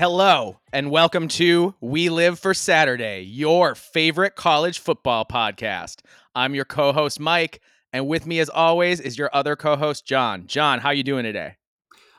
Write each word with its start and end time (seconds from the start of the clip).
Hello, 0.00 0.58
and 0.72 0.90
welcome 0.90 1.28
to 1.28 1.74
We 1.82 2.08
Live 2.08 2.38
for 2.38 2.54
Saturday, 2.54 3.20
your 3.20 3.74
favorite 3.74 4.34
college 4.34 4.78
football 4.78 5.26
podcast. 5.26 5.96
I'm 6.34 6.54
your 6.54 6.64
co-host 6.64 7.20
Mike, 7.20 7.60
and 7.92 8.06
with 8.06 8.24
me 8.24 8.38
as 8.38 8.48
always 8.48 8.98
is 8.98 9.18
your 9.18 9.28
other 9.34 9.56
co-host 9.56 10.06
John. 10.06 10.46
John, 10.46 10.78
how 10.78 10.88
you 10.88 11.02
doing 11.02 11.24
today? 11.24 11.56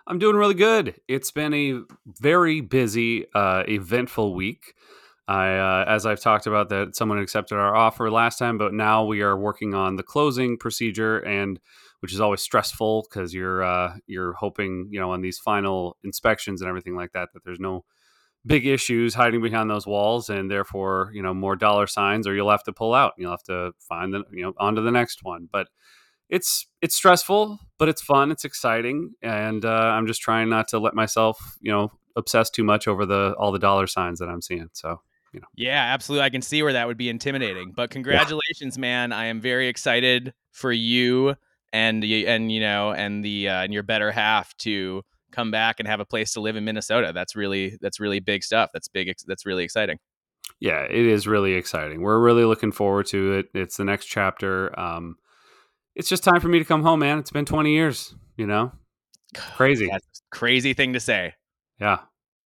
I'm 0.05 0.19
doing 0.19 0.35
really 0.35 0.53
good. 0.53 0.93
It's 1.07 1.31
been 1.31 1.55
a 1.55 1.81
very 2.05 2.61
busy, 2.61 3.25
uh, 3.33 3.63
eventful 3.67 4.35
week. 4.35 4.75
I, 5.27 5.55
uh, 5.55 5.85
as 5.87 6.05
I've 6.05 6.21
talked 6.21 6.45
about, 6.45 6.69
that 6.69 6.95
someone 6.95 7.17
accepted 7.17 7.55
our 7.55 7.75
offer 7.75 8.11
last 8.11 8.37
time, 8.37 8.59
but 8.59 8.75
now 8.75 9.05
we 9.05 9.23
are 9.23 9.35
working 9.35 9.73
on 9.73 9.95
the 9.95 10.03
closing 10.03 10.55
procedure, 10.55 11.17
and 11.17 11.59
which 12.01 12.13
is 12.13 12.19
always 12.19 12.41
stressful 12.41 13.07
because 13.07 13.33
you're 13.33 13.63
uh, 13.63 13.95
you're 14.07 14.33
hoping, 14.33 14.89
you 14.91 14.99
know, 14.99 15.11
on 15.11 15.21
these 15.21 15.39
final 15.39 15.97
inspections 16.03 16.61
and 16.61 16.67
everything 16.67 16.95
like 16.95 17.13
that, 17.13 17.29
that 17.33 17.43
there's 17.45 17.59
no 17.59 17.85
big 18.45 18.65
issues 18.65 19.13
hiding 19.13 19.41
behind 19.41 19.69
those 19.69 19.85
walls, 19.85 20.29
and 20.29 20.49
therefore, 20.49 21.11
you 21.13 21.21
know, 21.21 21.33
more 21.33 21.55
dollar 21.55 21.85
signs, 21.87 22.27
or 22.27 22.33
you'll 22.33 22.49
have 22.49 22.63
to 22.63 22.73
pull 22.73 22.93
out. 22.93 23.13
You'll 23.17 23.31
have 23.31 23.43
to 23.43 23.71
find 23.79 24.13
the, 24.13 24.23
you 24.31 24.43
know, 24.43 24.53
on 24.57 24.75
to 24.75 24.81
the 24.81 24.91
next 24.91 25.23
one, 25.23 25.47
but 25.51 25.67
it's 26.27 26.65
it's 26.81 26.95
stressful, 26.95 27.59
but 27.77 27.87
it's 27.87 28.01
fun. 28.01 28.31
It's 28.31 28.45
exciting, 28.45 29.13
and 29.21 29.63
uh, 29.63 29.69
I'm 29.69 30.07
just 30.07 30.21
trying 30.21 30.49
not 30.49 30.67
to 30.69 30.79
let 30.79 30.95
myself, 30.95 31.57
you 31.61 31.71
know, 31.71 31.91
obsess 32.15 32.49
too 32.49 32.63
much 32.63 32.87
over 32.87 33.05
the 33.05 33.35
all 33.37 33.51
the 33.51 33.59
dollar 33.59 33.85
signs 33.85 34.17
that 34.19 34.29
I'm 34.29 34.41
seeing. 34.41 34.69
So, 34.73 35.01
you 35.33 35.39
know. 35.39 35.47
Yeah, 35.55 35.93
absolutely. 35.93 36.25
I 36.25 36.29
can 36.31 36.41
see 36.41 36.63
where 36.63 36.73
that 36.73 36.87
would 36.87 36.97
be 36.97 37.09
intimidating. 37.09 37.73
But 37.75 37.91
congratulations, 37.91 38.75
yeah. 38.75 38.81
man! 38.81 39.11
I 39.13 39.25
am 39.25 39.39
very 39.39 39.67
excited 39.67 40.33
for 40.51 40.71
you 40.71 41.35
and 41.73 42.03
you 42.03 42.27
and 42.27 42.51
you 42.51 42.59
know 42.59 42.91
and 42.91 43.23
the 43.23 43.49
uh, 43.49 43.63
and 43.63 43.73
your 43.73 43.83
better 43.83 44.11
half 44.11 44.55
to 44.57 45.03
come 45.31 45.51
back 45.51 45.79
and 45.79 45.87
have 45.87 45.99
a 45.99 46.05
place 46.05 46.33
to 46.33 46.41
live 46.41 46.55
in 46.55 46.63
Minnesota. 46.63 47.11
That's 47.13 47.35
really 47.35 47.77
that's 47.81 47.99
really 47.99 48.19
big 48.19 48.43
stuff. 48.43 48.69
That's 48.73 48.87
big. 48.87 49.11
That's 49.25 49.45
really 49.45 49.63
exciting. 49.63 49.97
Yeah, 50.59 50.83
it 50.83 51.05
is 51.05 51.27
really 51.27 51.53
exciting. 51.53 52.01
We're 52.01 52.19
really 52.19 52.45
looking 52.45 52.71
forward 52.71 53.07
to 53.07 53.33
it. 53.33 53.47
It's 53.53 53.77
the 53.77 53.85
next 53.85 54.05
chapter. 54.05 54.77
Um, 54.79 55.15
it's 55.95 56.07
just 56.07 56.23
time 56.23 56.39
for 56.39 56.47
me 56.47 56.59
to 56.59 56.65
come 56.65 56.83
home, 56.83 56.99
man. 56.99 57.19
It's 57.19 57.31
been 57.31 57.45
20 57.45 57.71
years, 57.71 58.13
you 58.37 58.45
know? 58.45 58.71
Crazy. 59.35 59.89
Crazy 60.31 60.73
thing 60.73 60.93
to 60.93 60.99
say. 60.99 61.33
Yeah. 61.79 61.99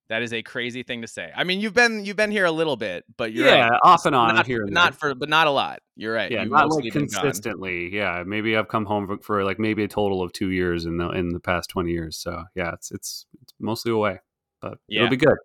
That 0.07 0.21
is 0.21 0.33
a 0.33 0.43
crazy 0.43 0.83
thing 0.83 1.01
to 1.01 1.07
say. 1.07 1.31
I 1.35 1.43
mean, 1.43 1.59
you've 1.59 1.73
been 1.73 2.05
you've 2.05 2.15
been 2.15 2.29
here 2.29 2.45
a 2.45 2.51
little 2.51 2.75
bit, 2.75 3.05
but 3.17 3.33
you're 3.33 3.47
yeah, 3.47 3.69
right. 3.69 3.79
off 3.83 4.05
and 4.05 4.15
on 4.15 4.35
not, 4.35 4.45
here, 4.45 4.63
not 4.65 4.93
for, 4.93 5.15
but 5.15 5.29
not 5.29 5.47
a 5.47 5.51
lot. 5.51 5.79
You're 5.95 6.13
right. 6.13 6.29
Yeah, 6.29 6.43
You've 6.43 6.51
not 6.51 6.69
like 6.69 6.91
consistently. 6.91 7.89
Yeah, 7.91 8.23
maybe 8.25 8.55
I've 8.55 8.67
come 8.67 8.85
home 8.85 9.07
for, 9.07 9.17
for, 9.17 9.43
like 9.43 9.57
maybe 9.57 9.83
a 9.83 9.87
total 9.87 10.21
of 10.21 10.31
two 10.31 10.51
years 10.51 10.85
in 10.85 10.97
the 10.97 11.09
in 11.09 11.29
the 11.29 11.39
past 11.39 11.71
twenty 11.71 11.91
years. 11.91 12.17
So 12.17 12.43
yeah, 12.53 12.73
it's 12.73 12.91
it's, 12.91 13.25
it's 13.41 13.53
mostly 13.59 13.91
away, 13.91 14.19
but 14.61 14.77
yeah. 14.87 15.01
it'll 15.01 15.09
be 15.09 15.17
good. 15.17 15.37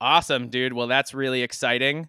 Awesome, 0.00 0.50
dude. 0.50 0.72
Well, 0.72 0.86
that's 0.86 1.12
really 1.12 1.42
exciting. 1.42 2.08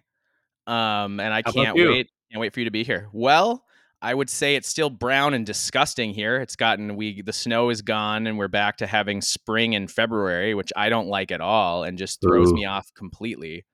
Um, 0.68 1.18
and 1.18 1.34
I 1.34 1.42
How 1.44 1.50
can't 1.50 1.76
wait. 1.76 2.10
Can't 2.30 2.40
wait 2.40 2.54
for 2.54 2.60
you 2.60 2.66
to 2.66 2.70
be 2.70 2.84
here. 2.84 3.08
Well, 3.12 3.64
I 4.02 4.14
would 4.14 4.30
say 4.30 4.54
it's 4.56 4.68
still 4.68 4.88
brown 4.88 5.34
and 5.34 5.44
disgusting 5.44 6.14
here. 6.14 6.36
It's 6.40 6.56
gotten 6.56 6.96
we 6.96 7.20
the 7.20 7.32
snow 7.32 7.68
is 7.68 7.82
gone 7.82 8.26
and 8.26 8.38
we're 8.38 8.48
back 8.48 8.78
to 8.78 8.86
having 8.86 9.20
spring 9.20 9.74
in 9.74 9.88
February, 9.88 10.54
which 10.54 10.72
I 10.74 10.88
don't 10.88 11.08
like 11.08 11.30
at 11.30 11.40
all 11.40 11.84
and 11.84 11.98
just 11.98 12.20
throws 12.20 12.50
Ooh. 12.50 12.54
me 12.54 12.64
off 12.64 12.88
completely. 12.94 13.66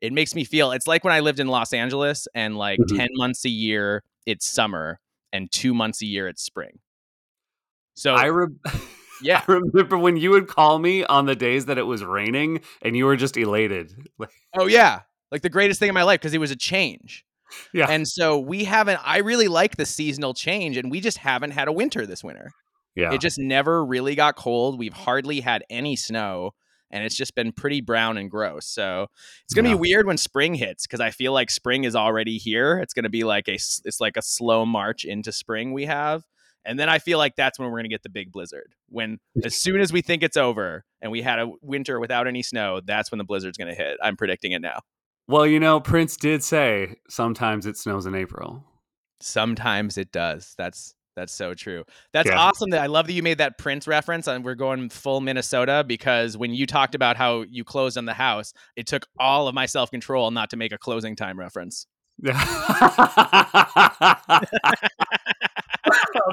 It 0.00 0.12
makes 0.12 0.34
me 0.34 0.44
feel 0.44 0.72
it's 0.72 0.86
like 0.86 1.04
when 1.04 1.12
I 1.12 1.20
lived 1.20 1.38
in 1.38 1.48
Los 1.48 1.72
Angeles 1.72 2.26
and 2.34 2.56
like 2.56 2.78
mm-hmm. 2.78 2.96
10 2.96 3.08
months 3.12 3.44
a 3.44 3.50
year 3.50 4.02
it's 4.26 4.48
summer 4.48 5.00
and 5.32 5.52
2 5.52 5.74
months 5.74 6.00
a 6.00 6.06
year 6.06 6.28
it's 6.28 6.42
spring. 6.42 6.78
So 7.94 8.14
I 8.14 8.26
re- 8.26 8.54
yeah, 9.22 9.42
I 9.46 9.52
remember 9.52 9.98
when 9.98 10.16
you 10.16 10.30
would 10.30 10.48
call 10.48 10.78
me 10.78 11.04
on 11.04 11.26
the 11.26 11.36
days 11.36 11.66
that 11.66 11.76
it 11.76 11.86
was 11.86 12.02
raining 12.02 12.60
and 12.80 12.96
you 12.96 13.04
were 13.04 13.16
just 13.16 13.36
elated. 13.36 13.92
oh 14.56 14.66
yeah, 14.66 15.00
like 15.30 15.42
the 15.42 15.50
greatest 15.50 15.78
thing 15.78 15.88
in 15.88 15.94
my 15.94 16.02
life 16.04 16.20
because 16.20 16.32
it 16.32 16.38
was 16.38 16.50
a 16.50 16.56
change. 16.56 17.24
Yeah. 17.72 17.86
And 17.88 18.06
so 18.06 18.38
we 18.38 18.64
haven't, 18.64 19.00
I 19.04 19.18
really 19.18 19.48
like 19.48 19.76
the 19.76 19.86
seasonal 19.86 20.34
change, 20.34 20.76
and 20.76 20.90
we 20.90 21.00
just 21.00 21.18
haven't 21.18 21.52
had 21.52 21.68
a 21.68 21.72
winter 21.72 22.06
this 22.06 22.24
winter. 22.24 22.50
Yeah. 22.94 23.12
It 23.12 23.20
just 23.20 23.38
never 23.38 23.84
really 23.84 24.14
got 24.14 24.36
cold. 24.36 24.78
We've 24.78 24.92
hardly 24.92 25.40
had 25.40 25.64
any 25.68 25.96
snow, 25.96 26.52
and 26.90 27.04
it's 27.04 27.16
just 27.16 27.34
been 27.34 27.52
pretty 27.52 27.80
brown 27.80 28.16
and 28.16 28.30
gross. 28.30 28.66
So 28.66 29.08
it's 29.44 29.54
going 29.54 29.64
to 29.64 29.70
yeah. 29.70 29.76
be 29.76 29.80
weird 29.80 30.06
when 30.06 30.16
spring 30.16 30.54
hits 30.54 30.86
because 30.86 31.00
I 31.00 31.10
feel 31.10 31.32
like 31.32 31.50
spring 31.50 31.84
is 31.84 31.96
already 31.96 32.38
here. 32.38 32.78
It's 32.78 32.94
going 32.94 33.02
to 33.04 33.10
be 33.10 33.24
like 33.24 33.48
a, 33.48 33.54
it's 33.54 34.00
like 34.00 34.16
a 34.16 34.22
slow 34.22 34.64
march 34.64 35.04
into 35.04 35.32
spring 35.32 35.72
we 35.72 35.86
have. 35.86 36.24
And 36.64 36.78
then 36.78 36.88
I 36.88 36.98
feel 36.98 37.18
like 37.18 37.36
that's 37.36 37.58
when 37.58 37.68
we're 37.68 37.78
going 37.78 37.84
to 37.84 37.90
get 37.90 38.02
the 38.02 38.08
big 38.08 38.32
blizzard. 38.32 38.74
When 38.88 39.18
as 39.44 39.56
soon 39.56 39.80
as 39.80 39.92
we 39.92 40.00
think 40.00 40.22
it's 40.22 40.36
over 40.36 40.84
and 41.00 41.12
we 41.12 41.22
had 41.22 41.38
a 41.38 41.50
winter 41.62 42.00
without 42.00 42.26
any 42.26 42.42
snow, 42.42 42.80
that's 42.84 43.10
when 43.10 43.18
the 43.18 43.24
blizzard's 43.24 43.58
going 43.58 43.74
to 43.74 43.76
hit. 43.76 43.98
I'm 44.02 44.16
predicting 44.16 44.52
it 44.52 44.62
now. 44.62 44.80
Well, 45.26 45.46
you 45.46 45.58
know, 45.58 45.80
Prince 45.80 46.16
did 46.16 46.42
say 46.42 46.96
sometimes 47.08 47.66
it 47.66 47.76
snows 47.76 48.06
in 48.06 48.14
April. 48.14 48.64
Sometimes 49.20 49.96
it 49.96 50.12
does. 50.12 50.54
That's 50.58 50.94
that's 51.16 51.32
so 51.32 51.54
true. 51.54 51.84
That's 52.12 52.28
yeah. 52.28 52.38
awesome. 52.38 52.70
That 52.70 52.82
I 52.82 52.86
love 52.86 53.06
that 53.06 53.12
you 53.12 53.22
made 53.22 53.38
that 53.38 53.56
Prince 53.56 53.86
reference, 53.86 54.26
and 54.26 54.44
we're 54.44 54.54
going 54.54 54.88
full 54.88 55.20
Minnesota 55.20 55.84
because 55.86 56.36
when 56.36 56.52
you 56.52 56.66
talked 56.66 56.94
about 56.94 57.16
how 57.16 57.42
you 57.42 57.64
closed 57.64 57.96
on 57.96 58.04
the 58.04 58.14
house, 58.14 58.52
it 58.76 58.86
took 58.86 59.06
all 59.18 59.48
of 59.48 59.54
my 59.54 59.66
self 59.66 59.90
control 59.90 60.30
not 60.30 60.50
to 60.50 60.56
make 60.56 60.72
a 60.72 60.78
closing 60.78 61.16
time 61.16 61.38
reference. 61.38 61.86
Yeah. 62.22 62.32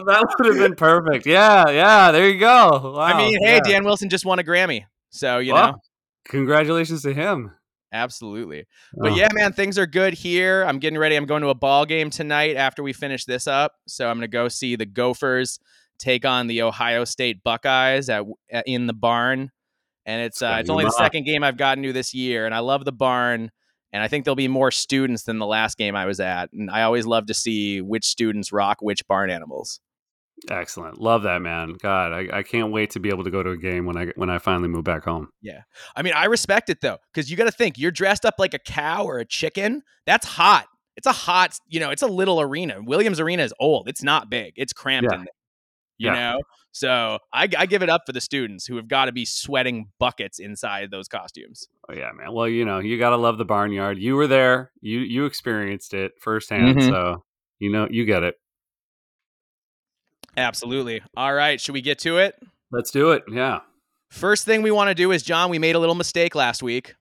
that 0.05 0.35
would 0.39 0.47
have 0.47 0.57
been 0.57 0.75
perfect. 0.75 1.25
Yeah, 1.25 1.69
yeah. 1.69 2.11
There 2.11 2.29
you 2.29 2.39
go. 2.39 2.93
Wow. 2.95 2.99
I 2.99 3.17
mean, 3.17 3.37
hey, 3.41 3.55
yeah. 3.55 3.61
Dan 3.61 3.83
Wilson 3.83 4.09
just 4.09 4.25
won 4.25 4.39
a 4.39 4.43
Grammy, 4.43 4.85
so 5.11 5.37
you 5.37 5.53
well, 5.53 5.71
know. 5.71 5.77
Congratulations 6.25 7.03
to 7.03 7.13
him. 7.13 7.51
Absolutely. 7.93 8.65
But 8.93 9.11
oh. 9.11 9.15
yeah, 9.15 9.29
man, 9.33 9.53
things 9.53 9.77
are 9.77 9.85
good 9.85 10.13
here. 10.13 10.63
I'm 10.63 10.79
getting 10.79 10.97
ready. 10.97 11.15
I'm 11.15 11.25
going 11.25 11.41
to 11.41 11.49
a 11.49 11.55
ball 11.55 11.85
game 11.85 12.09
tonight 12.09 12.55
after 12.55 12.83
we 12.83 12.93
finish 12.93 13.25
this 13.25 13.47
up. 13.47 13.73
So 13.87 14.07
I'm 14.09 14.17
going 14.17 14.21
to 14.21 14.31
go 14.31 14.47
see 14.47 14.75
the 14.75 14.85
Gophers 14.85 15.59
take 15.99 16.25
on 16.25 16.47
the 16.47 16.61
Ohio 16.61 17.03
State 17.05 17.43
Buckeyes 17.43 18.09
at, 18.09 18.23
at 18.49 18.67
in 18.67 18.87
the 18.87 18.93
barn. 18.93 19.51
And 20.05 20.21
it's 20.21 20.41
uh, 20.41 20.57
it's 20.59 20.69
only 20.69 20.85
the 20.85 20.91
second 20.91 21.25
game 21.25 21.43
I've 21.43 21.57
gotten 21.57 21.83
to 21.83 21.93
this 21.93 22.11
year, 22.11 22.47
and 22.47 22.55
I 22.55 22.59
love 22.59 22.85
the 22.85 22.91
barn. 22.91 23.51
And 23.93 24.01
I 24.01 24.07
think 24.07 24.25
there'll 24.25 24.35
be 24.35 24.47
more 24.47 24.71
students 24.71 25.23
than 25.23 25.37
the 25.37 25.45
last 25.45 25.77
game 25.77 25.95
I 25.95 26.05
was 26.05 26.19
at. 26.19 26.51
And 26.53 26.71
I 26.71 26.83
always 26.83 27.05
love 27.05 27.27
to 27.27 27.33
see 27.33 27.81
which 27.81 28.05
students 28.05 28.51
rock 28.51 28.81
which 28.81 29.05
barn 29.05 29.29
animals. 29.29 29.79
Excellent. 30.49 30.99
Love 30.99 31.23
that, 31.23 31.41
man. 31.41 31.75
God, 31.81 32.13
I, 32.13 32.39
I 32.39 32.43
can't 32.43 32.71
wait 32.71 32.91
to 32.91 32.99
be 32.99 33.09
able 33.09 33.23
to 33.23 33.31
go 33.31 33.43
to 33.43 33.51
a 33.51 33.57
game 33.57 33.85
when 33.85 33.97
I 33.97 34.07
when 34.15 34.29
I 34.29 34.39
finally 34.39 34.69
move 34.69 34.83
back 34.83 35.03
home. 35.03 35.29
Yeah. 35.41 35.61
I 35.95 36.01
mean, 36.01 36.13
I 36.13 36.25
respect 36.25 36.69
it 36.69 36.81
though, 36.81 36.97
because 37.13 37.29
you 37.29 37.37
got 37.37 37.45
to 37.45 37.51
think 37.51 37.77
you're 37.77 37.91
dressed 37.91 38.25
up 38.25 38.35
like 38.39 38.53
a 38.53 38.59
cow 38.59 39.05
or 39.05 39.19
a 39.19 39.25
chicken. 39.25 39.83
That's 40.05 40.25
hot. 40.25 40.67
It's 40.97 41.07
a 41.07 41.11
hot, 41.11 41.57
you 41.67 41.79
know, 41.79 41.89
it's 41.89 42.01
a 42.01 42.07
little 42.07 42.41
arena. 42.41 42.81
Williams 42.81 43.19
Arena 43.19 43.43
is 43.43 43.53
old. 43.59 43.87
It's 43.87 44.03
not 44.03 44.29
big. 44.29 44.53
It's 44.55 44.73
cramped 44.73 45.09
yeah. 45.11 45.17
in 45.17 45.23
there. 45.23 45.33
You 45.97 46.07
yeah. 46.07 46.13
know? 46.13 46.41
So 46.71 47.19
I, 47.33 47.47
I 47.57 47.65
give 47.65 47.83
it 47.83 47.89
up 47.89 48.03
for 48.05 48.11
the 48.11 48.21
students 48.21 48.65
who 48.65 48.77
have 48.77 48.87
got 48.87 49.05
to 49.05 49.11
be 49.11 49.25
sweating 49.25 49.89
buckets 49.99 50.39
inside 50.39 50.89
those 50.89 51.07
costumes. 51.07 51.67
Oh 51.89 51.93
yeah, 51.93 52.11
man. 52.13 52.33
Well, 52.33 52.47
you 52.47 52.65
know, 52.65 52.79
you 52.79 52.97
gotta 52.97 53.17
love 53.17 53.37
the 53.37 53.45
barnyard. 53.45 53.99
You 53.99 54.15
were 54.15 54.27
there. 54.27 54.71
You 54.81 54.99
you 54.99 55.25
experienced 55.25 55.93
it 55.93 56.13
firsthand. 56.19 56.77
Mm-hmm. 56.77 56.89
So 56.89 57.23
you 57.59 57.71
know 57.71 57.87
you 57.89 58.05
get 58.05 58.23
it. 58.23 58.35
Absolutely. 60.37 61.01
All 61.15 61.33
right. 61.33 61.59
Should 61.59 61.73
we 61.73 61.81
get 61.81 61.99
to 61.99 62.17
it? 62.17 62.35
Let's 62.71 62.91
do 62.91 63.11
it. 63.11 63.23
Yeah. 63.31 63.59
First 64.09 64.45
thing 64.45 64.61
we 64.61 64.71
want 64.71 64.89
to 64.89 64.95
do 64.95 65.11
is 65.11 65.23
John, 65.23 65.49
we 65.49 65.59
made 65.59 65.75
a 65.75 65.79
little 65.79 65.95
mistake 65.95 66.35
last 66.35 66.63
week. 66.63 66.95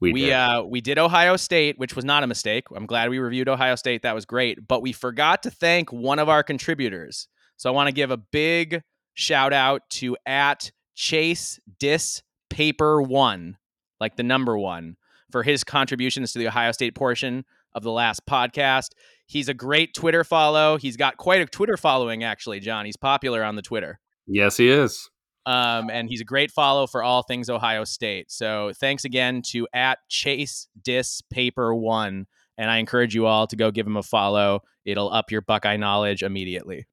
We 0.00 0.12
we 0.12 0.24
did. 0.26 0.32
uh 0.32 0.64
we 0.66 0.80
did 0.80 0.98
Ohio 0.98 1.36
State, 1.36 1.78
which 1.78 1.94
was 1.94 2.04
not 2.04 2.22
a 2.22 2.26
mistake. 2.26 2.64
I'm 2.74 2.86
glad 2.86 3.10
we 3.10 3.18
reviewed 3.18 3.48
Ohio 3.48 3.74
State. 3.74 4.02
That 4.02 4.14
was 4.14 4.24
great. 4.24 4.66
But 4.66 4.80
we 4.80 4.92
forgot 4.92 5.42
to 5.42 5.50
thank 5.50 5.92
one 5.92 6.18
of 6.18 6.28
our 6.28 6.42
contributors. 6.42 7.28
So 7.56 7.70
I 7.70 7.72
want 7.74 7.88
to 7.88 7.92
give 7.92 8.10
a 8.10 8.16
big 8.16 8.82
shout 9.14 9.52
out 9.52 9.82
to 9.90 10.16
at 10.24 10.70
Chase 10.94 11.60
Dis 11.78 12.22
Paper 12.48 13.02
One, 13.02 13.58
like 14.00 14.16
the 14.16 14.22
number 14.22 14.56
one, 14.56 14.96
for 15.30 15.42
his 15.42 15.64
contributions 15.64 16.32
to 16.32 16.38
the 16.38 16.48
Ohio 16.48 16.72
State 16.72 16.94
portion 16.94 17.44
of 17.74 17.82
the 17.82 17.92
last 17.92 18.24
podcast. 18.26 18.92
He's 19.30 19.48
a 19.48 19.54
great 19.54 19.94
Twitter 19.94 20.24
follow. 20.24 20.76
He's 20.76 20.96
got 20.96 21.16
quite 21.16 21.40
a 21.40 21.46
Twitter 21.46 21.76
following, 21.76 22.24
actually, 22.24 22.58
John. 22.58 22.84
He's 22.84 22.96
popular 22.96 23.44
on 23.44 23.54
the 23.54 23.62
Twitter. 23.62 24.00
Yes, 24.26 24.56
he 24.56 24.68
is. 24.68 25.08
Um, 25.46 25.88
and 25.88 26.08
he's 26.08 26.20
a 26.20 26.24
great 26.24 26.50
follow 26.50 26.88
for 26.88 27.00
all 27.00 27.22
things 27.22 27.48
Ohio 27.48 27.84
State. 27.84 28.32
So 28.32 28.72
thanks 28.74 29.04
again 29.04 29.42
to 29.50 29.68
at 29.72 30.00
Chase 30.08 30.66
Dis 30.82 31.22
Paper 31.30 31.72
One, 31.72 32.26
and 32.58 32.72
I 32.72 32.78
encourage 32.78 33.14
you 33.14 33.26
all 33.26 33.46
to 33.46 33.54
go 33.54 33.70
give 33.70 33.86
him 33.86 33.96
a 33.96 34.02
follow. 34.02 34.64
It'll 34.84 35.12
up 35.12 35.30
your 35.30 35.42
Buckeye 35.42 35.76
knowledge 35.76 36.24
immediately. 36.24 36.88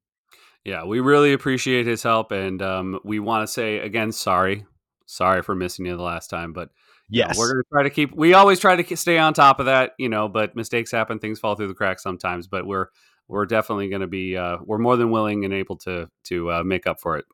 Yeah, 0.64 0.84
we 0.84 1.00
really 1.00 1.32
appreciate 1.32 1.86
his 1.86 2.04
help, 2.04 2.30
and 2.30 2.62
um, 2.62 3.00
we 3.02 3.18
want 3.18 3.48
to 3.48 3.52
say 3.52 3.78
again, 3.78 4.12
sorry, 4.12 4.64
sorry 5.06 5.42
for 5.42 5.56
missing 5.56 5.86
you 5.86 5.96
the 5.96 6.02
last 6.04 6.30
time, 6.30 6.52
but 6.52 6.68
Yes, 7.10 7.38
we're 7.38 7.52
going 7.52 7.62
to 7.62 7.68
try 7.72 7.82
to 7.84 7.90
keep. 7.90 8.14
We 8.14 8.34
always 8.34 8.60
try 8.60 8.80
to 8.80 8.96
stay 8.96 9.18
on 9.18 9.32
top 9.34 9.60
of 9.60 9.66
that, 9.66 9.92
you 9.98 10.08
know. 10.08 10.28
But 10.28 10.54
mistakes 10.54 10.90
happen, 10.90 11.18
things 11.18 11.38
fall 11.40 11.54
through 11.54 11.68
the 11.68 11.74
cracks 11.74 12.02
sometimes. 12.02 12.46
But 12.46 12.66
we're 12.66 12.86
we're 13.28 13.46
definitely 13.46 13.88
going 13.88 14.02
to 14.02 14.06
be. 14.06 14.36
Uh, 14.36 14.58
we're 14.64 14.78
more 14.78 14.96
than 14.96 15.10
willing 15.10 15.44
and 15.44 15.54
able 15.54 15.76
to 15.78 16.08
to 16.24 16.50
uh, 16.50 16.62
make 16.64 16.86
up 16.86 17.00
for 17.00 17.16
it. 17.16 17.24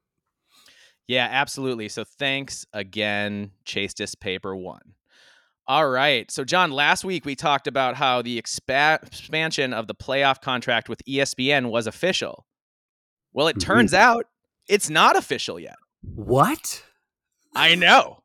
Yeah, 1.07 1.29
absolutely. 1.31 1.89
So 1.89 2.05
thanks 2.05 2.65
again, 2.73 3.51
Chase 3.65 3.95
This 3.95 4.15
Paper 4.15 4.57
One. 4.57 4.95
All 5.67 5.89
right. 5.89 6.31
So, 6.31 6.45
John, 6.45 6.71
last 6.71 7.05
week 7.05 7.25
we 7.25 7.35
talked 7.35 7.67
about 7.67 7.97
how 7.97 8.21
the 8.21 8.41
expa- 8.41 9.03
expansion 9.03 9.73
of 9.73 9.87
the 9.87 9.95
playoff 9.95 10.43
contract 10.43 10.91
with 10.91 11.03
ESPN 11.07 11.71
was 11.71 11.87
official. 11.87 12.45
Well, 13.33 13.49
it 13.49 13.59
turns 13.61 13.93
mm-hmm. 13.93 14.03
out 14.03 14.27
it's 14.69 14.89
not 14.89 15.17
official 15.17 15.59
yet. 15.59 15.77
What? 16.03 16.83
I 17.55 17.75
know. 17.75 18.24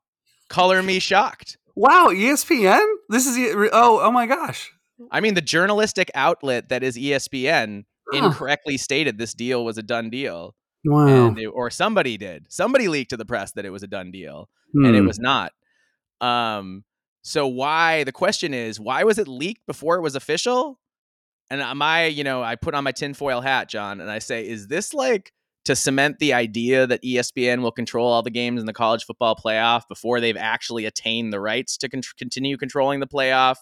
Color 0.50 0.84
me 0.84 1.00
shocked. 1.00 1.58
Wow, 1.76 2.08
ESPN? 2.10 2.86
This 3.08 3.26
is 3.26 3.38
oh, 3.72 4.00
oh 4.02 4.12
my 4.12 4.26
gosh. 4.26 4.72
I 5.12 5.22
mean, 5.22 5.34
the 5.34 5.42
journalistic 5.42 6.12
outlet 6.14 6.70
that 6.70 6.84
is 6.84 6.98
ESPN 6.98 7.86
huh. 8.12 8.26
incorrectly 8.26 8.78
stated 8.78 9.18
this 9.18 9.34
deal 9.34 9.64
was 9.64 9.78
a 9.78 9.84
done 9.84 10.10
deal. 10.10 10.56
Wow. 10.84 11.32
They, 11.32 11.46
or 11.46 11.70
somebody 11.70 12.18
did. 12.18 12.46
Somebody 12.50 12.88
leaked 12.88 13.12
to 13.12 13.18
the 13.18 13.26
press 13.26 13.52
that 13.54 13.66
it 13.66 13.70
was 13.70 13.84
a 13.84 13.88
done 13.88 14.12
deal, 14.12 14.50
hmm. 14.74 14.86
and 14.86 14.96
it 14.96 15.02
hmm. 15.02 15.08
was 15.08 15.20
not. 15.20 15.54
Um, 16.22 16.84
so 17.22 17.48
why 17.48 18.04
the 18.04 18.12
question 18.12 18.54
is 18.54 18.80
why 18.80 19.04
was 19.04 19.20
it 19.20 19.28
leaked 19.28 19.66
before 19.68 19.98
it 19.98 20.02
was 20.02 20.16
official? 20.16 20.80
And 21.52 21.62
am 21.62 21.82
I, 21.82 22.06
you 22.06 22.24
know, 22.24 22.44
I 22.44 22.56
put 22.56 22.76
on 22.76 22.84
my 22.84 22.92
tinfoil 22.92 23.42
hat, 23.42 23.70
John, 23.70 24.02
and 24.02 24.12
I 24.12 24.20
say, 24.20 24.48
is 24.48 24.68
this 24.68 24.94
like 24.94 25.32
to 25.70 25.76
cement 25.76 26.18
the 26.18 26.34
idea 26.34 26.88
that 26.88 27.04
ESPN 27.04 27.62
will 27.62 27.72
control 27.72 28.08
all 28.08 28.24
the 28.24 28.32
games 28.32 28.60
in 28.60 28.66
the 28.66 28.74
college 28.74 29.04
football 29.04 29.36
playoff 29.36 29.88
before 29.88 30.20
they've 30.20 30.36
actually 30.36 30.86
attained 30.86 31.32
the 31.32 31.40
rights 31.40 31.78
to 31.78 31.88
con- 31.88 32.02
continue 32.18 32.58
controlling 32.58 33.00
the 33.00 33.06
playoff 33.06 33.58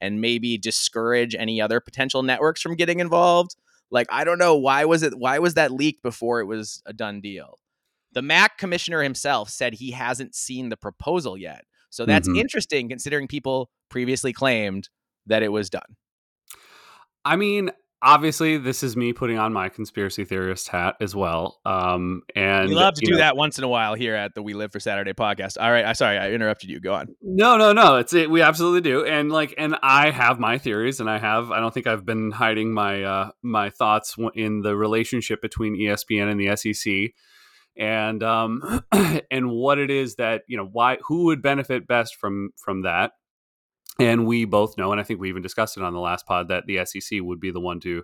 and 0.00 0.22
maybe 0.22 0.56
discourage 0.56 1.34
any 1.34 1.60
other 1.60 1.78
potential 1.78 2.22
networks 2.22 2.62
from 2.62 2.76
getting 2.76 2.98
involved? 2.98 3.56
Like, 3.90 4.06
I 4.08 4.24
don't 4.24 4.38
know 4.38 4.56
why 4.56 4.86
was 4.86 5.02
it 5.02 5.18
why 5.18 5.38
was 5.38 5.52
that 5.52 5.70
leaked 5.70 6.02
before 6.02 6.40
it 6.40 6.46
was 6.46 6.82
a 6.86 6.94
done 6.94 7.20
deal? 7.20 7.58
The 8.12 8.22
MAC 8.22 8.56
commissioner 8.56 9.02
himself 9.02 9.50
said 9.50 9.74
he 9.74 9.90
hasn't 9.90 10.34
seen 10.34 10.70
the 10.70 10.78
proposal 10.78 11.36
yet. 11.36 11.66
So 11.90 12.06
that's 12.06 12.26
mm-hmm. 12.26 12.38
interesting 12.38 12.88
considering 12.88 13.28
people 13.28 13.68
previously 13.90 14.32
claimed 14.32 14.88
that 15.26 15.42
it 15.42 15.52
was 15.52 15.68
done. 15.68 15.96
I 17.22 17.36
mean, 17.36 17.70
obviously, 18.02 18.56
this 18.56 18.82
is 18.82 18.96
me 18.96 19.12
putting 19.12 19.38
on 19.38 19.52
my 19.52 19.68
conspiracy 19.68 20.24
theorist 20.24 20.68
hat 20.68 20.96
as 21.00 21.14
well. 21.14 21.60
Um, 21.64 22.22
and 22.34 22.68
we 22.68 22.74
love 22.74 22.94
to 22.94 23.04
do 23.04 23.12
know, 23.12 23.18
that 23.18 23.36
once 23.36 23.58
in 23.58 23.64
a 23.64 23.68
while 23.68 23.94
here 23.94 24.14
at 24.14 24.34
the 24.34 24.42
We 24.42 24.54
Live 24.54 24.72
for 24.72 24.80
Saturday 24.80 25.12
podcast. 25.12 25.56
All 25.60 25.70
right, 25.70 25.84
I 25.84 25.92
sorry 25.92 26.18
I 26.18 26.30
interrupted 26.30 26.70
you. 26.70 26.80
Go 26.80 26.94
on. 26.94 27.14
No, 27.22 27.56
no, 27.56 27.72
no. 27.72 27.96
It's 27.96 28.12
it. 28.12 28.30
We 28.30 28.42
absolutely 28.42 28.82
do. 28.82 29.04
And 29.04 29.30
like, 29.30 29.54
and 29.58 29.76
I 29.82 30.10
have 30.10 30.38
my 30.38 30.58
theories, 30.58 31.00
and 31.00 31.08
I 31.08 31.18
have. 31.18 31.50
I 31.50 31.60
don't 31.60 31.72
think 31.72 31.86
I've 31.86 32.04
been 32.04 32.30
hiding 32.30 32.72
my 32.72 33.02
uh, 33.02 33.30
my 33.42 33.70
thoughts 33.70 34.16
in 34.34 34.62
the 34.62 34.76
relationship 34.76 35.40
between 35.42 35.78
ESPN 35.78 36.30
and 36.30 36.40
the 36.40 36.56
SEC 36.56 37.14
and 37.76 38.22
um, 38.22 38.82
and 39.30 39.50
what 39.50 39.78
it 39.78 39.90
is 39.90 40.16
that 40.16 40.42
you 40.46 40.56
know 40.56 40.68
why 40.70 40.98
who 41.06 41.24
would 41.24 41.42
benefit 41.42 41.86
best 41.86 42.16
from 42.16 42.50
from 42.56 42.82
that 42.82 43.12
and 44.00 44.26
we 44.26 44.44
both 44.44 44.76
know 44.76 44.92
and 44.92 45.00
i 45.00 45.04
think 45.04 45.20
we 45.20 45.28
even 45.28 45.42
discussed 45.42 45.76
it 45.76 45.82
on 45.82 45.92
the 45.92 46.00
last 46.00 46.26
pod 46.26 46.48
that 46.48 46.66
the 46.66 46.84
sec 46.84 47.20
would 47.20 47.40
be 47.40 47.50
the 47.50 47.60
one 47.60 47.80
to 47.80 48.02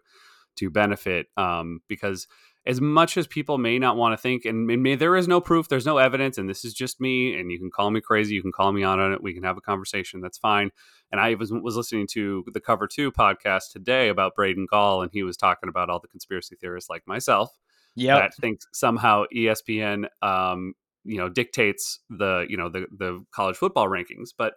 to 0.57 0.71
benefit 0.71 1.27
um, 1.37 1.81
because 1.87 2.27
as 2.65 2.81
much 2.81 3.17
as 3.17 3.27
people 3.27 3.59
may 3.59 3.79
not 3.79 3.97
want 3.97 4.13
to 4.13 4.17
think 4.17 4.45
and, 4.45 4.69
and 4.71 4.83
may, 4.83 4.95
there 4.95 5.15
is 5.15 5.29
no 5.29 5.41
proof 5.41 5.69
there's 5.69 5.85
no 5.85 5.99
evidence 5.99 6.39
and 6.39 6.49
this 6.49 6.65
is 6.65 6.73
just 6.73 7.01
me 7.01 7.39
and 7.39 7.53
you 7.53 7.59
can 7.59 7.71
call 7.71 7.91
me 7.91 8.01
crazy 8.01 8.35
you 8.35 8.43
can 8.43 8.53
call 8.53 8.73
me 8.73 8.83
on 8.83 9.13
it 9.13 9.23
we 9.23 9.35
can 9.35 9.43
have 9.43 9.59
a 9.59 9.61
conversation 9.61 10.21
that's 10.21 10.39
fine. 10.39 10.71
And 11.13 11.21
i 11.21 11.35
was, 11.35 11.53
was 11.53 11.77
listening 11.77 12.07
to 12.13 12.43
the 12.53 12.61
cover 12.61 12.89
two 12.89 13.13
podcast 13.13 13.71
today 13.71 14.09
about 14.09 14.35
braden 14.35 14.67
gall 14.69 15.03
and 15.03 15.11
he 15.13 15.23
was 15.23 15.37
talking 15.37 15.69
about 15.69 15.91
all 15.91 16.01
the 16.01 16.09
conspiracy 16.09 16.57
theorists 16.59 16.89
like 16.89 17.03
myself 17.07 17.51
yeah, 17.97 18.17
that 18.17 18.35
think 18.35 18.61
somehow 18.73 19.25
ESPN, 19.35 20.05
um, 20.23 20.75
you 21.05 21.17
know, 21.17 21.29
dictates 21.29 21.99
the 22.11 22.47
you 22.49 22.57
know 22.57 22.69
the 22.69 22.87
the 22.97 23.25
college 23.33 23.57
football 23.57 23.89
rankings, 23.89 24.31
but 24.37 24.55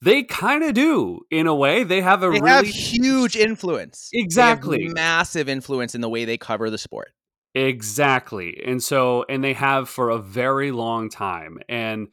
they 0.00 0.22
kind 0.22 0.62
of 0.62 0.74
do 0.74 1.20
in 1.30 1.46
a 1.46 1.54
way. 1.54 1.84
They 1.84 2.00
have 2.00 2.22
a 2.22 2.30
they 2.30 2.40
really 2.40 2.48
have 2.48 2.66
huge 2.66 3.36
influence. 3.36 4.08
Exactly, 4.12 4.88
massive 4.88 5.48
influence 5.48 5.94
in 5.94 6.00
the 6.00 6.08
way 6.08 6.24
they 6.24 6.38
cover 6.38 6.70
the 6.70 6.78
sport. 6.78 7.12
Exactly, 7.54 8.62
and 8.64 8.82
so 8.82 9.24
and 9.28 9.42
they 9.42 9.54
have 9.54 9.88
for 9.88 10.10
a 10.10 10.18
very 10.18 10.70
long 10.70 11.08
time, 11.08 11.58
and 11.68 12.08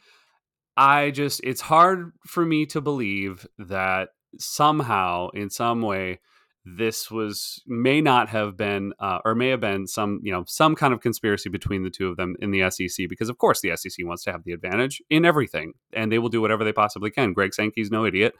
I 0.75 1.11
just 1.11 1.41
it's 1.43 1.61
hard 1.61 2.13
for 2.25 2.45
me 2.45 2.65
to 2.67 2.81
believe 2.81 3.45
that 3.57 4.09
somehow 4.39 5.29
in 5.33 5.49
some 5.49 5.81
way 5.81 6.19
this 6.65 7.11
was 7.11 7.61
may 7.67 8.01
not 8.01 8.27
have 8.29 8.57
been 8.57 8.91
uh, 8.99 9.19
or 9.23 9.35
may 9.35 9.49
have 9.49 9.59
been 9.59 9.85
some 9.85 10.19
you 10.23 10.31
know 10.31 10.43
some 10.47 10.75
kind 10.75 10.93
of 10.93 10.99
conspiracy 10.99 11.47
between 11.47 11.83
the 11.83 11.91
two 11.91 12.07
of 12.07 12.17
them 12.17 12.35
in 12.39 12.51
the 12.51 12.69
SEC 12.71 13.07
because 13.07 13.29
of 13.29 13.37
course 13.37 13.61
the 13.61 13.75
SEC 13.75 14.05
wants 14.05 14.23
to 14.23 14.31
have 14.31 14.43
the 14.43 14.51
advantage 14.51 15.01
in 15.09 15.25
everything 15.25 15.73
and 15.93 16.11
they 16.11 16.17
will 16.17 16.29
do 16.29 16.41
whatever 16.41 16.63
they 16.63 16.73
possibly 16.73 17.11
can. 17.11 17.33
Greg 17.33 17.53
Sankey's 17.53 17.91
no 17.91 18.05
idiot 18.05 18.33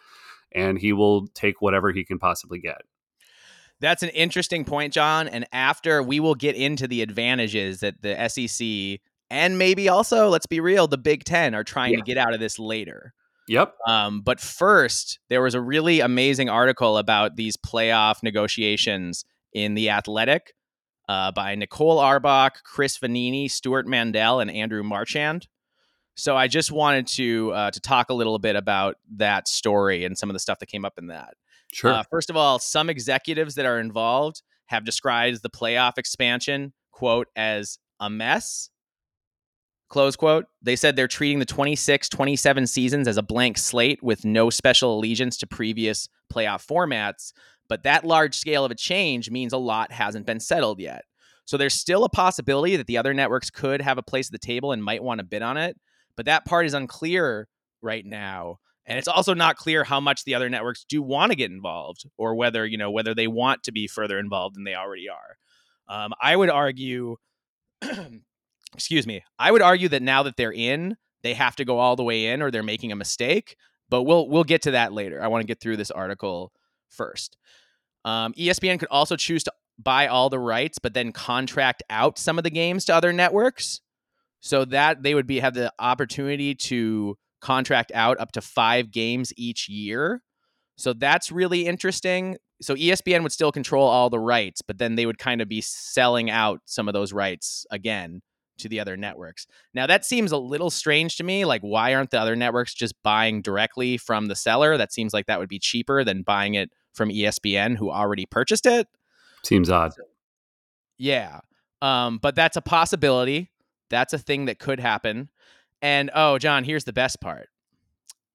and 0.51 0.80
he 0.80 0.92
will 0.92 1.27
take 1.27 1.62
whatever 1.62 1.92
he 1.92 2.04
can 2.04 2.18
possibly 2.18 2.60
get. 2.60 2.81
That's 3.80 4.04
an 4.04 4.10
interesting 4.10 4.66
point, 4.66 4.94
John. 4.94 5.28
And 5.28 5.45
after 5.51 6.01
we 6.01 6.19
will 6.19 6.36
get 6.36 6.56
into 6.56 6.88
the 6.88 7.01
advantages 7.01 7.81
that 7.81 8.01
the 8.01 8.28
SEC 8.30 9.01
and 9.30 9.57
maybe 9.57 9.89
also, 9.89 10.30
let's 10.30 10.45
be 10.45 10.60
real, 10.60 10.88
the 10.88 10.98
Big 10.98 11.24
Ten 11.24 11.56
are 11.56 11.63
trying 11.63 11.94
yeah. 11.94 12.00
to 12.00 12.04
get 12.04 12.18
out 12.18 12.33
of 12.33 12.39
this 12.39 12.57
later. 12.57 13.13
Yep. 13.47 13.75
Um, 13.88 14.21
but 14.21 14.39
first, 14.39 15.19
there 15.30 15.42
was 15.42 15.53
a 15.53 15.62
really 15.62 16.00
amazing 16.00 16.50
article 16.50 16.97
about 16.97 17.36
these 17.36 17.57
playoff 17.57 18.24
negotiations 18.24 19.24
in 19.53 19.75
The 19.75 19.89
Athletic 19.89 20.53
uh, 21.07 21.31
by 21.31 21.56
Nicole 21.56 22.00
Auerbach, 22.00 22.63
Chris 22.63 22.97
Vannini, 22.97 23.50
Stewart 23.50 23.88
Mandel, 23.88 24.39
and 24.39 24.50
Andrew 24.50 24.83
Marchand. 24.83 25.47
So 26.15 26.36
I 26.36 26.47
just 26.47 26.71
wanted 26.71 27.07
to 27.07 27.51
uh, 27.51 27.71
to 27.71 27.80
talk 27.80 28.09
a 28.09 28.13
little 28.13 28.39
bit 28.39 28.56
about 28.56 28.95
that 29.18 29.47
story 29.47 30.06
and 30.06 30.18
some 30.18 30.30
of 30.30 30.33
the 30.33 30.39
stuff 30.39 30.59
that 30.59 30.68
came 30.68 30.86
up 30.86 30.97
in 30.97 31.07
that. 31.07 31.36
Sure. 31.74 31.92
Uh, 31.92 32.03
first 32.09 32.30
of 32.30 32.38
all, 32.38 32.57
some 32.57 32.89
executives 32.89 33.56
that 33.56 33.65
are 33.65 33.80
involved 33.80 34.42
have 34.68 34.86
described 34.86 35.44
the 35.44 35.50
playoff 35.50 35.97
expansion 35.97 36.74
quote 36.92 37.27
as 37.36 37.77
a 38.00 38.09
mess 38.09 38.69
Close 39.88 40.16
quote. 40.16 40.46
They 40.62 40.76
said 40.76 40.96
they're 40.96 41.08
treating 41.08 41.40
the 41.40 41.46
26 41.46 42.10
27 42.10 42.68
seasons 42.68 43.08
as 43.08 43.18
a 43.18 43.24
blank 43.24 43.58
slate 43.58 44.02
with 44.02 44.26
no 44.26 44.50
special 44.50 44.98
allegiance 44.98 45.38
to 45.38 45.48
previous 45.48 46.10
playoff 46.34 46.66
formats. 46.66 47.33
But 47.68 47.83
that 47.83 48.04
large 48.04 48.36
scale 48.36 48.66
of 48.66 48.71
a 48.71 48.76
change 48.76 49.30
means 49.30 49.54
a 49.54 49.57
lot 49.57 49.92
hasn't 49.92 50.26
been 50.26 50.40
settled 50.40 50.80
yet. 50.80 51.04
So 51.45 51.57
there's 51.57 51.76
still 51.76 52.04
a 52.04 52.09
possibility 52.09 52.76
that 52.76 52.88
the 52.88 52.98
other 52.98 53.14
networks 53.14 53.50
could 53.52 53.81
have 53.81 53.98
a 53.98 54.04
place 54.04 54.28
at 54.28 54.31
the 54.31 54.40
table 54.40 54.71
and 54.71 54.83
might 54.83 55.04
want 55.04 55.19
to 55.19 55.26
bid 55.26 55.42
on 55.42 55.57
it. 55.57 55.78
But 56.18 56.26
that 56.26 56.45
part 56.45 56.66
is 56.66 56.74
unclear 56.74 57.48
right 57.81 58.06
now. 58.06 58.59
And 58.88 59.00
it's 59.00 59.07
also 59.07 59.33
not 59.33 59.56
clear 59.56 59.83
how 59.83 60.00
much 60.00 60.24
the 60.24 60.36
other 60.36 60.50
networks 60.50 60.86
do 60.88 61.02
want 61.02 61.31
to 61.31 61.36
get 61.36 61.52
involved 61.52 62.06
or 62.18 62.36
whether, 62.36 62.66
you 62.66 62.78
know, 62.78 62.92
whether 62.92 63.14
they 63.16 63.28
want 63.28 63.64
to 63.64 63.71
be 63.71 63.88
further 63.88 64.19
involved 64.19 64.56
than 64.56 64.64
they 64.64 64.76
already 64.76 65.07
are. 65.09 65.38
Um, 65.88 66.14
I 66.21 66.36
would 66.36 66.50
argue 66.50 67.18
excuse 68.76 69.08
me, 69.08 69.24
I 69.40 69.52
would 69.52 69.62
argue 69.62 69.90
that 69.90 70.02
now 70.02 70.24
that 70.24 70.38
they're 70.38 70.54
in, 70.54 70.98
they 71.24 71.34
have 71.34 71.56
to 71.56 71.66
go 71.66 71.80
all 71.80 71.96
the 71.96 72.04
way 72.04 72.28
in 72.28 72.42
or 72.42 72.52
they're 72.52 72.64
making 72.64 72.92
a 72.92 72.96
mistake. 72.96 73.56
But 73.90 74.04
we'll 74.04 74.30
we'll 74.30 74.44
get 74.44 74.64
to 74.64 74.72
that 74.72 74.94
later. 74.94 75.22
I 75.22 75.28
want 75.28 75.42
to 75.42 75.48
get 75.48 75.60
through 75.60 75.78
this 75.78 75.92
article 75.92 76.52
first. 76.90 77.38
Um, 78.04 78.34
ESPN 78.34 78.80
could 78.80 78.90
also 78.92 79.16
choose 79.16 79.44
to 79.44 79.54
buy 79.78 80.08
all 80.08 80.30
the 80.30 80.40
rights, 80.40 80.80
but 80.80 80.94
then 80.94 81.12
contract 81.12 81.84
out 81.90 82.18
some 82.18 82.38
of 82.38 82.44
the 82.44 82.50
games 82.50 82.86
to 82.86 82.96
other 82.96 83.12
networks, 83.12 83.82
so 84.40 84.66
that 84.66 85.04
they 85.04 85.14
would 85.16 85.28
be 85.28 85.40
have 85.40 85.54
the 85.54 85.72
opportunity 85.80 86.56
to 86.56 87.18
contract 87.42 87.92
out 87.94 88.20
up 88.20 88.32
to 88.32 88.42
five 88.42 88.92
games 88.92 89.34
each 89.38 89.70
year. 89.70 90.22
So 90.78 90.94
that's 90.94 91.32
really 91.32 91.66
interesting. 91.66 92.38
So 92.62 92.76
ESPN 92.76 93.24
would 93.24 93.32
still 93.32 93.52
control 93.52 93.88
all 93.88 94.10
the 94.10 94.20
rights, 94.20 94.62
but 94.62 94.78
then 94.78 94.96
they 94.96 95.06
would 95.06 95.18
kind 95.18 95.42
of 95.42 95.50
be 95.50 95.62
selling 95.62 96.30
out 96.30 96.62
some 96.66 96.88
of 96.88 96.94
those 96.94 97.14
rights 97.14 97.66
again 97.72 98.22
to 98.57 98.69
the 98.69 98.80
other 98.80 98.97
networks. 98.97 99.47
Now 99.74 99.88
that 99.88 100.06
seems 100.06 100.31
a 100.31 100.38
little 100.38 100.69
strange 100.69 101.18
to 101.18 101.24
me. 101.24 101.45
Like, 101.45 101.62
why 101.62 101.94
aren't 101.94 102.12
the 102.12 102.19
other 102.19 102.35
networks 102.35 102.74
just 102.74 102.95
buying 103.04 103.42
directly 103.42 103.97
from 103.97 104.28
the 104.28 104.35
seller? 104.35 104.78
That 104.78 104.94
seems 104.94 105.14
like 105.14 105.26
that 105.28 105.40
would 105.40 105.50
be 105.50 105.59
cheaper 105.59 106.04
than 106.04 106.24
buying 106.24 106.56
it 106.56 106.71
from 106.94 107.09
ESPN, 107.09 107.78
who 107.78 107.92
already 107.92 108.26
purchased 108.26 108.66
it. 108.66 108.88
Seems 109.44 109.69
odd. 109.69 109.92
Yeah, 110.97 111.42
um, 111.81 112.19
but 112.21 112.35
that's 112.35 112.57
a 112.57 112.62
possibility. 112.62 113.52
That's 113.90 114.14
a 114.14 114.18
thing 114.18 114.45
that 114.45 114.59
could 114.59 114.80
happen. 114.80 115.30
And 115.81 116.09
oh, 116.16 116.38
John, 116.40 116.64
here's 116.64 116.85
the 116.85 116.94
best 116.94 117.21
part. 117.21 117.50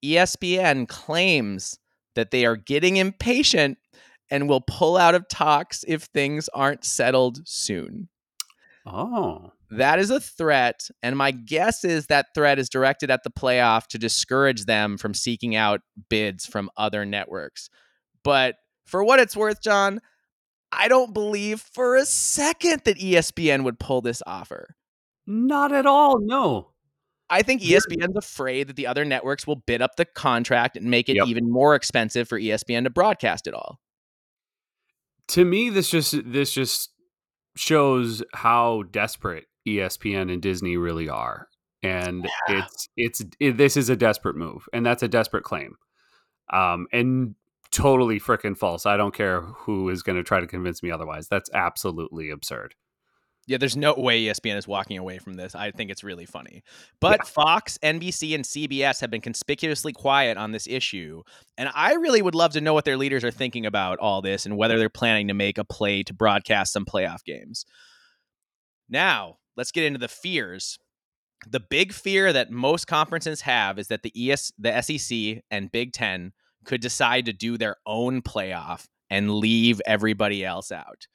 ESPN 0.04 0.88
claims 0.88 1.78
that 2.14 2.30
they 2.30 2.44
are 2.44 2.56
getting 2.56 2.96
impatient 2.96 3.78
and 4.30 4.48
will 4.48 4.60
pull 4.60 4.96
out 4.96 5.14
of 5.14 5.28
talks 5.28 5.84
if 5.88 6.04
things 6.04 6.48
aren't 6.54 6.84
settled 6.84 7.46
soon. 7.46 8.08
Oh. 8.86 9.52
That 9.70 9.98
is 9.98 10.10
a 10.10 10.20
threat. 10.20 10.88
And 11.02 11.16
my 11.16 11.30
guess 11.30 11.84
is 11.84 12.06
that 12.06 12.26
threat 12.34 12.58
is 12.58 12.68
directed 12.68 13.10
at 13.10 13.22
the 13.22 13.30
playoff 13.30 13.86
to 13.88 13.98
discourage 13.98 14.64
them 14.64 14.98
from 14.98 15.14
seeking 15.14 15.54
out 15.54 15.80
bids 16.08 16.44
from 16.44 16.70
other 16.76 17.04
networks. 17.04 17.70
But 18.24 18.56
for 18.84 19.04
what 19.04 19.20
it's 19.20 19.36
worth, 19.36 19.62
John, 19.62 20.00
I 20.72 20.88
don't 20.88 21.14
believe 21.14 21.60
for 21.60 21.96
a 21.96 22.04
second 22.04 22.82
that 22.84 22.98
ESPN 22.98 23.64
would 23.64 23.78
pull 23.78 24.00
this 24.00 24.22
offer. 24.26 24.74
Not 25.26 25.72
at 25.72 25.86
all. 25.86 26.18
No. 26.20 26.70
I 27.28 27.42
think 27.42 27.62
ESPN's 27.62 28.16
afraid 28.16 28.66
that 28.66 28.76
the 28.76 28.88
other 28.88 29.04
networks 29.04 29.46
will 29.46 29.56
bid 29.56 29.80
up 29.80 29.94
the 29.94 30.04
contract 30.04 30.76
and 30.76 30.90
make 30.90 31.08
it 31.08 31.14
yep. 31.14 31.28
even 31.28 31.48
more 31.48 31.76
expensive 31.76 32.28
for 32.28 32.40
ESPN 32.40 32.84
to 32.84 32.90
broadcast 32.90 33.46
it 33.46 33.54
all. 33.54 33.78
To 35.28 35.44
me, 35.44 35.70
this 35.70 35.88
just 35.88 36.16
this 36.24 36.52
just 36.52 36.90
shows 37.56 38.24
how 38.34 38.82
desperate 38.90 39.46
ESPN 39.66 40.32
and 40.32 40.42
Disney 40.42 40.76
really 40.76 41.08
are, 41.08 41.48
and 41.82 42.24
yeah. 42.48 42.64
it's 42.64 42.88
it's 42.96 43.22
it, 43.38 43.56
this 43.56 43.76
is 43.76 43.90
a 43.90 43.96
desperate 43.96 44.36
move, 44.36 44.68
and 44.72 44.84
that's 44.84 45.02
a 45.02 45.08
desperate 45.08 45.44
claim, 45.44 45.76
um, 46.52 46.86
and 46.92 47.34
totally 47.70 48.18
freaking 48.18 48.56
false. 48.56 48.86
I 48.86 48.96
don't 48.96 49.14
care 49.14 49.42
who 49.42 49.88
is 49.88 50.02
going 50.02 50.16
to 50.16 50.24
try 50.24 50.40
to 50.40 50.46
convince 50.46 50.82
me 50.82 50.90
otherwise. 50.90 51.28
That's 51.28 51.50
absolutely 51.52 52.30
absurd. 52.30 52.74
Yeah, 53.46 53.56
there's 53.56 53.76
no 53.76 53.94
way 53.94 54.22
ESPN 54.22 54.56
is 54.56 54.68
walking 54.68 54.96
away 54.96 55.18
from 55.18 55.34
this. 55.34 55.56
I 55.56 55.72
think 55.72 55.90
it's 55.90 56.04
really 56.04 56.24
funny. 56.24 56.62
But 57.00 57.20
yeah. 57.20 57.24
Fox, 57.24 57.78
NBC, 57.82 58.34
and 58.34 58.44
CBS 58.44 59.00
have 59.00 59.10
been 59.10 59.20
conspicuously 59.20 59.92
quiet 59.92 60.36
on 60.36 60.52
this 60.52 60.68
issue. 60.68 61.22
And 61.58 61.68
I 61.74 61.94
really 61.94 62.22
would 62.22 62.36
love 62.36 62.52
to 62.52 62.60
know 62.60 62.74
what 62.74 62.84
their 62.84 62.96
leaders 62.96 63.24
are 63.24 63.32
thinking 63.32 63.66
about 63.66 63.98
all 63.98 64.22
this 64.22 64.46
and 64.46 64.56
whether 64.56 64.78
they're 64.78 64.88
planning 64.88 65.26
to 65.28 65.34
make 65.34 65.58
a 65.58 65.64
play 65.64 66.04
to 66.04 66.14
broadcast 66.14 66.72
some 66.72 66.84
playoff 66.84 67.24
games. 67.24 67.64
Now, 68.88 69.38
let's 69.56 69.72
get 69.72 69.84
into 69.84 69.98
the 69.98 70.08
fears. 70.08 70.78
The 71.48 71.60
big 71.60 71.92
fear 71.92 72.32
that 72.32 72.50
most 72.50 72.86
conferences 72.86 73.42
have 73.42 73.78
is 73.78 73.88
that 73.88 74.02
the 74.02 74.30
ES 74.30 74.52
the 74.58 74.80
SEC 74.82 75.42
and 75.50 75.72
Big 75.72 75.92
10 75.92 76.32
could 76.64 76.80
decide 76.80 77.24
to 77.26 77.32
do 77.32 77.56
their 77.56 77.76
own 77.86 78.20
playoff 78.20 78.86
and 79.08 79.30
leave 79.30 79.80
everybody 79.86 80.44
else 80.44 80.70
out. 80.70 81.06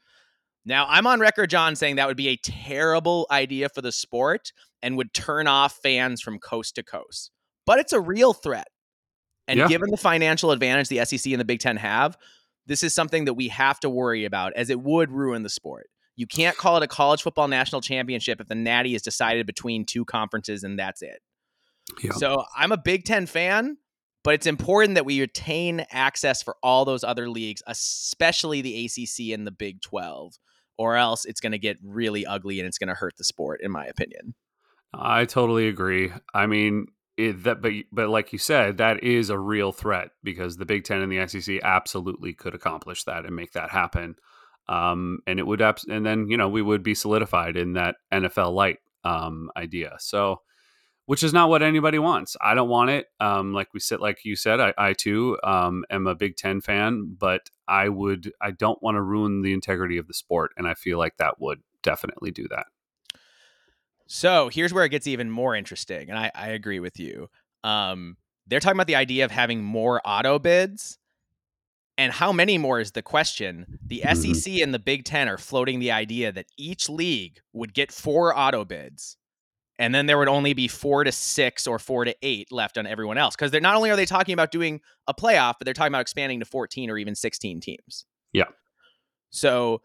Now, 0.65 0.87
I'm 0.89 1.05
on 1.05 1.19
record, 1.19 1.51
John, 1.51 1.75
saying 1.75 1.97
that 1.97 2.07
would 2.07 2.17
be 2.17 2.29
a 2.29 2.37
terrible 2.37 3.27
idea 3.29 3.69
for 3.69 3.81
the 3.81 3.91
sport 3.91 4.51
and 4.81 4.97
would 4.97 5.13
turn 5.13 5.47
off 5.47 5.77
fans 5.81 6.21
from 6.21 6.39
coast 6.39 6.75
to 6.75 6.83
coast. 6.83 7.31
But 7.67 7.79
it's 7.79 7.93
a 7.93 7.99
real 7.99 8.33
threat. 8.33 8.67
And 9.47 9.59
yeah. 9.59 9.67
given 9.67 9.91
the 9.91 9.97
financial 9.97 10.49
advantage 10.51 10.89
the 10.89 11.05
SEC 11.05 11.31
and 11.31 11.39
the 11.39 11.45
Big 11.45 11.59
Ten 11.59 11.77
have, 11.77 12.17
this 12.65 12.81
is 12.81 12.95
something 12.95 13.25
that 13.25 13.35
we 13.35 13.49
have 13.49 13.79
to 13.81 13.89
worry 13.89 14.25
about 14.25 14.53
as 14.55 14.71
it 14.71 14.79
would 14.81 15.11
ruin 15.11 15.43
the 15.43 15.49
sport. 15.49 15.87
You 16.15 16.27
can't 16.27 16.55
call 16.57 16.77
it 16.77 16.84
a 16.84 16.88
college 16.88 17.24
football 17.24 17.48
national 17.48 17.81
championship 17.81 18.39
if 18.39 18.48
the 18.48 18.55
natty 18.55 18.95
is 18.95 19.01
decided 19.01 19.45
between 19.45 19.86
two 19.86 20.05
conferences 20.05 20.63
and 20.63 20.79
that's 20.79 21.01
it. 21.01 21.22
Yeah. 22.01 22.12
So 22.13 22.43
I'm 22.55 22.72
a 22.72 22.77
Big 22.77 23.03
Ten 23.03 23.25
fan, 23.25 23.77
but 24.24 24.34
it's 24.34 24.48
important 24.48 24.95
that 24.95 25.05
we 25.05 25.19
retain 25.19 25.86
access 25.91 26.41
for 26.41 26.55
all 26.63 26.86
those 26.86 27.03
other 27.03 27.29
leagues, 27.29 27.62
especially 27.67 28.62
the 28.62 28.86
ACC 28.86 29.34
and 29.34 29.45
the 29.45 29.51
Big 29.51 29.81
12 29.81 30.36
or 30.77 30.95
else 30.95 31.25
it's 31.25 31.39
going 31.39 31.51
to 31.51 31.60
get 31.60 31.77
really 31.84 32.25
ugly 32.25 32.60
and 32.60 32.67
it's 32.67 32.77
going 32.77 32.89
to 32.89 32.95
hurt 32.95 33.15
the 33.17 33.24
sport, 33.24 33.62
in 33.62 33.72
my 33.72 33.86
opinion. 33.86 34.36
I 34.93 35.25
totally 35.25 35.67
agree. 35.67 36.12
I 36.34 36.48
mean, 36.48 36.88
it, 37.17 37.43
that, 37.43 37.62
but 37.62 37.72
but 37.91 38.10
like 38.10 38.34
you 38.34 38.39
said, 38.39 38.77
that 38.77 39.03
is 39.03 39.29
a 39.29 39.39
real 39.39 39.72
threat 39.72 40.12
because 40.24 40.57
the 40.57 40.65
Big 40.65 40.84
Ten 40.84 41.01
and 41.01 41.12
the 41.12 41.27
SEC 41.27 41.60
absolutely 41.63 42.34
could 42.34 42.53
accomplish 42.53 43.03
that 43.05 43.25
and 43.25 43.36
make 43.36 43.53
that 43.53 43.72
happen. 43.72 44.15
Um, 44.67 45.19
and 45.27 45.39
it 45.39 45.45
would, 45.45 45.62
and 45.62 46.05
then 46.05 46.27
you 46.29 46.38
know 46.38 46.50
we 46.50 46.62
would 46.62 46.84
be 46.84 46.95
solidified 46.95 47.57
in 47.57 47.74
that 47.74 47.98
NFL 48.12 48.53
light 48.53 48.79
um, 49.03 49.51
idea. 49.57 49.95
So 50.00 50.41
which 51.05 51.24
is 51.24 51.34
not 51.34 51.50
what 51.50 51.62
anybody 51.62 52.00
wants. 52.00 52.36
I 52.41 52.55
don't 52.55 52.69
want 52.69 52.89
it. 52.89 53.07
Um, 53.19 53.53
like 53.53 53.74
we 53.74 53.79
said, 53.79 54.00
like 54.00 54.25
you 54.25 54.36
said, 54.36 54.60
I, 54.60 54.74
I 54.77 54.93
too 54.93 55.38
um, 55.43 55.86
am 55.89 56.07
a 56.07 56.15
Big 56.15 56.36
Ten 56.36 56.62
fan, 56.62 57.15
but 57.17 57.50
I 57.67 57.89
would, 57.89 58.31
I 58.41 58.51
don't 58.51 58.81
want 58.81 58.95
to 58.95 59.01
ruin 59.01 59.41
the 59.41 59.53
integrity 59.53 59.98
of 59.98 60.07
the 60.07 60.13
sport, 60.13 60.51
and 60.57 60.67
I 60.67 60.74
feel 60.74 60.98
like 60.98 61.17
that 61.17 61.39
would 61.39 61.62
definitely 61.84 62.31
do 62.31 62.48
that. 62.50 62.65
So 64.07 64.50
here's 64.50 64.74
where 64.74 64.86
it 64.86 64.89
gets 64.89 65.07
even 65.07 65.29
more 65.29 65.55
interesting, 65.55 66.10
and 66.10 66.17
I, 66.17 66.31
I 66.34 66.50
agree 66.50 66.79
with 66.79 67.00
you. 67.00 67.29
Um, 67.63 68.17
they're 68.48 68.60
talking 68.60 68.77
about 68.77 68.88
the 68.88 68.95
idea 68.95 69.25
of 69.25 69.31
having 69.31 69.63
more 69.63 70.01
auto 70.05 70.39
bids. 70.39 70.98
And 71.97 72.11
how 72.11 72.31
many 72.33 72.57
more 72.57 72.79
is 72.79 72.91
the 72.91 73.01
question? 73.01 73.79
The 73.85 74.03
mm-hmm. 74.05 74.33
SEC 74.33 74.53
and 74.61 74.73
the 74.73 74.79
Big 74.79 75.05
Ten 75.05 75.29
are 75.29 75.37
floating 75.37 75.79
the 75.79 75.91
idea 75.91 76.31
that 76.31 76.47
each 76.57 76.89
league 76.89 77.39
would 77.53 77.73
get 77.73 77.91
four 77.91 78.37
auto 78.37 78.65
bids 78.65 79.17
and 79.77 79.93
then 79.93 80.05
there 80.05 80.17
would 80.17 80.27
only 80.27 80.53
be 80.53 80.67
four 80.67 81.03
to 81.03 81.11
six 81.11 81.67
or 81.67 81.79
four 81.79 82.05
to 82.05 82.15
eight 82.21 82.51
left 82.51 82.77
on 82.77 82.87
everyone 82.87 83.17
else 83.17 83.35
because 83.35 83.51
they're 83.51 83.61
not 83.61 83.75
only 83.75 83.89
are 83.89 83.95
they 83.95 84.05
talking 84.05 84.33
about 84.33 84.51
doing 84.51 84.81
a 85.07 85.13
playoff 85.13 85.55
but 85.59 85.65
they're 85.65 85.73
talking 85.73 85.91
about 85.91 86.01
expanding 86.01 86.39
to 86.39 86.45
14 86.45 86.89
or 86.89 86.97
even 86.97 87.15
16 87.15 87.59
teams 87.59 88.05
yeah 88.33 88.45
so 89.29 89.81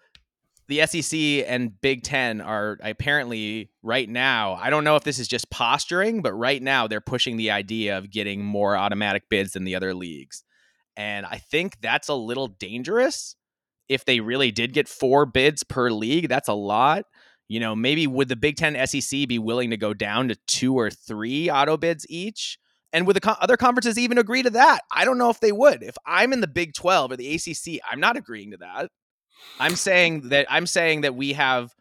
the 0.69 0.85
sec 0.87 1.21
and 1.49 1.81
big 1.81 2.03
10 2.03 2.41
are 2.41 2.79
apparently 2.83 3.71
right 3.83 4.09
now 4.09 4.55
i 4.55 4.71
don't 4.71 4.85
know 4.85 4.97
if 4.97 5.05
this 5.05 5.19
is 5.19 5.29
just 5.29 5.51
posturing 5.51 6.23
but 6.23 6.33
right 6.33 6.63
now 6.63 6.87
they're 6.87 7.01
pushing 7.01 7.37
the 7.37 7.51
idea 7.51 7.99
of 7.99 8.11
getting 8.11 8.45
more 8.45 8.77
automatic 8.77 9.25
bids 9.29 9.53
than 9.53 9.65
the 9.65 9.75
other 9.75 9.95
leagues 9.95 10.45
and 11.01 11.27
i 11.27 11.39
think 11.39 11.81
that's 11.81 12.09
a 12.09 12.15
little 12.15 12.47
dangerous 12.47 13.37
if 13.89 14.05
they 14.05 14.21
really 14.21 14.53
did 14.53 14.73
get 14.73 14.89
four 14.89 15.27
bids 15.27 15.63
per 15.65 15.91
league 15.91 16.29
that's 16.29 16.49
a 16.49 16.55
lot 16.55 17.05
you 17.51 17.59
know, 17.59 17.75
maybe 17.75 18.07
would 18.07 18.29
the 18.29 18.37
Big 18.37 18.55
Ten 18.55 18.87
SEC 18.87 19.27
be 19.27 19.41
willing 19.41 19.71
to 19.71 19.77
go 19.77 19.93
down 19.93 20.29
to 20.29 20.37
two 20.47 20.79
or 20.79 20.89
three 20.89 21.51
auto 21.51 21.77
bids 21.77 22.07
each? 22.09 22.61
And 22.93 23.09
would 23.09 23.17
the 23.17 23.21
co- 23.21 23.35
other 23.41 23.57
conferences 23.57 23.99
even 23.99 24.19
agree 24.19 24.45
to 24.45 24.51
that? 24.51 24.83
I 24.93 25.05
don't 25.05 25.19
know 25.19 25.31
if 25.31 25.41
they 25.41 25.51
would. 25.51 25.83
If 25.83 25.97
I'm 26.07 26.33
in 26.33 26.43
the 26.43 26.47
Big 26.47 26.75
12 26.75 27.11
or 27.11 27.17
the 27.17 27.35
ACC, 27.35 27.83
I'm 27.91 27.99
not 27.99 28.17
agreeing 28.17 28.53
to 28.53 28.59
that. 28.59 28.91
I'm 29.59 29.75
saying 29.75 30.29
that 30.29 30.47
I'm 30.49 30.65
saying 30.65 31.01
that 31.01 31.17
we 31.17 31.33
have 31.33 31.75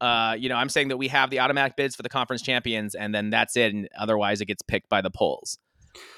uh, 0.00 0.36
you 0.38 0.48
know, 0.48 0.54
I'm 0.54 0.68
saying 0.68 0.88
that 0.88 0.98
we 0.98 1.08
have 1.08 1.30
the 1.30 1.40
automatic 1.40 1.74
bids 1.76 1.96
for 1.96 2.04
the 2.04 2.08
conference 2.08 2.42
champions, 2.42 2.94
and 2.94 3.12
then 3.12 3.30
that's 3.30 3.56
it. 3.56 3.74
And 3.74 3.88
otherwise, 3.98 4.40
it 4.40 4.46
gets 4.46 4.62
picked 4.62 4.88
by 4.88 5.00
the 5.00 5.10
polls. 5.10 5.58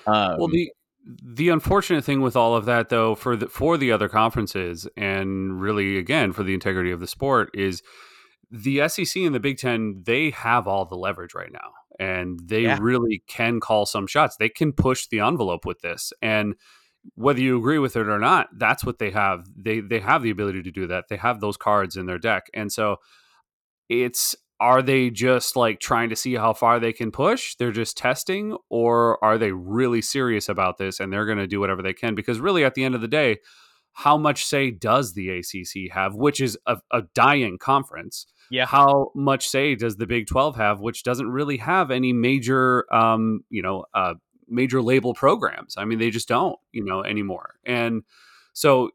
Um, 0.07 0.37
well, 0.37 0.49
the 0.49 0.71
the 1.05 1.49
unfortunate 1.49 2.05
thing 2.05 2.21
with 2.21 2.37
all 2.37 2.55
of 2.55 2.67
that, 2.67 2.89
though, 2.89 3.15
for 3.15 3.37
the 3.37 3.49
for 3.49 3.77
the 3.77 3.93
other 3.93 4.09
conferences, 4.09 4.87
and 4.97 5.61
really 5.61 5.97
again 5.97 6.33
for 6.33 6.43
the 6.43 6.55
integrity 6.55 6.91
of 6.91 7.01
the 7.01 7.07
sport, 7.07 7.51
is 7.55 7.83
the 8.51 8.89
SEC 8.89 9.23
and 9.23 9.35
the 9.35 9.41
Big 9.41 9.59
Ten, 9.59 10.03
they 10.05 10.31
have 10.31 10.67
all 10.67 10.85
the 10.85 10.97
leverage 10.97 11.35
right 11.35 11.53
now, 11.53 11.73
and 11.99 12.39
they 12.45 12.63
yeah. 12.63 12.79
really 12.81 13.23
can 13.27 13.61
call 13.61 13.87
some 13.87 14.07
shots. 14.07 14.37
They 14.37 14.49
can 14.49 14.73
push 14.73 15.07
the 15.07 15.21
envelope 15.21 15.65
with 15.65 15.81
this, 15.81 16.13
and 16.21 16.55
whether 17.15 17.41
you 17.41 17.57
agree 17.57 17.79
with 17.79 17.97
it 17.97 18.09
or 18.09 18.19
not, 18.19 18.49
that's 18.59 18.85
what 18.85 18.99
they 18.99 19.11
have. 19.11 19.47
They 19.57 19.81
they 19.81 20.01
have 20.01 20.23
the 20.23 20.31
ability 20.31 20.63
to 20.65 20.71
do 20.71 20.87
that. 20.89 21.07
They 21.09 21.17
have 21.17 21.41
those 21.41 21.57
cards 21.57 21.97
in 21.97 22.07
their 22.07 22.19
deck, 22.19 22.49
and 22.53 22.71
so 22.71 22.97
it's 23.89 24.37
are 24.61 24.83
they 24.83 25.09
just 25.09 25.57
like 25.57 25.81
trying 25.81 26.11
to 26.11 26.17
see 26.17 26.35
how 26.35 26.53
far 26.53 26.79
they 26.79 26.93
can 26.93 27.11
push? 27.11 27.55
They're 27.57 27.73
just 27.73 27.97
testing, 27.97 28.57
or 28.69 29.23
are 29.25 29.39
they 29.39 29.53
really 29.53 30.03
serious 30.03 30.51
about 30.51 30.77
this 30.77 31.01
and 31.01 31.11
they're 31.11 31.25
going 31.25 31.39
to 31.39 31.47
do 31.47 31.61
whatever 31.61 31.83
they 31.83 31.95
can? 31.95 32.15
Because 32.15 32.39
really, 32.41 32.63
at 32.63 32.75
the 32.75 32.85
end 32.85 32.95
of 32.95 33.01
the 33.01 33.09
day, 33.09 33.39
how 33.93 34.19
much 34.19 34.45
say 34.45 34.71
does 34.71 35.15
the 35.15 35.31
ACC 35.31 35.93
have, 35.93 36.15
which 36.15 36.41
is 36.41 36.59
a, 36.67 36.77
a 36.91 37.03
dying 37.15 37.57
conference? 37.59 38.27
Yeah. 38.51 38.67
How 38.67 39.13
much 39.15 39.49
say 39.49 39.75
does 39.75 39.97
the 39.97 40.07
Big 40.07 40.27
12 40.27 40.57
have, 40.57 40.81
which 40.81 41.05
doesn't 41.05 41.31
really 41.31 41.57
have 41.57 41.91
any 41.91 42.13
major, 42.13 42.93
um, 42.95 43.45
you 43.49 43.63
know, 43.63 43.87
uh, 43.95 44.15
major 44.47 44.83
label 44.83 45.15
programs? 45.15 45.75
I 45.79 45.87
mean, 45.87 45.99
they 45.99 46.11
just 46.11 46.29
don't, 46.29 46.59
you 46.73 46.85
know, 46.85 47.03
anymore. 47.03 47.55
And 47.65 48.03
so 48.53 48.91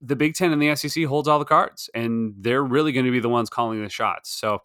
the 0.00 0.16
Big 0.16 0.34
10 0.34 0.52
and 0.52 0.62
the 0.62 0.76
SEC 0.76 1.04
holds 1.04 1.26
all 1.26 1.38
the 1.38 1.44
cards, 1.44 1.90
and 1.94 2.34
they're 2.38 2.62
really 2.62 2.92
going 2.92 3.06
to 3.06 3.12
be 3.12 3.20
the 3.20 3.28
ones 3.28 3.50
calling 3.50 3.82
the 3.82 3.88
shots. 3.88 4.30
So 4.30 4.60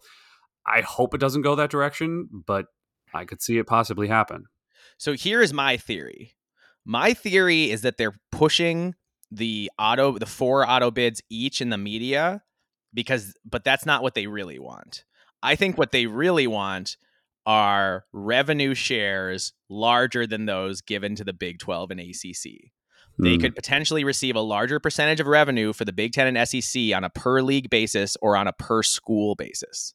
I 0.68 0.82
hope 0.82 1.14
it 1.14 1.20
doesn't 1.20 1.42
go 1.42 1.54
that 1.54 1.70
direction, 1.70 2.28
but 2.46 2.66
I 3.14 3.24
could 3.24 3.42
see 3.42 3.58
it 3.58 3.66
possibly 3.66 4.08
happen. 4.08 4.44
So 4.98 5.14
here 5.14 5.40
is 5.40 5.52
my 5.52 5.76
theory. 5.76 6.34
My 6.84 7.14
theory 7.14 7.70
is 7.70 7.82
that 7.82 7.96
they're 7.96 8.18
pushing 8.32 8.94
the 9.30 9.70
auto 9.78 10.18
the 10.18 10.26
four 10.26 10.68
auto 10.68 10.90
bids 10.90 11.22
each 11.28 11.60
in 11.60 11.68
the 11.68 11.76
media 11.76 12.42
because 12.94 13.34
but 13.44 13.62
that's 13.62 13.84
not 13.84 14.02
what 14.02 14.14
they 14.14 14.26
really 14.26 14.58
want. 14.58 15.04
I 15.42 15.54
think 15.54 15.76
what 15.76 15.92
they 15.92 16.06
really 16.06 16.46
want 16.46 16.96
are 17.46 18.04
revenue 18.12 18.74
shares 18.74 19.52
larger 19.68 20.26
than 20.26 20.46
those 20.46 20.80
given 20.80 21.14
to 21.14 21.24
the 21.24 21.32
Big 21.32 21.58
12 21.58 21.90
and 21.92 22.00
ACC. 22.00 22.72
They 23.20 23.36
mm. 23.36 23.40
could 23.40 23.54
potentially 23.54 24.04
receive 24.04 24.36
a 24.36 24.40
larger 24.40 24.78
percentage 24.78 25.20
of 25.20 25.26
revenue 25.26 25.72
for 25.72 25.84
the 25.84 25.92
Big 25.92 26.12
10 26.12 26.36
and 26.36 26.48
SEC 26.48 26.94
on 26.94 27.04
a 27.04 27.10
per 27.10 27.40
league 27.40 27.70
basis 27.70 28.16
or 28.20 28.36
on 28.36 28.46
a 28.46 28.52
per 28.52 28.82
school 28.82 29.34
basis. 29.34 29.94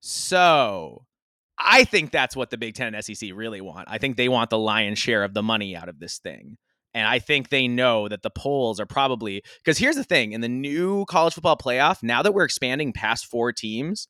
So, 0.00 1.04
I 1.58 1.84
think 1.84 2.10
that's 2.10 2.34
what 2.34 2.50
the 2.50 2.56
Big 2.56 2.74
10 2.74 2.94
and 2.94 3.04
SEC 3.04 3.30
really 3.34 3.60
want. 3.60 3.88
I 3.90 3.98
think 3.98 4.16
they 4.16 4.28
want 4.28 4.50
the 4.50 4.58
lion's 4.58 4.98
share 4.98 5.24
of 5.24 5.34
the 5.34 5.42
money 5.42 5.76
out 5.76 5.88
of 5.88 5.98
this 5.98 6.18
thing. 6.18 6.56
And 6.94 7.06
I 7.06 7.18
think 7.18 7.50
they 7.50 7.68
know 7.68 8.08
that 8.08 8.22
the 8.22 8.30
polls 8.30 8.80
are 8.80 8.86
probably 8.86 9.42
because 9.58 9.78
here's 9.78 9.96
the 9.96 10.04
thing 10.04 10.32
in 10.32 10.40
the 10.40 10.48
new 10.48 11.04
college 11.04 11.34
football 11.34 11.56
playoff, 11.56 12.02
now 12.02 12.22
that 12.22 12.34
we're 12.34 12.44
expanding 12.44 12.92
past 12.92 13.26
four 13.26 13.52
teams 13.52 14.08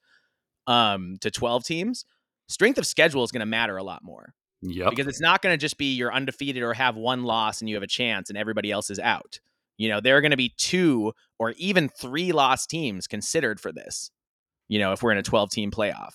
um, 0.67 1.17
to 1.21 1.31
12 1.31 1.65
teams, 1.65 2.05
strength 2.49 2.79
of 2.79 2.87
schedule 2.87 3.23
is 3.23 3.33
going 3.33 3.41
to 3.41 3.47
matter 3.47 3.77
a 3.77 3.83
lot 3.83 4.03
more. 4.03 4.35
Yep. 4.63 4.91
Because 4.91 5.07
it's 5.07 5.21
not 5.21 5.43
going 5.43 5.53
to 5.53 5.59
just 5.59 5.79
be 5.79 5.95
you're 5.95 6.13
undefeated 6.13 6.63
or 6.63 6.75
have 6.75 6.97
one 6.97 7.25
loss 7.25 7.61
and 7.61 7.69
you 7.69 7.77
have 7.77 7.83
a 7.83 7.89
chance 7.89 8.29
and 8.29 8.39
everybody 8.39 8.71
else 8.71 8.91
is 8.91 8.99
out. 8.99 9.41
You 9.77 9.89
know, 9.89 10.01
there 10.01 10.17
are 10.17 10.21
going 10.21 10.33
to 10.33 10.37
be 10.37 10.55
two 10.59 11.13
or 11.39 11.53
even 11.57 11.89
three 11.89 12.33
lost 12.33 12.69
teams 12.71 13.07
considered 13.07 13.61
for 13.61 13.73
this. 13.73 14.11
You 14.71 14.79
know, 14.79 14.93
if 14.93 15.03
we're 15.03 15.11
in 15.11 15.19
a 15.19 15.23
12 15.23 15.51
team 15.51 15.71
playoff 15.71 16.13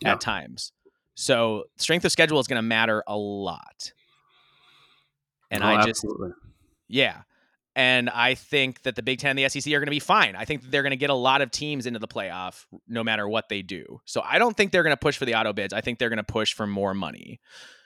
yeah. 0.00 0.12
at 0.12 0.20
times. 0.20 0.72
So 1.16 1.64
strength 1.76 2.04
of 2.04 2.12
schedule 2.12 2.38
is 2.38 2.46
going 2.46 2.56
to 2.56 2.62
matter 2.62 3.02
a 3.06 3.16
lot. 3.16 3.92
And 5.50 5.64
oh, 5.64 5.66
I 5.66 5.76
just, 5.84 6.04
absolutely. 6.04 6.30
yeah. 6.88 7.22
And 7.74 8.08
I 8.08 8.36
think 8.36 8.82
that 8.82 8.94
the 8.94 9.02
Big 9.02 9.18
Ten 9.18 9.30
and 9.30 9.38
the 9.38 9.48
SEC 9.48 9.72
are 9.72 9.78
going 9.80 9.86
to 9.86 9.90
be 9.90 9.98
fine. 9.98 10.36
I 10.36 10.44
think 10.44 10.70
they're 10.70 10.82
going 10.82 10.92
to 10.92 10.96
get 10.96 11.10
a 11.10 11.14
lot 11.14 11.42
of 11.42 11.50
teams 11.50 11.86
into 11.86 11.98
the 11.98 12.08
playoff 12.08 12.64
no 12.86 13.02
matter 13.02 13.28
what 13.28 13.48
they 13.48 13.62
do. 13.62 14.00
So 14.04 14.22
I 14.24 14.38
don't 14.38 14.56
think 14.56 14.70
they're 14.70 14.84
going 14.84 14.94
to 14.94 15.00
push 15.00 15.16
for 15.16 15.24
the 15.24 15.34
auto 15.34 15.52
bids. 15.52 15.72
I 15.72 15.80
think 15.80 15.98
they're 15.98 16.08
going 16.10 16.18
to 16.18 16.22
push 16.22 16.54
for 16.54 16.68
more 16.68 16.94
money. 16.94 17.40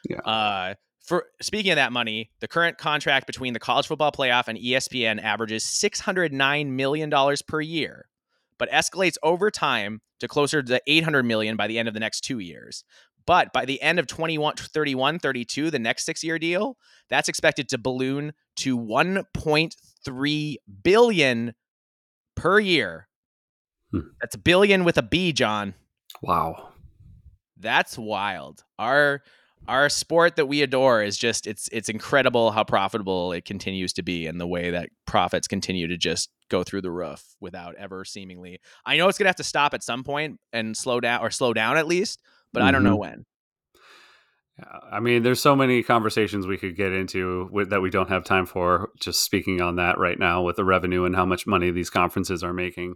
Yeah. 0.08 0.18
Uh, 0.18 0.75
for 1.00 1.26
speaking 1.40 1.73
of 1.73 1.76
that 1.76 1.92
money, 1.92 2.30
the 2.40 2.49
current 2.49 2.76
contract 2.76 3.26
between 3.26 3.54
the 3.54 3.58
college 3.58 3.87
football 3.87 4.12
playoff 4.12 4.49
and 4.49 4.58
ESPN 4.58 5.23
averages 5.23 5.64
$609 5.64 6.66
million 6.68 7.37
per 7.46 7.61
year, 7.61 8.06
but 8.58 8.70
escalates 8.70 9.16
over 9.23 9.50
time 9.50 10.00
to 10.20 10.28
closer 10.28 10.62
to 10.62 10.80
800 10.87 11.25
million 11.25 11.56
by 11.56 11.66
the 11.66 11.78
end 11.78 11.88
of 11.88 11.94
the 11.94 12.00
next 12.00 12.23
two 12.23 12.38
years. 12.38 12.84
But 13.26 13.52
by 13.52 13.64
the 13.64 13.80
end 13.80 13.99
of 13.99 14.06
21, 14.06 14.56
31, 14.56 15.18
32, 15.18 15.70
the 15.70 15.78
next 15.78 16.04
six 16.04 16.23
year 16.23 16.38
deal, 16.38 16.76
that's 17.08 17.28
expected 17.28 17.68
to 17.70 17.78
balloon 17.78 18.32
to 18.56 18.78
1.3 18.78 20.56
billion 20.82 21.54
per 22.37 22.58
year. 22.58 23.08
Hmm. 23.90 24.00
That's 24.20 24.34
a 24.34 24.38
billion 24.38 24.84
with 24.84 24.99
a 24.99 25.02
B, 25.02 25.32
John. 25.32 25.75
Wow. 26.23 26.70
That's 27.56 27.96
wild. 27.96 28.64
Our 28.78 29.23
our 29.68 29.88
sport 29.88 30.37
that 30.37 30.47
we 30.47 30.62
adore 30.62 31.02
is 31.02 31.16
just 31.16 31.47
it's 31.47 31.68
it's 31.73 31.88
incredible 31.88 32.50
how 32.50 32.64
profitable 32.64 33.33
it 33.33 33.44
continues 33.44 33.92
to 33.94 34.02
be 34.02 34.26
and 34.26 34.40
the 34.40 34.47
way 34.47 34.71
that 34.71 34.90
profits 35.06 35.49
continue 35.49 35.87
to 35.87 35.97
just 35.97 36.30
go 36.50 36.62
through 36.62 36.83
the 36.83 36.90
roof 36.90 37.23
without 37.40 37.75
ever 37.76 38.04
seemingly 38.04 38.61
I 38.85 38.97
know 38.97 39.09
it's 39.09 39.18
going 39.18 39.25
to 39.25 39.30
have 39.30 39.37
to 39.37 39.44
stop 39.44 39.75
at 39.75 39.83
some 39.83 40.04
point 40.04 40.38
and 40.52 40.76
slow 40.76 41.00
down 41.00 41.21
or 41.21 41.30
slow 41.30 41.52
down 41.52 41.76
at 41.76 41.87
least 41.87 42.21
but 42.52 42.61
mm-hmm. 42.61 42.68
I 42.68 42.73
don't 42.73 42.85
know 42.85 42.99
mm-hmm. 42.99 43.00
when. 43.00 43.25
I 44.92 45.00
mean 45.00 45.23
there's 45.23 45.40
so 45.40 45.56
many 45.56 45.83
conversations 45.83 46.47
we 46.47 46.59
could 46.59 46.76
get 46.76 46.92
into 46.92 47.49
with, 47.50 47.71
that 47.71 47.83
we 47.83 47.90
don't 47.90 48.11
have 48.11 48.25
time 48.25 48.47
for 48.47 48.90
just 49.00 49.25
speaking 49.25 49.61
on 49.61 49.76
that 49.76 49.99
right 49.99 50.18
now 50.18 50.42
with 50.42 50.56
the 50.56 50.64
revenue 50.64 51.04
and 51.04 51.16
how 51.16 51.25
much 51.25 51.47
money 51.47 51.71
these 51.71 51.90
conferences 51.90 52.44
are 52.44 52.52
making. 52.52 52.94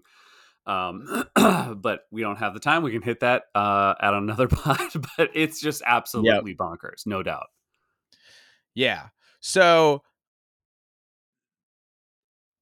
Um, 0.68 1.24
but 1.80 2.02
we 2.10 2.20
don't 2.20 2.36
have 2.36 2.54
the 2.54 2.60
time. 2.60 2.82
We 2.82 2.92
can 2.92 3.02
hit 3.02 3.20
that 3.20 3.44
uh, 3.54 3.94
at 4.00 4.14
another 4.14 4.46
pod, 4.48 4.92
but 5.16 5.30
it's 5.34 5.60
just 5.60 5.82
absolutely 5.84 6.52
yep. 6.52 6.58
bonkers, 6.58 7.06
no 7.06 7.22
doubt. 7.22 7.46
Yeah. 8.74 9.08
So 9.40 10.02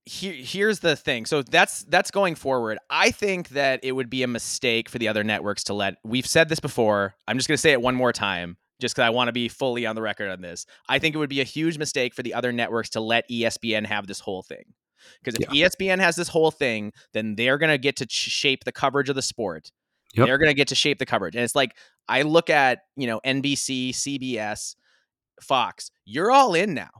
here, 0.07 0.33
here's 0.33 0.79
the 0.79 0.95
thing. 0.97 1.27
So 1.27 1.43
that's 1.43 1.83
that's 1.85 2.11
going 2.11 2.37
forward. 2.37 2.79
I 2.89 3.11
think 3.11 3.51
that 3.51 3.81
it 3.83 3.93
would 3.93 4.09
be 4.09 4.23
a 4.23 4.29
mistake 4.29 4.89
for 4.89 4.99
the 4.99 5.09
other 5.09 5.25
networks 5.25 5.65
to 5.65 5.75
let. 5.75 5.97
We've 6.05 6.27
said 6.27 6.49
this 6.49 6.61
before. 6.61 7.15
I'm 7.27 7.37
just 7.37 7.49
going 7.49 7.57
to 7.57 7.61
say 7.61 7.73
it 7.73 7.83
one 7.83 7.97
more 7.97 8.13
time, 8.13 8.57
just 8.81 8.95
because 8.95 9.07
I 9.07 9.11
want 9.11 9.29
to 9.29 9.33
be 9.33 9.49
fully 9.49 9.85
on 9.85 9.97
the 9.97 10.03
record 10.03 10.31
on 10.31 10.41
this. 10.41 10.65
I 10.89 11.01
think 11.01 11.15
it 11.15 11.19
would 11.19 11.29
be 11.29 11.41
a 11.41 11.45
huge 11.45 11.77
mistake 11.77 12.15
for 12.15 12.23
the 12.23 12.35
other 12.35 12.53
networks 12.53 12.91
to 12.91 13.01
let 13.01 13.29
ESPN 13.29 13.85
have 13.87 14.07
this 14.07 14.21
whole 14.21 14.43
thing. 14.43 14.75
Because 15.23 15.39
if 15.41 15.53
yeah. 15.53 15.69
ESPN 15.69 16.01
has 16.01 16.17
this 16.17 16.29
whole 16.29 16.51
thing, 16.51 16.93
then 17.13 17.35
they're 17.37 17.59
going 17.59 17.71
to 17.71 17.79
get 17.79 17.97
to 17.97 18.07
shape 18.09 18.65
the 18.65 18.73
coverage 18.73 19.09
of 19.09 19.17
the 19.17 19.23
sport. 19.23 19.71
Yep. 20.15 20.27
They're 20.27 20.39
going 20.39 20.51
to 20.51 20.55
get 20.55 20.69
to 20.69 20.75
shape 20.75 20.99
the 20.99 21.07
coverage. 21.07 21.35
And 21.35 21.45
it's 21.45 21.55
like, 21.55 21.77
I 22.09 22.23
look 22.23 22.51
at, 22.51 22.81
you 22.97 23.07
know, 23.07 23.21
NBC, 23.25 23.91
CBS, 23.91 24.77
Fox, 25.43 25.91
you're 26.05 26.31
all 26.31 26.55
in 26.55 26.75
now. 26.75 26.91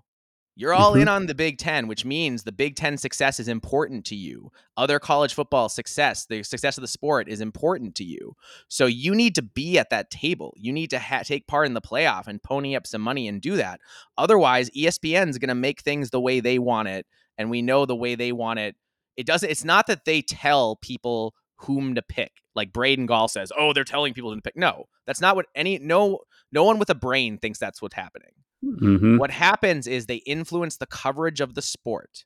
You're 0.59 0.73
all 0.73 0.93
mm-hmm. 0.93 1.03
in 1.03 1.09
on 1.09 1.27
the 1.27 1.35
Big 1.35 1.59
Ten, 1.59 1.87
which 1.87 2.07
means 2.07 2.43
the 2.43 2.51
Big 2.51 2.77
Ten 2.77 2.97
success 2.97 3.39
is 3.39 3.47
important 3.47 4.07
to 4.07 4.17
you. 4.17 4.51
Other 4.79 4.99
college 4.99 5.35
football 5.35 5.69
success, 5.69 6.25
the 6.25 6.43
success 6.43 6.79
of 6.79 6.83
the 6.83 6.89
sport 6.89 7.29
is 7.29 7.43
important 7.43 7.95
to 7.97 8.05
you. 8.05 8.35
So 8.69 8.87
you 8.87 9.15
need 9.15 9.35
to 9.35 9.43
be 9.43 9.79
at 9.79 9.91
that 9.91 10.11
table. 10.11 10.55
You 10.57 10.73
need 10.73 10.89
to 10.91 10.99
ha- 10.99 11.23
take 11.25 11.47
part 11.47 11.67
in 11.67 11.75
the 11.75 11.83
playoff 11.83 12.27
and 12.27 12.43
pony 12.43 12.75
up 12.75 12.87
some 12.87 13.03
money 13.03 13.29
and 13.29 13.41
do 13.41 13.57
that. 13.57 13.81
Otherwise, 14.17 14.71
ESPN 14.71 15.29
is 15.29 15.37
going 15.37 15.49
to 15.49 15.55
make 15.55 15.83
things 15.83 16.09
the 16.09 16.21
way 16.21 16.41
they 16.41 16.59
want 16.59 16.89
it 16.89 17.07
and 17.37 17.51
we 17.51 17.61
know 17.61 17.85
the 17.85 17.95
way 17.95 18.15
they 18.15 18.33
want 18.33 18.59
it. 18.59 18.77
It 19.17 19.27
doesn't. 19.27 19.51
It's 19.51 19.65
not 19.65 19.87
that 19.89 20.07
they 20.07 20.23
tell 20.23 20.77
people 20.77 21.35
whom 21.57 21.95
to 21.95 22.03
pick. 22.03 22.33
Like 22.55 22.73
Braden 22.73 23.07
Gall 23.07 23.29
says, 23.29 23.53
"Oh, 23.57 23.73
they're 23.73 23.85
telling 23.85 24.15
people 24.15 24.35
to 24.35 24.41
pick." 24.41 24.57
No, 24.57 24.87
that's 25.07 25.21
not 25.21 25.37
what 25.37 25.47
any 25.55 25.79
no 25.79 26.21
no 26.53 26.65
one 26.65 26.79
with 26.79 26.91
a 26.91 26.95
brain 26.95 27.39
thinks 27.39 27.59
that's 27.59 27.81
what's 27.81 27.95
happening. 27.95 28.31
Mm-hmm. 28.65 29.19
What 29.19 29.31
happens 29.31 29.87
is 29.87 30.07
they 30.07 30.17
influence 30.17 30.77
the 30.77 30.87
coverage 30.87 31.41
of 31.41 31.55
the 31.55 31.63
sport, 31.63 32.25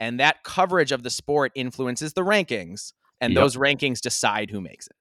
and 0.00 0.18
that 0.20 0.42
coverage 0.42 0.92
of 0.92 1.02
the 1.02 1.10
sport 1.10 1.52
influences 1.54 2.14
the 2.14 2.22
rankings, 2.22 2.92
and 3.20 3.32
yep. 3.32 3.42
those 3.42 3.56
rankings 3.56 4.00
decide 4.00 4.50
who 4.50 4.60
makes 4.60 4.86
it. 4.86 4.96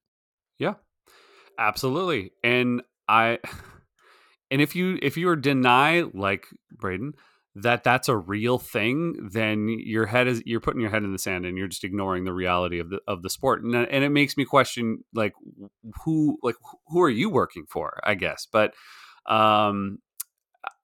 Yeah, 0.60 0.76
absolutely. 1.58 2.32
And 2.44 2.82
I, 3.08 3.40
and 4.52 4.62
if 4.62 4.76
you 4.76 5.00
if 5.02 5.18
you 5.18 5.30
are 5.30 5.36
deny 5.36 6.04
like 6.14 6.48
Braden, 6.72 7.14
that 7.56 7.84
that's 7.84 8.10
a 8.10 8.18
real 8.18 8.58
thing, 8.58 9.30
then 9.32 9.70
your 9.70 10.06
head 10.06 10.28
is 10.28 10.44
you're 10.46 10.60
putting 10.60 10.82
your 10.82 10.90
head 10.92 11.04
in 11.04 11.14
the 11.14 11.20
sand 11.20 11.46
and 11.46 11.58
you're 11.58 11.70
just 11.70 11.86
ignoring 11.86 12.26
the 12.26 12.34
reality 12.34 12.80
of 12.80 12.90
the 12.90 13.00
of 13.08 13.22
the 13.22 13.30
sport. 13.30 13.64
And 13.64 13.74
and 13.76 14.04
it 14.04 14.10
makes 14.10 14.36
me 14.36 14.44
question 14.44 15.04
like 15.14 15.34
who 16.04 16.38
like 16.44 16.56
who 16.88 17.02
are 17.02 17.10
you 17.10 17.30
working 17.30 17.66
for? 17.70 18.00
I 18.04 18.16
guess, 18.16 18.46
but 18.52 18.74
um, 19.26 20.00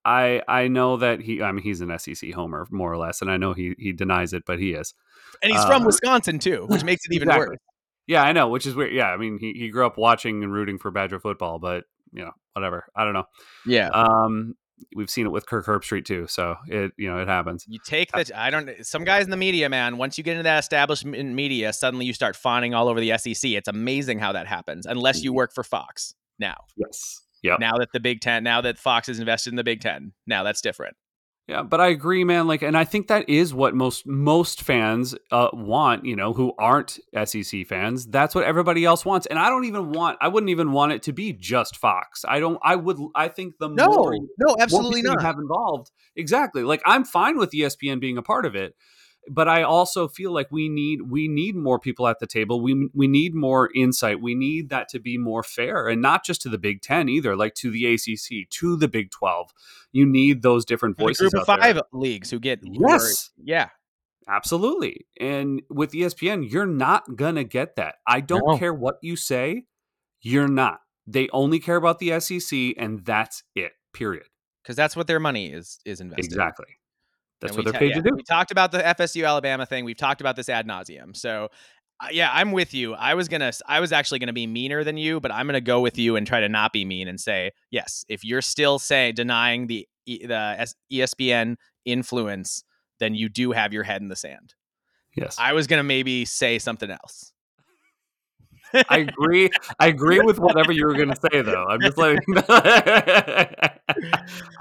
I 0.03 0.41
I 0.47 0.67
know 0.67 0.97
that 0.97 1.21
he 1.21 1.41
I 1.41 1.51
mean 1.51 1.63
he's 1.63 1.81
an 1.81 1.97
SEC 1.97 2.31
homer 2.33 2.67
more 2.71 2.91
or 2.91 2.97
less, 2.97 3.21
and 3.21 3.29
I 3.29 3.37
know 3.37 3.53
he 3.53 3.75
he 3.77 3.91
denies 3.91 4.33
it, 4.33 4.43
but 4.45 4.59
he 4.59 4.71
is, 4.71 4.93
and 5.41 5.51
he's 5.51 5.61
uh, 5.61 5.67
from 5.67 5.85
Wisconsin 5.85 6.39
too, 6.39 6.65
which 6.67 6.83
makes 6.83 7.05
it 7.05 7.13
even 7.13 7.27
exactly. 7.27 7.49
worse. 7.49 7.57
Yeah, 8.07 8.23
I 8.23 8.31
know, 8.31 8.49
which 8.49 8.65
is 8.65 8.75
weird. 8.75 8.93
Yeah, 8.93 9.09
I 9.09 9.17
mean 9.17 9.37
he 9.39 9.53
he 9.53 9.69
grew 9.69 9.85
up 9.85 9.97
watching 9.97 10.43
and 10.43 10.51
rooting 10.51 10.79
for 10.79 10.91
Badger 10.91 11.19
football, 11.19 11.59
but 11.59 11.85
you 12.11 12.23
know 12.23 12.31
whatever. 12.53 12.85
I 12.95 13.03
don't 13.03 13.13
know. 13.13 13.25
Yeah. 13.65 13.89
Um, 13.89 14.55
we've 14.95 15.09
seen 15.09 15.25
it 15.25 15.29
with 15.29 15.45
Kirk 15.45 15.65
Herbstreit 15.65 16.05
too. 16.05 16.27
So 16.27 16.55
it 16.67 16.91
you 16.97 17.09
know 17.09 17.19
it 17.19 17.27
happens. 17.27 17.65
You 17.67 17.79
take 17.85 18.11
the 18.11 18.31
I 18.35 18.49
don't. 18.49 18.85
Some 18.85 19.03
guys 19.03 19.25
in 19.25 19.31
the 19.31 19.37
media, 19.37 19.69
man. 19.69 19.97
Once 19.97 20.17
you 20.17 20.23
get 20.23 20.31
into 20.31 20.43
that 20.43 20.59
establishment 20.59 21.29
media, 21.29 21.73
suddenly 21.73 22.05
you 22.05 22.13
start 22.13 22.35
fawning 22.35 22.73
all 22.73 22.87
over 22.87 22.99
the 22.99 23.17
SEC. 23.17 23.51
It's 23.51 23.67
amazing 23.67 24.19
how 24.19 24.31
that 24.31 24.47
happens. 24.47 24.85
Unless 24.85 25.23
you 25.23 25.31
mm-hmm. 25.31 25.37
work 25.37 25.53
for 25.53 25.63
Fox 25.63 26.15
now. 26.39 26.55
Yes. 26.75 27.20
Yeah. 27.41 27.57
Now 27.59 27.77
that 27.77 27.89
the 27.93 27.99
Big 27.99 28.21
Ten, 28.21 28.43
now 28.43 28.61
that 28.61 28.77
Fox 28.77 29.09
is 29.09 29.19
invested 29.19 29.51
in 29.51 29.55
the 29.55 29.63
Big 29.63 29.81
Ten, 29.81 30.13
now 30.27 30.43
that's 30.43 30.61
different. 30.61 30.95
Yeah, 31.47 31.63
but 31.63 31.81
I 31.81 31.87
agree, 31.87 32.23
man. 32.23 32.47
Like, 32.47 32.61
and 32.61 32.77
I 32.77 32.85
think 32.85 33.07
that 33.07 33.27
is 33.27 33.53
what 33.53 33.73
most 33.75 34.07
most 34.07 34.61
fans 34.61 35.15
uh, 35.31 35.49
want. 35.51 36.05
You 36.05 36.15
know, 36.15 36.33
who 36.33 36.53
aren't 36.57 36.99
SEC 37.25 37.65
fans. 37.67 38.05
That's 38.05 38.33
what 38.35 38.45
everybody 38.45 38.85
else 38.85 39.03
wants. 39.03 39.25
And 39.25 39.37
I 39.37 39.49
don't 39.49 39.65
even 39.65 39.91
want. 39.91 40.17
I 40.21 40.27
wouldn't 40.27 40.51
even 40.51 40.71
want 40.71 40.93
it 40.93 41.03
to 41.03 41.13
be 41.13 41.33
just 41.33 41.77
Fox. 41.77 42.23
I 42.27 42.39
don't. 42.39 42.59
I 42.63 42.75
would. 42.75 42.97
I 43.15 43.27
think 43.27 43.55
the 43.59 43.67
no, 43.67 43.87
more 43.87 44.13
no, 44.37 44.55
absolutely 44.59 45.01
not 45.01 45.21
have 45.21 45.37
involved. 45.39 45.91
Exactly. 46.15 46.63
Like, 46.63 46.81
I'm 46.85 47.03
fine 47.03 47.37
with 47.37 47.51
ESPN 47.51 47.99
being 47.99 48.17
a 48.17 48.23
part 48.23 48.45
of 48.45 48.55
it 48.55 48.75
but 49.29 49.47
I 49.47 49.63
also 49.63 50.07
feel 50.07 50.31
like 50.31 50.51
we 50.51 50.67
need 50.69 51.03
we 51.03 51.27
need 51.27 51.55
more 51.55 51.79
people 51.79 52.07
at 52.07 52.19
the 52.19 52.27
table. 52.27 52.61
We 52.61 52.89
we 52.93 53.07
need 53.07 53.35
more 53.35 53.69
insight. 53.75 54.21
We 54.21 54.35
need 54.35 54.69
that 54.69 54.89
to 54.89 54.99
be 54.99 55.17
more 55.17 55.43
fair, 55.43 55.87
and 55.87 56.01
not 56.01 56.25
just 56.25 56.41
to 56.43 56.49
the 56.49 56.57
Big 56.57 56.81
Ten 56.81 57.07
either, 57.07 57.35
like 57.35 57.53
to 57.55 57.69
the 57.69 57.85
ACC, 57.93 58.49
to 58.49 58.75
the 58.75 58.87
Big 58.87 59.11
Twelve. 59.11 59.51
You 59.91 60.05
need 60.05 60.41
those 60.41 60.65
different 60.65 60.97
voices. 60.97 61.31
group 61.31 61.41
of 61.41 61.45
five 61.45 61.75
there. 61.75 61.83
leagues 61.93 62.31
who 62.31 62.39
get 62.39 62.59
yes, 62.63 63.29
yeah, 63.37 63.69
absolutely. 64.27 65.05
And 65.19 65.61
with 65.69 65.91
ESPN, 65.91 66.49
you're 66.51 66.65
not 66.65 67.15
gonna 67.15 67.43
get 67.43 67.75
that. 67.75 67.95
I 68.07 68.21
don't 68.21 68.45
no. 68.45 68.57
care 68.57 68.73
what 68.73 68.97
you 69.01 69.15
say, 69.15 69.65
you're 70.21 70.47
not. 70.47 70.79
They 71.05 71.29
only 71.31 71.59
care 71.59 71.75
about 71.75 71.99
the 71.99 72.19
SEC, 72.19 72.73
and 72.77 73.05
that's 73.05 73.43
it. 73.55 73.73
Period. 73.93 74.25
Because 74.63 74.75
that's 74.75 74.95
what 74.95 75.07
their 75.07 75.19
money 75.19 75.51
is 75.51 75.79
is 75.85 76.01
invested. 76.01 76.25
Exactly. 76.25 76.77
That's 77.41 77.55
what 77.55 77.65
they're 77.65 77.73
paid 77.73 77.89
yeah, 77.89 77.95
to 77.95 78.01
do. 78.01 78.15
We 78.15 78.23
talked 78.23 78.51
about 78.51 78.71
the 78.71 78.79
FSU 78.79 79.27
Alabama 79.27 79.65
thing. 79.65 79.83
We've 79.83 79.97
talked 79.97 80.21
about 80.21 80.35
this 80.35 80.47
ad 80.47 80.67
nauseum. 80.67 81.15
So 81.15 81.49
uh, 82.01 82.07
yeah, 82.11 82.29
I'm 82.33 82.51
with 82.51 82.73
you. 82.73 82.93
I 82.93 83.13
was 83.13 83.27
gonna, 83.27 83.51
I 83.67 83.79
was 83.79 83.91
actually 83.91 84.19
gonna 84.19 84.33
be 84.33 84.47
meaner 84.47 84.83
than 84.83 84.97
you, 84.97 85.19
but 85.19 85.31
I'm 85.31 85.45
gonna 85.45 85.61
go 85.61 85.79
with 85.81 85.97
you 85.97 86.15
and 86.15 86.25
try 86.25 86.39
to 86.39 86.49
not 86.49 86.73
be 86.73 86.85
mean 86.85 87.07
and 87.07 87.19
say 87.19 87.51
yes. 87.69 88.05
If 88.09 88.23
you're 88.23 88.41
still 88.41 88.79
say 88.79 89.11
denying 89.11 89.67
the 89.67 89.87
the 90.07 90.67
ESPN 90.91 91.55
influence, 91.85 92.63
then 92.99 93.13
you 93.13 93.29
do 93.29 93.51
have 93.51 93.71
your 93.71 93.83
head 93.83 94.01
in 94.01 94.07
the 94.07 94.15
sand. 94.15 94.55
Yes. 95.15 95.35
I 95.39 95.53
was 95.53 95.67
gonna 95.67 95.83
maybe 95.83 96.25
say 96.25 96.57
something 96.59 96.89
else. 96.89 97.33
I 98.89 98.99
agree. 98.99 99.49
I 99.79 99.87
agree 99.87 100.19
with 100.19 100.39
whatever 100.39 100.71
you 100.71 100.85
were 100.85 100.93
going 100.93 101.09
to 101.09 101.19
say, 101.31 101.41
though. 101.41 101.65
I'm 101.65 101.81
just 101.81 101.97
letting. 101.97 102.19
I 102.37 103.79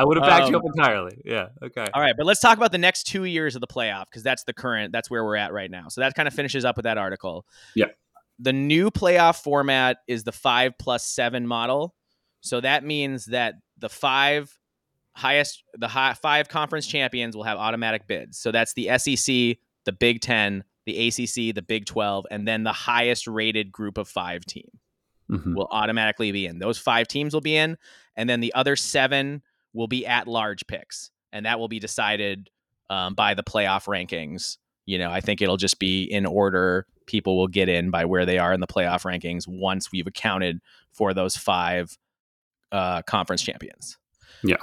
would 0.01 0.16
have 0.16 0.27
backed 0.27 0.46
um, 0.46 0.53
you 0.53 0.59
up 0.59 0.64
um, 0.64 0.73
entirely. 0.75 1.20
Yeah. 1.25 1.49
Okay. 1.62 1.87
All 1.94 2.03
right, 2.03 2.14
but 2.16 2.27
let's 2.27 2.40
talk 2.40 2.57
about 2.57 2.73
the 2.73 2.79
next 2.79 3.05
two 3.05 3.25
years 3.25 3.55
of 3.55 3.61
the 3.61 3.66
playoff 3.66 4.07
because 4.07 4.23
that's 4.23 4.44
the 4.44 4.53
current. 4.53 4.92
That's 4.92 5.11
where 5.11 5.25
we're 5.25 5.37
at 5.37 5.53
right 5.53 5.70
now. 5.70 5.88
So 5.88 6.01
that 6.01 6.14
kind 6.14 6.27
of 6.27 6.35
finishes 6.35 6.64
up 6.64 6.77
with 6.77 6.85
that 6.85 6.99
article. 6.99 7.46
Yeah. 7.75 7.87
The 8.38 8.53
new 8.53 8.90
playoff 8.90 9.42
format 9.42 9.99
is 10.09 10.25
the 10.25 10.33
five 10.33 10.79
plus 10.79 11.07
seven 11.07 11.46
model. 11.46 11.94
So 12.40 12.61
that 12.61 12.85
means 12.85 13.27
that 13.27 13.55
the 13.79 13.90
five 13.90 14.59
highest, 15.14 15.62
the 15.75 15.88
high, 15.88 16.14
five 16.14 16.49
conference 16.49 16.87
champions 16.87 17.37
will 17.37 17.44
have 17.44 17.59
automatic 17.59 18.07
bids. 18.07 18.38
So 18.38 18.51
that's 18.51 18.73
the 18.75 18.99
SEC, 18.99 19.59
the 19.85 19.92
Big 19.92 20.20
Ten, 20.20 20.64
the 20.90 21.09
ACC, 21.09 21.55
the 21.55 21.62
Big 21.62 21.87
12, 21.87 22.26
and 22.31 22.46
then 22.46 22.64
the 22.64 22.72
highest 22.72 23.26
rated 23.26 23.70
group 23.70 23.98
of 23.98 24.09
five 24.09 24.44
team 24.44 24.68
mm-hmm. 25.31 25.55
will 25.55 25.68
automatically 25.70 26.33
be 26.33 26.46
in. 26.46 26.59
Those 26.59 26.79
five 26.79 27.09
teams 27.09 27.35
will 27.35 27.40
be 27.40 27.57
in, 27.57 27.76
and 28.16 28.29
then 28.29 28.40
the 28.40 28.53
other 28.55 28.76
seven 28.76 29.42
will 29.72 29.88
be 29.88 30.07
at 30.07 30.26
large 30.26 30.66
picks, 30.66 31.11
and 31.33 31.46
that 31.46 31.59
will 31.59 31.68
be 31.68 31.79
decided 31.79 32.50
um, 32.88 33.14
by 33.14 33.35
the 33.35 33.42
playoff 33.42 33.87
rankings. 33.87 34.59
You 34.87 34.98
know, 34.98 35.11
I 35.11 35.20
think 35.20 35.40
it'll 35.40 35.57
just 35.57 35.79
be 35.79 36.05
in 36.05 36.26
order. 36.26 36.87
People 37.07 37.37
will 37.37 37.48
get 37.48 37.68
in 37.68 37.90
by 37.90 38.05
where 38.05 38.26
they 38.26 38.38
are 38.38 38.53
in 38.53 38.61
the 38.61 38.66
playoff 38.66 39.03
rankings 39.03 39.46
once 39.46 39.92
we've 39.92 40.07
accounted 40.07 40.61
for 40.92 41.14
those 41.14 41.37
five 41.37 41.96
uh, 42.72 43.03
conference 43.03 43.42
champions. 43.42 43.98
Yeah. 44.42 44.57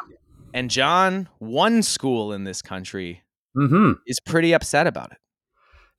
And 0.53 0.69
John, 0.69 1.29
one 1.39 1.83
school 1.83 2.33
in 2.33 2.43
this 2.43 2.61
country 2.61 3.21
mm-hmm. 3.55 3.93
is 4.05 4.19
pretty 4.19 4.53
upset 4.53 4.87
about 4.87 5.11
it. 5.11 5.17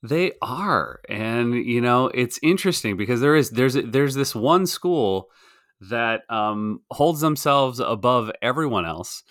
They 0.02 0.32
are, 0.40 1.00
and 1.08 1.54
you 1.54 1.80
know 1.80 2.06
it's 2.06 2.38
interesting 2.42 2.96
because 2.96 3.20
there 3.20 3.34
is 3.34 3.50
there's 3.50 3.74
there's 3.74 4.14
this 4.14 4.34
one 4.34 4.66
school 4.66 5.28
that 5.80 6.22
um, 6.30 6.80
holds 6.90 7.20
themselves 7.20 7.80
above 7.80 8.30
everyone 8.40 8.86
else, 8.86 9.24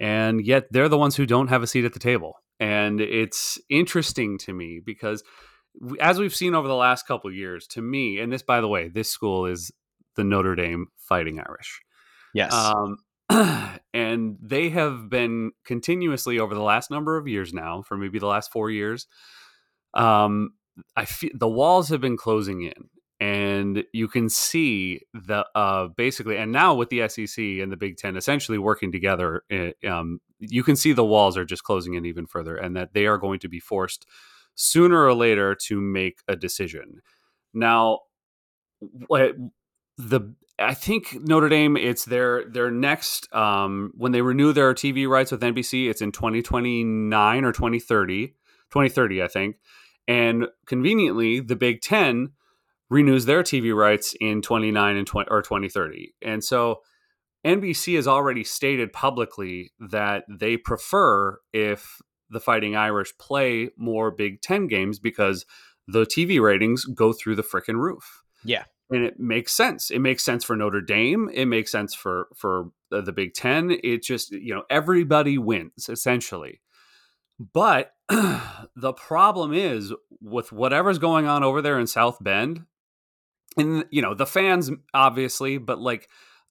and 0.00 0.44
yet 0.44 0.66
they're 0.70 0.88
the 0.88 0.98
ones 0.98 1.16
who 1.16 1.26
don't 1.26 1.48
have 1.48 1.62
a 1.62 1.66
seat 1.66 1.84
at 1.84 1.92
the 1.92 2.00
table. 2.00 2.34
And 2.60 3.00
it's 3.00 3.58
interesting 3.70 4.38
to 4.38 4.52
me 4.52 4.80
because, 4.84 5.22
as 6.00 6.18
we've 6.18 6.34
seen 6.34 6.54
over 6.54 6.66
the 6.66 6.74
last 6.74 7.06
couple 7.06 7.32
years, 7.32 7.66
to 7.68 7.82
me, 7.82 8.18
and 8.18 8.32
this, 8.32 8.42
by 8.42 8.60
the 8.60 8.68
way, 8.68 8.88
this 8.88 9.10
school 9.10 9.46
is 9.46 9.70
the 10.16 10.24
Notre 10.24 10.56
Dame 10.56 10.86
Fighting 10.96 11.38
Irish. 11.38 11.80
Yes. 12.34 12.52
Um, 12.52 12.98
and 13.94 14.36
they 14.42 14.70
have 14.70 15.08
been 15.08 15.52
continuously 15.64 16.38
over 16.38 16.54
the 16.54 16.62
last 16.62 16.90
number 16.90 17.16
of 17.16 17.28
years 17.28 17.52
now, 17.52 17.82
for 17.82 17.96
maybe 17.96 18.18
the 18.18 18.26
last 18.26 18.50
four 18.50 18.70
years, 18.70 19.06
um, 19.94 20.50
I 20.96 21.04
feel 21.04 21.30
the 21.34 21.48
walls 21.48 21.88
have 21.88 22.00
been 22.00 22.16
closing 22.16 22.62
in, 22.62 22.88
and 23.20 23.84
you 23.92 24.08
can 24.08 24.28
see 24.28 25.00
the 25.12 25.46
uh, 25.54 25.88
basically, 25.96 26.36
and 26.36 26.52
now 26.52 26.74
with 26.74 26.88
the 26.90 27.08
SEC 27.08 27.42
and 27.42 27.72
the 27.72 27.76
Big 27.76 27.96
Ten 27.96 28.16
essentially 28.16 28.58
working 28.58 28.92
together, 28.92 29.42
eh, 29.50 29.72
um, 29.88 30.20
you 30.38 30.62
can 30.62 30.76
see 30.76 30.92
the 30.92 31.04
walls 31.04 31.36
are 31.36 31.44
just 31.44 31.64
closing 31.64 31.94
in 31.94 32.06
even 32.06 32.26
further, 32.26 32.56
and 32.56 32.76
that 32.76 32.94
they 32.94 33.06
are 33.06 33.18
going 33.18 33.40
to 33.40 33.48
be 33.48 33.60
forced 33.60 34.06
sooner 34.54 35.04
or 35.04 35.14
later 35.14 35.54
to 35.54 35.80
make 35.80 36.20
a 36.28 36.36
decision. 36.36 37.00
Now, 37.54 38.00
what 38.80 39.34
the 39.96 40.34
I 40.58 40.74
think 40.74 41.16
Notre 41.20 41.48
Dame 41.48 41.76
it's 41.76 42.04
their 42.04 42.44
their 42.44 42.70
next 42.70 43.32
um, 43.34 43.92
when 43.96 44.12
they 44.12 44.22
renew 44.22 44.52
their 44.52 44.74
TV 44.74 45.08
rights 45.08 45.30
with 45.30 45.40
NBC 45.40 45.88
it's 45.88 46.00
in 46.00 46.12
2029 46.12 47.44
or 47.44 47.52
2030 47.52 48.28
2030 48.28 49.22
I 49.22 49.28
think 49.28 49.56
and 50.08 50.48
conveniently, 50.66 51.38
the 51.38 51.54
Big 51.54 51.82
Ten 51.82 52.30
renews 52.88 53.26
their 53.26 53.42
TV 53.42 53.76
rights 53.76 54.14
in 54.18 54.40
29 54.40 54.96
and 54.96 55.06
20 55.06 55.28
or 55.30 55.42
2030. 55.42 56.14
And 56.22 56.42
so 56.42 56.80
NBC 57.46 57.96
has 57.96 58.08
already 58.08 58.42
stated 58.42 58.92
publicly 58.94 59.72
that 59.78 60.24
they 60.28 60.56
prefer 60.56 61.38
if 61.52 62.00
the 62.30 62.40
Fighting 62.40 62.74
Irish 62.74 63.16
play 63.18 63.70
more 63.76 64.10
Big 64.10 64.40
Ten 64.40 64.66
games 64.66 64.98
because 64.98 65.44
the 65.86 66.04
TV 66.04 66.40
ratings 66.40 66.86
go 66.86 67.12
through 67.12 67.36
the 67.36 67.42
freaking 67.42 67.78
roof. 67.78 68.22
Yeah. 68.44 68.64
And 68.90 69.04
it 69.04 69.20
makes 69.20 69.52
sense. 69.52 69.90
It 69.90 69.98
makes 69.98 70.24
sense 70.24 70.42
for 70.42 70.56
Notre 70.56 70.80
Dame. 70.80 71.28
It 71.32 71.44
makes 71.44 71.70
sense 71.70 71.94
for 71.94 72.28
for 72.34 72.70
the, 72.90 73.02
the 73.02 73.12
Big 73.12 73.34
Ten. 73.34 73.78
It 73.84 74.02
just 74.02 74.32
you 74.32 74.54
know 74.54 74.62
everybody 74.70 75.36
wins 75.36 75.90
essentially. 75.90 76.60
But 77.38 77.92
the 78.08 78.92
problem 78.96 79.52
is 79.52 79.92
with 80.20 80.52
whatever's 80.52 80.98
going 80.98 81.26
on 81.26 81.44
over 81.44 81.62
there 81.62 81.78
in 81.78 81.86
South 81.86 82.18
Bend, 82.20 82.64
and 83.56 83.84
you 83.90 84.02
know, 84.02 84.14
the 84.14 84.26
fans 84.26 84.70
obviously, 84.94 85.58
but 85.58 85.80
like 85.80 86.08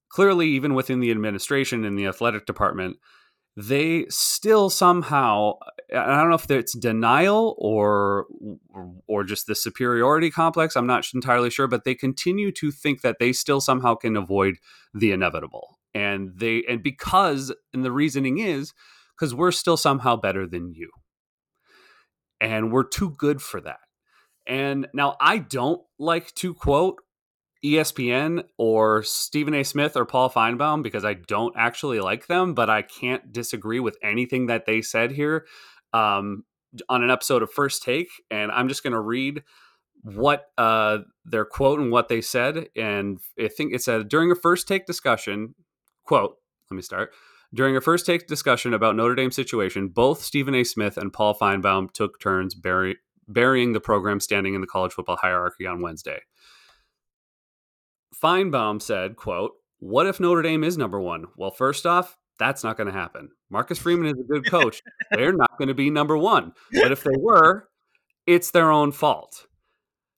clearly 0.09 0.47
even 0.49 0.73
within 0.73 0.99
the 0.99 1.11
administration 1.11 1.83
and 1.83 1.97
the 1.97 2.05
athletic 2.05 2.45
department, 2.45 2.97
they 3.55 4.05
still 4.09 4.69
somehow 4.69 5.53
I 5.93 6.17
don't 6.17 6.29
know 6.29 6.35
if 6.35 6.49
it's 6.51 6.77
denial 6.77 7.55
or, 7.57 8.25
or 9.07 9.23
just 9.23 9.47
the 9.47 9.55
superiority 9.55 10.29
complex. 10.29 10.75
I'm 10.75 10.87
not 10.87 11.07
entirely 11.13 11.49
sure, 11.49 11.67
but 11.67 11.85
they 11.85 11.95
continue 11.95 12.51
to 12.53 12.71
think 12.71 13.01
that 13.01 13.19
they 13.19 13.31
still 13.31 13.61
somehow 13.61 13.95
can 13.95 14.17
avoid 14.17 14.57
the 14.93 15.11
inevitable. 15.11 15.79
And 15.93 16.31
they 16.35 16.63
and 16.69 16.83
because 16.83 17.53
and 17.73 17.83
the 17.83 17.91
reasoning 17.91 18.37
is 18.37 18.73
because 19.17 19.33
we're 19.33 19.51
still 19.51 19.77
somehow 19.77 20.15
better 20.15 20.45
than 20.47 20.73
you. 20.73 20.89
And 22.39 22.71
we're 22.71 22.83
too 22.83 23.11
good 23.11 23.41
for 23.41 23.59
that. 23.61 23.79
And 24.45 24.87
now 24.93 25.17
I 25.19 25.39
don't 25.39 25.81
like 25.99 26.33
to 26.35 26.53
quote 26.53 27.01
ESPN 27.65 28.43
or 28.57 29.03
Stephen 29.03 29.53
A. 29.53 29.63
Smith 29.63 29.97
or 29.97 30.05
Paul 30.05 30.29
Finebaum 30.29 30.83
because 30.83 31.03
I 31.03 31.15
don't 31.15 31.53
actually 31.57 31.99
like 31.99 32.27
them, 32.27 32.53
but 32.53 32.69
I 32.69 32.81
can't 32.81 33.33
disagree 33.33 33.79
with 33.79 33.97
anything 34.03 34.47
that 34.47 34.65
they 34.65 34.81
said 34.81 35.11
here 35.11 35.45
um, 35.93 36.43
on 36.87 37.03
an 37.03 37.09
episode 37.09 37.41
of 37.41 37.51
First 37.51 37.83
Take. 37.83 38.09
And 38.29 38.51
I'm 38.51 38.69
just 38.69 38.83
going 38.83 38.93
to 38.93 38.99
read 38.99 39.43
what 40.03 40.45
uh, 40.57 40.99
their 41.25 41.45
quote 41.45 41.79
and 41.79 41.91
what 41.91 42.07
they 42.07 42.21
said. 42.21 42.67
And 42.75 43.19
I 43.39 43.47
think 43.47 43.73
it 43.73 43.81
said 43.81 44.07
during 44.07 44.31
a 44.31 44.35
First 44.35 44.67
Take 44.67 44.85
discussion, 44.85 45.55
quote, 46.03 46.35
let 46.69 46.75
me 46.75 46.81
start. 46.81 47.11
During 47.53 47.77
a 47.77 47.81
first 47.81 48.05
take 48.05 48.27
discussion 48.27 48.73
about 48.73 48.95
Notre 48.95 49.15
Dame's 49.15 49.35
situation, 49.35 49.87
both 49.87 50.21
Stephen 50.21 50.53
A. 50.53 50.63
Smith 50.63 50.97
and 50.97 51.13
Paul 51.13 51.33
Finebaum 51.33 51.91
took 51.91 52.19
turns 52.19 52.53
bury, 52.55 52.97
burying 53.27 53.73
the 53.73 53.79
program 53.79 54.19
standing 54.19 54.53
in 54.53 54.61
the 54.61 54.67
college 54.67 54.93
football 54.93 55.17
hierarchy 55.17 55.65
on 55.65 55.81
Wednesday. 55.81 56.19
Finebaum 58.21 58.81
said, 58.81 59.15
quote, 59.15 59.53
what 59.79 60.07
if 60.07 60.19
Notre 60.19 60.41
Dame 60.41 60.63
is 60.63 60.77
number 60.77 60.99
one? 60.99 61.25
Well, 61.37 61.51
first 61.51 61.85
off, 61.85 62.17
that's 62.39 62.63
not 62.63 62.77
going 62.77 62.87
to 62.87 62.93
happen. 62.93 63.29
Marcus 63.49 63.79
Freeman 63.79 64.07
is 64.07 64.19
a 64.19 64.27
good 64.27 64.49
coach. 64.49 64.81
They're 65.11 65.33
not 65.33 65.57
going 65.57 65.67
to 65.67 65.73
be 65.73 65.89
number 65.89 66.17
one. 66.17 66.53
But 66.73 66.91
if 66.91 67.03
they 67.03 67.15
were, 67.17 67.69
it's 68.25 68.51
their 68.51 68.71
own 68.71 68.91
fault. 68.91 69.45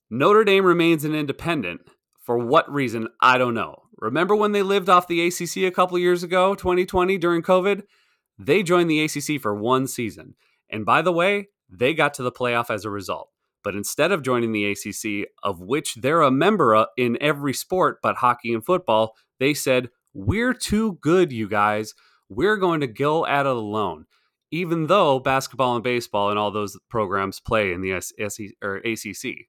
Notre 0.10 0.44
Dame 0.44 0.66
remains 0.66 1.04
an 1.06 1.14
independent. 1.14 1.82
For 2.26 2.38
what 2.38 2.72
reason? 2.72 3.08
I 3.22 3.38
don't 3.38 3.54
know. 3.54 3.84
Remember 4.00 4.36
when 4.36 4.54
they 4.54 4.64
lived 4.64 4.90
off 4.90 5.08
the 5.08 5.28
ACC 5.28 5.58
a 5.58 5.72
couple 5.72 5.98
years 6.00 6.24
ago, 6.24 6.56
2020 6.56 7.18
during 7.18 7.42
COVID? 7.42 7.84
They 8.38 8.64
joined 8.64 8.90
the 8.90 9.04
ACC 9.04 9.42
for 9.42 9.54
one 9.54 9.88
season. 9.88 10.36
And 10.70 10.86
by 10.86 11.02
the 11.02 11.12
way, 11.12 11.50
they 11.70 11.94
got 11.94 12.14
to 12.16 12.24
the 12.24 12.32
playoff 12.32 12.70
as 12.70 12.86
a 12.86 12.90
result. 12.90 13.30
But 13.64 13.76
instead 13.76 14.14
of 14.14 14.24
joining 14.24 14.54
the 14.54 14.72
ACC, 14.72 15.30
of 15.44 15.60
which 15.60 15.96
they're 15.96 16.22
a 16.22 16.32
member 16.32 16.76
uh, 16.76 16.86
in 16.98 17.18
every 17.20 17.54
sport 17.54 18.00
but 18.02 18.16
hockey 18.16 18.54
and 18.54 18.66
football, 18.66 19.16
they 19.40 19.54
said, 19.54 19.90
We're 20.14 20.54
too 20.54 20.98
good, 21.02 21.34
you 21.34 21.50
guys. 21.50 21.94
We're 22.30 22.58
going 22.58 22.80
to 22.82 22.88
go 22.88 23.26
at 23.26 23.46
it 23.46 23.52
alone. 23.52 24.06
Even 24.52 24.88
though 24.88 25.20
basketball 25.20 25.76
and 25.76 25.84
baseball 25.84 26.30
and 26.30 26.40
all 26.40 26.52
those 26.52 26.78
programs 26.90 27.40
play 27.40 27.74
in 27.74 27.82
the 27.82 27.92
ACC. 27.92 29.48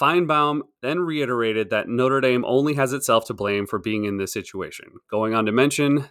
Finebaum 0.00 0.62
then 0.82 1.00
reiterated 1.00 1.70
that 1.70 1.88
Notre 1.88 2.20
Dame 2.20 2.44
only 2.44 2.74
has 2.74 2.92
itself 2.92 3.26
to 3.26 3.34
blame 3.34 3.66
for 3.66 3.78
being 3.78 4.04
in 4.04 4.16
this 4.16 4.32
situation, 4.32 4.86
going 5.10 5.34
on 5.34 5.46
to 5.46 5.52
mention 5.52 6.08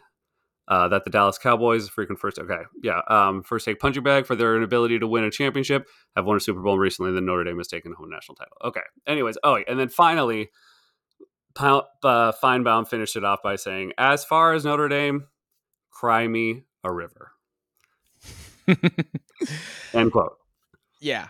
uh, 0.67 0.87
that 0.87 1.03
the 1.03 1.09
Dallas 1.09 1.39
Cowboys, 1.39 1.89
freaking 1.89 2.17
first, 2.17 2.37
okay, 2.37 2.61
yeah, 2.83 3.01
um, 3.07 3.41
first 3.41 3.65
take 3.65 3.79
punching 3.79 4.03
bag 4.03 4.27
for 4.27 4.35
their 4.35 4.55
inability 4.55 4.99
to 4.99 5.07
win 5.07 5.23
a 5.23 5.31
championship, 5.31 5.87
have 6.15 6.25
won 6.25 6.37
a 6.37 6.39
Super 6.39 6.61
Bowl 6.61 6.77
recently, 6.77 7.11
then 7.11 7.25
Notre 7.25 7.43
Dame 7.43 7.57
has 7.57 7.67
taken 7.67 7.93
home 7.93 8.09
national 8.11 8.35
title. 8.35 8.55
Okay, 8.63 8.81
anyways, 9.07 9.37
oh, 9.43 9.57
and 9.67 9.79
then 9.79 9.89
finally, 9.89 10.49
uh, 11.57 11.81
Finebaum 12.03 12.87
finished 12.87 13.15
it 13.15 13.23
off 13.23 13.39
by 13.43 13.55
saying, 13.55 13.93
as 13.97 14.23
far 14.23 14.53
as 14.53 14.63
Notre 14.63 14.87
Dame, 14.87 15.27
cry 15.89 16.27
me 16.27 16.65
a 16.83 16.93
river. 16.93 17.31
End 19.93 20.11
quote. 20.11 20.37
Yeah. 21.01 21.27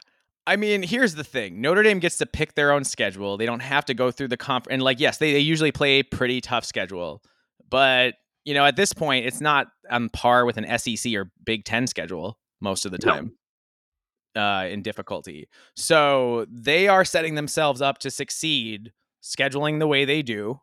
I 0.50 0.56
mean, 0.56 0.82
here's 0.82 1.14
the 1.14 1.24
thing: 1.24 1.62
Notre 1.62 1.84
Dame 1.84 2.00
gets 2.00 2.18
to 2.18 2.26
pick 2.26 2.56
their 2.56 2.72
own 2.72 2.84
schedule. 2.84 3.38
They 3.38 3.46
don't 3.46 3.60
have 3.60 3.86
to 3.86 3.94
go 3.94 4.10
through 4.10 4.30
the 4.30 4.38
comp. 4.38 4.66
And 4.72 4.82
like, 4.82 5.00
yes, 5.00 5.20
they, 5.20 5.32
they 5.32 5.40
usually 5.40 5.72
play 5.72 6.00
a 6.00 6.04
pretty 6.04 6.42
tough 6.42 6.66
schedule, 6.66 7.22
but 7.70 8.16
you 8.46 8.56
know, 8.56 8.66
at 8.66 8.76
this 8.76 8.92
point, 8.92 9.28
it's 9.28 9.42
not 9.42 9.68
on 9.92 10.10
par 10.10 10.46
with 10.46 10.58
an 10.58 10.80
SEC 10.80 11.14
or 11.14 11.32
Big 11.44 11.66
Ten 11.66 11.86
schedule 11.86 12.40
most 12.62 12.84
of 12.84 12.92
the 12.92 12.98
time. 12.98 13.34
No. 14.36 14.42
Uh, 14.42 14.66
in 14.66 14.82
difficulty. 14.82 15.50
So 15.76 16.48
they 16.50 16.88
are 16.88 17.06
setting 17.06 17.36
themselves 17.36 17.82
up 17.82 18.00
to 18.00 18.12
succeed, 18.12 18.92
scheduling 19.24 19.80
the 19.80 19.88
way 19.88 20.06
they 20.06 20.22
do, 20.24 20.62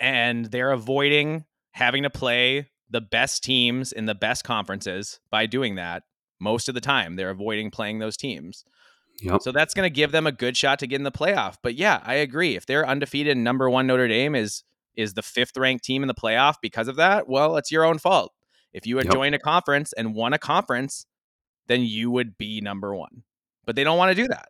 and 0.00 0.46
they're 0.46 0.72
avoiding 0.72 1.44
having 1.72 2.02
to 2.02 2.10
play 2.10 2.70
the 2.90 3.00
best 3.00 3.44
teams 3.44 3.92
in 3.92 4.06
the 4.06 4.14
best 4.14 4.42
conferences 4.44 5.20
by 5.30 5.46
doing 5.46 5.76
that 5.76 6.02
most 6.40 6.68
of 6.68 6.74
the 6.74 6.80
time. 6.80 7.16
They're 7.16 7.30
avoiding 7.30 7.70
playing 7.70 7.98
those 7.98 8.16
teams. 8.16 8.64
Yep. 9.20 9.42
So 9.42 9.52
that's 9.52 9.74
going 9.74 9.86
to 9.86 9.94
give 9.94 10.10
them 10.10 10.26
a 10.26 10.32
good 10.32 10.56
shot 10.56 10.80
to 10.80 10.86
get 10.86 10.96
in 10.96 11.04
the 11.04 11.12
playoff. 11.12 11.56
But 11.62 11.76
yeah, 11.76 12.00
I 12.04 12.14
agree. 12.14 12.56
If 12.56 12.66
they're 12.66 12.86
undefeated, 12.86 13.36
and 13.36 13.44
number 13.44 13.70
one 13.70 13.86
Notre 13.86 14.08
Dame 14.08 14.34
is 14.34 14.64
is 14.96 15.14
the 15.14 15.22
fifth 15.22 15.56
ranked 15.56 15.84
team 15.84 16.02
in 16.02 16.08
the 16.08 16.14
playoff 16.14 16.56
because 16.60 16.88
of 16.88 16.96
that. 16.96 17.28
Well, 17.28 17.56
it's 17.56 17.70
your 17.70 17.84
own 17.84 17.98
fault. 17.98 18.32
If 18.72 18.86
you 18.86 18.96
had 18.96 19.06
yep. 19.06 19.14
joined 19.14 19.34
a 19.34 19.38
conference 19.38 19.92
and 19.92 20.14
won 20.14 20.32
a 20.32 20.38
conference, 20.38 21.06
then 21.66 21.82
you 21.82 22.10
would 22.10 22.36
be 22.36 22.60
number 22.60 22.94
one. 22.94 23.22
but 23.66 23.76
they 23.76 23.84
don't 23.84 23.98
want 23.98 24.14
to 24.14 24.22
do 24.22 24.28
that. 24.28 24.48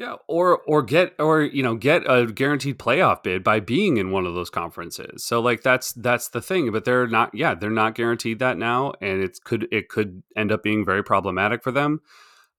Yeah, 0.00 0.14
or 0.28 0.62
or 0.62 0.82
get 0.82 1.14
or 1.18 1.42
you 1.42 1.62
know 1.62 1.74
get 1.74 2.10
a 2.10 2.24
guaranteed 2.24 2.78
playoff 2.78 3.22
bid 3.22 3.44
by 3.44 3.60
being 3.60 3.98
in 3.98 4.10
one 4.10 4.24
of 4.24 4.32
those 4.32 4.48
conferences. 4.48 5.22
So 5.22 5.40
like 5.40 5.62
that's 5.62 5.92
that's 5.92 6.28
the 6.28 6.40
thing, 6.40 6.72
but 6.72 6.86
they're 6.86 7.06
not. 7.06 7.34
Yeah, 7.34 7.54
they're 7.54 7.68
not 7.68 7.96
guaranteed 7.96 8.38
that 8.38 8.56
now, 8.56 8.94
and 9.02 9.22
it 9.22 9.40
could 9.44 9.68
it 9.70 9.90
could 9.90 10.22
end 10.34 10.52
up 10.52 10.62
being 10.62 10.86
very 10.86 11.04
problematic 11.04 11.62
for 11.62 11.70
them. 11.70 12.00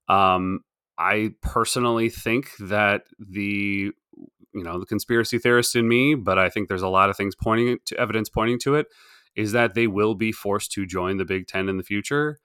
Um, 0.07 0.59
I 0.99 1.33
personally 1.41 2.09
think 2.09 2.51
that 2.59 3.05
the 3.17 3.89
you 4.53 4.63
know 4.63 4.79
the 4.79 4.85
conspiracy 4.85 5.39
theorist 5.39 5.75
in 5.75 5.87
me, 5.87 6.13
but 6.13 6.37
I 6.37 6.47
think 6.47 6.67
there's 6.67 6.83
a 6.83 6.89
lot 6.89 7.09
of 7.09 7.17
things 7.17 7.33
pointing 7.33 7.79
to 7.85 7.99
evidence 7.99 8.29
pointing 8.29 8.59
to 8.59 8.75
it 8.75 8.85
is 9.35 9.53
that 9.53 9.73
they 9.73 9.87
will 9.87 10.13
be 10.13 10.31
forced 10.31 10.73
to 10.73 10.85
join 10.85 11.17
the 11.17 11.25
Big 11.25 11.47
Ten 11.47 11.69
in 11.69 11.77
the 11.77 11.83
future, 11.83 12.39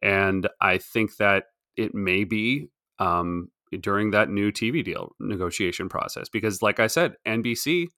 and 0.00 0.48
I 0.58 0.78
think 0.78 1.18
that 1.18 1.48
it 1.76 1.94
may 1.94 2.24
be 2.24 2.70
um, 2.98 3.50
during 3.80 4.10
that 4.10 4.28
new 4.28 4.50
TV 4.50 4.84
deal 4.84 5.14
negotiation 5.20 5.88
process. 5.88 6.28
Because, 6.28 6.62
like 6.62 6.80
I 6.80 6.86
said, 6.86 7.16
NBC, 7.26 7.88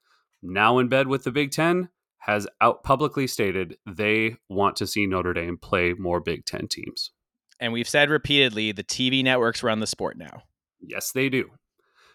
now 0.42 0.78
in 0.78 0.88
bed 0.88 1.08
with 1.08 1.24
the 1.24 1.32
Big 1.32 1.50
Ten, 1.50 1.88
has 2.18 2.46
out 2.60 2.82
publicly 2.82 3.26
stated 3.26 3.76
they 3.86 4.36
want 4.48 4.76
to 4.76 4.86
see 4.86 5.06
Notre 5.06 5.32
Dame 5.32 5.56
play 5.56 5.94
more 5.94 6.20
Big 6.20 6.44
Ten 6.44 6.68
teams. 6.68 7.12
And 7.58 7.72
we've 7.72 7.88
said 7.88 8.10
repeatedly 8.10 8.72
the 8.72 8.84
TV 8.84 9.22
networks 9.22 9.62
run 9.62 9.80
the 9.80 9.86
sport 9.86 10.16
now. 10.16 10.42
Yes, 10.80 11.12
they 11.12 11.28
do. 11.28 11.50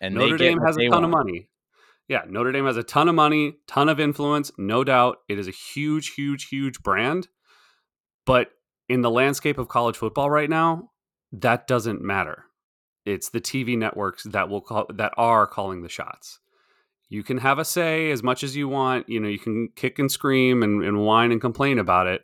And 0.02 0.16
Notre 0.16 0.38
Dame 0.38 0.60
has 0.60 0.78
a 0.78 0.82
ton 0.82 0.92
want. 0.92 1.06
of 1.06 1.12
money. 1.12 1.50
Yeah, 2.08 2.22
Notre 2.28 2.52
Dame 2.52 2.66
has 2.66 2.78
a 2.78 2.84
ton 2.84 3.10
of 3.10 3.16
money, 3.16 3.58
ton 3.68 3.90
of 3.90 4.00
influence, 4.00 4.52
no 4.58 4.84
doubt. 4.84 5.18
It 5.28 5.40
is 5.40 5.48
a 5.48 5.52
huge, 5.52 6.14
huge, 6.14 6.48
huge 6.50 6.82
brand. 6.82 7.28
But 8.26 8.50
in 8.90 9.02
the 9.02 9.10
landscape 9.10 9.58
of 9.58 9.68
college 9.68 9.98
football 9.98 10.30
right 10.30 10.50
now, 10.50 10.92
that 11.32 11.68
doesn't 11.68 12.02
matter 12.02 12.46
it's 13.06 13.30
the 13.30 13.42
TV 13.42 13.78
networks 13.78 14.24
that 14.24 14.50
will 14.50 14.62
call 14.62 14.88
that 14.94 15.14
are 15.18 15.48
calling 15.48 15.82
the 15.82 15.90
shots. 15.90 16.40
You 17.08 17.24
can 17.24 17.38
have 17.38 17.60
a 17.60 17.66
say 17.66 18.12
as 18.12 18.24
much 18.24 18.44
as 18.44 18.56
you 18.56 18.68
want. 18.68 19.08
You 19.08 19.20
know, 19.20 19.30
you 19.30 19.40
can 19.40 19.70
kick 19.76 20.00
and 20.00 20.12
scream 20.12 20.64
and, 20.64 20.84
and 20.84 21.00
whine 21.00 21.32
and 21.32 21.40
complain 21.40 21.78
about 21.78 22.08
it, 22.08 22.24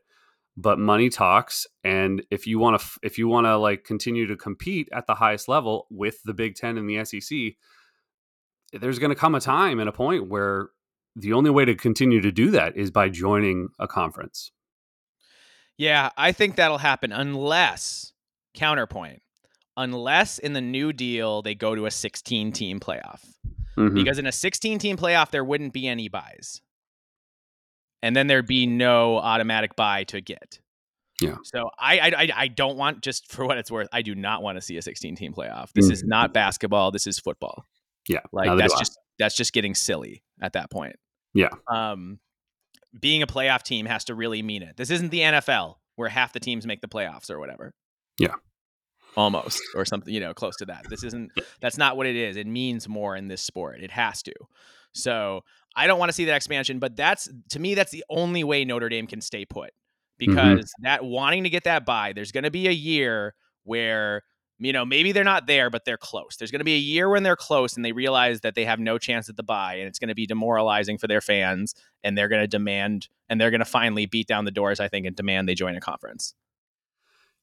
but 0.58 0.80
money 0.80 1.10
talks. 1.10 1.68
And 1.84 2.24
if 2.32 2.48
you 2.48 2.58
want 2.58 2.82
to, 2.82 2.88
if 3.04 3.18
you 3.18 3.28
want 3.28 3.46
to 3.46 3.58
like 3.58 3.84
continue 3.84 4.26
to 4.28 4.36
compete 4.36 4.90
at 4.92 5.06
the 5.06 5.16
highest 5.16 5.48
level 5.48 5.88
with 5.92 6.24
the 6.24 6.34
Big 6.34 6.56
Ten 6.56 6.78
and 6.78 6.90
the 6.90 7.06
SEC, 7.06 7.54
there's 8.74 9.00
going 9.00 9.12
to 9.12 9.16
come 9.16 9.36
a 9.36 9.40
time 9.40 9.80
and 9.80 9.88
a 9.88 9.94
point 9.94 10.30
where 10.30 10.70
the 11.16 11.34
only 11.34 11.52
way 11.52 11.66
to 11.66 11.76
continue 11.76 12.22
to 12.22 12.32
do 12.32 12.50
that 12.52 12.76
is 12.76 12.90
by 12.90 13.10
joining 13.10 13.70
a 13.78 13.88
conference. 13.88 14.52
Yeah, 15.78 16.10
I 16.18 16.32
think 16.32 16.56
that'll 16.56 16.78
happen 16.78 17.12
unless 17.12 18.14
counterpoint 18.54 19.22
unless 19.82 20.38
in 20.38 20.54
the 20.54 20.62
new 20.62 20.94
deal 20.94 21.42
they 21.42 21.56
go 21.56 21.76
to 21.76 21.86
a 21.86 21.92
16 21.92 22.52
team 22.52 22.80
playoff. 22.80 23.22
Mm-hmm. 23.78 23.96
Because 23.96 24.20
in 24.20 24.26
a 24.26 24.32
16 24.32 24.80
team 24.80 24.98
playoff, 24.98 25.32
there 25.32 25.44
wouldn't 25.44 25.74
be 25.74 25.88
any 25.88 26.08
buys. 26.08 26.62
And 28.04 28.16
then 28.16 28.28
there'd 28.28 28.48
be 28.48 28.66
no 28.66 29.18
automatic 29.18 29.76
buy 29.76 30.04
to 30.06 30.22
get. 30.22 30.60
Yeah. 31.22 31.36
So 31.44 31.70
I, 31.78 32.00
I 32.00 32.30
I 32.36 32.48
don't 32.48 32.78
want 32.78 33.02
just 33.02 33.32
for 33.32 33.46
what 33.46 33.60
it's 33.60 33.70
worth. 33.70 33.88
I 33.92 34.02
do 34.02 34.16
not 34.16 34.42
want 34.42 34.58
to 34.58 34.62
see 34.62 34.78
a 34.78 34.82
16 34.82 35.16
team 35.16 35.34
playoff. 35.34 35.72
This 35.74 35.86
mm-hmm. 35.86 35.94
is 35.94 36.04
not 36.04 36.34
basketball. 36.34 36.90
This 36.90 37.06
is 37.06 37.20
football. 37.20 37.66
Yeah. 38.08 38.22
Like 38.32 38.58
that's 38.58 38.78
just 38.78 38.98
that's 39.20 39.36
just 39.36 39.54
getting 39.54 39.76
silly 39.76 40.24
at 40.42 40.54
that 40.54 40.72
point. 40.72 40.96
Yeah. 41.34 41.50
Um, 41.72 42.20
being 43.00 43.22
a 43.22 43.28
playoff 43.28 43.62
team 43.62 43.86
has 43.86 44.06
to 44.06 44.16
really 44.16 44.42
mean 44.42 44.64
it. 44.64 44.78
This 44.78 44.90
isn't 44.90 45.10
the 45.10 45.20
NFL 45.20 45.76
where 45.96 46.10
half 46.10 46.34
the 46.34 46.40
teams 46.40 46.66
make 46.66 46.82
the 46.82 46.88
playoffs 46.88 47.30
or 47.30 47.40
whatever. 47.40 47.74
Yeah 48.18 48.36
almost 49.16 49.62
or 49.76 49.86
something 49.86 50.14
you 50.14 50.20
know 50.20 50.34
close 50.34 50.56
to 50.58 50.66
that. 50.66 50.86
This 50.90 51.04
isn't 51.04 51.32
that's 51.60 51.78
not 51.78 51.98
what 51.98 52.08
it 52.08 52.16
is. 52.16 52.38
It 52.38 52.48
means 52.48 52.88
more 52.88 53.16
in 53.16 53.28
this 53.28 53.42
sport. 53.42 53.82
It 53.82 53.92
has 53.92 54.22
to. 54.24 54.34
So 54.94 55.44
i 55.76 55.88
don't 55.88 56.00
want 56.00 56.10
to 56.10 56.14
see 56.14 56.26
that 56.26 56.36
expansion 56.36 56.80
but 56.80 56.98
that's 56.98 57.30
to 57.50 57.58
me 57.58 57.76
that's 57.76 57.92
the 57.92 58.04
only 58.10 58.44
way 58.44 58.66
notre 58.66 58.90
dame 58.90 59.08
can 59.08 59.22
stay 59.22 59.46
put 59.46 59.70
mm-hmm. 60.22 60.32
because 60.32 60.66
mm-hmm. 60.66 60.84
that 60.84 61.04
wanting 61.04 61.44
to 61.44 61.50
get 61.50 61.64
that 61.64 61.86
buy 61.86 62.12
there's 62.14 62.32
going 62.32 62.44
to 62.44 62.52
be 62.52 62.68
a 62.68 62.74
year 62.74 63.34
where 63.64 64.24
you 64.60 64.72
know 64.74 64.86
maybe 64.86 65.12
they're 65.12 65.24
not 65.24 65.48
there 65.48 65.70
but 65.70 65.86
they're 65.86 65.98
close. 65.98 66.38
There's 66.38 66.52
going 66.52 66.60
to 66.60 66.66
be 66.66 66.76
a 66.76 66.80
year 66.80 67.10
when 67.10 67.24
they're 67.24 67.36
close 67.36 67.76
and 67.76 67.84
they 67.84 67.92
realize 67.92 68.42
that 68.42 68.56
they 68.56 68.66
have 68.66 68.80
no 68.80 68.98
chance 68.98 69.28
at 69.28 69.36
the 69.36 69.44
buy 69.44 69.76
and 69.76 69.88
it's 69.88 70.00
going 70.00 70.10
to 70.10 70.16
be 70.16 70.26
demoralizing 70.28 70.98
for 70.98 71.08
their 71.08 71.22
fans 71.22 71.74
and 72.04 72.18
they're 72.18 72.28
going 72.28 72.42
to 72.42 72.48
demand 72.48 73.08
and 73.28 73.42
they're 73.42 73.50
going 73.50 73.60
to 73.60 73.66
finally 73.66 74.06
beat 74.06 74.28
down 74.28 74.46
the 74.46 74.52
doors 74.52 74.80
i 74.80 74.88
think 74.88 75.06
and 75.06 75.16
demand 75.16 75.50
they 75.50 75.56
join 75.56 75.76
a 75.76 75.82
conference 75.82 76.36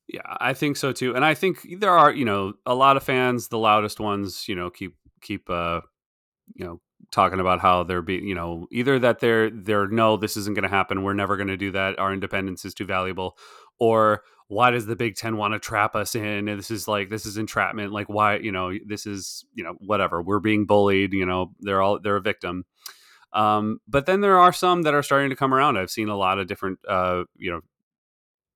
yeah, 0.08 0.36
I 0.40 0.54
think 0.54 0.76
so 0.76 0.92
too. 0.92 1.14
And 1.14 1.24
I 1.24 1.34
think 1.34 1.80
there 1.80 1.92
are, 1.92 2.10
you 2.10 2.24
know, 2.24 2.54
a 2.64 2.74
lot 2.74 2.96
of 2.96 3.02
fans, 3.02 3.48
the 3.48 3.58
loudest 3.58 4.00
ones, 4.00 4.48
you 4.48 4.54
know, 4.54 4.70
keep 4.70 4.96
keep 5.20 5.48
uh 5.50 5.82
you 6.54 6.64
know, 6.64 6.80
talking 7.10 7.40
about 7.40 7.60
how 7.60 7.82
they're 7.82 8.02
being, 8.02 8.26
you 8.26 8.34
know, 8.34 8.66
either 8.70 8.98
that 8.98 9.20
they're 9.20 9.50
they're 9.50 9.86
no, 9.86 10.16
this 10.16 10.36
isn't 10.36 10.54
going 10.54 10.62
to 10.62 10.68
happen. 10.68 11.02
We're 11.02 11.14
never 11.14 11.36
going 11.36 11.48
to 11.48 11.56
do 11.56 11.70
that. 11.72 11.98
Our 11.98 12.12
independence 12.12 12.64
is 12.64 12.74
too 12.74 12.86
valuable. 12.86 13.36
Or 13.78 14.22
why 14.48 14.70
does 14.70 14.86
the 14.86 14.96
Big 14.96 15.14
10 15.14 15.36
want 15.36 15.52
to 15.52 15.58
trap 15.58 15.94
us 15.94 16.14
in? 16.14 16.48
And 16.48 16.58
this 16.58 16.70
is 16.70 16.88
like 16.88 17.10
this 17.10 17.26
is 17.26 17.36
entrapment. 17.36 17.92
Like 17.92 18.08
why, 18.08 18.36
you 18.36 18.50
know, 18.50 18.72
this 18.86 19.06
is, 19.06 19.44
you 19.54 19.62
know, 19.62 19.74
whatever. 19.78 20.22
We're 20.22 20.40
being 20.40 20.64
bullied, 20.64 21.12
you 21.12 21.26
know, 21.26 21.52
they're 21.60 21.82
all 21.82 22.00
they're 22.00 22.16
a 22.16 22.22
victim. 22.22 22.64
Um, 23.34 23.80
but 23.86 24.06
then 24.06 24.22
there 24.22 24.38
are 24.38 24.54
some 24.54 24.82
that 24.82 24.94
are 24.94 25.02
starting 25.02 25.28
to 25.28 25.36
come 25.36 25.52
around. 25.52 25.76
I've 25.76 25.90
seen 25.90 26.08
a 26.08 26.16
lot 26.16 26.38
of 26.38 26.46
different, 26.46 26.78
uh, 26.88 27.24
you 27.36 27.50
know, 27.50 27.60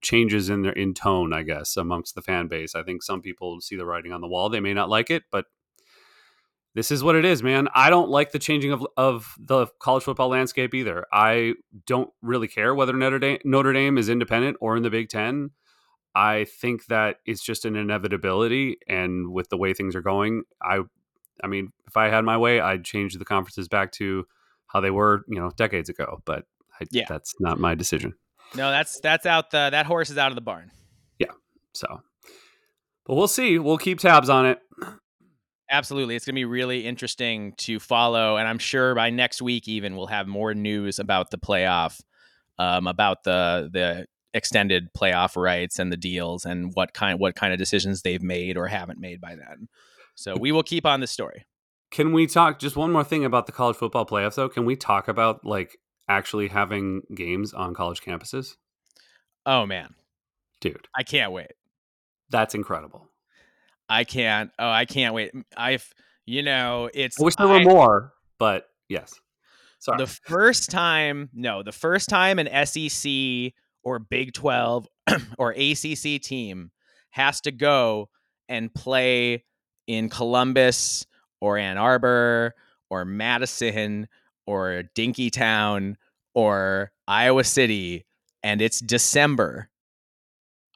changes 0.03 0.51
in 0.51 0.63
their 0.63 0.73
in 0.73 0.95
tone, 0.95 1.33
I 1.33 1.43
guess, 1.43 1.77
amongst 1.77 2.15
the 2.15 2.23
fan 2.23 2.49
base. 2.49 2.75
I 2.75 2.83
think 2.83 3.03
some 3.03 3.23
people 3.23 3.61
see 3.61 3.77
the 3.77 3.87
writing 3.87 4.13
on 4.13 4.21
the 4.21 4.29
wall. 4.29 4.49
They 4.49 4.61
may 4.61 4.75
not 4.75 4.91
like 4.91 5.11
it, 5.11 5.25
but 5.31 5.47
this 6.75 6.91
is 6.91 7.05
what 7.05 7.17
it 7.17 7.25
is, 7.25 7.43
man. 7.43 7.69
I 7.75 7.91
don't 7.91 8.09
like 8.09 8.33
the 8.33 8.39
changing 8.39 8.73
of, 8.73 8.87
of 8.97 9.35
the 9.39 9.67
college 9.79 10.05
football 10.05 10.29
landscape 10.29 10.75
either. 10.75 11.07
I 11.13 11.55
don't 11.87 12.11
really 12.23 12.49
care 12.49 12.75
whether 12.75 12.95
Notre 12.95 13.19
Dame, 13.19 13.39
Notre 13.45 13.73
Dame 13.73 13.99
is 13.99 14.09
independent 14.09 14.57
or 14.61 14.77
in 14.77 14.83
the 14.83 14.91
Big 14.91 15.09
Ten. 15.09 15.51
I 16.15 16.45
think 16.45 16.87
that 16.87 17.17
it's 17.25 17.43
just 17.43 17.65
an 17.65 17.77
inevitability, 17.77 18.79
and 18.87 19.33
with 19.33 19.49
the 19.49 19.57
way 19.57 19.73
things 19.73 19.97
are 19.97 20.03
going, 20.03 20.43
I, 20.63 20.81
I 21.43 21.47
mean, 21.47 21.73
if 21.87 21.97
I 21.97 22.09
had 22.09 22.25
my 22.25 22.37
way, 22.37 22.61
I'd 22.61 22.85
change 22.85 23.15
the 23.15 23.25
conferences 23.25 23.69
back 23.69 23.93
to 23.93 24.27
how 24.67 24.81
they 24.81 24.91
were, 24.91 25.25
you 25.29 25.39
know, 25.39 25.51
decades 25.57 25.89
ago. 25.89 26.23
But 26.25 26.45
I, 26.81 26.85
yeah. 26.91 27.05
that's 27.09 27.35
not 27.41 27.59
my 27.59 27.75
decision. 27.75 28.15
No, 28.55 28.71
that's 28.71 29.01
that's 29.01 29.27
out 29.27 29.51
the 29.51 29.71
that 29.71 29.87
horse 29.87 30.11
is 30.11 30.19
out 30.19 30.31
of 30.31 30.35
the 30.35 30.43
barn. 30.43 30.71
Yeah. 31.19 31.33
So, 31.75 32.03
but 33.07 33.15
we'll 33.15 33.29
see. 33.29 33.59
We'll 33.59 33.79
keep 33.79 33.99
tabs 33.99 34.29
on 34.29 34.47
it. 34.47 34.59
Absolutely. 35.71 36.17
It's 36.17 36.27
going 36.27 36.35
to 36.35 36.39
be 36.39 36.45
really 36.45 36.85
interesting 36.85 37.55
to 37.57 37.81
follow. 37.81 38.37
And 38.37 38.47
I'm 38.47 38.59
sure 38.59 38.95
by 38.95 39.09
next 39.09 39.41
week, 39.41 39.67
even, 39.69 39.97
we'll 39.97 40.09
have 40.09 40.27
more 40.27 40.53
news 40.53 40.99
about 40.99 41.31
the 41.31 41.39
playoff, 41.39 41.99
um, 42.59 42.87
about 42.87 43.25
the, 43.25 43.71
the 43.73 44.05
extended 44.35 44.89
playoff 44.93 45.35
rights 45.35 45.79
and 45.79 45.91
the 45.91 45.97
deals 45.97 46.45
and 46.45 46.73
what 46.75 46.93
kind, 46.93 47.19
what 47.19 47.37
kind 47.37 47.55
of 47.55 47.59
decisions 47.59 48.03
they've 48.03 48.23
made 48.23 48.59
or 48.59 48.67
haven't 48.67 49.01
made 49.01 49.19
by 49.19 49.35
then. 49.35 49.69
So 50.15 50.37
we 50.37 50.53
will 50.53 50.63
keep 50.63 50.85
on 50.85 51.01
this 51.01 51.11
story. 51.11 51.47
Can 51.91 52.13
we 52.13 52.27
talk 52.27 52.59
just 52.59 52.77
one 52.77 52.93
more 52.93 53.05
thing 53.05 53.25
about 53.25 53.47
the 53.47 53.53
college 53.53 53.77
football 53.77 54.05
playoffs, 54.05 54.35
though? 54.35 54.51
Can 54.51 54.67
we 54.67 54.77
talk 54.77 55.09
about 55.09 55.43
like 55.43 55.79
actually 56.17 56.49
having 56.49 57.03
games 57.15 57.53
on 57.53 57.75
college 57.75 58.01
campuses? 58.03 58.57
Oh 59.45 59.67
man, 59.67 59.95
dude, 60.61 60.89
I 60.97 61.03
can't 61.03 61.33
wait. 61.33 61.53
That's 62.31 62.55
incredible. 62.55 63.09
I 63.89 64.05
can't. 64.05 64.51
Oh, 64.59 64.71
I 64.71 64.85
can't 64.85 65.15
wait. 65.15 65.33
I've, 65.57 65.93
you 66.25 66.43
know, 66.43 66.89
it's. 66.95 67.21
I 67.21 67.25
wish 67.25 67.37
there 67.37 67.49
were 67.49 67.61
more, 67.61 68.13
but 68.39 68.69
yes. 68.89 69.15
Sorry. 69.81 69.99
The 69.99 70.07
first 70.07 70.71
time, 70.71 71.29
no, 71.35 71.65
the 71.65 71.73
first 71.73 72.09
time 72.09 72.39
an 72.39 72.67
SEC 72.67 73.53
or 73.83 73.99
Big 73.99 74.33
12 74.33 74.87
or 75.39 75.51
ACC 75.51 76.23
team 76.23 76.71
has 77.11 77.41
to 77.43 77.51
go 77.51 78.09
and 78.49 78.73
play 78.73 79.45
in 79.89 80.09
Columbus 80.09 81.05
or 81.41 81.59
Ann 81.59 81.79
Arbor 81.79 82.55
or 82.91 83.05
Madison 83.05 84.07
or 84.47 84.85
Dinkytown 84.95 85.97
or 86.35 86.93
Iowa 87.07 87.45
City 87.45 88.07
and 88.43 88.61
it's 88.61 88.81
December, 88.81 89.69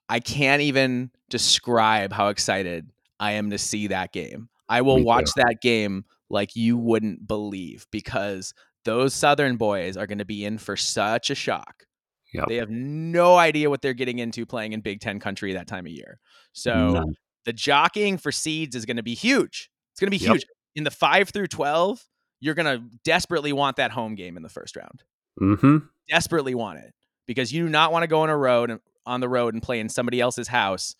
I 0.09 0.21
can't 0.21 0.63
even 0.63 1.11
describe 1.31 2.13
how 2.13 2.29
excited 2.29 2.91
I 3.19 3.33
am 3.33 3.51
to 3.51 3.59
see 3.59 3.89
that 3.89 4.13
game. 4.13 4.49
I 4.69 4.83
will 4.83 5.03
watch 5.03 5.31
that 5.37 5.61
game 5.63 6.05
like 6.29 6.57
you 6.57 6.77
wouldn't 6.77 7.27
believe 7.27 7.87
because 7.91 8.53
those 8.85 9.15
Southern 9.15 9.57
boys 9.57 9.97
are 9.97 10.07
going 10.07 10.19
to 10.19 10.25
be 10.25 10.45
in 10.45 10.59
for 10.59 10.77
such 10.77 11.31
a 11.31 11.35
shock. 11.35 11.85
Yep. 12.33 12.49
They 12.49 12.57
have 12.57 12.71
no 12.71 13.37
idea 13.37 13.71
what 13.71 13.83
they're 13.83 13.95
getting 13.95 14.19
into 14.19 14.45
playing 14.45 14.73
in 14.73 14.81
Big 14.81 15.01
Ten 15.01 15.21
country 15.21 15.53
that 15.55 15.67
time 15.67 15.87
of 15.87 15.93
year. 15.93 16.19
So 16.53 16.91
None. 16.91 17.17
the 17.45 17.53
jockeying 17.53 18.19
for 18.19 18.33
seeds 18.33 18.77
is 18.77 18.85
going 18.85 18.97
to 18.97 19.03
be 19.03 19.15
huge. 19.15 19.71
It's 19.93 20.01
going 20.01 20.11
to 20.11 20.19
be 20.19 20.23
yep. 20.25 20.35
huge. 20.35 20.47
In 20.75 20.85
the 20.85 20.91
5 20.91 21.31
through 21.31 21.47
12, 21.47 22.05
you're 22.41 22.55
going 22.55 22.67
to 22.67 22.85
desperately 23.05 23.53
want 23.53 23.77
that 23.77 23.93
home 23.93 24.15
game 24.15 24.37
in 24.37 24.43
the 24.43 24.49
first 24.49 24.77
round. 24.77 25.03
Mm-hmm. 25.41 25.79
Desperately 26.09 26.55
want 26.55 26.79
it 26.79 26.95
because 27.27 27.53
you 27.53 27.65
do 27.65 27.69
not 27.69 27.93
want 27.93 28.03
to 28.03 28.07
go 28.07 28.21
on 28.21 28.31
a 28.31 28.37
road 28.37 28.79
on 29.05 29.21
the 29.21 29.29
road 29.29 29.55
and 29.55 29.63
play 29.63 29.81
in 29.81 29.89
somebody 29.89 30.21
else's 30.21 30.49
house 30.49 30.97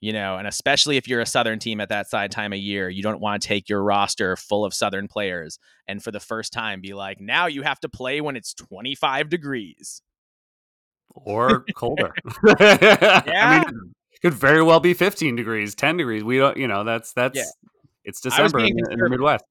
you 0.00 0.12
know, 0.12 0.36
and 0.36 0.46
especially 0.46 0.96
if 0.96 1.08
you're 1.08 1.20
a 1.20 1.26
Southern 1.26 1.58
team 1.58 1.80
at 1.80 1.88
that 1.88 2.08
side 2.08 2.30
time 2.30 2.52
of 2.52 2.58
year, 2.58 2.88
you 2.88 3.02
don't 3.02 3.20
want 3.20 3.40
to 3.40 3.48
take 3.48 3.68
your 3.68 3.82
roster 3.82 4.36
full 4.36 4.64
of 4.64 4.74
Southern 4.74 5.08
players 5.08 5.58
and 5.88 6.02
for 6.02 6.10
the 6.10 6.20
first 6.20 6.52
time 6.52 6.80
be 6.80 6.94
like, 6.94 7.20
now 7.20 7.46
you 7.46 7.62
have 7.62 7.80
to 7.80 7.88
play 7.88 8.20
when 8.20 8.36
it's 8.36 8.52
25 8.54 9.28
degrees 9.28 10.02
or 11.14 11.64
colder. 11.74 12.12
yeah. 12.44 13.22
I 13.26 13.64
mean, 13.64 13.94
could 14.22 14.34
very 14.34 14.62
well 14.62 14.80
be 14.80 14.92
15 14.92 15.34
degrees, 15.34 15.74
10 15.74 15.96
degrees. 15.96 16.22
We 16.22 16.38
don't, 16.38 16.56
you 16.56 16.68
know, 16.68 16.84
that's, 16.84 17.12
that's, 17.12 17.36
yeah. 17.36 17.44
it's 18.04 18.20
December 18.20 18.60
in, 18.60 18.78
in, 18.90 18.98
the 18.98 19.08
Midwest. 19.08 19.44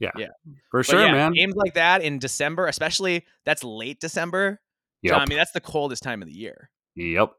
Yeah. 0.00 0.10
Yeah. 0.16 0.28
For 0.70 0.80
but 0.80 0.86
sure, 0.86 1.04
yeah, 1.04 1.12
man. 1.12 1.32
Games 1.32 1.54
like 1.54 1.74
that 1.74 2.02
in 2.02 2.18
December, 2.18 2.66
especially 2.66 3.24
that's 3.44 3.62
late 3.62 4.00
December. 4.00 4.60
Yeah. 5.02 5.16
I 5.16 5.26
mean, 5.26 5.38
that's 5.38 5.52
the 5.52 5.60
coldest 5.60 6.02
time 6.02 6.22
of 6.22 6.28
the 6.28 6.34
year. 6.34 6.70
Yep. 6.96 7.32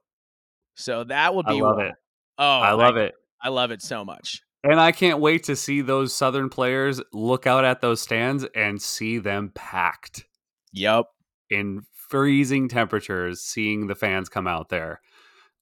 So 0.75 1.03
that 1.05 1.35
would 1.35 1.45
be. 1.45 1.59
I 1.59 1.61
love 1.61 1.79
it. 1.79 1.93
Oh, 2.37 2.59
I 2.59 2.71
love 2.73 2.95
I, 2.97 3.01
it. 3.01 3.15
I 3.41 3.49
love 3.49 3.71
it 3.71 3.81
so 3.81 4.05
much. 4.05 4.41
And 4.63 4.79
I 4.79 4.91
can't 4.91 5.19
wait 5.19 5.43
to 5.45 5.55
see 5.55 5.81
those 5.81 6.13
Southern 6.13 6.49
players 6.49 7.01
look 7.11 7.47
out 7.47 7.65
at 7.65 7.81
those 7.81 7.99
stands 7.99 8.45
and 8.55 8.79
see 8.79 9.17
them 9.17 9.51
packed. 9.55 10.25
Yep. 10.73 11.05
In 11.49 11.81
freezing 12.09 12.69
temperatures, 12.69 13.41
seeing 13.41 13.87
the 13.87 13.95
fans 13.95 14.29
come 14.29 14.47
out 14.47 14.69
there 14.69 15.01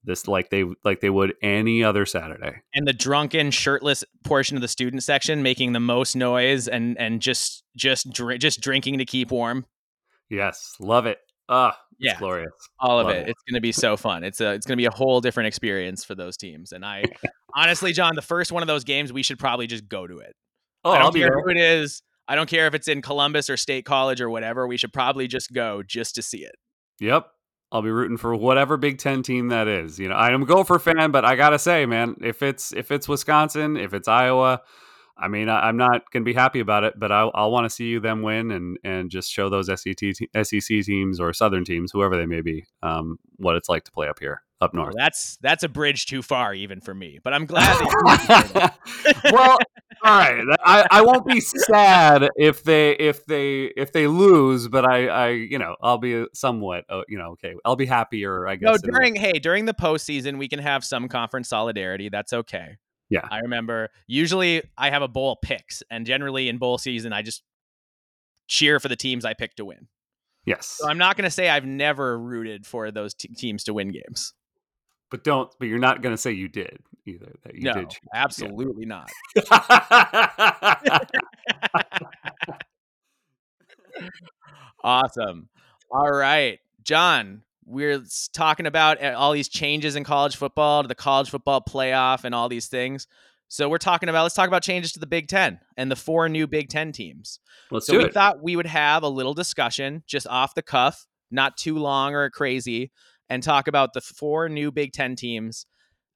this 0.03 0.27
like 0.27 0.49
they 0.49 0.65
like 0.83 1.01
they 1.01 1.09
would 1.09 1.33
any 1.41 1.83
other 1.83 2.05
Saturday. 2.05 2.61
And 2.73 2.87
the 2.87 2.93
drunken, 2.93 3.51
shirtless 3.51 4.03
portion 4.23 4.57
of 4.57 4.61
the 4.61 4.67
student 4.67 5.03
section 5.03 5.43
making 5.43 5.73
the 5.73 5.79
most 5.79 6.15
noise 6.15 6.67
and 6.67 6.97
and 6.97 7.21
just 7.21 7.63
just 7.75 8.11
dr- 8.11 8.39
just 8.39 8.61
drinking 8.61 8.99
to 8.99 9.05
keep 9.05 9.31
warm. 9.31 9.65
Yes, 10.29 10.75
love 10.79 11.05
it. 11.05 11.19
Ah, 11.49 11.77
yeah, 11.97 12.17
glorious. 12.17 12.51
All 12.79 12.99
of 12.99 13.09
it. 13.09 13.17
it. 13.17 13.29
It's 13.29 13.43
going 13.43 13.55
to 13.55 13.61
be 13.61 13.71
so 13.71 13.97
fun. 13.97 14.23
It's 14.23 14.39
a 14.39 14.53
it's 14.53 14.65
going 14.65 14.77
to 14.77 14.81
be 14.81 14.85
a 14.85 14.91
whole 14.91 15.19
different 15.21 15.47
experience 15.47 16.03
for 16.03 16.15
those 16.15 16.37
teams. 16.37 16.71
And 16.71 16.85
I 16.85 17.03
honestly, 17.55 17.91
John, 17.91 18.15
the 18.15 18.21
first 18.21 18.51
one 18.51 18.63
of 18.63 18.67
those 18.67 18.83
games, 18.83 19.11
we 19.11 19.23
should 19.23 19.39
probably 19.39 19.67
just 19.67 19.87
go 19.87 20.07
to 20.07 20.19
it. 20.19 20.35
Oh, 20.85 20.91
I 20.91 20.97
don't 20.97 21.07
I'll 21.07 21.11
care 21.11 21.41
who 21.43 21.49
it 21.49 21.57
is. 21.57 22.01
I 22.27 22.35
don't 22.35 22.47
care 22.47 22.67
if 22.67 22.75
it's 22.75 22.87
in 22.87 23.01
Columbus 23.01 23.49
or 23.49 23.57
State 23.57 23.85
College 23.85 24.21
or 24.21 24.29
whatever. 24.29 24.67
We 24.67 24.77
should 24.77 24.93
probably 24.93 25.27
just 25.27 25.51
go 25.51 25.81
just 25.81 26.15
to 26.15 26.21
see 26.21 26.45
it. 26.45 26.55
Yep. 26.99 27.27
I'll 27.71 27.81
be 27.81 27.91
rooting 27.91 28.17
for 28.17 28.35
whatever 28.35 28.77
Big 28.77 28.97
Ten 28.97 29.21
team 29.21 29.49
that 29.49 29.67
is. 29.67 29.99
You 29.99 30.09
know, 30.09 30.15
I'm 30.15 30.43
a 30.43 30.45
Gopher 30.45 30.79
fan, 30.79 31.11
but 31.11 31.25
I 31.25 31.35
gotta 31.35 31.59
say, 31.59 31.85
man, 31.85 32.15
if 32.21 32.41
it's 32.41 32.73
if 32.73 32.91
it's 32.91 33.07
Wisconsin, 33.07 33.77
if 33.77 33.93
it's 33.93 34.07
Iowa, 34.07 34.61
I 35.19 35.27
mean, 35.27 35.49
I, 35.49 35.67
am 35.67 35.77
not 35.77 36.09
going 36.11 36.23
to 36.23 36.25
be 36.25 36.33
happy 36.33 36.61
about 36.61 36.85
it, 36.85 36.93
but 36.97 37.11
I'll, 37.11 37.31
I'll 37.33 37.51
want 37.51 37.65
to 37.65 37.69
see 37.69 37.85
you 37.85 37.99
them 37.99 38.21
win 38.21 38.51
and 38.51 38.77
and 38.83 39.09
just 39.11 39.31
show 39.31 39.49
those 39.49 39.67
SEC, 39.67 40.15
SEC 40.43 40.83
teams 40.83 41.19
or 41.19 41.33
Southern 41.33 41.65
teams, 41.65 41.91
whoever 41.91 42.15
they 42.15 42.25
may 42.25 42.41
be, 42.41 42.65
um, 42.81 43.19
what 43.35 43.55
it's 43.55 43.67
like 43.67 43.83
to 43.83 43.91
play 43.91 44.07
up 44.07 44.19
here, 44.19 44.43
up 44.61 44.73
north. 44.73 44.93
Well, 44.95 45.03
that's 45.03 45.37
that's 45.41 45.63
a 45.63 45.69
bridge 45.69 46.05
too 46.05 46.21
far 46.21 46.53
even 46.53 46.79
for 46.79 46.93
me, 46.93 47.19
but 47.21 47.33
I'm 47.33 47.45
glad. 47.45 47.77
That 47.79 48.77
well, 49.33 49.57
right, 50.03 50.43
I, 50.63 50.87
I 50.91 51.01
won't 51.01 51.25
be 51.25 51.39
sad 51.39 52.29
if 52.35 52.63
they 52.63 52.91
if 52.91 53.25
they 53.25 53.65
if 53.75 53.91
they 53.91 54.07
lose, 54.07 54.67
but 54.67 54.85
I 54.85 55.07
I 55.07 55.29
you 55.29 55.57
know 55.57 55.75
I'll 55.81 55.97
be 55.97 56.25
somewhat 56.33 56.85
uh, 56.89 57.01
you 57.07 57.17
know 57.17 57.31
okay 57.31 57.55
I'll 57.65 57.75
be 57.75 57.85
happier 57.85 58.47
I 58.47 58.55
guess. 58.55 58.81
No, 58.83 58.91
during 58.91 59.15
hey 59.15 59.33
during 59.33 59.65
the 59.65 59.73
postseason 59.73 60.37
we 60.37 60.47
can 60.47 60.59
have 60.59 60.83
some 60.83 61.07
conference 61.07 61.49
solidarity. 61.49 62.09
That's 62.09 62.33
okay. 62.33 62.77
Yeah. 63.09 63.27
I 63.29 63.39
remember 63.39 63.89
usually 64.07 64.61
I 64.77 64.91
have 64.91 65.01
a 65.01 65.07
bowl 65.07 65.37
picks, 65.41 65.83
and 65.89 66.05
generally 66.05 66.47
in 66.47 66.57
bowl 66.57 66.77
season, 66.77 67.11
I 67.11 67.21
just 67.21 67.43
cheer 68.47 68.79
for 68.79 68.87
the 68.87 68.95
teams 68.95 69.25
I 69.25 69.33
pick 69.33 69.55
to 69.55 69.65
win. 69.65 69.87
Yes. 70.45 70.77
So 70.79 70.87
I'm 70.87 70.97
not 70.97 71.17
going 71.17 71.25
to 71.25 71.31
say 71.31 71.49
I've 71.49 71.65
never 71.65 72.17
rooted 72.17 72.65
for 72.65 72.91
those 72.91 73.13
t- 73.13 73.27
teams 73.29 73.63
to 73.65 73.73
win 73.73 73.91
games. 73.91 74.33
But 75.11 75.23
don't, 75.23 75.49
but 75.59 75.67
you're 75.67 75.79
not 75.79 76.01
going 76.01 76.13
to 76.13 76.17
say 76.17 76.31
you 76.31 76.47
did 76.47 76.79
either. 77.05 77.33
That 77.43 77.55
you 77.55 77.63
no, 77.63 77.73
did. 77.73 77.93
absolutely 78.13 78.85
yeah. 78.85 79.05
not. 79.05 79.11
awesome. 84.83 85.49
All 85.91 86.11
right. 86.11 86.59
John, 86.83 87.41
we're 87.65 88.03
talking 88.33 88.65
about 88.65 88.97
eh, 88.99 89.11
all 89.11 89.31
these 89.31 89.49
changes 89.49 89.95
in 89.95 90.03
college 90.03 90.35
football 90.35 90.83
to 90.83 90.87
the 90.87 90.95
college 90.95 91.29
football 91.29 91.61
playoff 91.61 92.23
and 92.23 92.33
all 92.33 92.49
these 92.49 92.67
things. 92.67 93.07
So 93.47 93.67
we're 93.67 93.79
talking 93.79 94.09
about 94.09 94.23
let's 94.23 94.35
talk 94.35 94.47
about 94.47 94.61
changes 94.61 94.91
to 94.93 94.99
the 94.99 95.07
Big 95.07 95.27
Ten 95.27 95.59
and 95.75 95.89
the 95.89 95.95
four 95.95 96.29
new 96.29 96.45
Big 96.45 96.69
Ten 96.69 96.91
teams. 96.91 97.39
Let's 97.71 97.87
so 97.87 97.93
do 97.93 97.99
we 97.99 98.05
it. 98.05 98.13
thought 98.13 98.43
we 98.43 98.55
would 98.55 98.67
have 98.67 99.01
a 99.03 99.09
little 99.09 99.33
discussion 99.33 100.03
just 100.05 100.27
off 100.27 100.53
the 100.53 100.61
cuff, 100.61 101.07
not 101.31 101.57
too 101.57 101.77
long 101.77 102.13
or 102.13 102.29
crazy, 102.29 102.91
and 103.29 103.43
talk 103.43 103.67
about 103.67 103.93
the 103.93 104.01
four 104.01 104.49
new 104.49 104.71
Big 104.71 104.91
Ten 104.91 105.15
teams, 105.15 105.65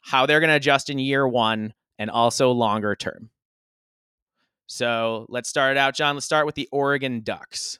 how 0.02 0.26
they're 0.26 0.40
going 0.40 0.50
to 0.50 0.56
adjust 0.56 0.90
in 0.90 1.00
year 1.00 1.28
one, 1.28 1.74
and 2.00 2.10
also 2.10 2.52
longer 2.52 2.96
term. 2.96 3.30
So 4.66 5.26
let's 5.30 5.50
start 5.50 5.72
it 5.72 5.78
out, 5.78 5.96
John. 5.96 6.16
Let's 6.16 6.26
start 6.26 6.46
with 6.46 6.56
the 6.56 6.68
Oregon 6.72 7.22
Ducks. 7.22 7.80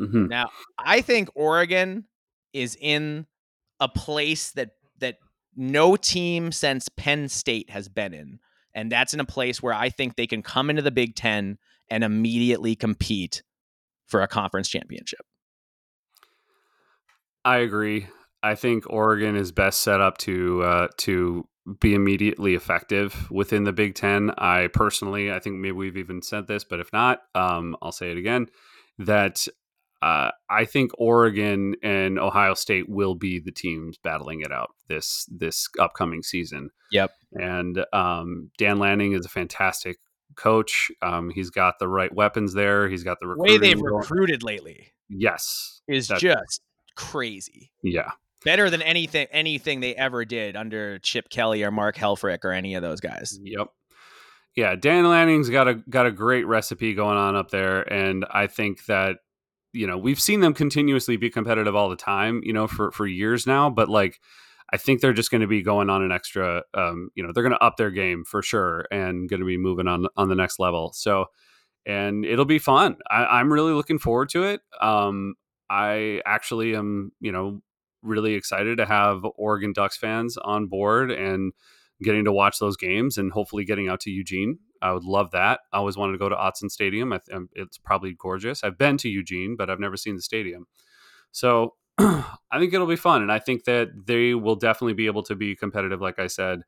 Mm-hmm. 0.00 0.26
Now, 0.26 0.50
I 0.78 1.00
think 1.00 1.28
Oregon 1.34 2.06
is 2.52 2.76
in 2.80 3.26
a 3.78 3.88
place 3.88 4.52
that 4.52 4.70
that 4.98 5.16
no 5.56 5.96
team 5.96 6.52
since 6.52 6.88
Penn 6.88 7.28
State 7.28 7.70
has 7.70 7.88
been 7.88 8.14
in. 8.14 8.38
And 8.74 8.90
that's 8.90 9.12
in 9.12 9.20
a 9.20 9.24
place 9.24 9.62
where 9.62 9.74
I 9.74 9.90
think 9.90 10.16
they 10.16 10.26
can 10.26 10.42
come 10.42 10.70
into 10.70 10.80
the 10.80 10.90
Big 10.90 11.14
Ten 11.14 11.58
and 11.90 12.02
immediately 12.02 12.74
compete 12.74 13.42
for 14.06 14.22
a 14.22 14.28
conference 14.28 14.68
championship. 14.68 15.26
I 17.44 17.58
agree. 17.58 18.06
I 18.42 18.54
think 18.54 18.84
Oregon 18.90 19.36
is 19.36 19.52
best 19.52 19.80
set 19.82 20.00
up 20.00 20.18
to 20.18 20.62
uh, 20.62 20.88
to 20.98 21.46
be 21.80 21.94
immediately 21.94 22.54
effective 22.54 23.30
within 23.30 23.64
the 23.64 23.72
Big 23.72 23.94
Ten. 23.94 24.32
I 24.36 24.68
personally, 24.68 25.30
I 25.30 25.38
think 25.38 25.56
maybe 25.56 25.72
we've 25.72 25.96
even 25.96 26.22
said 26.22 26.48
this, 26.48 26.64
but 26.64 26.80
if 26.80 26.92
not, 26.92 27.22
um, 27.34 27.76
I'll 27.80 27.92
say 27.92 28.10
it 28.10 28.16
again. 28.16 28.48
That 28.98 29.46
uh, 30.02 30.32
I 30.50 30.64
think 30.64 30.90
Oregon 30.98 31.76
and 31.82 32.18
Ohio 32.18 32.54
State 32.54 32.88
will 32.88 33.14
be 33.14 33.38
the 33.38 33.52
teams 33.52 33.96
battling 33.98 34.40
it 34.40 34.50
out 34.50 34.70
this 34.88 35.28
this 35.30 35.68
upcoming 35.78 36.22
season. 36.22 36.70
Yep. 36.90 37.12
And 37.34 37.84
um, 37.92 38.50
Dan 38.58 38.78
Lanning 38.78 39.12
is 39.12 39.24
a 39.24 39.30
fantastic 39.30 39.98
coach. 40.34 40.90
Um, 41.00 41.30
he's 41.30 41.50
got 41.50 41.78
the 41.78 41.88
right 41.88 42.12
weapons 42.12 42.54
there. 42.54 42.88
He's 42.88 43.04
got 43.04 43.18
the 43.20 43.34
way 43.36 43.58
they've 43.58 43.80
going. 43.80 43.94
recruited 43.94 44.42
lately. 44.42 44.92
Yes, 45.08 45.82
is 45.86 46.08
just 46.08 46.62
crazy. 46.96 47.70
Yeah, 47.82 48.10
better 48.44 48.70
than 48.70 48.82
anything 48.82 49.26
anything 49.30 49.80
they 49.80 49.94
ever 49.94 50.24
did 50.24 50.56
under 50.56 50.98
Chip 50.98 51.28
Kelly 51.28 51.62
or 51.62 51.70
Mark 51.70 51.96
Helfrich 51.96 52.44
or 52.44 52.52
any 52.52 52.74
of 52.74 52.82
those 52.82 53.00
guys. 53.00 53.38
Yep. 53.42 53.68
Yeah, 54.54 54.74
Dan 54.74 55.08
Lanning's 55.08 55.48
got 55.48 55.68
a 55.68 55.74
got 55.74 56.06
a 56.06 56.12
great 56.12 56.46
recipe 56.46 56.94
going 56.94 57.16
on 57.16 57.36
up 57.36 57.50
there, 57.50 57.80
and 57.90 58.26
I 58.30 58.48
think 58.48 58.84
that 58.86 59.16
you 59.72 59.86
know 59.86 59.96
we've 59.96 60.20
seen 60.20 60.40
them 60.40 60.54
continuously 60.54 61.16
be 61.16 61.30
competitive 61.30 61.74
all 61.74 61.88
the 61.88 61.96
time 61.96 62.40
you 62.44 62.52
know 62.52 62.66
for 62.66 62.90
for 62.92 63.06
years 63.06 63.46
now 63.46 63.70
but 63.70 63.88
like 63.88 64.20
i 64.72 64.76
think 64.76 65.00
they're 65.00 65.12
just 65.12 65.30
going 65.30 65.40
to 65.40 65.46
be 65.46 65.62
going 65.62 65.90
on 65.90 66.02
an 66.02 66.12
extra 66.12 66.62
um, 66.74 67.10
you 67.14 67.22
know 67.22 67.32
they're 67.32 67.42
going 67.42 67.54
to 67.54 67.64
up 67.64 67.76
their 67.76 67.90
game 67.90 68.24
for 68.24 68.42
sure 68.42 68.86
and 68.90 69.28
going 69.28 69.40
to 69.40 69.46
be 69.46 69.56
moving 69.56 69.88
on 69.88 70.06
on 70.16 70.28
the 70.28 70.34
next 70.34 70.58
level 70.58 70.92
so 70.94 71.26
and 71.84 72.24
it'll 72.24 72.44
be 72.44 72.58
fun 72.58 72.96
I, 73.10 73.40
am 73.40 73.52
really 73.52 73.72
looking 73.72 73.98
forward 73.98 74.28
to 74.30 74.44
it 74.44 74.60
um, 74.80 75.34
i 75.70 76.20
actually 76.26 76.76
am 76.76 77.12
you 77.20 77.32
know 77.32 77.62
really 78.02 78.34
excited 78.34 78.78
to 78.78 78.86
have 78.86 79.24
oregon 79.36 79.72
ducks 79.72 79.96
fans 79.96 80.36
on 80.38 80.66
board 80.66 81.10
and 81.10 81.52
getting 82.02 82.24
to 82.24 82.32
watch 82.32 82.58
those 82.58 82.76
games 82.76 83.16
and 83.16 83.32
hopefully 83.32 83.64
getting 83.64 83.88
out 83.88 84.00
to 84.00 84.10
eugene 84.10 84.58
I 84.82 84.92
would 84.92 85.04
love 85.04 85.30
that. 85.30 85.60
I 85.72 85.78
always 85.78 85.96
wanted 85.96 86.12
to 86.12 86.18
go 86.18 86.28
to 86.28 86.34
Autzen 86.34 86.70
Stadium. 86.70 87.10
Th- 87.10 87.22
um, 87.32 87.48
it's 87.54 87.78
probably 87.78 88.14
gorgeous. 88.18 88.64
I've 88.64 88.76
been 88.76 88.98
to 88.98 89.08
Eugene, 89.08 89.54
but 89.56 89.70
I've 89.70 89.80
never 89.80 89.96
seen 89.96 90.16
the 90.16 90.22
stadium. 90.22 90.66
So 91.30 91.74
I 91.98 92.58
think 92.58 92.74
it'll 92.74 92.86
be 92.86 92.96
fun, 92.96 93.22
and 93.22 93.30
I 93.30 93.38
think 93.38 93.64
that 93.64 93.90
they 94.06 94.34
will 94.34 94.56
definitely 94.56 94.94
be 94.94 95.06
able 95.06 95.22
to 95.24 95.36
be 95.36 95.54
competitive, 95.54 96.00
like 96.00 96.18
I 96.18 96.26
said, 96.26 96.62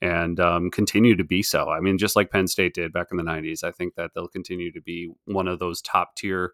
and 0.00 0.38
um, 0.38 0.70
continue 0.70 1.16
to 1.16 1.24
be 1.24 1.42
so. 1.42 1.68
I 1.68 1.80
mean, 1.80 1.98
just 1.98 2.14
like 2.14 2.30
Penn 2.30 2.46
State 2.46 2.74
did 2.74 2.92
back 2.92 3.08
in 3.10 3.16
the 3.16 3.24
'90s, 3.24 3.64
I 3.64 3.72
think 3.72 3.96
that 3.96 4.12
they'll 4.14 4.28
continue 4.28 4.70
to 4.72 4.80
be 4.80 5.10
one 5.24 5.48
of 5.48 5.58
those 5.58 5.82
top 5.82 6.14
tier 6.14 6.52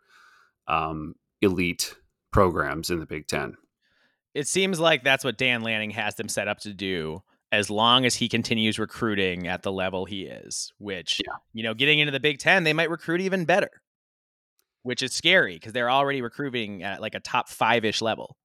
um, 0.66 1.14
elite 1.42 1.94
programs 2.32 2.88
in 2.88 3.00
the 3.00 3.06
Big 3.06 3.26
Ten. 3.26 3.56
It 4.34 4.48
seems 4.48 4.80
like 4.80 5.04
that's 5.04 5.24
what 5.24 5.36
Dan 5.36 5.62
Lanning 5.62 5.90
has 5.90 6.14
them 6.14 6.28
set 6.28 6.48
up 6.48 6.58
to 6.60 6.72
do 6.72 7.22
as 7.50 7.68
long 7.68 8.06
as 8.06 8.14
he 8.14 8.28
continues 8.28 8.78
recruiting 8.78 9.46
at 9.46 9.62
the 9.62 9.70
level 9.70 10.06
he 10.06 10.22
is, 10.22 10.72
which, 10.78 11.20
yeah. 11.26 11.34
you 11.52 11.62
know, 11.62 11.74
getting 11.74 11.98
into 11.98 12.10
the 12.10 12.18
Big 12.18 12.38
Ten, 12.38 12.64
they 12.64 12.72
might 12.72 12.88
recruit 12.88 13.20
even 13.20 13.44
better, 13.44 13.70
which 14.82 15.02
is 15.02 15.12
scary 15.12 15.54
because 15.54 15.74
they're 15.74 15.90
already 15.90 16.22
recruiting 16.22 16.82
at 16.82 17.02
like 17.02 17.14
a 17.14 17.20
top 17.20 17.50
five 17.50 17.84
ish 17.84 18.00
level. 18.00 18.38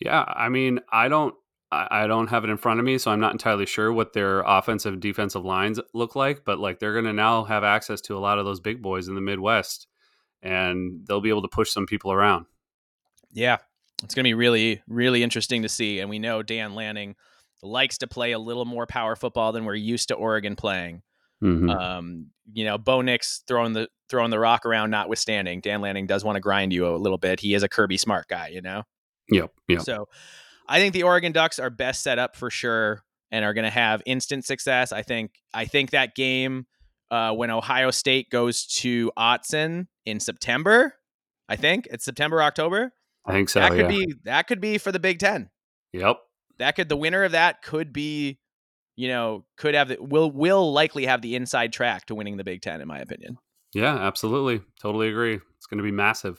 Yeah. 0.00 0.22
I 0.26 0.50
mean, 0.50 0.80
I 0.92 1.08
don't. 1.08 1.34
I 1.72 2.06
don't 2.06 2.28
have 2.28 2.44
it 2.44 2.50
in 2.50 2.56
front 2.56 2.78
of 2.78 2.86
me, 2.86 2.98
so 2.98 3.10
I'm 3.10 3.18
not 3.18 3.32
entirely 3.32 3.66
sure 3.66 3.92
what 3.92 4.12
their 4.12 4.42
offensive 4.42 5.00
defensive 5.00 5.44
lines 5.44 5.80
look 5.92 6.14
like. 6.14 6.44
But 6.44 6.60
like 6.60 6.78
they're 6.78 6.92
going 6.92 7.06
to 7.06 7.12
now 7.12 7.42
have 7.42 7.64
access 7.64 8.00
to 8.02 8.16
a 8.16 8.20
lot 8.20 8.38
of 8.38 8.44
those 8.44 8.60
big 8.60 8.80
boys 8.80 9.08
in 9.08 9.16
the 9.16 9.20
Midwest, 9.20 9.88
and 10.40 11.04
they'll 11.04 11.20
be 11.20 11.30
able 11.30 11.42
to 11.42 11.48
push 11.48 11.72
some 11.72 11.86
people 11.86 12.12
around. 12.12 12.46
Yeah, 13.32 13.56
it's 14.04 14.14
going 14.14 14.24
to 14.24 14.28
be 14.28 14.34
really, 14.34 14.82
really 14.86 15.22
interesting 15.22 15.62
to 15.62 15.68
see. 15.68 16.00
And 16.00 16.10
we 16.10 16.18
know 16.18 16.42
Dan 16.42 16.74
Lanning 16.74 17.16
likes 17.62 17.98
to 17.98 18.06
play 18.06 18.32
a 18.32 18.38
little 18.38 18.64
more 18.64 18.86
power 18.86 19.16
football 19.16 19.52
than 19.52 19.64
we're 19.64 19.74
used 19.74 20.08
to 20.08 20.14
Oregon 20.14 20.56
playing. 20.56 21.02
Mm-hmm. 21.42 21.70
Um, 21.70 22.26
you 22.52 22.64
know, 22.64 22.78
Bo 22.78 23.00
Nix 23.00 23.42
throwing 23.46 23.72
the 23.72 23.88
throwing 24.08 24.30
the 24.30 24.38
rock 24.38 24.66
around, 24.66 24.90
notwithstanding, 24.90 25.60
Dan 25.60 25.80
Lanning 25.80 26.06
does 26.06 26.24
want 26.24 26.36
to 26.36 26.40
grind 26.40 26.72
you 26.72 26.86
a 26.86 26.96
little 26.96 27.18
bit. 27.18 27.40
He 27.40 27.54
is 27.54 27.62
a 27.62 27.68
Kirby 27.68 27.96
Smart 27.96 28.28
guy, 28.28 28.48
you 28.48 28.60
know. 28.60 28.82
Yep. 29.30 29.50
Yep. 29.68 29.80
So, 29.80 30.08
I 30.68 30.78
think 30.78 30.92
the 30.92 31.02
Oregon 31.02 31.32
Ducks 31.32 31.58
are 31.58 31.70
best 31.70 32.02
set 32.02 32.18
up 32.18 32.36
for 32.36 32.50
sure 32.50 33.02
and 33.30 33.44
are 33.44 33.54
going 33.54 33.64
to 33.64 33.70
have 33.70 34.02
instant 34.06 34.44
success. 34.44 34.92
I 34.92 35.02
think. 35.02 35.32
I 35.52 35.64
think 35.64 35.90
that 35.90 36.14
game 36.14 36.66
uh, 37.10 37.32
when 37.32 37.50
Ohio 37.50 37.90
State 37.90 38.30
goes 38.30 38.66
to 38.66 39.10
Autzen 39.18 39.88
in 40.06 40.20
September. 40.20 40.94
I 41.48 41.56
think 41.56 41.88
it's 41.90 42.04
September 42.04 42.42
October. 42.42 42.92
I 43.26 43.32
think 43.32 43.48
so. 43.48 43.60
That 43.60 43.70
could 43.70 43.80
yeah. 43.80 43.88
be 43.88 44.14
that 44.24 44.46
could 44.46 44.60
be 44.60 44.78
for 44.78 44.92
the 44.92 44.98
Big 44.98 45.18
Ten. 45.18 45.50
Yep. 45.92 46.18
That 46.58 46.76
could 46.76 46.88
the 46.88 46.96
winner 46.96 47.24
of 47.24 47.32
that 47.32 47.62
could 47.62 47.92
be, 47.92 48.38
you 48.96 49.08
know, 49.08 49.44
could 49.56 49.74
have 49.74 49.88
the, 49.88 49.96
will 50.00 50.30
will 50.30 50.72
likely 50.72 51.06
have 51.06 51.22
the 51.22 51.34
inside 51.34 51.72
track 51.72 52.06
to 52.06 52.14
winning 52.14 52.36
the 52.36 52.44
Big 52.44 52.62
Ten, 52.62 52.80
in 52.80 52.88
my 52.88 52.98
opinion. 52.98 53.38
Yeah, 53.74 53.96
absolutely. 53.96 54.62
Totally 54.80 55.08
agree. 55.08 55.40
It's 55.56 55.66
going 55.66 55.78
to 55.78 55.84
be 55.84 55.90
massive. 55.90 56.38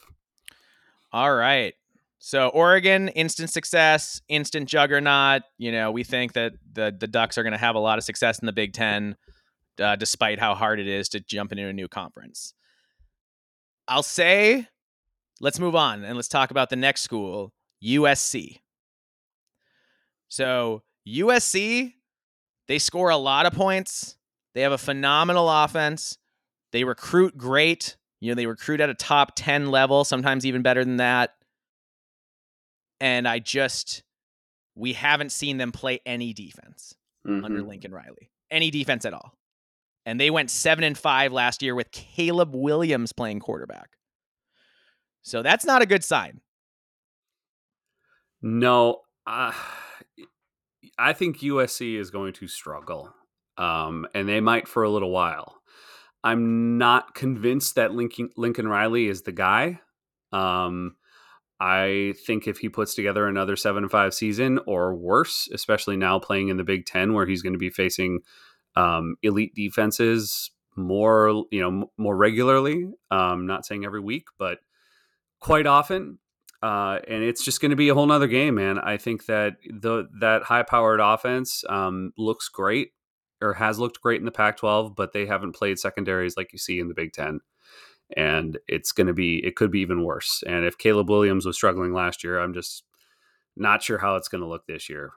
All 1.12 1.34
right. 1.34 1.74
So 2.18 2.48
Oregon, 2.48 3.08
instant 3.08 3.50
success, 3.50 4.20
instant 4.28 4.68
juggernaut. 4.68 5.42
You 5.58 5.70
know, 5.70 5.90
we 5.90 6.02
think 6.02 6.32
that 6.32 6.52
the 6.72 6.94
the 6.98 7.06
Ducks 7.06 7.36
are 7.36 7.42
going 7.42 7.52
to 7.52 7.58
have 7.58 7.74
a 7.74 7.80
lot 7.80 7.98
of 7.98 8.04
success 8.04 8.38
in 8.38 8.46
the 8.46 8.52
Big 8.52 8.72
Ten, 8.72 9.16
uh, 9.80 9.96
despite 9.96 10.38
how 10.38 10.54
hard 10.54 10.80
it 10.80 10.86
is 10.86 11.08
to 11.10 11.20
jump 11.20 11.52
into 11.52 11.66
a 11.66 11.72
new 11.72 11.88
conference. 11.88 12.54
I'll 13.88 14.02
say, 14.02 14.66
let's 15.40 15.58
move 15.60 15.74
on 15.74 16.04
and 16.04 16.16
let's 16.16 16.28
talk 16.28 16.50
about 16.50 16.70
the 16.70 16.76
next 16.76 17.02
school, 17.02 17.52
USC. 17.84 18.60
So 20.28 20.82
USC, 21.08 21.94
they 22.68 22.78
score 22.78 23.10
a 23.10 23.16
lot 23.16 23.46
of 23.46 23.52
points. 23.52 24.16
They 24.54 24.62
have 24.62 24.72
a 24.72 24.78
phenomenal 24.78 25.48
offense. 25.48 26.18
They 26.72 26.84
recruit 26.84 27.36
great. 27.36 27.96
You 28.20 28.30
know, 28.30 28.34
they 28.34 28.46
recruit 28.46 28.80
at 28.80 28.90
a 28.90 28.94
top 28.94 29.32
10 29.36 29.70
level, 29.70 30.04
sometimes 30.04 30.46
even 30.46 30.62
better 30.62 30.84
than 30.84 30.96
that. 30.96 31.34
And 33.00 33.28
I 33.28 33.38
just, 33.38 34.02
we 34.74 34.94
haven't 34.94 35.30
seen 35.32 35.58
them 35.58 35.72
play 35.72 36.00
any 36.06 36.32
defense 36.32 36.94
Mm-hmm. 37.26 37.44
under 37.44 37.62
Lincoln 37.62 37.92
Riley, 37.92 38.30
any 38.52 38.70
defense 38.70 39.04
at 39.04 39.12
all. 39.12 39.34
And 40.04 40.20
they 40.20 40.30
went 40.30 40.48
seven 40.48 40.84
and 40.84 40.96
five 40.96 41.32
last 41.32 41.60
year 41.60 41.74
with 41.74 41.90
Caleb 41.90 42.54
Williams 42.54 43.12
playing 43.12 43.40
quarterback. 43.40 43.96
So 45.26 45.42
that's 45.42 45.64
not 45.64 45.82
a 45.82 45.86
good 45.86 46.04
sign. 46.04 46.40
No, 48.40 49.00
uh, 49.26 49.52
I 51.00 51.12
think 51.14 51.40
USC 51.40 51.98
is 51.98 52.10
going 52.12 52.32
to 52.34 52.46
struggle, 52.46 53.12
um, 53.58 54.06
and 54.14 54.28
they 54.28 54.40
might 54.40 54.68
for 54.68 54.84
a 54.84 54.88
little 54.88 55.10
while. 55.10 55.56
I'm 56.22 56.78
not 56.78 57.16
convinced 57.16 57.74
that 57.74 57.92
Lincoln, 57.92 58.30
Lincoln 58.36 58.68
Riley 58.68 59.08
is 59.08 59.22
the 59.22 59.32
guy. 59.32 59.80
Um, 60.30 60.94
I 61.58 62.14
think 62.24 62.46
if 62.46 62.58
he 62.58 62.68
puts 62.68 62.94
together 62.94 63.26
another 63.26 63.56
seven 63.56 63.82
and 63.82 63.90
five 63.90 64.14
season 64.14 64.60
or 64.64 64.94
worse, 64.94 65.48
especially 65.52 65.96
now 65.96 66.20
playing 66.20 66.50
in 66.50 66.56
the 66.56 66.62
Big 66.62 66.86
Ten, 66.86 67.14
where 67.14 67.26
he's 67.26 67.42
going 67.42 67.52
to 67.52 67.58
be 67.58 67.70
facing 67.70 68.20
um, 68.76 69.16
elite 69.24 69.56
defenses 69.56 70.52
more, 70.76 71.46
you 71.50 71.60
know, 71.60 71.90
more 71.98 72.16
regularly. 72.16 72.86
Um, 73.10 73.46
not 73.46 73.66
saying 73.66 73.84
every 73.84 74.00
week, 74.00 74.26
but 74.38 74.60
quite 75.46 75.66
often. 75.66 76.18
Uh, 76.62 76.98
and 77.06 77.22
it's 77.22 77.44
just 77.44 77.60
going 77.60 77.70
to 77.70 77.76
be 77.76 77.88
a 77.88 77.94
whole 77.94 78.06
nother 78.06 78.26
game, 78.26 78.56
man. 78.56 78.78
I 78.78 78.96
think 78.96 79.26
that 79.26 79.56
the 79.68 80.08
that 80.20 80.42
high 80.42 80.62
powered 80.62 81.00
offense 81.00 81.62
um, 81.68 82.12
looks 82.16 82.48
great 82.48 82.92
or 83.40 83.54
has 83.54 83.78
looked 83.78 84.00
great 84.00 84.18
in 84.18 84.24
the 84.24 84.32
Pac-12, 84.32 84.96
but 84.96 85.12
they 85.12 85.26
haven't 85.26 85.54
played 85.54 85.78
secondaries 85.78 86.36
like 86.36 86.52
you 86.52 86.58
see 86.58 86.80
in 86.80 86.88
the 86.88 86.94
Big 86.94 87.12
Ten 87.12 87.40
and 88.14 88.58
it's 88.68 88.92
going 88.92 89.06
to 89.06 89.12
be 89.12 89.44
it 89.44 89.56
could 89.56 89.70
be 89.70 89.80
even 89.80 90.04
worse. 90.04 90.42
And 90.46 90.64
if 90.64 90.78
Caleb 90.78 91.10
Williams 91.10 91.46
was 91.46 91.56
struggling 91.56 91.92
last 91.92 92.22
year, 92.22 92.38
I'm 92.38 92.54
just 92.54 92.84
not 93.56 93.82
sure 93.82 93.98
how 93.98 94.16
it's 94.16 94.28
going 94.28 94.42
to 94.42 94.48
look 94.48 94.66
this 94.66 94.88
year. 94.88 95.12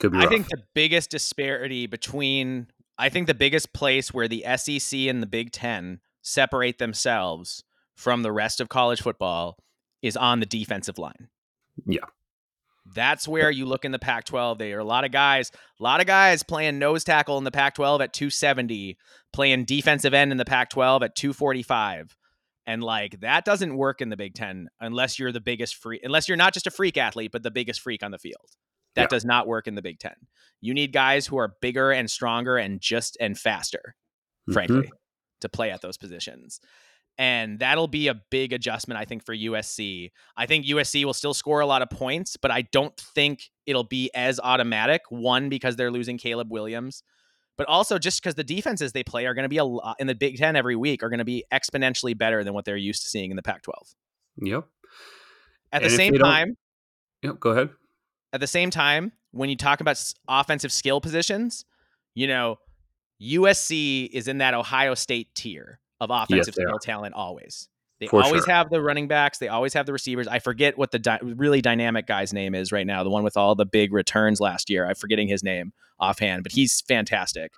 Could 0.00 0.12
be. 0.12 0.18
I 0.18 0.22
rough. 0.22 0.30
think 0.30 0.48
the 0.48 0.62
biggest 0.74 1.10
disparity 1.10 1.86
between, 1.86 2.68
I 2.96 3.08
think 3.08 3.26
the 3.26 3.34
biggest 3.34 3.72
place 3.72 4.12
where 4.12 4.28
the 4.28 4.44
SEC 4.56 5.00
and 5.00 5.22
the 5.22 5.26
Big 5.26 5.52
Ten 5.52 6.00
separate 6.22 6.78
themselves 6.78 7.64
from 7.98 8.22
the 8.22 8.30
rest 8.32 8.60
of 8.60 8.68
college 8.68 9.02
football 9.02 9.58
is 10.02 10.16
on 10.16 10.38
the 10.38 10.46
defensive 10.46 10.98
line. 10.98 11.28
Yeah. 11.84 12.04
That's 12.94 13.26
where 13.26 13.50
you 13.50 13.66
look 13.66 13.84
in 13.84 13.90
the 13.92 13.98
Pac 13.98 14.24
12. 14.24 14.58
There 14.58 14.76
are 14.76 14.80
a 14.80 14.84
lot 14.84 15.04
of 15.04 15.10
guys, 15.10 15.50
a 15.78 15.82
lot 15.82 16.00
of 16.00 16.06
guys 16.06 16.42
playing 16.44 16.78
nose 16.78 17.02
tackle 17.02 17.36
in 17.36 17.44
the 17.44 17.50
Pac 17.50 17.74
12 17.74 18.00
at 18.00 18.12
270, 18.12 18.96
playing 19.32 19.64
defensive 19.64 20.14
end 20.14 20.30
in 20.30 20.38
the 20.38 20.44
Pac 20.44 20.70
12 20.70 21.02
at 21.02 21.16
245. 21.16 22.16
And 22.68 22.82
like 22.84 23.20
that 23.20 23.44
doesn't 23.44 23.76
work 23.76 24.00
in 24.00 24.10
the 24.10 24.16
Big 24.16 24.34
Ten 24.34 24.68
unless 24.80 25.18
you're 25.18 25.32
the 25.32 25.40
biggest 25.40 25.74
freak, 25.74 26.02
unless 26.04 26.28
you're 26.28 26.36
not 26.36 26.54
just 26.54 26.66
a 26.66 26.70
freak 26.70 26.96
athlete, 26.96 27.32
but 27.32 27.42
the 27.42 27.50
biggest 27.50 27.80
freak 27.80 28.02
on 28.04 28.12
the 28.12 28.18
field. 28.18 28.46
That 28.94 29.02
Yeah. 29.02 29.08
does 29.08 29.24
not 29.24 29.46
work 29.48 29.66
in 29.66 29.74
the 29.74 29.82
Big 29.82 29.98
Ten. 29.98 30.14
You 30.60 30.72
need 30.72 30.92
guys 30.92 31.26
who 31.26 31.36
are 31.36 31.56
bigger 31.60 31.90
and 31.90 32.08
stronger 32.10 32.56
and 32.56 32.80
just 32.80 33.16
and 33.20 33.38
faster, 33.38 33.96
Mhm. 34.48 34.52
frankly, 34.52 34.92
to 35.40 35.48
play 35.48 35.70
at 35.70 35.82
those 35.82 35.96
positions. 35.98 36.60
And 37.20 37.58
that'll 37.58 37.88
be 37.88 38.06
a 38.06 38.14
big 38.14 38.52
adjustment, 38.52 39.00
I 39.00 39.04
think, 39.04 39.24
for 39.26 39.34
USC. 39.34 40.12
I 40.36 40.46
think 40.46 40.66
USC 40.66 41.04
will 41.04 41.12
still 41.14 41.34
score 41.34 41.58
a 41.58 41.66
lot 41.66 41.82
of 41.82 41.90
points, 41.90 42.36
but 42.36 42.52
I 42.52 42.62
don't 42.62 42.96
think 42.96 43.50
it'll 43.66 43.82
be 43.82 44.08
as 44.14 44.38
automatic. 44.38 45.02
One, 45.10 45.48
because 45.48 45.74
they're 45.74 45.90
losing 45.90 46.16
Caleb 46.16 46.52
Williams, 46.52 47.02
but 47.56 47.66
also 47.66 47.98
just 47.98 48.22
because 48.22 48.36
the 48.36 48.44
defenses 48.44 48.92
they 48.92 49.02
play 49.02 49.26
are 49.26 49.34
going 49.34 49.42
to 49.42 49.48
be 49.48 49.56
a 49.56 49.64
lot 49.64 49.96
in 49.98 50.06
the 50.06 50.14
Big 50.14 50.36
Ten 50.38 50.54
every 50.54 50.76
week 50.76 51.02
are 51.02 51.08
going 51.08 51.18
to 51.18 51.24
be 51.24 51.44
exponentially 51.52 52.16
better 52.16 52.44
than 52.44 52.54
what 52.54 52.64
they're 52.64 52.76
used 52.76 53.02
to 53.02 53.08
seeing 53.08 53.30
in 53.30 53.36
the 53.36 53.42
Pac 53.42 53.62
12. 53.62 53.88
Yep. 54.42 54.64
At 55.72 55.82
the 55.82 55.86
And 55.86 55.92
if 55.92 55.92
same 55.96 56.14
time, 56.14 56.56
Yep. 57.22 57.40
Go 57.40 57.50
ahead. 57.50 57.70
at 58.32 58.38
the 58.38 58.46
same 58.46 58.70
time, 58.70 59.10
when 59.32 59.50
you 59.50 59.56
talk 59.56 59.80
about 59.80 60.00
offensive 60.28 60.70
skill 60.70 61.00
positions, 61.00 61.64
you 62.14 62.28
know, 62.28 62.58
USC 63.20 64.08
is 64.12 64.28
in 64.28 64.38
that 64.38 64.54
Ohio 64.54 64.94
State 64.94 65.34
tier 65.34 65.80
of 66.00 66.10
offensive 66.10 66.54
they 66.54 66.62
skill 66.62 66.78
talent 66.78 67.14
always. 67.14 67.68
They 68.00 68.06
For 68.06 68.22
always 68.22 68.44
sure. 68.44 68.54
have 68.54 68.70
the 68.70 68.80
running 68.80 69.08
backs, 69.08 69.38
they 69.38 69.48
always 69.48 69.74
have 69.74 69.86
the 69.86 69.92
receivers. 69.92 70.28
I 70.28 70.38
forget 70.38 70.78
what 70.78 70.92
the 70.92 71.00
di- 71.00 71.18
really 71.20 71.60
dynamic 71.60 72.06
guy's 72.06 72.32
name 72.32 72.54
is 72.54 72.70
right 72.70 72.86
now, 72.86 73.02
the 73.02 73.10
one 73.10 73.24
with 73.24 73.36
all 73.36 73.56
the 73.56 73.66
big 73.66 73.92
returns 73.92 74.40
last 74.40 74.70
year. 74.70 74.86
I'm 74.86 74.94
forgetting 74.94 75.26
his 75.26 75.42
name 75.42 75.72
offhand, 75.98 76.44
but 76.44 76.52
he's 76.52 76.80
fantastic. 76.82 77.52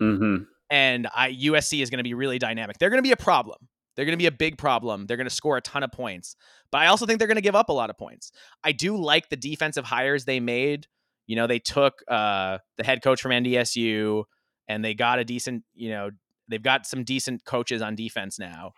Mm-hmm. 0.00 0.44
And 0.70 1.08
I 1.14 1.32
USC 1.32 1.82
is 1.82 1.88
going 1.88 1.98
to 1.98 2.04
be 2.04 2.12
really 2.12 2.38
dynamic. 2.38 2.76
They're 2.78 2.90
going 2.90 2.98
to 2.98 3.06
be 3.06 3.12
a 3.12 3.16
problem. 3.16 3.68
They're 3.96 4.04
going 4.04 4.12
to 4.12 4.22
be 4.22 4.26
a 4.26 4.32
big 4.32 4.58
problem. 4.58 5.06
They're 5.06 5.16
going 5.16 5.28
to 5.28 5.34
score 5.34 5.56
a 5.56 5.62
ton 5.62 5.82
of 5.82 5.90
points. 5.90 6.36
But 6.70 6.82
I 6.82 6.86
also 6.86 7.06
think 7.06 7.18
they're 7.18 7.26
going 7.26 7.36
to 7.36 7.42
give 7.42 7.56
up 7.56 7.70
a 7.70 7.72
lot 7.72 7.90
of 7.90 7.96
points. 7.96 8.30
I 8.62 8.72
do 8.72 8.96
like 8.96 9.30
the 9.30 9.36
defensive 9.36 9.86
hires 9.86 10.24
they 10.24 10.38
made. 10.38 10.86
You 11.26 11.36
know, 11.36 11.46
they 11.46 11.58
took 11.58 12.02
uh, 12.06 12.58
the 12.76 12.84
head 12.84 13.02
coach 13.02 13.20
from 13.20 13.32
NDSU 13.32 14.24
and 14.68 14.84
they 14.84 14.94
got 14.94 15.18
a 15.18 15.24
decent, 15.24 15.64
you 15.74 15.90
know, 15.90 16.10
they've 16.48 16.62
got 16.62 16.86
some 16.86 17.04
decent 17.04 17.44
coaches 17.44 17.82
on 17.82 17.94
defense 17.94 18.38
now. 18.38 18.72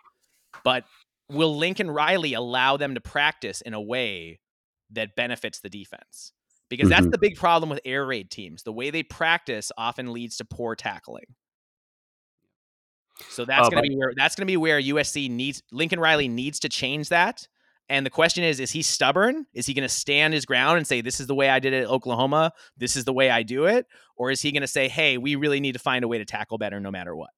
But 0.63 0.83
will 1.29 1.55
Lincoln 1.57 1.89
Riley 1.89 2.33
allow 2.33 2.77
them 2.77 2.93
to 2.95 3.01
practice 3.01 3.61
in 3.61 3.73
a 3.73 3.81
way 3.81 4.39
that 4.91 5.15
benefits 5.15 5.59
the 5.59 5.69
defense? 5.69 6.33
Because 6.69 6.89
that's 6.89 7.05
Mhm. 7.07 7.11
the 7.11 7.17
big 7.17 7.35
problem 7.35 7.69
with 7.69 7.79
air 7.85 8.05
raid 8.05 8.29
teams. 8.31 8.63
The 8.63 8.71
way 8.73 8.89
they 8.89 9.03
practice 9.03 9.71
often 9.77 10.13
leads 10.13 10.37
to 10.37 10.45
poor 10.45 10.75
tackling. 10.75 11.35
So 13.29 13.45
that's 13.45 13.67
Uh, 13.67 13.69
going 13.69 13.75
but- 13.81 13.81
to 13.83 13.89
be 13.89 13.95
where 13.97 14.13
that's 14.15 14.35
going 14.35 14.43
to 14.47 14.51
be 14.51 14.57
where 14.57 14.79
USC 14.79 15.29
needs 15.29 15.61
Lincoln 15.71 15.99
Riley 15.99 16.27
needs 16.27 16.59
to 16.61 16.69
change 16.69 17.09
that. 17.09 17.47
And 17.89 18.05
the 18.05 18.09
question 18.09 18.43
is, 18.45 18.61
is 18.61 18.71
he 18.71 18.81
stubborn? 18.83 19.47
Is 19.53 19.65
he 19.65 19.73
going 19.73 19.83
to 19.87 19.93
stand 19.93 20.33
his 20.33 20.45
ground 20.45 20.77
and 20.77 20.87
say, 20.87 21.01
this 21.01 21.19
is 21.19 21.27
the 21.27 21.35
way 21.35 21.49
I 21.49 21.59
did 21.59 21.73
it 21.73 21.83
at 21.83 21.89
Oklahoma? 21.89 22.53
This 22.77 22.95
is 22.95 23.03
the 23.03 23.11
way 23.11 23.29
I 23.29 23.43
do 23.43 23.65
it? 23.65 23.85
Or 24.15 24.31
is 24.31 24.41
he 24.41 24.53
going 24.53 24.61
to 24.61 24.67
say, 24.67 24.87
hey, 24.87 25.17
we 25.17 25.35
really 25.35 25.59
need 25.59 25.73
to 25.73 25.79
find 25.79 26.05
a 26.05 26.07
way 26.07 26.17
to 26.17 26.23
tackle 26.23 26.57
better 26.57 26.79
no 26.79 26.89
matter 26.89 27.13
what? 27.13 27.31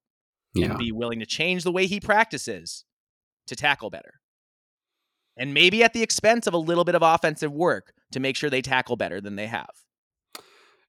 Yeah. 0.54 0.70
And 0.70 0.78
be 0.78 0.92
willing 0.92 1.20
to 1.20 1.26
change 1.26 1.64
the 1.64 1.72
way 1.72 1.86
he 1.86 2.00
practices 2.00 2.84
to 3.46 3.56
tackle 3.56 3.90
better. 3.90 4.20
And 5.36 5.52
maybe 5.52 5.82
at 5.82 5.92
the 5.92 6.02
expense 6.02 6.46
of 6.46 6.54
a 6.54 6.58
little 6.58 6.84
bit 6.84 6.94
of 6.94 7.02
offensive 7.02 7.52
work 7.52 7.92
to 8.12 8.20
make 8.20 8.36
sure 8.36 8.48
they 8.48 8.62
tackle 8.62 8.96
better 8.96 9.20
than 9.20 9.34
they 9.34 9.48
have. 9.48 9.70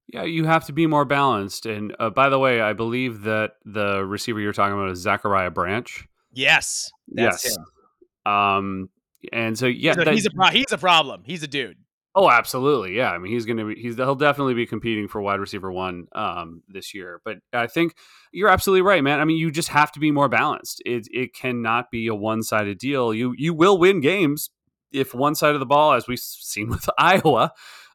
Yeah, 0.07 0.23
you 0.23 0.45
have 0.45 0.65
to 0.65 0.73
be 0.73 0.85
more 0.85 1.03
balanced. 1.03 1.65
And 1.65 1.95
uh, 1.99 2.11
by 2.11 2.29
the 2.29 2.37
way, 2.37 2.61
I 2.61 2.73
believe 2.73 3.23
that 3.23 3.53
the 3.65 4.05
receiver 4.05 4.39
you're 4.39 4.53
talking 4.53 4.75
about 4.75 4.91
is 4.91 4.99
Zachariah 4.99 5.49
Branch. 5.49 6.07
Yes. 6.31 6.91
That's 7.07 7.43
yes. 7.43 7.57
him. 7.57 8.31
Um, 8.31 8.89
and 9.33 9.57
so 9.57 9.65
yeah, 9.65 9.93
he's, 9.93 10.01
a, 10.01 10.05
that- 10.05 10.13
he's, 10.13 10.25
a 10.27 10.31
pro- 10.31 10.51
he's 10.51 10.71
a 10.71 10.77
problem. 10.77 11.23
He's 11.25 11.41
a 11.41 11.47
dude. 11.47 11.77
Oh, 12.15 12.29
absolutely, 12.29 12.95
yeah. 12.95 13.11
I 13.11 13.17
mean, 13.17 13.31
he's 13.31 13.45
going 13.45 13.57
to 13.57 13.65
be 13.65 13.75
he's 13.75 13.95
he'll 13.97 14.15
definitely 14.15 14.53
be 14.53 14.65
competing 14.65 15.07
for 15.07 15.21
wide 15.21 15.39
receiver 15.39 15.71
one 15.71 16.07
um 16.13 16.63
this 16.67 16.93
year. 16.93 17.21
But 17.23 17.37
I 17.53 17.67
think 17.67 17.95
you're 18.31 18.49
absolutely 18.49 18.81
right, 18.81 19.03
man. 19.03 19.19
I 19.19 19.25
mean, 19.25 19.37
you 19.37 19.51
just 19.51 19.69
have 19.69 19.91
to 19.93 19.99
be 19.99 20.11
more 20.11 20.29
balanced. 20.29 20.81
It 20.85 21.07
it 21.11 21.33
cannot 21.33 21.91
be 21.91 22.07
a 22.07 22.15
one 22.15 22.43
sided 22.43 22.77
deal. 22.77 23.13
You 23.13 23.33
you 23.37 23.53
will 23.53 23.77
win 23.77 24.01
games 24.01 24.49
if 24.91 25.13
one 25.13 25.35
side 25.35 25.53
of 25.53 25.59
the 25.59 25.65
ball, 25.65 25.93
as 25.93 26.07
we've 26.07 26.19
seen 26.19 26.69
with 26.69 26.89
Iowa, 26.97 27.51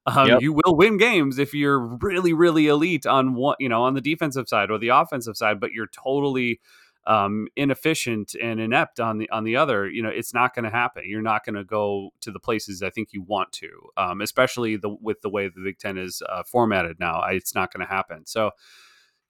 Um, 0.06 0.28
yep. 0.28 0.40
You 0.40 0.52
will 0.54 0.76
win 0.76 0.96
games 0.96 1.38
if 1.38 1.52
you're 1.52 1.78
really, 1.78 2.32
really 2.32 2.68
elite 2.68 3.06
on 3.06 3.34
what 3.34 3.58
you 3.60 3.68
know 3.68 3.82
on 3.82 3.94
the 3.94 4.00
defensive 4.00 4.48
side 4.48 4.70
or 4.70 4.78
the 4.78 4.88
offensive 4.88 5.36
side, 5.36 5.60
but 5.60 5.72
you're 5.72 5.88
totally 5.88 6.60
um, 7.06 7.48
inefficient 7.56 8.34
and 8.40 8.60
inept 8.60 9.00
on 9.00 9.18
the 9.18 9.28
on 9.30 9.44
the 9.44 9.56
other, 9.56 9.88
you 9.88 10.02
know, 10.02 10.10
it's 10.10 10.34
not 10.34 10.54
going 10.54 10.64
to 10.64 10.70
happen. 10.70 11.04
You're 11.06 11.22
not 11.22 11.44
going 11.44 11.56
to 11.56 11.64
go 11.64 12.10
to 12.20 12.30
the 12.30 12.40
places 12.40 12.82
I 12.82 12.90
think 12.90 13.12
you 13.12 13.22
want 13.22 13.52
to, 13.52 13.70
um, 13.96 14.20
especially 14.20 14.76
the 14.76 14.90
with 15.00 15.20
the 15.22 15.30
way 15.30 15.48
the 15.48 15.62
Big 15.62 15.78
Ten 15.78 15.98
is 15.98 16.22
uh, 16.28 16.42
formatted 16.42 16.98
now. 17.00 17.20
I, 17.20 17.32
it's 17.32 17.54
not 17.54 17.72
going 17.72 17.86
to 17.86 17.92
happen. 17.92 18.26
So 18.26 18.50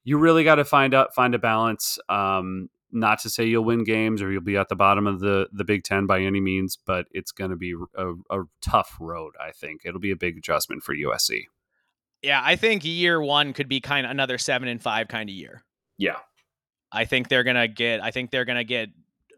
you 0.05 0.19
really 0.19 0.45
got 0.45 0.57
to 0.57 0.65
find 0.65 0.95
out 0.95 1.15
find 1.15 1.35
a 1.35 1.39
balance. 1.39 1.99
Um, 2.09 2.69
not 2.93 3.21
to 3.21 3.31
say 3.31 3.45
you'll 3.45 3.65
win 3.65 3.85
games 3.85 4.21
or 4.21 4.33
you'll 4.33 4.43
be 4.43 4.57
at 4.57 4.69
the 4.69 4.77
bottom 4.77 5.07
of 5.07 5.21
the 5.21 5.49
the 5.53 5.65
Big 5.65 5.85
Ten 5.85 6.07
by 6.07 6.21
any 6.21 6.41
means, 6.41 6.77
but 6.85 7.07
it's 7.13 7.33
going 7.33 7.51
to 7.51 7.57
be 7.57 7.75
a, 7.97 8.13
a 8.31 8.43
tough 8.61 8.97
road. 9.01 9.35
I 9.41 9.53
think 9.53 9.83
it'll 9.85 10.01
be 10.01 10.11
a 10.11 10.17
big 10.17 10.39
adjustment 10.39 10.83
for 10.83 10.95
USC. 10.95 11.45
Yeah, 12.23 12.43
I 12.45 12.57
think 12.57 12.85
year 12.85 13.23
one 13.23 13.53
could 13.53 13.69
be 13.69 13.81
kind 13.81 14.05
of 14.05 14.11
another 14.11 14.39
seven 14.39 14.69
and 14.69 14.83
five 14.83 15.09
kind 15.09 15.31
of 15.31 15.35
year. 15.35 15.65
Yeah, 15.97 16.17
I 16.93 17.05
think 17.05 17.29
they're 17.29 17.45
gonna 17.45 17.69
get. 17.69 18.03
I 18.03 18.11
think 18.11 18.31
they're 18.31 18.45
gonna 18.45 18.65
get. 18.65 18.91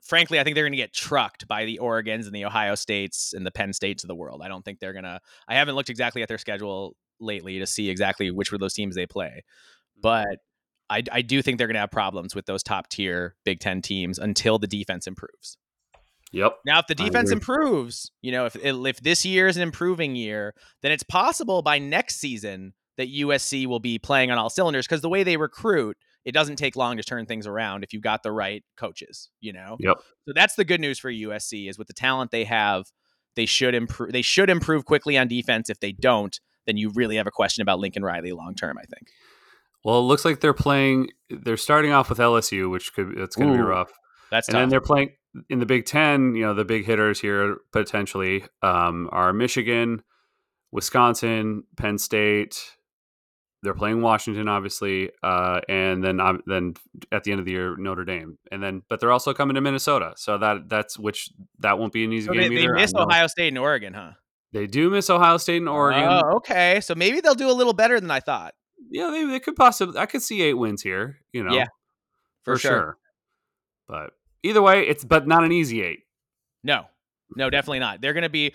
Frankly, 0.02 0.40
I 0.40 0.44
think 0.44 0.54
they're 0.54 0.64
gonna 0.64 0.76
get 0.76 0.92
trucked 0.92 1.46
by 1.46 1.64
the 1.64 1.78
Oregon's 1.78 2.26
and 2.26 2.34
the 2.34 2.44
Ohio 2.44 2.74
States 2.74 3.34
and 3.34 3.46
the 3.46 3.50
Penn 3.50 3.72
States 3.72 4.02
of 4.04 4.08
the 4.08 4.14
world. 4.14 4.40
I 4.42 4.48
don't 4.48 4.64
think 4.64 4.80
they're 4.80 4.92
gonna. 4.92 5.20
I 5.48 5.54
haven't 5.54 5.74
looked 5.74 5.90
exactly 5.90 6.22
at 6.22 6.28
their 6.28 6.38
schedule 6.38 6.96
lately 7.20 7.58
to 7.58 7.66
see 7.66 7.88
exactly 7.88 8.30
which 8.30 8.52
of 8.52 8.60
those 8.60 8.74
teams 8.74 8.94
they 8.94 9.06
play, 9.06 9.44
mm-hmm. 9.44 10.00
but 10.00 10.38
I, 10.90 11.02
I 11.10 11.22
do 11.22 11.40
think 11.42 11.58
they're 11.58 11.66
gonna 11.66 11.78
have 11.80 11.90
problems 11.90 12.34
with 12.34 12.46
those 12.46 12.62
top 12.62 12.88
tier 12.88 13.36
Big 13.44 13.60
Ten 13.60 13.82
teams 13.82 14.18
until 14.18 14.58
the 14.58 14.66
defense 14.66 15.06
improves. 15.06 15.56
Yep. 16.32 16.58
Now, 16.64 16.78
if 16.78 16.86
the 16.86 16.94
defense 16.94 17.30
improves, 17.30 18.10
you 18.22 18.32
know, 18.32 18.46
if 18.46 18.56
if 18.56 19.00
this 19.00 19.24
year 19.24 19.48
is 19.48 19.56
an 19.56 19.62
improving 19.62 20.16
year, 20.16 20.54
then 20.80 20.90
it's 20.90 21.02
possible 21.02 21.60
by 21.60 21.78
next 21.78 22.16
season 22.16 22.72
that 22.96 23.08
USC 23.08 23.66
will 23.66 23.80
be 23.80 23.98
playing 23.98 24.30
on 24.30 24.38
all 24.38 24.50
cylinders 24.50 24.86
because 24.86 25.02
the 25.02 25.08
way 25.08 25.22
they 25.22 25.36
recruit 25.36 25.96
it 26.24 26.32
doesn't 26.32 26.56
take 26.56 26.76
long 26.76 26.96
to 26.96 27.02
turn 27.02 27.26
things 27.26 27.46
around 27.46 27.84
if 27.84 27.92
you've 27.92 28.02
got 28.02 28.22
the 28.22 28.32
right 28.32 28.62
coaches, 28.76 29.28
you 29.40 29.52
know? 29.52 29.76
Yep. 29.80 29.96
So 30.26 30.32
that's 30.34 30.54
the 30.54 30.64
good 30.64 30.80
news 30.80 30.98
for 30.98 31.10
USC 31.10 31.68
is 31.68 31.78
with 31.78 31.88
the 31.88 31.94
talent 31.94 32.30
they 32.30 32.44
have, 32.44 32.84
they 33.34 33.46
should 33.46 33.74
improve 33.74 34.12
they 34.12 34.22
should 34.22 34.50
improve 34.50 34.84
quickly 34.84 35.16
on 35.18 35.28
defense. 35.28 35.70
If 35.70 35.80
they 35.80 35.92
don't, 35.92 36.38
then 36.66 36.76
you 36.76 36.90
really 36.90 37.16
have 37.16 37.26
a 37.26 37.30
question 37.30 37.62
about 37.62 37.78
Lincoln 37.78 38.04
Riley 38.04 38.32
long 38.32 38.54
term, 38.54 38.78
I 38.78 38.84
think. 38.84 39.08
Well, 39.84 39.98
it 39.98 40.02
looks 40.02 40.24
like 40.24 40.40
they're 40.40 40.52
playing 40.52 41.08
they're 41.30 41.56
starting 41.56 41.92
off 41.92 42.08
with 42.08 42.18
LSU, 42.18 42.70
which 42.70 42.92
could 42.94 43.16
that's 43.16 43.36
gonna 43.36 43.52
Ooh, 43.52 43.56
be 43.56 43.62
rough. 43.62 43.90
That's 44.30 44.48
and 44.48 44.54
tough. 44.54 44.62
then 44.62 44.68
they're 44.68 44.80
playing 44.80 45.10
in 45.48 45.58
the 45.58 45.66
Big 45.66 45.86
Ten, 45.86 46.34
you 46.34 46.42
know, 46.42 46.54
the 46.54 46.64
big 46.64 46.84
hitters 46.84 47.20
here 47.20 47.56
potentially 47.72 48.44
um, 48.62 49.08
are 49.12 49.32
Michigan, 49.32 50.02
Wisconsin, 50.70 51.64
Penn 51.76 51.98
State, 51.98 52.62
they're 53.62 53.74
playing 53.74 54.02
Washington, 54.02 54.48
obviously, 54.48 55.10
uh, 55.22 55.60
and 55.68 56.02
then 56.02 56.20
um, 56.20 56.42
then 56.46 56.74
at 57.12 57.24
the 57.24 57.30
end 57.30 57.38
of 57.38 57.46
the 57.46 57.52
year 57.52 57.76
Notre 57.76 58.04
Dame, 58.04 58.38
and 58.50 58.62
then 58.62 58.82
but 58.88 59.00
they're 59.00 59.12
also 59.12 59.32
coming 59.32 59.54
to 59.54 59.60
Minnesota, 59.60 60.14
so 60.16 60.36
that 60.38 60.68
that's 60.68 60.98
which 60.98 61.30
that 61.60 61.78
won't 61.78 61.92
be 61.92 62.04
an 62.04 62.12
easy 62.12 62.26
so 62.26 62.32
game 62.32 62.54
they, 62.54 62.62
either. 62.62 62.74
They 62.74 62.80
miss 62.80 62.92
Ohio 62.94 63.26
State 63.28 63.48
and 63.48 63.58
Oregon, 63.58 63.94
huh? 63.94 64.12
They 64.52 64.66
do 64.66 64.90
miss 64.90 65.08
Ohio 65.08 65.36
State 65.36 65.58
and 65.58 65.68
Oregon. 65.68 66.04
Oh, 66.04 66.36
okay, 66.36 66.80
so 66.80 66.94
maybe 66.94 67.20
they'll 67.20 67.34
do 67.34 67.50
a 67.50 67.52
little 67.52 67.72
better 67.72 68.00
than 68.00 68.10
I 68.10 68.20
thought. 68.20 68.54
Yeah, 68.90 69.10
they, 69.10 69.24
they 69.24 69.40
could 69.40 69.56
possibly. 69.56 69.98
I 69.98 70.06
could 70.06 70.22
see 70.22 70.42
eight 70.42 70.54
wins 70.54 70.82
here. 70.82 71.18
You 71.32 71.44
know, 71.44 71.54
yeah, 71.54 71.66
for, 72.42 72.54
for 72.54 72.58
sure. 72.58 72.70
sure. 72.70 72.98
But 73.88 74.10
either 74.42 74.60
way, 74.60 74.82
it's 74.82 75.04
but 75.04 75.26
not 75.26 75.44
an 75.44 75.52
easy 75.52 75.82
eight. 75.82 76.00
No, 76.64 76.86
no, 77.36 77.48
definitely 77.48 77.78
not. 77.78 78.00
They're 78.00 78.12
going 78.12 78.22
to 78.22 78.28
be 78.28 78.54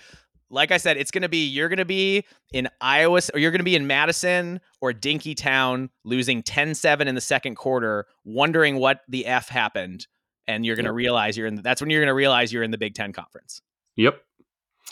like 0.49 0.71
I 0.71 0.77
said, 0.77 0.97
it's 0.97 1.11
going 1.11 1.23
to 1.23 1.29
be 1.29 1.45
you're 1.45 1.69
going 1.69 1.77
to 1.77 1.85
be 1.85 2.25
in 2.53 2.69
Iowa 2.79 3.21
or 3.33 3.39
you're 3.39 3.51
going 3.51 3.59
to 3.59 3.65
be 3.65 3.75
in 3.75 3.87
Madison 3.87 4.61
or 4.81 4.93
Dinkytown 4.93 5.89
losing 6.03 6.43
10-7 6.43 7.05
in 7.05 7.15
the 7.15 7.21
second 7.21 7.55
quarter, 7.55 8.05
wondering 8.23 8.77
what 8.77 9.01
the 9.07 9.25
f 9.25 9.49
happened, 9.49 10.07
and 10.47 10.65
you're 10.65 10.75
going 10.75 10.85
to 10.85 10.91
yep. 10.91 10.95
realize 10.95 11.37
you're 11.37 11.47
in. 11.47 11.55
The, 11.55 11.61
that's 11.61 11.81
when 11.81 11.89
you're 11.89 12.01
going 12.01 12.07
to 12.07 12.13
realize 12.13 12.53
you're 12.53 12.63
in 12.63 12.71
the 12.71 12.77
Big 12.77 12.93
Ten 12.93 13.13
conference. 13.13 13.61
Yep. 13.95 14.21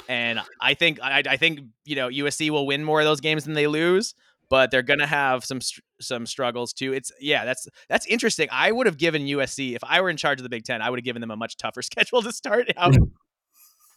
And 0.10 0.41
I 0.60 0.74
think 0.74 0.99
I, 1.01 1.24
I 1.28 1.38
think 1.38 1.62
you 1.86 1.95
know 1.95 2.10
USC 2.10 2.49
will 2.49 2.68
win 2.68 2.84
more 2.84 2.99
of 2.99 3.06
those 3.06 3.22
games 3.22 3.45
than 3.45 3.53
they 3.53 3.68
lose, 3.68 4.14
but 4.49 4.72
they're 4.72 4.84
going 4.84 4.99
to 4.99 5.06
have 5.06 5.45
some 5.45 5.60
some 6.01 6.26
struggles 6.26 6.74
too. 6.74 6.91
It's 6.93 7.12
yeah, 7.20 7.45
that's 7.45 7.68
that's 7.88 8.06
interesting. 8.08 8.49
I 8.51 8.72
would 8.72 8.88
have 8.88 8.97
given 8.97 9.24
USC 9.24 9.76
if 9.76 9.84
I 9.84 10.01
were 10.01 10.10
in 10.10 10.18
charge 10.18 10.39
of 10.39 10.43
the 10.43 10.49
Big 10.49 10.66
Ten, 10.66 10.82
I 10.82 10.89
would 10.89 10.99
have 10.99 11.06
given 11.06 11.22
them 11.22 11.32
a 11.32 11.38
much 11.38 11.58
tougher 11.58 11.82
schedule 11.82 12.22
to 12.22 12.32
start 12.32 12.72
out. 12.78 12.95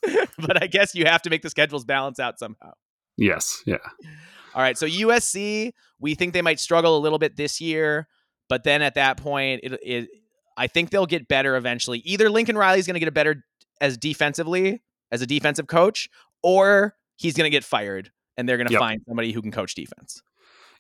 but 0.39 0.63
I 0.63 0.67
guess 0.67 0.95
you 0.95 1.05
have 1.05 1.23
to 1.23 1.31
make 1.31 1.43
the 1.43 1.51
schedules 1.51 1.85
balance 1.85 2.19
out 2.19 2.39
somehow. 2.39 2.73
Yes. 3.17 3.63
Yeah. 3.67 3.79
All 4.55 4.63
right. 4.63 4.79
So 4.79 4.87
USC, 4.87 5.73
we 5.99 6.15
think 6.15 6.33
they 6.33 6.43
might 6.43 6.61
struggle 6.61 6.97
a 6.97 7.01
little 7.01 7.19
bit 7.19 7.37
this 7.37 7.61
year, 7.61 8.09
but 8.49 8.65
then 8.65 8.83
at 8.83 8.95
that 8.95 9.17
point, 9.17 9.61
it, 9.63 9.79
it 9.83 10.09
I 10.57 10.67
think 10.67 10.91
they'll 10.91 11.07
get 11.07 11.29
better 11.29 11.57
eventually. 11.57 11.99
Either 12.01 12.31
Lincoln 12.31 12.57
Riley 12.57 12.79
is 12.79 12.87
going 12.87 12.95
to 12.95 13.01
get 13.01 13.09
a 13.09 13.13
better 13.13 13.45
as 13.81 13.97
defensively 13.97 14.83
as 15.11 15.23
a 15.23 15.27
defensive 15.27 15.67
coach, 15.67 16.09
or 16.43 16.97
he's 17.17 17.35
going 17.35 17.47
to 17.47 17.51
get 17.51 17.65
fired 17.65 18.11
and 18.37 18.49
they're 18.49 18.57
going 18.57 18.69
to 18.69 18.73
yep. 18.73 18.81
find 18.81 19.03
somebody 19.07 19.33
who 19.33 19.43
can 19.43 19.51
coach 19.51 19.75
defense. 19.75 20.23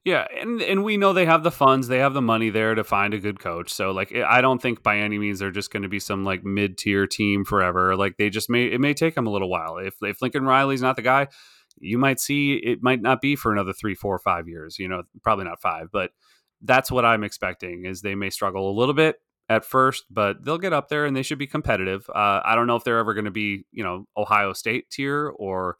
Yeah, 0.05 0.27
and 0.41 0.63
and 0.63 0.85
we 0.85 0.97
know 0.97 1.13
they 1.13 1.27
have 1.27 1.43
the 1.43 1.51
funds, 1.51 1.89
they 1.89 1.99
have 1.99 2.15
the 2.15 2.23
money 2.23 2.51
there 2.51 2.75
to 2.75 2.85
find 2.85 3.13
a 3.13 3.19
good 3.19 3.41
coach. 3.41 3.73
So 3.73 3.91
like 3.91 4.15
I 4.15 4.41
don't 4.41 4.63
think 4.63 4.83
by 4.83 4.99
any 4.99 5.19
means 5.19 5.39
they're 5.39 5.51
just 5.51 5.73
going 5.73 5.83
to 5.83 5.89
be 5.89 6.01
some 6.01 6.25
like 6.25 6.45
mid-tier 6.45 7.07
team 7.07 7.45
forever. 7.45 7.97
Like 7.97 8.17
they 8.17 8.31
just 8.31 8.49
may 8.49 8.67
it 8.67 8.81
may 8.81 8.95
take 8.95 9.15
them 9.15 9.27
a 9.27 9.31
little 9.31 9.51
while. 9.51 9.77
If 9.79 9.95
if 10.03 10.23
Lincoln 10.23 10.45
Riley's 10.45 10.83
not 10.83 10.97
the 10.97 11.03
guy, 11.03 11.29
you 11.81 11.99
might 11.99 12.21
see 12.21 12.55
it 12.55 12.79
might 12.83 13.03
not 13.03 13.21
be 13.21 13.37
for 13.37 13.53
another 13.53 13.73
three, 13.73 13.95
four, 13.95 14.19
five 14.19 14.49
years. 14.49 14.79
You 14.79 14.89
know, 14.89 15.03
probably 15.23 15.45
not 15.45 15.61
five, 15.61 15.89
but 15.93 16.11
that's 16.63 16.91
what 16.91 17.05
I'm 17.05 17.25
expecting. 17.25 17.85
Is 17.85 18.01
they 18.01 18.15
may 18.15 18.31
struggle 18.31 18.71
a 18.71 18.79
little 18.79 18.95
bit 18.95 19.17
at 19.49 19.65
first, 19.65 20.05
but 20.11 20.45
they'll 20.45 20.59
get 20.59 20.73
up 20.73 20.89
there 20.89 21.07
and 21.07 21.17
they 21.17 21.23
should 21.23 21.39
be 21.39 21.47
competitive. 21.47 22.09
Uh, 22.15 22.41
I 22.45 22.55
don't 22.55 22.67
know 22.67 22.77
if 22.77 22.85
they're 22.85 22.99
ever 22.99 23.15
going 23.15 23.25
to 23.25 23.31
be 23.31 23.65
you 23.73 23.85
know 23.85 24.07
Ohio 24.17 24.53
State 24.53 24.91
tier 24.91 25.29
or 25.37 25.77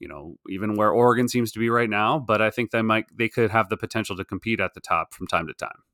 you 0.00 0.08
know, 0.08 0.36
even 0.48 0.74
where 0.74 0.90
Oregon 0.90 1.28
seems 1.28 1.52
to 1.52 1.60
be 1.60 1.70
right 1.70 1.88
now. 1.88 2.18
But 2.18 2.42
I 2.42 2.50
think 2.50 2.72
they 2.72 2.82
might 2.82 3.06
they 3.16 3.28
could 3.28 3.50
have 3.50 3.68
the 3.68 3.76
potential 3.76 4.16
to 4.16 4.24
compete 4.24 4.58
at 4.58 4.74
the 4.74 4.80
top 4.80 5.14
from 5.14 5.28
time 5.28 5.46
to 5.46 5.54
time. 5.54 5.84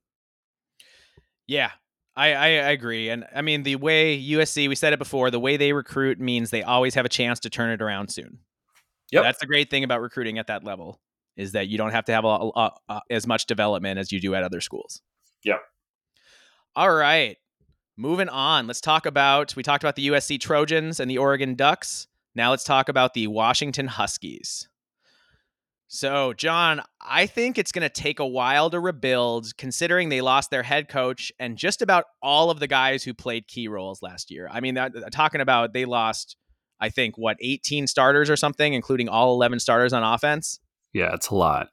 Yeah, 1.47 1.73
I, 2.17 2.29
I, 2.33 2.47
agree. 2.49 3.11
And 3.11 3.27
I 3.35 3.43
mean, 3.43 3.63
the 3.63 3.77
way 3.77 4.21
USC, 4.21 4.69
we 4.69 4.75
said 4.75 4.93
it 4.93 4.99
before, 4.99 5.31
the 5.31 5.39
way 5.39 5.57
they 5.57 5.73
recruit 5.73 6.19
means 6.19 6.51
they 6.51 6.63
always 6.63 6.95
have 6.95 7.05
a 7.05 7.11
chance 7.11 7.39
to 7.41 7.51
turn 7.51 7.71
it 7.71 7.83
around 7.83 8.09
soon. 8.09 8.39
Yeah, 9.13 9.23
That's 9.23 9.39
the 9.39 9.47
great 9.47 9.71
thing 9.71 9.85
about 9.85 10.01
recruiting 10.01 10.39
at 10.39 10.49
that 10.49 10.65
level 10.65 10.99
is 11.37 11.53
that 11.53 11.69
you 11.69 11.79
don't 11.79 11.93
have 11.93 12.07
to 12.07 12.13
have 12.13 12.25
a, 12.25 12.51
a, 12.57 12.71
a, 12.89 13.01
as 13.11 13.27
much 13.27 13.47
development 13.47 13.99
as 13.99 14.11
you 14.11 14.21
do 14.21 14.35
at 14.35 14.43
other 14.43 14.61
schools. 14.61 15.03
Yep. 15.45 15.61
All 16.75 16.93
right. 16.93 17.37
Moving 17.97 18.29
on. 18.29 18.67
Let's 18.67 18.81
talk 18.81 19.07
about, 19.07 19.55
we 19.55 19.63
talked 19.63 19.85
about 19.85 19.97
the 19.97 20.09
USC 20.09 20.41
Trojans 20.41 20.99
and 20.99 21.11
the 21.11 21.19
Oregon 21.19 21.55
Ducks. 21.55 22.09
Now 22.37 22.51
let's 22.51 22.65
talk 22.65 22.91
about 22.91 23.15
the 23.15 23.29
Washington 23.29 23.89
Huskies. 23.89 24.69
So, 25.89 26.35
John, 26.35 26.83
I 27.01 27.27
think 27.27 27.57
it's 27.57 27.73
going 27.73 27.89
to 27.89 27.89
take 27.89 28.19
a 28.19 28.27
while 28.27 28.69
to 28.71 28.79
rebuild, 28.79 29.57
considering 29.57 30.11
they 30.11 30.21
lost 30.21 30.51
their 30.51 30.63
head 30.63 30.89
coach 30.89 31.33
and 31.39 31.57
just 31.57 31.81
about 31.81 32.05
all 32.21 32.51
of 32.51 32.61
the 32.61 32.67
guys 32.67 33.03
who 33.05 33.15
played 33.15 33.49
key 33.49 33.69
roles 33.69 34.03
last 34.03 34.31
year. 34.31 34.51
I 34.53 34.61
mean, 34.61 34.75
that, 34.75 34.95
uh, 34.95 35.09
talking 35.11 35.41
about 35.41 35.73
they 35.73 35.87
lost, 35.87 36.37
I 36.79 36.91
think, 36.91 37.17
what, 37.17 37.39
18 37.41 37.87
starters 37.87 38.29
or 38.29 38.37
something, 38.37 38.75
including 38.75 39.09
all 39.09 39.33
11 39.33 39.61
starters 39.61 39.95
on 39.95 40.03
offense? 40.03 40.61
Yeah, 40.93 41.15
it's 41.15 41.29
a 41.29 41.37
lot. 41.37 41.69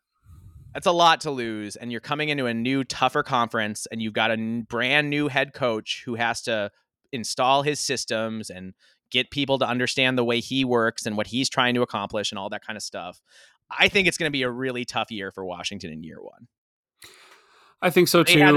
That's 0.74 0.88
a 0.88 0.92
lot 0.92 1.22
to 1.22 1.32
lose. 1.32 1.76
And 1.76 1.92
you're 1.92 2.02
coming 2.02 2.30
into 2.30 2.46
a 2.46 2.54
new, 2.54 2.86
tougher 2.86 3.24
conference, 3.24 3.86
and 3.92 4.02
you've 4.02 4.14
got 4.14 4.32
a 4.32 4.64
brand 4.70 5.10
new 5.10 5.28
head 5.28 5.54
coach 5.54 6.04
who 6.06 6.16
has 6.16 6.42
to 6.44 6.72
install 7.12 7.64
his 7.64 7.80
systems 7.80 8.50
and 8.50 8.74
get 9.14 9.30
people 9.30 9.60
to 9.60 9.68
understand 9.68 10.18
the 10.18 10.24
way 10.26 10.40
he 10.40 10.66
works 10.66 11.06
and 11.06 11.16
what 11.16 11.28
he's 11.28 11.50
trying 11.50 11.76
to 11.76 11.82
accomplish 11.84 12.32
and 12.32 12.40
all 12.40 12.50
that 12.50 12.66
kind 12.66 12.76
of 12.76 12.84
stuff. 12.84 13.22
I 13.70 13.88
think 13.88 14.08
it's 14.08 14.18
going 14.18 14.28
to 14.28 14.34
be 14.34 14.42
a 14.42 14.50
really 14.50 14.84
tough 14.84 15.12
year 15.12 15.32
for 15.32 15.46
Washington 15.46 15.92
in 15.92 16.04
year 16.04 16.18
one. 16.20 16.48
I 17.82 17.90
think 17.90 18.08
so 18.08 18.24
too. 18.24 18.40
Had, 18.40 18.56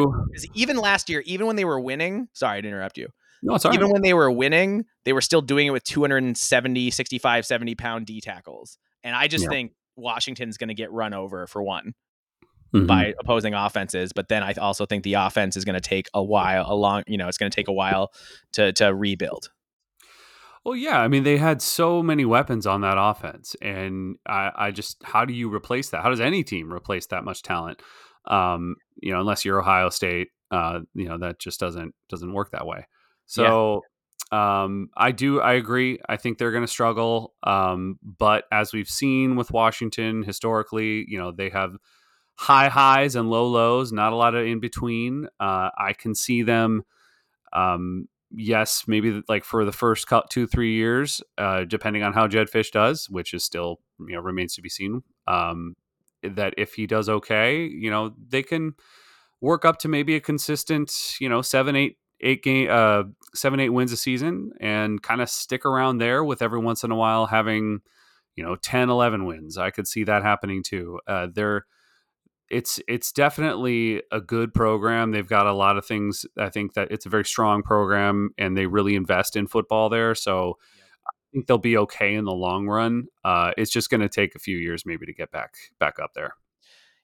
even 0.54 0.76
last 0.76 1.10
year, 1.10 1.22
even 1.26 1.46
when 1.46 1.56
they 1.56 1.64
were 1.64 1.78
winning, 1.78 2.28
sorry 2.32 2.62
to 2.62 2.68
interrupt 2.68 2.96
you. 2.96 3.08
No, 3.42 3.54
it's 3.54 3.66
Even 3.66 3.90
when 3.90 4.02
they 4.02 4.14
were 4.14 4.30
winning, 4.30 4.86
they 5.04 5.12
were 5.12 5.20
still 5.20 5.42
doing 5.42 5.66
it 5.66 5.70
with 5.70 5.84
270, 5.84 6.90
65, 6.90 7.46
70 7.46 7.74
pound 7.74 8.06
D 8.06 8.20
tackles. 8.20 8.78
And 9.04 9.14
I 9.14 9.28
just 9.28 9.44
yeah. 9.44 9.50
think 9.50 9.72
Washington's 9.96 10.56
going 10.56 10.68
to 10.68 10.74
get 10.74 10.90
run 10.90 11.12
over 11.12 11.46
for 11.46 11.62
one 11.62 11.92
mm-hmm. 12.74 12.86
by 12.86 13.14
opposing 13.20 13.54
offenses. 13.54 14.12
But 14.12 14.28
then 14.28 14.42
I 14.42 14.52
also 14.54 14.86
think 14.86 15.04
the 15.04 15.14
offense 15.14 15.56
is 15.56 15.64
going 15.64 15.74
to 15.74 15.80
take 15.80 16.08
a 16.14 16.22
while, 16.22 16.64
a 16.68 16.74
long, 16.74 17.02
you 17.06 17.18
know, 17.18 17.28
it's 17.28 17.38
going 17.38 17.50
to 17.50 17.54
take 17.54 17.68
a 17.68 17.72
while 17.72 18.12
to 18.52 18.72
to 18.74 18.94
rebuild. 18.94 19.50
Well, 20.66 20.74
yeah. 20.74 20.98
I 21.00 21.06
mean, 21.06 21.22
they 21.22 21.36
had 21.36 21.62
so 21.62 22.02
many 22.02 22.24
weapons 22.24 22.66
on 22.66 22.80
that 22.80 22.96
offense, 22.98 23.54
and 23.62 24.16
I, 24.26 24.50
I 24.56 24.70
just 24.72 24.96
how 25.04 25.24
do 25.24 25.32
you 25.32 25.54
replace 25.54 25.90
that? 25.90 26.02
How 26.02 26.10
does 26.10 26.20
any 26.20 26.42
team 26.42 26.72
replace 26.72 27.06
that 27.06 27.22
much 27.22 27.42
talent? 27.42 27.80
Um, 28.28 28.74
you 29.00 29.12
know, 29.12 29.20
unless 29.20 29.44
you're 29.44 29.60
Ohio 29.60 29.90
State, 29.90 30.30
uh, 30.50 30.80
you 30.94 31.08
know 31.08 31.18
that 31.18 31.38
just 31.38 31.60
doesn't 31.60 31.94
doesn't 32.08 32.32
work 32.32 32.50
that 32.50 32.66
way. 32.66 32.88
So, 33.26 33.44
Um, 34.32 34.88
I 34.96 35.12
do. 35.12 35.40
I 35.40 35.52
agree. 35.52 36.00
I 36.08 36.16
think 36.16 36.38
they're 36.38 36.50
going 36.50 36.64
to 36.64 36.68
struggle. 36.68 37.34
Um, 37.44 38.00
but 38.02 38.44
as 38.50 38.72
we've 38.72 38.88
seen 38.88 39.36
with 39.36 39.52
Washington 39.52 40.24
historically, 40.24 41.04
you 41.06 41.16
know 41.18 41.30
they 41.30 41.50
have 41.50 41.76
high 42.34 42.68
highs 42.68 43.14
and 43.14 43.30
low 43.30 43.46
lows, 43.46 43.92
not 43.92 44.12
a 44.12 44.16
lot 44.16 44.34
of 44.34 44.44
in 44.44 44.58
between. 44.58 45.26
Uh, 45.38 45.70
I 45.78 45.92
can 45.96 46.16
see 46.16 46.42
them. 46.42 46.82
Um, 47.52 48.08
yes, 48.36 48.84
maybe 48.86 49.22
like 49.28 49.44
for 49.44 49.64
the 49.64 49.72
first 49.72 50.06
two 50.30 50.46
three 50.46 50.74
years, 50.74 51.22
uh, 51.38 51.64
depending 51.64 52.02
on 52.02 52.12
how 52.12 52.28
Jedd 52.28 52.48
Fisch 52.48 52.70
does, 52.70 53.08
which 53.10 53.34
is 53.34 53.44
still 53.44 53.80
you 53.98 54.14
know 54.14 54.20
remains 54.20 54.54
to 54.54 54.62
be 54.62 54.68
seen. 54.68 55.02
Um, 55.26 55.74
that 56.22 56.54
if 56.56 56.74
he 56.74 56.86
does 56.86 57.08
okay, 57.08 57.64
you 57.64 57.90
know 57.90 58.14
they 58.28 58.42
can 58.42 58.74
work 59.40 59.64
up 59.64 59.78
to 59.78 59.88
maybe 59.88 60.14
a 60.16 60.20
consistent, 60.20 61.16
you 61.20 61.28
know, 61.28 61.42
seven 61.42 61.74
eight 61.76 61.98
eight 62.20 62.42
game 62.42 62.68
uh 62.70 63.02
seven 63.34 63.60
eight 63.60 63.68
wins 63.68 63.92
a 63.92 63.96
season 63.96 64.50
and 64.60 65.02
kind 65.02 65.20
of 65.20 65.28
stick 65.28 65.66
around 65.66 65.98
there 65.98 66.24
with 66.24 66.40
every 66.40 66.58
once 66.58 66.82
in 66.82 66.90
a 66.90 66.96
while 66.96 67.26
having 67.26 67.80
you 68.36 68.44
know 68.44 68.56
10 68.56 68.88
11 68.88 69.26
wins 69.26 69.58
i 69.58 69.70
could 69.70 69.86
see 69.86 70.02
that 70.02 70.22
happening 70.22 70.62
too 70.62 70.98
uh 71.06 71.26
they're 71.34 71.66
it's 72.50 72.80
it's 72.86 73.12
definitely 73.12 74.02
a 74.12 74.20
good 74.20 74.54
program 74.54 75.10
they've 75.10 75.28
got 75.28 75.46
a 75.46 75.52
lot 75.52 75.76
of 75.76 75.84
things 75.84 76.24
i 76.38 76.48
think 76.48 76.74
that 76.74 76.90
it's 76.90 77.06
a 77.06 77.08
very 77.08 77.24
strong 77.24 77.62
program 77.62 78.30
and 78.38 78.56
they 78.56 78.66
really 78.66 78.94
invest 78.94 79.36
in 79.36 79.46
football 79.46 79.88
there 79.88 80.14
so 80.14 80.56
i 81.06 81.10
think 81.32 81.46
they'll 81.46 81.58
be 81.58 81.76
okay 81.76 82.14
in 82.14 82.24
the 82.24 82.32
long 82.32 82.66
run 82.66 83.06
uh 83.24 83.50
it's 83.56 83.70
just 83.70 83.90
going 83.90 84.00
to 84.00 84.08
take 84.08 84.34
a 84.34 84.38
few 84.38 84.56
years 84.58 84.84
maybe 84.86 85.06
to 85.06 85.12
get 85.12 85.30
back 85.30 85.54
back 85.78 85.98
up 85.98 86.10
there 86.14 86.34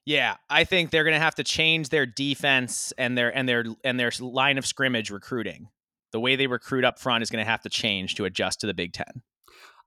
yeah, 0.05 0.35
I 0.49 0.65
think 0.65 0.91
they're 0.91 1.05
going 1.05 1.13
to 1.13 1.19
have 1.19 1.35
to 1.35 1.43
change 1.43 1.89
their 1.89 2.05
defense 2.05 2.91
and 2.97 3.17
their 3.17 3.35
and 3.35 3.47
their 3.47 3.63
and 3.83 3.97
their 3.97 4.11
line 4.19 4.57
of 4.57 4.65
scrimmage 4.65 5.09
recruiting. 5.09 5.69
The 6.11 6.19
way 6.19 6.35
they 6.35 6.47
recruit 6.47 6.83
up 6.83 6.99
front 6.99 7.23
is 7.23 7.29
going 7.29 7.43
to 7.43 7.49
have 7.49 7.61
to 7.61 7.69
change 7.69 8.15
to 8.15 8.25
adjust 8.25 8.61
to 8.61 8.67
the 8.67 8.73
Big 8.73 8.93
Ten. 8.93 9.23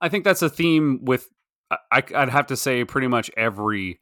I 0.01 0.09
think 0.09 0.23
that's 0.23 0.41
a 0.41 0.49
theme 0.49 1.05
with 1.05 1.29
I, 1.91 2.03
would 2.11 2.29
have 2.29 2.47
to 2.47 2.57
say 2.57 2.83
pretty 2.83 3.07
much 3.07 3.29
every 3.37 3.99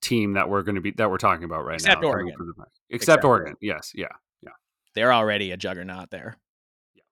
team 0.00 0.34
that 0.34 0.48
we're 0.48 0.62
going 0.62 0.74
to 0.76 0.80
be 0.80 0.92
that 0.92 1.10
we're 1.10 1.18
talking 1.18 1.44
about 1.44 1.64
right 1.64 1.80
now. 1.82 1.92
except 1.92 2.02
now. 2.02 2.08
Oregon. 2.08 2.34
Except, 2.38 2.70
except 2.90 3.24
Oregon. 3.24 3.46
Oregon. 3.46 3.56
Yes. 3.60 3.92
Yeah. 3.94 4.06
Yeah. 4.42 4.50
They're 4.94 5.12
already 5.12 5.50
a 5.50 5.56
juggernaut 5.56 6.10
there. 6.10 6.36
Yeah. 6.94 7.02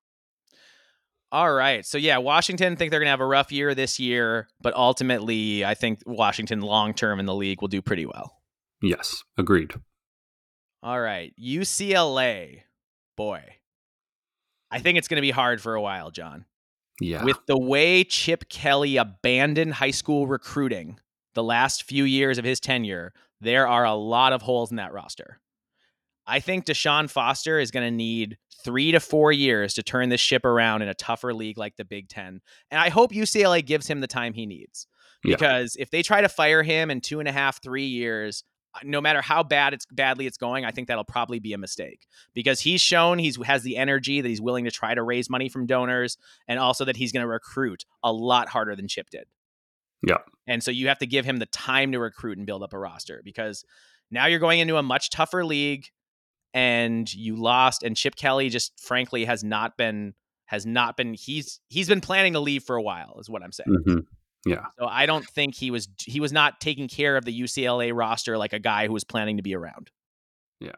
All 1.32 1.52
right. 1.52 1.84
So 1.84 1.98
yeah, 1.98 2.18
Washington 2.18 2.76
think 2.76 2.90
they're 2.90 3.00
going 3.00 3.06
to 3.06 3.10
have 3.10 3.20
a 3.20 3.26
rough 3.26 3.52
year 3.52 3.74
this 3.74 3.98
year, 3.98 4.48
but 4.60 4.74
ultimately 4.74 5.64
I 5.64 5.74
think 5.74 6.00
Washington 6.06 6.60
long 6.60 6.94
term 6.94 7.20
in 7.20 7.26
the 7.26 7.34
league 7.34 7.60
will 7.60 7.68
do 7.68 7.82
pretty 7.82 8.06
well. 8.06 8.38
Yes, 8.82 9.24
agreed. 9.38 9.74
All 10.82 11.00
right. 11.00 11.32
UCLA. 11.42 12.62
Boy. 13.16 13.42
I 14.70 14.80
think 14.80 14.98
it's 14.98 15.08
going 15.08 15.16
to 15.16 15.22
be 15.22 15.30
hard 15.30 15.62
for 15.62 15.74
a 15.74 15.80
while, 15.80 16.10
John. 16.10 16.44
Yeah. 17.00 17.24
With 17.24 17.38
the 17.46 17.58
way 17.58 18.04
Chip 18.04 18.48
Kelly 18.48 18.96
abandoned 18.96 19.74
high 19.74 19.90
school 19.90 20.26
recruiting 20.26 20.98
the 21.36 21.44
last 21.44 21.84
few 21.84 22.02
years 22.02 22.38
of 22.38 22.44
his 22.44 22.58
tenure, 22.58 23.12
there 23.40 23.68
are 23.68 23.84
a 23.84 23.94
lot 23.94 24.32
of 24.32 24.42
holes 24.42 24.70
in 24.72 24.78
that 24.78 24.92
roster. 24.92 25.38
I 26.26 26.40
think 26.40 26.64
Deshaun 26.64 27.08
Foster 27.08 27.60
is 27.60 27.70
going 27.70 27.86
to 27.86 27.96
need 27.96 28.38
three 28.64 28.90
to 28.90 28.98
four 28.98 29.30
years 29.30 29.74
to 29.74 29.84
turn 29.84 30.08
this 30.08 30.20
ship 30.20 30.44
around 30.44 30.82
in 30.82 30.88
a 30.88 30.94
tougher 30.94 31.32
league 31.32 31.58
like 31.58 31.76
the 31.76 31.84
Big 31.84 32.08
Ten. 32.08 32.40
And 32.72 32.80
I 32.80 32.88
hope 32.88 33.12
UCLA 33.12 33.64
gives 33.64 33.86
him 33.86 34.00
the 34.00 34.08
time 34.08 34.32
he 34.32 34.46
needs. 34.46 34.88
Because 35.22 35.76
yeah. 35.76 35.82
if 35.82 35.90
they 35.90 36.02
try 36.02 36.20
to 36.20 36.28
fire 36.28 36.62
him 36.62 36.90
in 36.90 37.00
two 37.00 37.20
and 37.20 37.28
a 37.28 37.32
half, 37.32 37.62
three 37.62 37.86
years, 37.86 38.42
uh, 38.74 38.80
no 38.84 39.00
matter 39.00 39.20
how 39.20 39.42
bad 39.42 39.72
it's 39.72 39.86
badly 39.86 40.26
it's 40.26 40.36
going, 40.36 40.64
I 40.64 40.70
think 40.70 40.88
that'll 40.88 41.04
probably 41.04 41.38
be 41.38 41.52
a 41.52 41.58
mistake 41.58 42.06
because 42.34 42.60
he's 42.60 42.80
shown 42.80 43.18
he's 43.18 43.36
has 43.44 43.62
the 43.62 43.76
energy 43.76 44.20
that 44.20 44.28
he's 44.28 44.40
willing 44.40 44.64
to 44.64 44.70
try 44.70 44.94
to 44.94 45.02
raise 45.02 45.30
money 45.30 45.48
from 45.48 45.66
donors, 45.66 46.18
and 46.46 46.58
also 46.58 46.84
that 46.84 46.96
he's 46.96 47.12
going 47.12 47.22
to 47.22 47.28
recruit 47.28 47.84
a 48.02 48.12
lot 48.12 48.48
harder 48.48 48.76
than 48.76 48.88
Chip 48.88 49.10
did. 49.10 49.26
Yeah, 50.02 50.18
and 50.46 50.62
so 50.62 50.70
you 50.70 50.88
have 50.88 50.98
to 50.98 51.06
give 51.06 51.24
him 51.24 51.38
the 51.38 51.46
time 51.46 51.92
to 51.92 51.98
recruit 51.98 52.38
and 52.38 52.46
build 52.46 52.62
up 52.62 52.72
a 52.72 52.78
roster 52.78 53.22
because 53.24 53.64
now 54.10 54.26
you're 54.26 54.38
going 54.38 54.60
into 54.60 54.76
a 54.76 54.82
much 54.82 55.10
tougher 55.10 55.44
league, 55.44 55.86
and 56.54 57.12
you 57.12 57.36
lost, 57.36 57.82
and 57.82 57.96
Chip 57.96 58.16
Kelly 58.16 58.48
just 58.48 58.78
frankly 58.80 59.24
has 59.24 59.42
not 59.42 59.76
been 59.76 60.14
has 60.46 60.64
not 60.64 60.96
been 60.96 61.14
he's 61.14 61.60
he's 61.68 61.88
been 61.88 62.00
planning 62.00 62.32
to 62.32 62.40
leave 62.40 62.62
for 62.62 62.76
a 62.76 62.82
while 62.82 63.16
is 63.20 63.28
what 63.28 63.42
I'm 63.42 63.52
saying. 63.52 63.68
Mm-hmm. 63.86 63.98
Yeah. 64.50 64.66
So 64.78 64.86
I 64.86 65.06
don't 65.06 65.26
think 65.26 65.56
he 65.56 65.70
was 65.70 65.88
he 65.98 66.20
was 66.20 66.32
not 66.32 66.60
taking 66.60 66.88
care 66.88 67.16
of 67.16 67.24
the 67.24 67.40
UCLA 67.40 67.92
roster 67.94 68.38
like 68.38 68.52
a 68.52 68.58
guy 68.58 68.86
who 68.86 68.92
was 68.92 69.04
planning 69.04 69.36
to 69.38 69.42
be 69.42 69.54
around. 69.54 69.90
Yeah. 70.60 70.70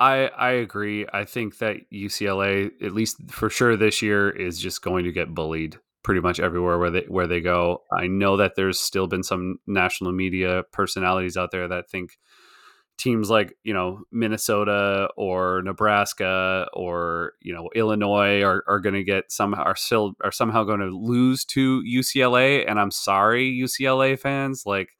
I 0.00 0.26
I 0.36 0.50
agree. 0.50 1.06
I 1.12 1.24
think 1.24 1.58
that 1.58 1.76
UCLA 1.92 2.70
at 2.82 2.92
least 2.92 3.18
for 3.30 3.48
sure 3.48 3.76
this 3.76 4.02
year 4.02 4.28
is 4.28 4.58
just 4.58 4.82
going 4.82 5.04
to 5.04 5.12
get 5.12 5.32
bullied 5.32 5.78
pretty 6.02 6.20
much 6.20 6.40
everywhere 6.40 6.78
where 6.78 6.90
they 6.90 7.04
where 7.08 7.26
they 7.26 7.40
go. 7.40 7.82
I 7.92 8.06
know 8.06 8.36
that 8.36 8.54
there's 8.56 8.80
still 8.80 9.06
been 9.06 9.22
some 9.22 9.58
national 9.66 10.12
media 10.12 10.64
personalities 10.72 11.36
out 11.36 11.50
there 11.50 11.68
that 11.68 11.88
think 11.90 12.18
teams 12.98 13.30
like 13.30 13.56
you 13.64 13.74
know 13.74 14.02
Minnesota 14.12 15.08
or 15.16 15.62
Nebraska 15.64 16.66
or 16.72 17.32
you 17.40 17.52
know 17.52 17.68
Illinois 17.74 18.42
are, 18.42 18.64
are 18.68 18.80
going 18.80 18.94
to 18.94 19.04
get 19.04 19.32
somehow 19.32 19.62
are 19.62 19.76
still 19.76 20.14
are 20.22 20.32
somehow 20.32 20.64
going 20.64 20.80
to 20.80 20.96
lose 20.96 21.44
to 21.46 21.82
UCLA 21.82 22.64
and 22.68 22.78
I'm 22.78 22.90
sorry 22.90 23.50
UCLA 23.50 24.18
fans 24.18 24.64
like 24.66 24.90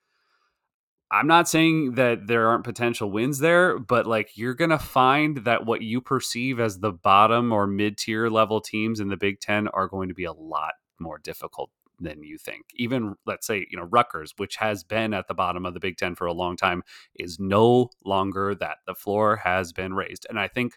I'm 1.11 1.27
not 1.27 1.49
saying 1.49 1.97
that 1.97 2.27
there 2.27 2.49
aren't 2.49 2.65
potential 2.65 3.11
wins 3.11 3.39
there 3.39 3.79
but 3.79 4.07
like 4.07 4.31
you're 4.37 4.55
going 4.55 4.71
to 4.71 4.79
find 4.79 5.45
that 5.45 5.67
what 5.67 5.83
you 5.83 6.01
perceive 6.01 6.59
as 6.59 6.79
the 6.81 6.93
bottom 6.93 7.53
or 7.53 7.67
mid-tier 7.67 8.31
level 8.31 8.61
teams 8.61 8.99
in 9.01 9.09
the 9.09 9.17
Big 9.17 9.41
10 9.41 9.69
are 9.69 9.89
going 9.89 10.09
to 10.09 10.15
be 10.15 10.25
a 10.25 10.33
lot 10.33 10.73
more 11.03 11.19
difficult 11.19 11.71
than 12.01 12.23
you 12.23 12.39
think. 12.39 12.67
Even 12.75 13.15
let's 13.27 13.47
say, 13.47 13.67
you 13.71 13.77
know, 13.79 13.85
Rutgers, 13.85 14.35
which 14.37 14.57
has 14.57 14.85
been 14.85 15.15
at 15.15 15.29
the 15.29 15.35
bottom 15.35 15.65
of 15.67 15.75
the 15.75 15.81
Big 15.81 15.97
Ten 15.97 16.15
for 16.15 16.27
a 16.27 16.33
long 16.33 16.57
time, 16.57 16.83
is 17.15 17.39
no 17.39 17.91
longer 18.05 18.55
that. 18.57 18.79
The 18.87 18.95
floor 18.95 19.37
has 19.37 19.73
been 19.73 19.95
raised. 19.95 20.27
And 20.29 20.39
I 20.39 20.49
think 20.49 20.75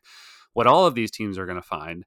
what 0.53 0.67
all 0.67 0.85
of 0.85 0.95
these 0.95 1.11
teams 1.11 1.37
are 1.37 1.45
going 1.45 1.61
to 1.61 1.61
find 1.61 2.05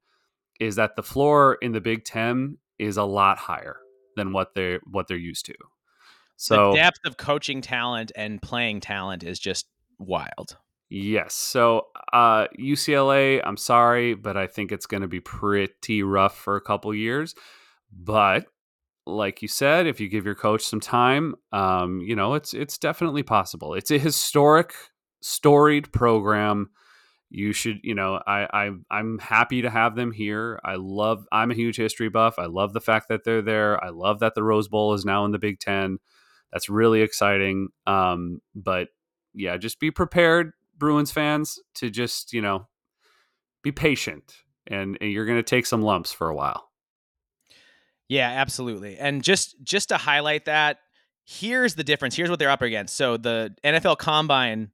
is 0.60 0.76
that 0.76 0.96
the 0.96 1.02
floor 1.02 1.58
in 1.60 1.72
the 1.72 1.80
Big 1.80 2.04
Ten 2.04 2.58
is 2.78 2.96
a 2.96 3.04
lot 3.04 3.38
higher 3.38 3.78
than 4.16 4.32
what 4.32 4.54
they're 4.54 4.80
what 4.84 5.08
they're 5.08 5.16
used 5.16 5.46
to. 5.46 5.54
So 6.36 6.70
the 6.70 6.76
depth 6.76 7.00
of 7.04 7.16
coaching 7.16 7.60
talent 7.60 8.12
and 8.14 8.40
playing 8.40 8.80
talent 8.80 9.24
is 9.24 9.38
just 9.38 9.66
wild. 9.98 10.56
Yes. 10.90 11.34
So 11.34 11.88
uh, 12.12 12.46
UCLA, 12.58 13.42
I'm 13.44 13.56
sorry, 13.56 14.14
but 14.14 14.36
I 14.36 14.46
think 14.46 14.72
it's 14.72 14.86
going 14.86 15.02
to 15.02 15.08
be 15.08 15.20
pretty 15.20 16.02
rough 16.02 16.36
for 16.38 16.56
a 16.56 16.60
couple 16.60 16.94
years. 16.94 17.34
But 17.92 18.46
like 19.06 19.42
you 19.42 19.48
said, 19.48 19.86
if 19.86 20.00
you 20.00 20.08
give 20.08 20.26
your 20.26 20.34
coach 20.34 20.62
some 20.62 20.80
time, 20.80 21.34
um, 21.52 22.00
you 22.00 22.14
know, 22.14 22.34
it's 22.34 22.54
it's 22.54 22.78
definitely 22.78 23.22
possible. 23.22 23.74
It's 23.74 23.90
a 23.90 23.98
historic, 23.98 24.74
storied 25.22 25.92
program. 25.92 26.70
You 27.30 27.52
should, 27.52 27.80
you 27.82 27.94
know, 27.94 28.20
I, 28.26 28.46
I 28.52 28.70
I'm 28.90 29.18
happy 29.18 29.62
to 29.62 29.70
have 29.70 29.96
them 29.96 30.12
here. 30.12 30.60
I 30.64 30.76
love. 30.76 31.26
I'm 31.32 31.50
a 31.50 31.54
huge 31.54 31.76
history 31.76 32.08
buff. 32.08 32.38
I 32.38 32.46
love 32.46 32.72
the 32.72 32.80
fact 32.80 33.08
that 33.08 33.24
they're 33.24 33.42
there. 33.42 33.82
I 33.82 33.88
love 33.90 34.20
that 34.20 34.34
the 34.34 34.42
Rose 34.42 34.68
Bowl 34.68 34.94
is 34.94 35.04
now 35.04 35.24
in 35.24 35.32
the 35.32 35.38
Big 35.38 35.58
Ten. 35.60 35.98
That's 36.52 36.68
really 36.68 37.02
exciting. 37.02 37.68
Um, 37.86 38.40
but 38.54 38.88
yeah, 39.34 39.56
just 39.56 39.80
be 39.80 39.90
prepared, 39.90 40.52
Bruins 40.76 41.10
fans, 41.10 41.58
to 41.76 41.90
just 41.90 42.32
you 42.32 42.40
know, 42.40 42.66
be 43.62 43.72
patient, 43.72 44.34
and, 44.66 44.96
and 45.00 45.10
you're 45.10 45.26
going 45.26 45.38
to 45.38 45.42
take 45.42 45.66
some 45.66 45.82
lumps 45.82 46.12
for 46.12 46.28
a 46.28 46.34
while. 46.34 46.67
Yeah, 48.08 48.28
absolutely. 48.28 48.98
And 48.98 49.22
just 49.22 49.56
just 49.62 49.90
to 49.90 49.96
highlight 49.96 50.46
that, 50.46 50.78
here's 51.26 51.74
the 51.74 51.84
difference. 51.84 52.16
Here's 52.16 52.30
what 52.30 52.38
they're 52.38 52.50
up 52.50 52.62
against. 52.62 52.96
So 52.96 53.16
the 53.16 53.54
NFL 53.62 53.98
Combine, 53.98 54.70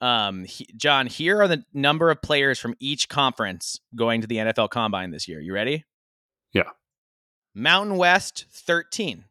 um, 0.00 0.44
he, 0.44 0.66
John, 0.76 1.06
here 1.06 1.40
are 1.40 1.48
the 1.48 1.64
number 1.72 2.10
of 2.10 2.20
players 2.20 2.58
from 2.58 2.74
each 2.80 3.08
conference 3.08 3.80
going 3.94 4.20
to 4.22 4.26
the 4.26 4.36
NFL 4.36 4.70
Combine 4.70 5.12
this 5.12 5.28
year. 5.28 5.40
You 5.40 5.54
ready? 5.54 5.84
Yeah. 6.52 6.70
Mountain 7.54 7.96
West, 7.96 8.46
13. 8.50 9.24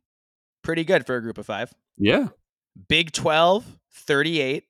Pretty 0.63 0.85
good 0.85 1.05
for 1.05 1.17
a 1.17 1.21
group 1.21 1.37
of 1.37 1.45
five. 1.45 1.73
Yeah. 1.97 2.29
Big 2.87 3.11
12, 3.11 3.65
38. 3.91 4.63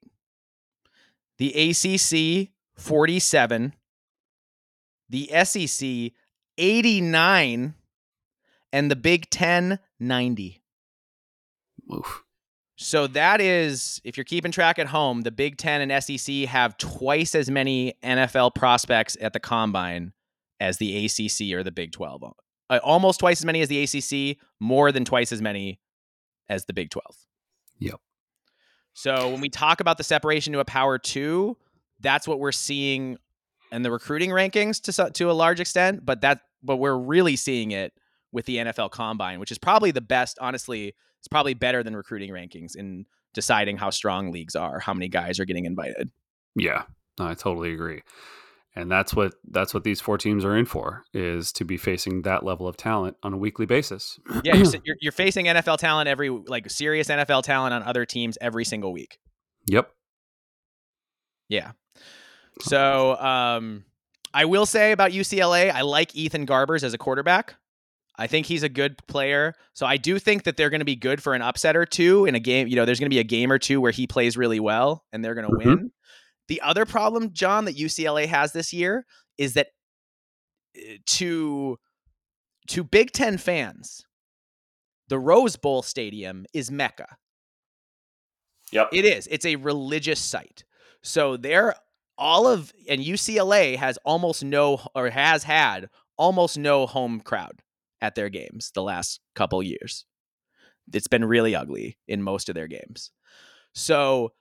The 1.37 1.69
ACC, 1.69 2.49
47. 2.75 3.73
The 5.09 5.29
SEC, 5.43 6.11
89 6.57 7.75
and 8.73 8.91
the 8.91 8.97
Big 8.97 9.29
Ten 9.29 9.79
90. 10.01 10.61
Oof. 11.93 12.23
So 12.75 13.07
that 13.07 13.39
is, 13.39 14.01
if 14.03 14.17
you're 14.17 14.23
keeping 14.25 14.51
track 14.51 14.79
at 14.79 14.87
home, 14.87 15.21
the 15.21 15.31
Big 15.31 15.57
Ten 15.57 15.87
and 15.89 16.03
SEC 16.03 16.35
have 16.47 16.77
twice 16.77 17.35
as 17.35 17.49
many 17.49 17.93
NFL 18.03 18.55
prospects 18.55 19.15
at 19.21 19.31
the 19.31 19.39
combine 19.39 20.11
as 20.59 20.77
the 20.77 21.05
ACC 21.05 21.53
or 21.55 21.63
the 21.63 21.71
Big 21.71 21.91
12. 21.91 22.23
Uh, 22.69 22.79
almost 22.83 23.19
twice 23.19 23.39
as 23.39 23.45
many 23.45 23.61
as 23.61 23.69
the 23.69 23.83
ACC, 23.83 24.37
more 24.59 24.91
than 24.91 25.05
twice 25.05 25.31
as 25.31 25.41
many 25.41 25.79
as 26.49 26.65
the 26.65 26.73
Big 26.73 26.89
12. 26.89 27.05
Yep. 27.79 27.99
So 28.93 29.29
when 29.29 29.41
we 29.41 29.49
talk 29.49 29.79
about 29.79 29.97
the 29.97 30.03
separation 30.03 30.51
to 30.53 30.59
a 30.59 30.65
power 30.65 30.97
two, 30.97 31.57
that's 31.99 32.27
what 32.27 32.39
we're 32.39 32.51
seeing 32.51 33.17
in 33.71 33.81
the 33.81 33.91
recruiting 33.91 34.29
rankings 34.29 34.81
to 34.83 35.11
to 35.11 35.31
a 35.31 35.33
large 35.33 35.59
extent. 35.59 36.05
But 36.05 36.21
that 36.21 36.41
but 36.61 36.77
we're 36.77 36.97
really 36.97 37.35
seeing 37.35 37.71
it 37.71 37.93
with 38.33 38.45
the 38.45 38.57
NFL 38.57 38.91
Combine, 38.91 39.39
which 39.39 39.51
is 39.51 39.57
probably 39.57 39.91
the 39.91 40.01
best. 40.01 40.37
Honestly, 40.41 40.93
it's 41.19 41.27
probably 41.29 41.53
better 41.53 41.83
than 41.83 41.95
recruiting 41.95 42.31
rankings 42.31 42.75
in 42.75 43.05
deciding 43.33 43.77
how 43.77 43.89
strong 43.89 44.31
leagues 44.31 44.55
are, 44.55 44.79
how 44.79 44.93
many 44.93 45.07
guys 45.07 45.39
are 45.39 45.45
getting 45.45 45.65
invited. 45.65 46.11
Yeah, 46.55 46.83
I 47.19 47.33
totally 47.35 47.73
agree. 47.73 48.01
And 48.75 48.91
that's 48.91 49.13
what 49.13 49.35
that's 49.49 49.71
what 49.73 49.83
these 49.83 50.01
four 50.01 50.17
teams 50.17 50.43
are 50.43 50.57
in 50.57 50.65
for 50.65 51.03
is 51.13 51.51
to 51.53 51.63
be 51.63 51.77
facing 51.77 52.23
that 52.23 52.43
level 52.43 52.67
of 52.67 52.75
talent 52.75 53.17
on 53.21 53.31
a 53.31 53.37
weekly 53.37 53.67
basis. 53.67 54.19
yeah, 54.43 54.55
you're, 54.55 54.65
you're, 54.83 54.95
you're 54.99 55.11
facing 55.11 55.45
NFL 55.45 55.77
talent 55.77 56.09
every 56.09 56.29
like 56.29 56.69
serious 56.71 57.07
NFL 57.07 57.43
talent 57.43 57.73
on 57.73 57.83
other 57.83 58.03
teams 58.05 58.35
every 58.41 58.65
single 58.65 58.91
week. 58.91 59.19
Yep. 59.67 59.91
Yeah. 61.49 61.71
So, 62.61 63.15
um, 63.17 63.85
I 64.33 64.45
will 64.45 64.65
say 64.65 64.91
about 64.91 65.11
UCLA, 65.11 65.71
I 65.71 65.81
like 65.81 66.15
Ethan 66.15 66.47
Garbers 66.47 66.83
as 66.83 66.93
a 66.93 66.97
quarterback. 66.97 67.55
I 68.17 68.27
think 68.27 68.45
he's 68.45 68.63
a 68.63 68.69
good 68.69 68.97
player. 69.07 69.53
So 69.73 69.85
I 69.85 69.97
do 69.97 70.19
think 70.19 70.43
that 70.43 70.55
they're 70.55 70.69
going 70.69 70.81
to 70.81 70.85
be 70.85 70.95
good 70.95 71.21
for 71.21 71.33
an 71.33 71.41
upset 71.41 71.75
or 71.75 71.85
two 71.85 72.25
in 72.25 72.35
a 72.35 72.39
game. 72.39 72.67
You 72.67 72.75
know, 72.75 72.85
there's 72.85 72.99
going 72.99 73.09
to 73.09 73.13
be 73.13 73.19
a 73.19 73.23
game 73.23 73.51
or 73.51 73.57
two 73.57 73.81
where 73.81 73.91
he 73.91 74.05
plays 74.05 74.37
really 74.37 74.59
well 74.59 75.03
and 75.11 75.23
they're 75.23 75.33
going 75.33 75.47
to 75.47 75.53
mm-hmm. 75.53 75.69
win. 75.69 75.91
The 76.47 76.61
other 76.61 76.85
problem, 76.85 77.33
John, 77.33 77.65
that 77.65 77.77
UCLA 77.77 78.27
has 78.27 78.51
this 78.51 78.73
year 78.73 79.05
is 79.37 79.53
that 79.53 79.67
eh, 80.75 80.97
to 81.05 81.77
to 82.67 82.83
Big 82.83 83.11
10 83.11 83.39
fans, 83.39 84.05
the 85.09 85.19
Rose 85.19 85.55
Bowl 85.55 85.81
stadium 85.81 86.45
is 86.53 86.71
Mecca. 86.71 87.17
Yep. 88.71 88.89
It 88.93 89.05
is. 89.05 89.27
It's 89.27 89.45
a 89.45 89.57
religious 89.57 90.19
site. 90.19 90.63
So 91.01 91.35
they're 91.35 91.75
all 92.17 92.47
of 92.47 92.71
and 92.87 93.01
UCLA 93.01 93.75
has 93.75 93.97
almost 94.05 94.43
no 94.43 94.79
or 94.95 95.09
has 95.09 95.43
had 95.43 95.89
almost 96.17 96.57
no 96.57 96.85
home 96.85 97.19
crowd 97.19 97.61
at 98.03 98.15
their 98.15 98.29
games 98.29 98.69
the 98.75 98.83
last 98.83 99.21
couple 99.33 99.63
years. 99.63 100.05
It's 100.93 101.07
been 101.07 101.23
really 101.23 101.55
ugly 101.55 101.97
in 102.05 102.21
most 102.21 102.49
of 102.49 102.55
their 102.55 102.67
games. 102.67 103.11
So 103.73 104.33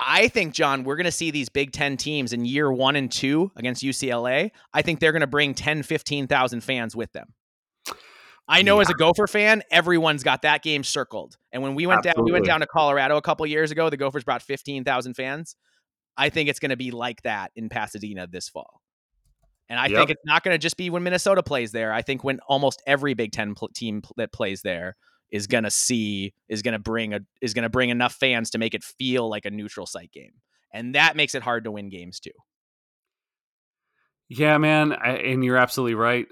I 0.00 0.28
think, 0.28 0.54
John, 0.54 0.82
we're 0.82 0.96
going 0.96 1.04
to 1.04 1.12
see 1.12 1.30
these 1.30 1.50
Big 1.50 1.72
Ten 1.72 1.98
teams 1.98 2.32
in 2.32 2.46
year 2.46 2.72
one 2.72 2.96
and 2.96 3.12
two 3.12 3.52
against 3.54 3.84
UCLA. 3.84 4.50
I 4.72 4.80
think 4.80 4.98
they're 4.98 5.12
going 5.12 5.20
to 5.20 5.26
bring 5.26 5.52
10, 5.52 5.82
15,000 5.82 6.64
fans 6.64 6.96
with 6.96 7.12
them. 7.12 7.34
I 8.48 8.62
know 8.62 8.76
yeah. 8.76 8.82
as 8.82 8.90
a 8.90 8.94
Gopher 8.94 9.26
fan, 9.26 9.62
everyone's 9.70 10.24
got 10.24 10.42
that 10.42 10.62
game 10.62 10.82
circled. 10.82 11.36
And 11.52 11.62
when 11.62 11.74
we 11.74 11.86
went 11.86 11.98
Absolutely. 11.98 12.20
down, 12.20 12.24
we 12.24 12.32
went 12.32 12.46
down 12.46 12.60
to 12.60 12.66
Colorado 12.66 13.18
a 13.18 13.22
couple 13.22 13.46
years 13.46 13.70
ago. 13.70 13.90
The 13.90 13.98
Gophers 13.98 14.24
brought 14.24 14.42
15,000 14.42 15.14
fans. 15.14 15.54
I 16.16 16.30
think 16.30 16.48
it's 16.48 16.58
going 16.58 16.70
to 16.70 16.76
be 16.76 16.90
like 16.90 17.22
that 17.22 17.52
in 17.54 17.68
Pasadena 17.68 18.26
this 18.26 18.48
fall. 18.48 18.80
And 19.72 19.80
I 19.80 19.86
yep. 19.86 19.96
think 19.96 20.10
it's 20.10 20.22
not 20.26 20.44
going 20.44 20.52
to 20.52 20.58
just 20.58 20.76
be 20.76 20.90
when 20.90 21.02
Minnesota 21.02 21.42
plays 21.42 21.72
there. 21.72 21.94
I 21.94 22.02
think 22.02 22.22
when 22.22 22.40
almost 22.46 22.82
every 22.86 23.14
Big 23.14 23.32
Ten 23.32 23.54
pl- 23.54 23.70
team 23.74 24.02
pl- 24.02 24.12
that 24.18 24.30
plays 24.30 24.60
there 24.60 24.96
is 25.30 25.46
going 25.46 25.64
to 25.64 25.70
see 25.70 26.34
is 26.46 26.60
going 26.60 26.74
to 26.74 26.78
bring 26.78 27.14
a 27.14 27.20
is 27.40 27.54
going 27.54 27.62
to 27.62 27.70
bring 27.70 27.88
enough 27.88 28.12
fans 28.12 28.50
to 28.50 28.58
make 28.58 28.74
it 28.74 28.84
feel 28.84 29.30
like 29.30 29.46
a 29.46 29.50
neutral 29.50 29.86
site 29.86 30.12
game, 30.12 30.32
and 30.74 30.94
that 30.94 31.16
makes 31.16 31.34
it 31.34 31.42
hard 31.42 31.64
to 31.64 31.70
win 31.70 31.88
games 31.88 32.20
too. 32.20 32.32
Yeah, 34.28 34.58
man, 34.58 34.92
I, 34.92 35.12
and 35.12 35.42
you're 35.42 35.56
absolutely 35.56 35.94
right. 35.94 36.26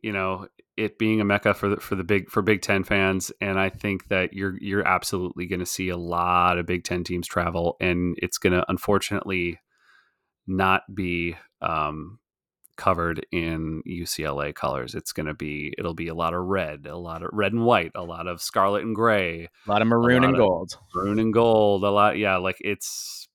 You 0.00 0.12
know, 0.12 0.46
it 0.76 0.96
being 0.96 1.20
a 1.20 1.24
mecca 1.24 1.52
for 1.52 1.70
the 1.70 1.78
for 1.78 1.96
the 1.96 2.04
big 2.04 2.30
for 2.30 2.42
Big 2.42 2.62
Ten 2.62 2.84
fans, 2.84 3.32
and 3.40 3.58
I 3.58 3.70
think 3.70 4.06
that 4.06 4.34
you're 4.34 4.56
you're 4.60 4.86
absolutely 4.86 5.48
going 5.48 5.58
to 5.58 5.66
see 5.66 5.88
a 5.88 5.96
lot 5.96 6.58
of 6.58 6.66
Big 6.66 6.84
Ten 6.84 7.02
teams 7.02 7.26
travel, 7.26 7.76
and 7.80 8.14
it's 8.18 8.38
going 8.38 8.52
to 8.52 8.64
unfortunately 8.68 9.58
not 10.46 10.82
be 10.94 11.34
um, 11.60 12.20
covered 12.76 13.24
in 13.32 13.82
UCLA 13.86 14.54
colors. 14.54 14.94
It's 14.94 15.12
going 15.12 15.26
to 15.26 15.34
be 15.34 15.74
it'll 15.78 15.94
be 15.94 16.08
a 16.08 16.14
lot 16.14 16.34
of 16.34 16.44
red, 16.44 16.86
a 16.86 16.96
lot 16.96 17.22
of 17.22 17.30
red 17.32 17.52
and 17.52 17.64
white, 17.64 17.92
a 17.94 18.02
lot 18.02 18.26
of 18.26 18.42
scarlet 18.42 18.82
and 18.82 18.94
gray, 18.94 19.48
a 19.66 19.70
lot 19.70 19.82
of 19.82 19.88
maroon 19.88 20.22
lot 20.22 20.28
and 20.28 20.34
of 20.34 20.38
gold. 20.38 20.78
Maroon 20.94 21.18
and 21.18 21.32
gold, 21.32 21.84
a 21.84 21.90
lot 21.90 22.18
yeah, 22.18 22.36
like 22.36 22.56
it's 22.60 23.28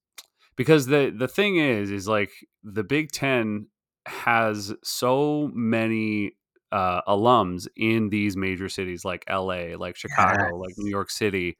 because 0.56 0.88
the 0.88 1.14
the 1.16 1.28
thing 1.28 1.58
is 1.58 1.92
is 1.92 2.08
like 2.08 2.32
the 2.64 2.84
Big 2.84 3.12
10 3.12 3.68
has 4.06 4.74
so 4.84 5.50
many 5.54 6.34
uh, 6.72 7.02
alums 7.08 7.68
in 7.76 8.10
these 8.10 8.36
major 8.36 8.70
cities 8.70 9.06
like 9.06 9.24
LA, 9.30 9.76
like 9.78 9.96
Chicago, 9.96 10.44
yes. 10.44 10.54
like 10.54 10.74
New 10.78 10.90
York 10.90 11.10
City 11.10 11.58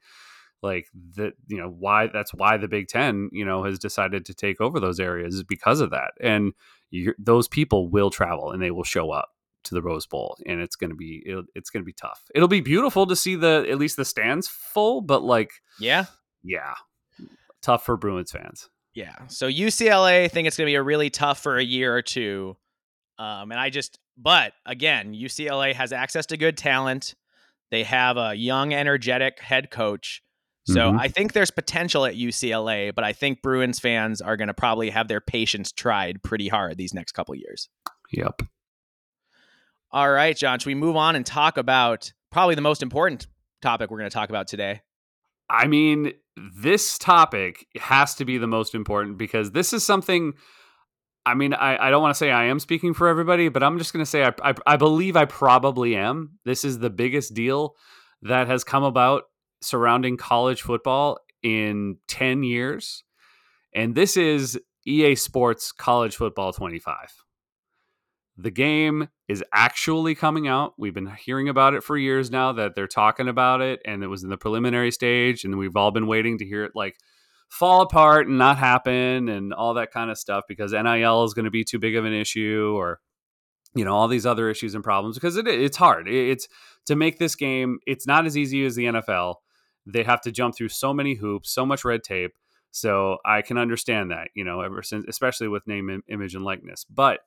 like 0.62 0.86
that 1.16 1.32
you 1.48 1.56
know 1.56 1.68
why 1.68 2.06
that's 2.06 2.34
why 2.34 2.56
the 2.56 2.68
big 2.68 2.86
10 2.88 3.30
you 3.32 3.44
know 3.44 3.64
has 3.64 3.78
decided 3.78 4.24
to 4.26 4.34
take 4.34 4.60
over 4.60 4.78
those 4.78 5.00
areas 5.00 5.42
because 5.42 5.80
of 5.80 5.90
that 5.90 6.12
and 6.20 6.52
those 7.18 7.48
people 7.48 7.88
will 7.88 8.10
travel 8.10 8.50
and 8.50 8.62
they 8.62 8.70
will 8.70 8.84
show 8.84 9.10
up 9.10 9.30
to 9.64 9.74
the 9.74 9.82
Rose 9.82 10.06
Bowl, 10.06 10.36
and 10.46 10.60
it's 10.60 10.76
gonna 10.76 10.94
be 10.94 11.22
it's 11.54 11.70
gonna 11.70 11.84
be 11.84 11.92
tough. 11.92 12.22
It'll 12.34 12.48
be 12.48 12.60
beautiful 12.60 13.06
to 13.06 13.16
see 13.16 13.36
the 13.36 13.66
at 13.70 13.78
least 13.78 13.96
the 13.96 14.04
stands 14.04 14.48
full, 14.48 15.00
but 15.00 15.22
like 15.22 15.50
yeah, 15.78 16.06
yeah, 16.42 16.74
tough 17.62 17.84
for 17.84 17.96
Bruins 17.96 18.32
fans. 18.32 18.68
Yeah, 18.94 19.14
so 19.28 19.48
UCLA 19.48 20.24
I 20.24 20.28
think 20.28 20.48
it's 20.48 20.56
gonna 20.56 20.66
be 20.66 20.74
a 20.74 20.82
really 20.82 21.10
tough 21.10 21.40
for 21.40 21.58
a 21.58 21.64
year 21.64 21.94
or 21.94 22.02
two, 22.02 22.56
um, 23.18 23.50
and 23.50 23.60
I 23.60 23.70
just 23.70 23.98
but 24.16 24.52
again 24.66 25.14
UCLA 25.14 25.74
has 25.74 25.92
access 25.92 26.26
to 26.26 26.36
good 26.36 26.56
talent. 26.56 27.14
They 27.70 27.84
have 27.84 28.16
a 28.16 28.34
young, 28.34 28.74
energetic 28.74 29.38
head 29.38 29.70
coach 29.70 30.22
so 30.66 30.80
mm-hmm. 30.90 30.98
I 30.98 31.08
think 31.08 31.32
there's 31.32 31.50
potential 31.50 32.04
at 32.04 32.14
UCLA, 32.14 32.94
but 32.94 33.04
I 33.04 33.12
think 33.12 33.42
Bruins 33.42 33.78
fans 33.78 34.20
are 34.20 34.36
going 34.36 34.48
to 34.48 34.54
probably 34.54 34.90
have 34.90 35.08
their 35.08 35.20
patience 35.20 35.72
tried 35.72 36.22
pretty 36.22 36.48
hard 36.48 36.76
these 36.76 36.94
next 36.94 37.12
couple 37.12 37.34
years. 37.34 37.68
Yep. 38.12 38.42
All 39.92 40.10
right, 40.10 40.36
John, 40.36 40.58
should 40.58 40.68
we 40.68 40.74
move 40.74 40.96
on 40.96 41.16
and 41.16 41.24
talk 41.24 41.56
about 41.56 42.12
probably 42.30 42.54
the 42.54 42.60
most 42.60 42.82
important 42.82 43.26
topic 43.60 43.90
we're 43.90 43.98
going 43.98 44.10
to 44.10 44.14
talk 44.14 44.28
about 44.28 44.46
today? 44.46 44.82
I 45.48 45.66
mean, 45.66 46.12
this 46.56 46.96
topic 46.98 47.66
has 47.76 48.14
to 48.16 48.24
be 48.24 48.38
the 48.38 48.46
most 48.46 48.74
important 48.74 49.18
because 49.18 49.50
this 49.50 49.72
is 49.72 49.84
something. 49.84 50.34
I 51.26 51.34
mean, 51.34 51.54
I, 51.54 51.88
I 51.88 51.90
don't 51.90 52.02
want 52.02 52.14
to 52.14 52.18
say 52.18 52.30
I 52.30 52.44
am 52.44 52.60
speaking 52.60 52.94
for 52.94 53.08
everybody, 53.08 53.48
but 53.48 53.62
I'm 53.62 53.78
just 53.78 53.92
going 53.92 54.04
to 54.04 54.10
say 54.10 54.24
I, 54.24 54.32
I, 54.42 54.54
I 54.66 54.76
believe 54.76 55.16
I 55.16 55.24
probably 55.24 55.96
am. 55.96 56.38
This 56.44 56.64
is 56.64 56.78
the 56.78 56.90
biggest 56.90 57.34
deal 57.34 57.74
that 58.22 58.46
has 58.46 58.62
come 58.62 58.84
about 58.84 59.24
surrounding 59.62 60.16
college 60.16 60.62
football 60.62 61.18
in 61.42 61.96
10 62.08 62.42
years. 62.42 63.04
And 63.74 63.94
this 63.94 64.16
is 64.16 64.58
EA 64.86 65.14
Sports 65.14 65.72
College 65.72 66.16
Football 66.16 66.52
25. 66.52 67.24
The 68.36 68.50
game 68.50 69.08
is 69.28 69.44
actually 69.52 70.14
coming 70.14 70.48
out. 70.48 70.72
We've 70.78 70.94
been 70.94 71.12
hearing 71.24 71.48
about 71.48 71.74
it 71.74 71.84
for 71.84 71.96
years 71.96 72.30
now 72.30 72.52
that 72.52 72.74
they're 72.74 72.86
talking 72.86 73.28
about 73.28 73.60
it, 73.60 73.80
and 73.84 74.02
it 74.02 74.06
was 74.06 74.22
in 74.22 74.30
the 74.30 74.38
preliminary 74.38 74.90
stage, 74.90 75.44
and 75.44 75.58
we've 75.58 75.76
all 75.76 75.90
been 75.90 76.06
waiting 76.06 76.38
to 76.38 76.46
hear 76.46 76.64
it 76.64 76.72
like 76.74 76.96
fall 77.50 77.82
apart 77.82 78.28
and 78.28 78.38
not 78.38 78.56
happen 78.56 79.28
and 79.28 79.52
all 79.52 79.74
that 79.74 79.90
kind 79.90 80.10
of 80.10 80.16
stuff 80.16 80.44
because 80.48 80.72
NIL 80.72 81.24
is 81.24 81.34
going 81.34 81.44
to 81.44 81.50
be 81.50 81.64
too 81.64 81.78
big 81.78 81.96
of 81.96 82.04
an 82.04 82.12
issue 82.12 82.72
or 82.76 83.00
you 83.74 83.84
know 83.84 83.92
all 83.92 84.08
these 84.08 84.24
other 84.24 84.48
issues 84.48 84.74
and 84.74 84.84
problems 84.84 85.16
because 85.16 85.36
it, 85.36 85.46
it's 85.46 85.76
hard. 85.76 86.08
It's 86.08 86.48
to 86.86 86.96
make 86.96 87.18
this 87.18 87.34
game. 87.34 87.78
It's 87.86 88.06
not 88.06 88.24
as 88.24 88.38
easy 88.38 88.64
as 88.64 88.74
the 88.74 88.86
NFL 88.86 89.34
they 89.86 90.02
have 90.02 90.20
to 90.22 90.32
jump 90.32 90.56
through 90.56 90.68
so 90.68 90.92
many 90.92 91.14
hoops, 91.14 91.50
so 91.50 91.64
much 91.66 91.84
red 91.84 92.02
tape. 92.02 92.32
So 92.70 93.18
I 93.24 93.42
can 93.42 93.58
understand 93.58 94.10
that, 94.12 94.28
you 94.34 94.44
know, 94.44 94.60
ever 94.60 94.82
since, 94.82 95.04
especially 95.08 95.48
with 95.48 95.66
name, 95.66 96.02
image, 96.08 96.34
and 96.34 96.44
likeness. 96.44 96.84
But 96.84 97.20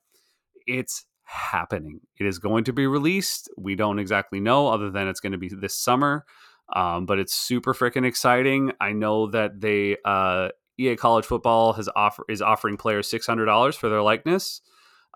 it's 0.65 1.05
happening. 1.23 1.99
It 2.17 2.25
is 2.25 2.39
going 2.39 2.63
to 2.65 2.73
be 2.73 2.87
released. 2.87 3.49
We 3.57 3.75
don't 3.75 3.99
exactly 3.99 4.39
know, 4.39 4.67
other 4.67 4.89
than 4.89 5.07
it's 5.07 5.19
going 5.19 5.33
to 5.33 5.37
be 5.37 5.49
this 5.49 5.77
summer. 5.77 6.25
Um, 6.73 7.05
but 7.05 7.19
it's 7.19 7.33
super 7.33 7.73
freaking 7.73 8.05
exciting. 8.05 8.71
I 8.79 8.93
know 8.93 9.27
that 9.31 9.59
they 9.59 9.97
uh, 10.05 10.49
EA 10.77 10.95
College 10.95 11.25
Football 11.25 11.73
has 11.73 11.89
offer 11.95 12.23
is 12.29 12.41
offering 12.41 12.77
players 12.77 13.09
six 13.09 13.27
hundred 13.27 13.45
dollars 13.45 13.75
for 13.75 13.89
their 13.89 14.01
likeness. 14.01 14.61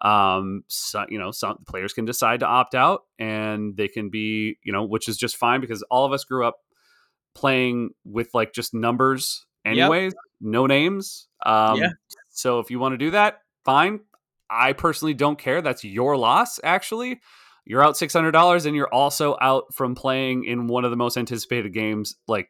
Um, 0.02 0.64
so, 0.68 1.06
you 1.10 1.18
know, 1.18 1.32
some 1.32 1.64
players 1.68 1.94
can 1.94 2.06
decide 2.06 2.42
to 2.42 2.46
opt 2.46 2.76
out, 2.76 3.04
and 3.18 3.76
they 3.76 3.88
can 3.88 4.10
be, 4.10 4.58
you 4.64 4.72
know, 4.72 4.84
which 4.84 5.08
is 5.08 5.18
just 5.18 5.38
fine 5.38 5.62
because 5.62 5.82
all 5.84 6.06
of 6.06 6.12
us 6.12 6.24
grew 6.24 6.46
up 6.46 6.58
playing 7.38 7.92
with 8.04 8.30
like 8.34 8.52
just 8.52 8.74
numbers 8.74 9.46
anyways, 9.64 10.14
yep. 10.14 10.22
no 10.42 10.66
names. 10.66 11.28
Um, 11.46 11.78
yeah. 11.78 11.90
So 12.30 12.60
if 12.60 12.72
you 12.72 12.80
want 12.80 12.94
to 12.94 12.98
do 12.98 13.12
that, 13.12 13.42
fine. 13.64 14.02
I 14.50 14.74
personally 14.74 15.14
don't 15.14 15.38
care. 15.38 15.62
That's 15.62 15.84
your 15.84 16.18
loss, 16.18 16.60
actually. 16.64 17.22
You're 17.66 17.84
out 17.84 17.96
$600 17.96 18.66
and 18.66 18.76
you're 18.76 18.94
also 18.94 19.38
out 19.42 19.74
from 19.74 19.94
playing 19.94 20.46
in 20.46 20.68
one 20.68 20.86
of 20.86 20.92
the 20.92 20.98
most 20.98 21.18
anticipated 21.18 21.74
games 21.74 22.16
like 22.28 22.50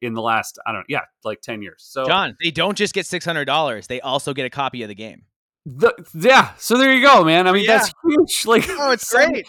in 0.00 0.14
the 0.14 0.22
last, 0.22 0.58
I 0.66 0.72
don't 0.72 0.80
know, 0.80 0.86
yeah, 0.88 1.02
like 1.24 1.42
10 1.42 1.62
years. 1.62 1.84
So, 1.86 2.06
John, 2.06 2.36
they 2.42 2.50
don't 2.50 2.76
just 2.76 2.94
get 2.94 3.04
$600, 3.04 3.86
they 3.86 4.00
also 4.00 4.32
get 4.32 4.46
a 4.46 4.50
copy 4.50 4.82
of 4.82 4.88
the 4.88 4.94
game. 4.94 5.24
The, 5.66 5.92
yeah, 6.14 6.52
so 6.56 6.78
there 6.78 6.94
you 6.94 7.02
go, 7.02 7.22
man. 7.22 7.46
I 7.46 7.52
mean, 7.52 7.64
yeah. 7.64 7.78
that's 7.78 7.92
huge. 8.08 8.46
Like, 8.46 8.64
oh, 8.68 8.92
it's 8.92 9.12
great. 9.12 9.46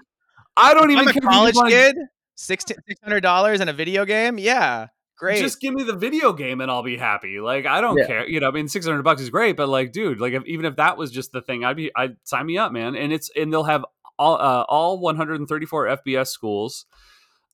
I 0.57 0.73
don't 0.73 0.91
even 0.91 1.07
I'm 1.07 1.15
a 1.15 1.21
college 1.21 1.55
kid 1.67 1.95
six 2.37 2.63
hundred 3.03 3.21
dollars 3.21 3.59
in 3.59 3.67
a 3.67 3.73
video 3.73 4.05
game. 4.05 4.37
Yeah, 4.37 4.87
great. 5.17 5.39
Just 5.39 5.59
give 5.59 5.73
me 5.73 5.83
the 5.83 5.95
video 5.95 6.31
game 6.31 6.61
and 6.61 6.71
I'll 6.71 6.83
be 6.83 6.97
happy. 6.97 7.39
Like 7.39 7.65
I 7.65 7.81
don't 7.81 7.97
yeah. 7.97 8.07
care. 8.07 8.29
You 8.29 8.39
know, 8.39 8.47
I 8.47 8.51
mean, 8.51 8.67
six 8.67 8.85
hundred 8.85 9.03
bucks 9.03 9.21
is 9.21 9.29
great, 9.29 9.57
but 9.57 9.67
like, 9.67 9.91
dude, 9.91 10.21
like 10.21 10.33
if, 10.33 10.45
even 10.45 10.65
if 10.65 10.77
that 10.77 10.97
was 10.97 11.11
just 11.11 11.31
the 11.31 11.41
thing, 11.41 11.65
I'd 11.65 11.75
be, 11.75 11.91
I'd 11.95 12.15
sign 12.23 12.45
me 12.45 12.57
up, 12.57 12.71
man. 12.71 12.95
And 12.95 13.11
it's 13.11 13.29
and 13.35 13.51
they'll 13.51 13.63
have 13.63 13.83
all 14.17 14.35
uh, 14.35 14.63
all 14.67 14.99
134 14.99 15.97
FBS 16.05 16.27
schools. 16.27 16.85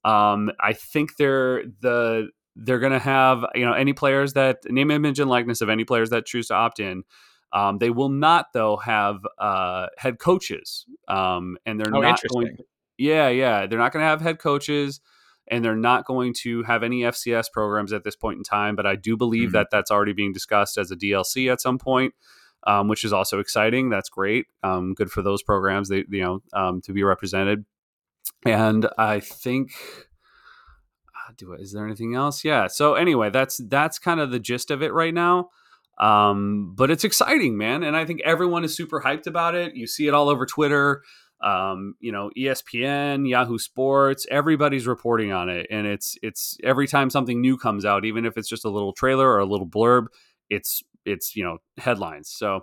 Um, 0.06 0.52
I 0.60 0.74
think 0.74 1.16
they're 1.18 1.64
the 1.82 2.30
they're 2.56 2.80
going 2.80 2.94
to 2.94 3.00
have 3.00 3.46
you 3.56 3.66
know 3.66 3.74
any 3.74 3.94
players 3.94 4.34
that 4.34 4.60
name, 4.66 4.92
image, 4.92 5.20
and 5.20 5.30
likeness 5.30 5.62
of 5.62 5.70
any 5.70 5.86
players 5.86 6.10
that 6.12 6.26
choose 6.26 6.48
to 6.48 6.56
opt 6.56 6.80
in. 6.80 7.04
Um, 7.52 7.78
they 7.78 7.92
will 7.92 8.10
not 8.10 8.48
though 8.54 8.78
have 8.78 9.20
uh, 9.38 9.88
head 9.98 10.20
coaches, 10.20 10.86
um, 11.08 11.58
and 11.66 11.80
they're 11.80 11.96
oh, 11.96 12.02
not 12.02 12.20
going. 12.34 12.58
Yeah, 12.98 13.30
yeah, 13.30 13.66
they're 13.66 13.80
not 13.80 13.92
going 13.92 14.04
to 14.04 14.08
have 14.08 14.22
head 14.22 14.40
coaches 14.40 15.00
and 15.48 15.64
they're 15.64 15.76
not 15.76 16.06
going 16.06 16.34
to 16.42 16.64
have 16.64 16.84
any 16.84 17.02
FCS 17.02 17.52
programs 17.52 17.92
at 17.92 18.04
this 18.04 18.16
point 18.16 18.38
in 18.38 18.44
time. 18.44 18.76
But 18.76 18.86
I 18.86 18.96
do 18.96 19.18
believe 19.18 19.50
mm-hmm. 19.50 19.58
that 19.58 19.68
that's 19.72 19.92
already 19.92 20.14
being 20.14 20.34
discussed 20.34 20.78
as 20.78 20.92
a 20.92 20.96
DLC 20.96 21.52
at 21.52 21.62
some 21.62 21.78
point, 21.78 22.14
um, 22.66 22.88
which 22.88 23.04
is 23.04 23.14
also 23.14 23.40
exciting. 23.40 23.90
That's 23.90 24.10
great. 24.10 24.46
Um, 24.64 24.94
good 24.94 25.12
for 25.12 25.22
those 25.22 25.44
programs, 25.44 25.90
they 25.90 26.06
you 26.10 26.22
know, 26.22 26.40
um, 26.54 26.82
to 26.82 26.94
be 26.94 27.04
represented. 27.04 27.66
And 28.46 28.88
I 28.98 29.20
think, 29.20 29.72
uh, 31.08 31.34
do 31.38 31.54
is 31.54 31.74
there 31.74 31.86
anything 31.86 32.16
else? 32.16 32.44
Yeah. 32.44 32.68
So 32.68 32.96
anyway, 32.96 33.30
that's 33.30 33.60
that's 33.68 34.00
kind 34.00 34.20
of 34.20 34.32
the 34.32 34.40
gist 34.40 34.72
of 34.72 34.82
it 34.82 34.94
right 34.94 35.14
now. 35.14 35.50
Um, 36.00 36.74
but 36.76 36.90
it's 36.90 37.04
exciting, 37.04 37.56
man, 37.56 37.84
and 37.84 37.96
I 37.96 38.04
think 38.06 38.22
everyone 38.26 38.64
is 38.64 38.76
super 38.76 39.02
hyped 39.02 39.28
about 39.28 39.54
it. 39.54 39.76
You 39.76 39.86
see 39.86 40.08
it 40.08 40.14
all 40.16 40.28
over 40.28 40.46
Twitter 40.46 41.04
um, 41.44 41.96
you 42.00 42.12
know, 42.12 42.32
ESPN, 42.38 43.28
Yahoo 43.28 43.58
Sports, 43.58 44.26
everybody's 44.32 44.88
reporting 44.88 45.32
on 45.32 45.50
it, 45.50 45.68
and 45.70 45.86
it's 45.86 46.18
it's 46.22 46.58
every 46.64 46.88
time 46.88 47.10
something 47.10 47.42
new 47.42 47.58
comes 47.58 47.86
out, 47.86 48.06
even 48.06 48.26
if 48.26 48.38
it's 48.38 48.48
just 48.48 48.66
a 48.66 48.70
little 48.70 48.94
trailer 48.94 49.30
or 49.30 49.40
a 49.40 49.46
little 49.46 49.68
blurb, 49.68 50.06
it's 50.50 50.82
it's 51.06 51.36
you 51.36 51.44
know 51.44 51.58
headlines. 51.78 52.30
So 52.30 52.62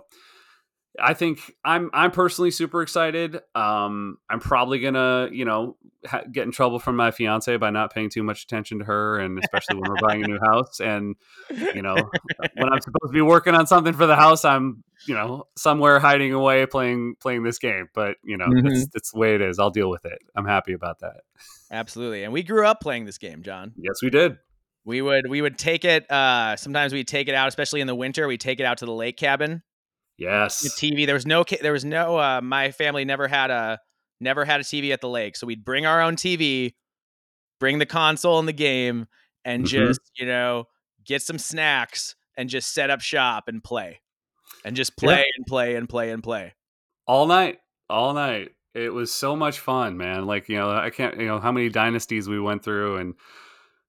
I 0.99 1.13
think 1.13 1.55
I'm 1.63 1.89
I'm 1.93 2.11
personally 2.11 2.51
super 2.51 2.81
excited. 2.81 3.39
Um, 3.55 4.17
I'm 4.29 4.39
probably 4.39 4.79
gonna 4.79 5.29
you 5.31 5.45
know 5.45 5.77
ha- 6.05 6.23
get 6.29 6.43
in 6.43 6.51
trouble 6.51 6.79
from 6.79 6.97
my 6.97 7.11
fiance 7.11 7.55
by 7.57 7.69
not 7.69 7.93
paying 7.93 8.09
too 8.09 8.23
much 8.23 8.43
attention 8.43 8.79
to 8.79 8.85
her, 8.85 9.19
and 9.19 9.39
especially 9.39 9.75
when 9.75 9.89
we're 9.89 10.07
buying 10.07 10.23
a 10.23 10.27
new 10.27 10.39
house. 10.39 10.81
And 10.81 11.15
you 11.49 11.81
know 11.81 11.95
when 11.95 12.69
I'm 12.69 12.81
supposed 12.81 13.07
to 13.07 13.13
be 13.13 13.21
working 13.21 13.55
on 13.55 13.67
something 13.67 13.93
for 13.93 14.05
the 14.05 14.17
house, 14.17 14.43
I'm 14.43 14.83
you 15.07 15.13
know 15.13 15.45
somewhere 15.55 15.99
hiding 15.99 16.33
away 16.33 16.65
playing 16.65 17.15
playing 17.21 17.43
this 17.43 17.57
game. 17.57 17.87
But 17.93 18.17
you 18.23 18.37
know 18.37 18.47
mm-hmm. 18.47 18.67
it's, 18.67 18.89
it's 18.93 19.11
the 19.11 19.19
way 19.19 19.35
it 19.35 19.41
is. 19.41 19.59
I'll 19.59 19.69
deal 19.69 19.89
with 19.89 20.05
it. 20.05 20.19
I'm 20.35 20.45
happy 20.45 20.73
about 20.73 20.99
that. 20.99 21.21
Absolutely, 21.71 22.25
and 22.25 22.33
we 22.33 22.43
grew 22.43 22.65
up 22.65 22.81
playing 22.81 23.05
this 23.05 23.17
game, 23.17 23.43
John. 23.43 23.71
Yes, 23.77 24.01
we 24.03 24.09
did. 24.09 24.37
We 24.83 25.01
would 25.01 25.29
we 25.29 25.41
would 25.41 25.57
take 25.57 25.85
it. 25.85 26.09
Uh, 26.11 26.57
sometimes 26.57 26.91
we'd 26.91 27.07
take 27.07 27.29
it 27.29 27.35
out, 27.35 27.47
especially 27.47 27.79
in 27.79 27.87
the 27.87 27.95
winter. 27.95 28.27
We 28.27 28.37
take 28.37 28.59
it 28.59 28.65
out 28.65 28.79
to 28.79 28.85
the 28.85 28.93
lake 28.93 29.15
cabin 29.15 29.63
Yes. 30.21 30.61
The 30.61 30.69
TV. 30.69 31.07
There 31.07 31.15
was 31.15 31.25
no. 31.25 31.43
There 31.43 31.71
was 31.71 31.83
no. 31.83 32.17
Uh, 32.19 32.41
my 32.43 32.69
family 32.69 33.05
never 33.05 33.27
had 33.27 33.49
a 33.49 33.79
never 34.19 34.45
had 34.45 34.61
a 34.61 34.63
TV 34.63 34.93
at 34.93 35.01
the 35.01 35.09
lake, 35.09 35.35
so 35.35 35.47
we'd 35.47 35.65
bring 35.65 35.87
our 35.87 35.99
own 35.99 36.15
TV, 36.15 36.75
bring 37.59 37.79
the 37.79 37.87
console 37.87 38.37
and 38.37 38.47
the 38.47 38.53
game, 38.53 39.07
and 39.43 39.63
mm-hmm. 39.63 39.87
just 39.87 39.99
you 40.19 40.27
know 40.27 40.65
get 41.03 41.23
some 41.23 41.39
snacks 41.39 42.15
and 42.37 42.49
just 42.49 42.71
set 42.71 42.91
up 42.91 43.01
shop 43.01 43.45
and 43.47 43.63
play, 43.63 43.99
and 44.63 44.75
just 44.75 44.95
play 44.95 45.17
yeah. 45.17 45.23
and 45.37 45.45
play 45.47 45.75
and 45.75 45.89
play 45.89 46.11
and 46.11 46.21
play 46.21 46.53
all 47.07 47.25
night, 47.25 47.57
all 47.89 48.13
night. 48.13 48.51
It 48.75 48.93
was 48.93 49.11
so 49.11 49.35
much 49.35 49.59
fun, 49.59 49.97
man. 49.97 50.27
Like 50.27 50.49
you 50.49 50.57
know, 50.57 50.69
I 50.69 50.91
can't. 50.91 51.19
You 51.19 51.25
know 51.25 51.39
how 51.39 51.51
many 51.51 51.69
dynasties 51.69 52.29
we 52.29 52.39
went 52.39 52.63
through 52.63 52.97
and 52.97 53.15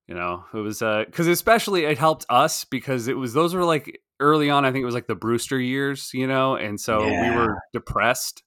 you 0.08 0.14
know 0.14 0.44
it 0.52 0.58
was 0.58 0.82
uh 0.82 1.04
because 1.06 1.26
especially 1.26 1.84
it 1.84 1.98
helped 1.98 2.26
us 2.28 2.64
because 2.64 3.08
it 3.08 3.16
was 3.16 3.32
those 3.32 3.54
were 3.54 3.64
like 3.64 4.00
early 4.22 4.48
on, 4.48 4.64
I 4.64 4.72
think 4.72 4.82
it 4.82 4.86
was 4.86 4.94
like 4.94 5.08
the 5.08 5.14
Brewster 5.14 5.60
years, 5.60 6.10
you 6.14 6.26
know, 6.26 6.56
and 6.56 6.80
so 6.80 7.04
yeah. 7.06 7.30
we 7.30 7.36
were 7.36 7.58
depressed. 7.72 8.42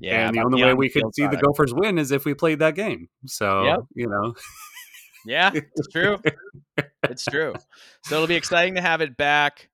Yeah, 0.00 0.26
and 0.26 0.34
the 0.36 0.42
only 0.42 0.62
way 0.62 0.74
we 0.74 0.88
could 0.88 1.02
see 1.14 1.26
the 1.26 1.36
Gophers 1.36 1.74
win 1.74 1.98
is 1.98 2.12
if 2.12 2.24
we 2.24 2.34
played 2.34 2.60
that 2.60 2.74
game. 2.74 3.08
So 3.26 3.64
yep. 3.64 3.80
you 3.94 4.08
know. 4.08 4.34
yeah, 5.26 5.50
it's 5.54 5.88
true. 5.92 6.18
it's 7.02 7.24
true. 7.24 7.54
So 8.04 8.16
it'll 8.16 8.28
be 8.28 8.36
exciting 8.36 8.76
to 8.76 8.80
have 8.80 9.00
it 9.00 9.16
back. 9.16 9.68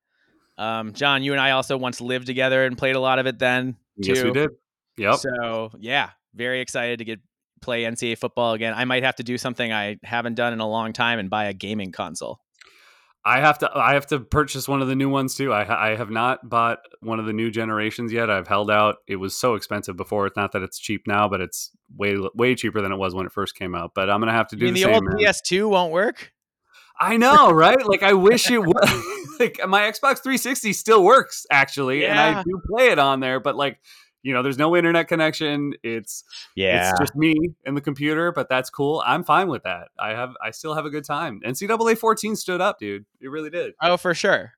Um, 0.57 0.93
John, 0.93 1.21
you 1.21 1.33
and 1.33 1.41
I 1.41 1.51
also 1.51 1.77
once 1.77 2.01
lived 2.01 2.25
together 2.25 2.65
and 2.65 2.77
played 2.77 2.95
a 2.95 2.99
lot 2.99 3.19
of 3.19 3.27
it 3.27 3.39
then. 3.39 3.75
Too. 4.03 4.13
Yes, 4.13 4.23
we 4.23 4.31
did. 4.31 4.49
Yep. 4.97 5.15
So 5.17 5.71
yeah, 5.79 6.09
very 6.33 6.59
excited 6.59 6.99
to 6.99 7.05
get 7.05 7.19
play 7.65 7.83
NCAA 7.83 8.17
football 8.17 8.53
again. 8.53 8.73
I 8.75 8.85
might 8.85 9.03
have 9.03 9.15
to 9.15 9.23
do 9.23 9.37
something 9.37 9.73
I 9.73 9.97
haven't 10.03 10.35
done 10.35 10.53
in 10.53 10.59
a 10.59 10.67
long 10.67 10.93
time 10.93 11.19
and 11.19 11.29
buy 11.29 11.45
a 11.45 11.53
gaming 11.53 11.91
console. 11.91 12.39
I 13.27 13.39
have 13.39 13.57
to 13.59 13.71
I 13.75 13.95
have 13.95 14.05
to 14.07 14.19
purchase 14.19 14.67
one 14.67 14.83
of 14.83 14.87
the 14.87 14.95
new 14.95 15.09
ones 15.09 15.33
too. 15.33 15.51
I 15.51 15.89
I 15.89 15.95
have 15.95 16.11
not 16.11 16.47
bought 16.47 16.77
one 17.01 17.19
of 17.19 17.25
the 17.25 17.33
new 17.33 17.49
generations 17.49 18.13
yet. 18.13 18.29
I've 18.29 18.47
held 18.47 18.69
out. 18.69 18.97
It 19.07 19.15
was 19.15 19.35
so 19.35 19.55
expensive 19.55 19.97
before. 19.97 20.27
It's 20.27 20.37
not 20.37 20.51
that 20.51 20.61
it's 20.61 20.77
cheap 20.77 21.07
now, 21.07 21.27
but 21.27 21.41
it's 21.41 21.71
way 21.97 22.17
way 22.35 22.53
cheaper 22.53 22.81
than 22.81 22.91
it 22.91 22.97
was 22.97 23.15
when 23.15 23.25
it 23.25 23.31
first 23.31 23.55
came 23.55 23.73
out. 23.73 23.93
But 23.95 24.11
I'm 24.11 24.19
gonna 24.19 24.31
have 24.31 24.49
to 24.49 24.55
do 24.55 24.71
the, 24.71 24.83
the 24.83 24.93
old 24.93 25.03
man. 25.03 25.17
PS2 25.17 25.67
won't 25.67 25.91
work. 25.91 26.33
I 26.99 27.17
know, 27.17 27.51
right? 27.51 27.83
like 27.85 28.03
I 28.03 28.13
wish 28.13 28.49
it 28.51 28.59
would. 28.59 28.75
like 29.39 29.59
my 29.67 29.81
Xbox 29.81 30.21
360 30.21 30.73
still 30.73 31.03
works 31.03 31.47
actually, 31.49 32.03
yeah. 32.03 32.11
and 32.11 32.37
I 32.37 32.43
do 32.43 32.61
play 32.69 32.89
it 32.89 32.99
on 32.99 33.21
there. 33.21 33.39
But 33.39 33.55
like 33.55 33.79
you 34.25 34.33
know, 34.33 34.41
there's 34.41 34.57
no 34.57 34.75
internet 34.75 35.07
connection. 35.07 35.73
It's 35.83 36.23
yeah, 36.55 36.89
it's 36.89 36.99
just 36.99 37.15
me 37.15 37.35
and 37.63 37.77
the 37.77 37.81
computer, 37.81 38.31
but 38.31 38.49
that's 38.49 38.71
cool. 38.71 39.03
I'm 39.05 39.23
fine 39.23 39.49
with 39.49 39.61
that. 39.63 39.89
I 39.99 40.09
have 40.09 40.33
I 40.43 40.49
still 40.49 40.73
have 40.73 40.83
a 40.83 40.89
good 40.89 41.05
time. 41.05 41.41
NCAA 41.45 41.95
14 41.95 42.35
stood 42.35 42.59
up, 42.59 42.79
dude. 42.79 43.05
It 43.21 43.29
really 43.29 43.51
did. 43.51 43.75
Oh, 43.79 43.97
for 43.97 44.15
sure. 44.15 44.53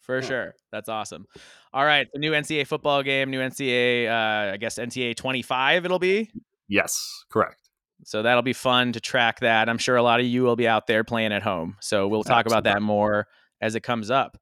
For 0.00 0.20
yeah. 0.20 0.26
sure. 0.26 0.54
That's 0.72 0.88
awesome. 0.88 1.26
All 1.74 1.84
right. 1.84 2.08
The 2.14 2.18
new 2.18 2.32
NCAA 2.32 2.66
football 2.66 3.02
game, 3.02 3.30
new 3.30 3.40
NCAA, 3.40 4.08
uh, 4.08 4.54
I 4.54 4.56
guess 4.56 4.78
NCAA 4.78 5.16
25 5.16 5.84
it'll 5.84 5.98
be. 5.98 6.30
Yes, 6.66 7.24
correct. 7.28 7.68
So 8.04 8.22
that'll 8.22 8.42
be 8.42 8.54
fun 8.54 8.92
to 8.92 9.00
track 9.00 9.40
that. 9.40 9.68
I'm 9.68 9.78
sure 9.78 9.96
a 9.96 10.02
lot 10.02 10.20
of 10.20 10.26
you 10.26 10.44
will 10.44 10.56
be 10.56 10.66
out 10.66 10.86
there 10.86 11.04
playing 11.04 11.32
at 11.32 11.42
home. 11.42 11.76
So 11.80 12.08
we'll 12.08 12.24
talk 12.24 12.46
Absolutely. 12.46 12.70
about 12.70 12.74
that 12.74 12.82
more 12.82 13.28
as 13.60 13.74
it 13.74 13.82
comes 13.82 14.10
up. 14.10 14.38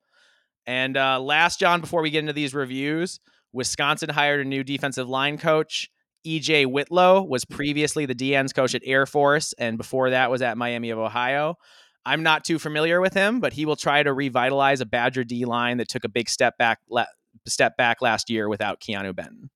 And 0.66 0.96
uh, 0.96 1.20
last, 1.20 1.58
John, 1.58 1.80
before 1.80 2.00
we 2.00 2.10
get 2.10 2.20
into 2.20 2.32
these 2.32 2.54
reviews, 2.54 3.18
Wisconsin 3.52 4.08
hired 4.08 4.40
a 4.40 4.48
new 4.48 4.64
defensive 4.64 5.08
line 5.08 5.38
coach. 5.38 5.90
EJ 6.26 6.66
Whitlow 6.66 7.22
was 7.22 7.44
previously 7.44 8.06
the 8.06 8.14
DN's 8.14 8.52
coach 8.52 8.74
at 8.74 8.82
Air 8.84 9.06
Force, 9.06 9.52
and 9.54 9.76
before 9.76 10.10
that 10.10 10.30
was 10.30 10.40
at 10.40 10.56
Miami 10.56 10.90
of 10.90 10.98
Ohio. 10.98 11.56
I'm 12.04 12.22
not 12.22 12.44
too 12.44 12.58
familiar 12.58 13.00
with 13.00 13.14
him, 13.14 13.40
but 13.40 13.52
he 13.52 13.66
will 13.66 13.76
try 13.76 14.02
to 14.02 14.12
revitalize 14.12 14.80
a 14.80 14.86
Badger 14.86 15.24
D 15.24 15.44
line 15.44 15.78
that 15.78 15.88
took 15.88 16.04
a 16.04 16.08
big 16.08 16.28
step 16.28 16.58
back 16.58 16.80
la- 16.88 17.06
step 17.46 17.76
back 17.76 18.02
last 18.02 18.30
year 18.30 18.48
without 18.48 18.80
Keanu 18.80 19.14
Benton. 19.14 19.50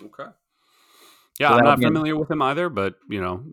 Okay. 0.00 0.30
Yeah, 1.38 1.50
so 1.50 1.54
I'm 1.56 1.64
not 1.64 1.80
familiar 1.80 2.16
with 2.16 2.30
him 2.30 2.42
either, 2.42 2.68
but 2.68 2.94
you 3.08 3.20
know, 3.20 3.44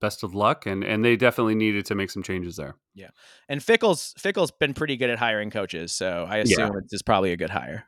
best 0.00 0.22
of 0.22 0.34
luck, 0.34 0.66
and 0.66 0.82
and 0.82 1.04
they 1.04 1.16
definitely 1.16 1.54
needed 1.54 1.86
to 1.86 1.94
make 1.94 2.10
some 2.10 2.22
changes 2.22 2.56
there. 2.56 2.76
Yeah, 2.94 3.10
and 3.48 3.62
Fickle's 3.62 4.14
Fickell's 4.18 4.50
been 4.50 4.74
pretty 4.74 4.96
good 4.96 5.10
at 5.10 5.18
hiring 5.18 5.50
coaches, 5.50 5.92
so 5.92 6.26
I 6.28 6.38
assume 6.38 6.72
yeah. 6.72 6.80
it's 6.90 7.02
probably 7.02 7.32
a 7.32 7.36
good 7.36 7.50
hire. 7.50 7.84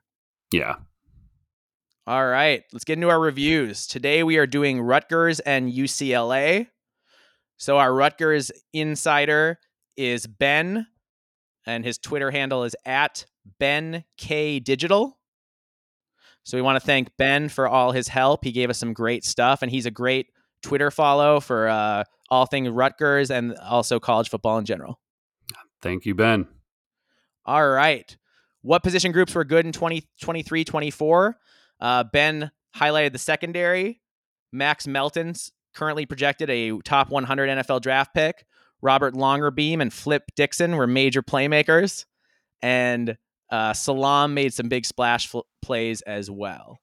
Yeah. 0.53 0.76
All 2.07 2.26
right, 2.26 2.62
let's 2.72 2.84
get 2.84 2.94
into 2.94 3.09
our 3.09 3.18
reviews. 3.18 3.86
Today 3.86 4.22
we 4.22 4.36
are 4.36 4.47
doing 4.47 4.80
Rutgers 4.80 5.40
and 5.40 5.72
UCLA. 5.72 6.68
So 7.57 7.78
our 7.78 7.92
Rutgers 7.92 8.53
insider 8.72 9.59
is 9.97 10.26
Ben, 10.26 10.86
and 11.66 11.84
his 11.84 11.99
Twitter 11.99 12.30
handle 12.30 12.62
is 12.62 12.76
at 12.84 13.26
Ben 13.59 14.05
K 14.16 14.61
Digital. 14.61 15.18
So 16.44 16.57
we 16.57 16.62
want 16.62 16.80
to 16.80 16.86
thank 16.86 17.09
Ben 17.16 17.49
for 17.49 17.66
all 17.66 17.90
his 17.90 18.07
help. 18.07 18.44
He 18.44 18.53
gave 18.53 18.70
us 18.70 18.78
some 18.78 18.92
great 18.92 19.24
stuff, 19.24 19.62
and 19.62 19.70
he's 19.70 19.86
a 19.86 19.90
great 19.90 20.28
Twitter 20.62 20.92
follow 20.92 21.40
for 21.40 21.66
uh, 21.66 22.05
all 22.30 22.47
things 22.47 22.68
Rutgers 22.68 23.32
and 23.32 23.57
also 23.57 23.99
college 23.99 24.28
football 24.28 24.59
in 24.59 24.64
general. 24.64 25.01
Thank 25.82 26.07
you, 26.07 26.14
Ben. 26.14 26.47
All 27.44 27.68
right. 27.68 28.16
What 28.67 28.83
position 28.83 29.12
groups 29.12 29.33
were 29.33 29.45
good 29.45 29.64
in 29.64 29.71
2023 29.71 30.64
24? 30.64 31.37
Uh, 31.81 32.03
ben 32.12 32.51
highlighted 32.77 33.12
the 33.12 33.19
secondary. 33.19 34.01
Max 34.53 34.89
Melton's 34.89 35.53
currently 35.73 36.05
projected 36.05 36.51
a 36.51 36.77
top 36.81 37.09
100 37.09 37.49
NFL 37.49 37.81
draft 37.81 38.12
pick. 38.12 38.45
Robert 38.83 39.14
Longerbeam 39.14 39.81
and 39.81 39.93
Flip 39.93 40.25
Dixon 40.35 40.75
were 40.77 40.89
major 40.89 41.23
playmakers. 41.23 42.07
And 42.61 43.17
uh, 43.53 43.73
Salam 43.73 44.35
made 44.35 44.53
some 44.53 44.69
big 44.69 44.85
splash 44.85 45.29
fl- 45.29 45.41
plays 45.62 46.03
as 46.03 46.29
well. 46.29 46.81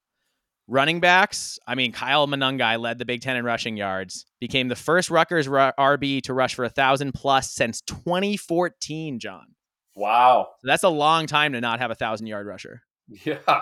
Running 0.69 1.01
backs, 1.01 1.59
I 1.67 1.75
mean, 1.75 1.91
Kyle 1.91 2.27
Monangai 2.27 2.79
led 2.79 2.97
the 2.97 3.03
Big 3.03 3.19
Ten 3.19 3.35
in 3.35 3.43
rushing 3.43 3.75
yards, 3.75 4.25
became 4.39 4.69
the 4.69 4.77
first 4.77 5.09
Rutgers 5.09 5.49
RB 5.49 6.21
to 6.21 6.33
rush 6.33 6.55
for 6.55 6.63
a 6.63 6.69
thousand 6.69 7.11
plus 7.11 7.51
since 7.51 7.81
2014. 7.81 9.19
John, 9.19 9.47
Wow. 9.95 10.47
So 10.61 10.67
that's 10.67 10.83
a 10.83 10.89
long 10.89 11.27
time 11.27 11.53
to 11.53 11.61
not 11.61 11.79
have 11.79 11.91
a 11.91 11.95
thousand 11.95 12.27
yard 12.27 12.47
rusher. 12.47 12.81
Yeah. 13.25 13.61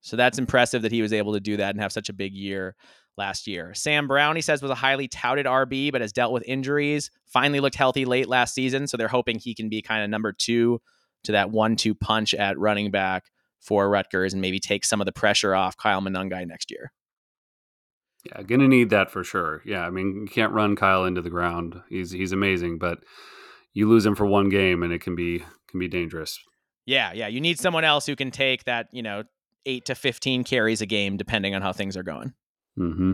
So 0.00 0.16
that's 0.16 0.38
impressive 0.38 0.82
that 0.82 0.92
he 0.92 1.02
was 1.02 1.12
able 1.12 1.34
to 1.34 1.40
do 1.40 1.56
that 1.58 1.70
and 1.70 1.80
have 1.80 1.92
such 1.92 2.08
a 2.08 2.12
big 2.12 2.32
year 2.34 2.74
last 3.16 3.46
year. 3.46 3.74
Sam 3.74 4.06
Brown, 4.06 4.36
he 4.36 4.42
says, 4.42 4.62
was 4.62 4.70
a 4.70 4.76
highly 4.76 5.08
touted 5.08 5.44
RB, 5.44 5.92
but 5.92 6.00
has 6.00 6.12
dealt 6.12 6.32
with 6.32 6.44
injuries. 6.46 7.10
Finally 7.26 7.60
looked 7.60 7.76
healthy 7.76 8.04
late 8.04 8.28
last 8.28 8.54
season. 8.54 8.86
So 8.86 8.96
they're 8.96 9.08
hoping 9.08 9.38
he 9.38 9.54
can 9.54 9.68
be 9.68 9.82
kind 9.82 10.02
of 10.02 10.08
number 10.08 10.32
two 10.32 10.80
to 11.24 11.32
that 11.32 11.50
one 11.50 11.76
two 11.76 11.94
punch 11.94 12.32
at 12.32 12.58
running 12.58 12.90
back 12.90 13.24
for 13.60 13.90
Rutgers 13.90 14.32
and 14.32 14.40
maybe 14.40 14.60
take 14.60 14.84
some 14.84 15.00
of 15.00 15.04
the 15.04 15.12
pressure 15.12 15.54
off 15.54 15.76
Kyle 15.76 16.00
Monangai 16.00 16.46
next 16.46 16.70
year. 16.70 16.92
Yeah, 18.24 18.42
gonna 18.42 18.68
need 18.68 18.90
that 18.90 19.10
for 19.10 19.24
sure. 19.24 19.62
Yeah, 19.64 19.86
I 19.86 19.90
mean, 19.90 20.22
you 20.22 20.28
can't 20.28 20.52
run 20.52 20.76
Kyle 20.76 21.04
into 21.04 21.22
the 21.22 21.30
ground. 21.30 21.80
He's 21.88 22.10
he's 22.10 22.32
amazing, 22.32 22.78
but 22.78 22.98
you 23.78 23.88
lose 23.88 24.04
him 24.04 24.16
for 24.16 24.26
one 24.26 24.48
game 24.48 24.82
and 24.82 24.92
it 24.92 25.00
can 25.00 25.14
be 25.14 25.38
can 25.68 25.78
be 25.78 25.86
dangerous. 25.86 26.36
Yeah, 26.84 27.12
yeah. 27.12 27.28
You 27.28 27.40
need 27.40 27.60
someone 27.60 27.84
else 27.84 28.06
who 28.06 28.16
can 28.16 28.32
take 28.32 28.64
that, 28.64 28.88
you 28.90 29.02
know, 29.02 29.22
eight 29.66 29.84
to 29.84 29.94
fifteen 29.94 30.42
carries 30.42 30.80
a 30.80 30.86
game, 30.86 31.16
depending 31.16 31.54
on 31.54 31.62
how 31.62 31.72
things 31.72 31.96
are 31.96 32.02
going. 32.02 32.32
Mm-hmm. 32.76 33.12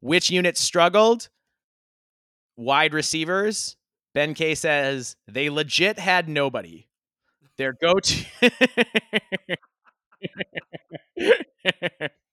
Which 0.00 0.30
unit 0.30 0.56
struggled? 0.56 1.28
Wide 2.56 2.94
receivers. 2.94 3.76
Ben 4.14 4.32
K 4.32 4.54
says 4.54 5.16
they 5.26 5.50
legit 5.50 5.98
had 5.98 6.30
nobody. 6.30 6.88
Their 7.58 7.74
go-to. 7.74 8.24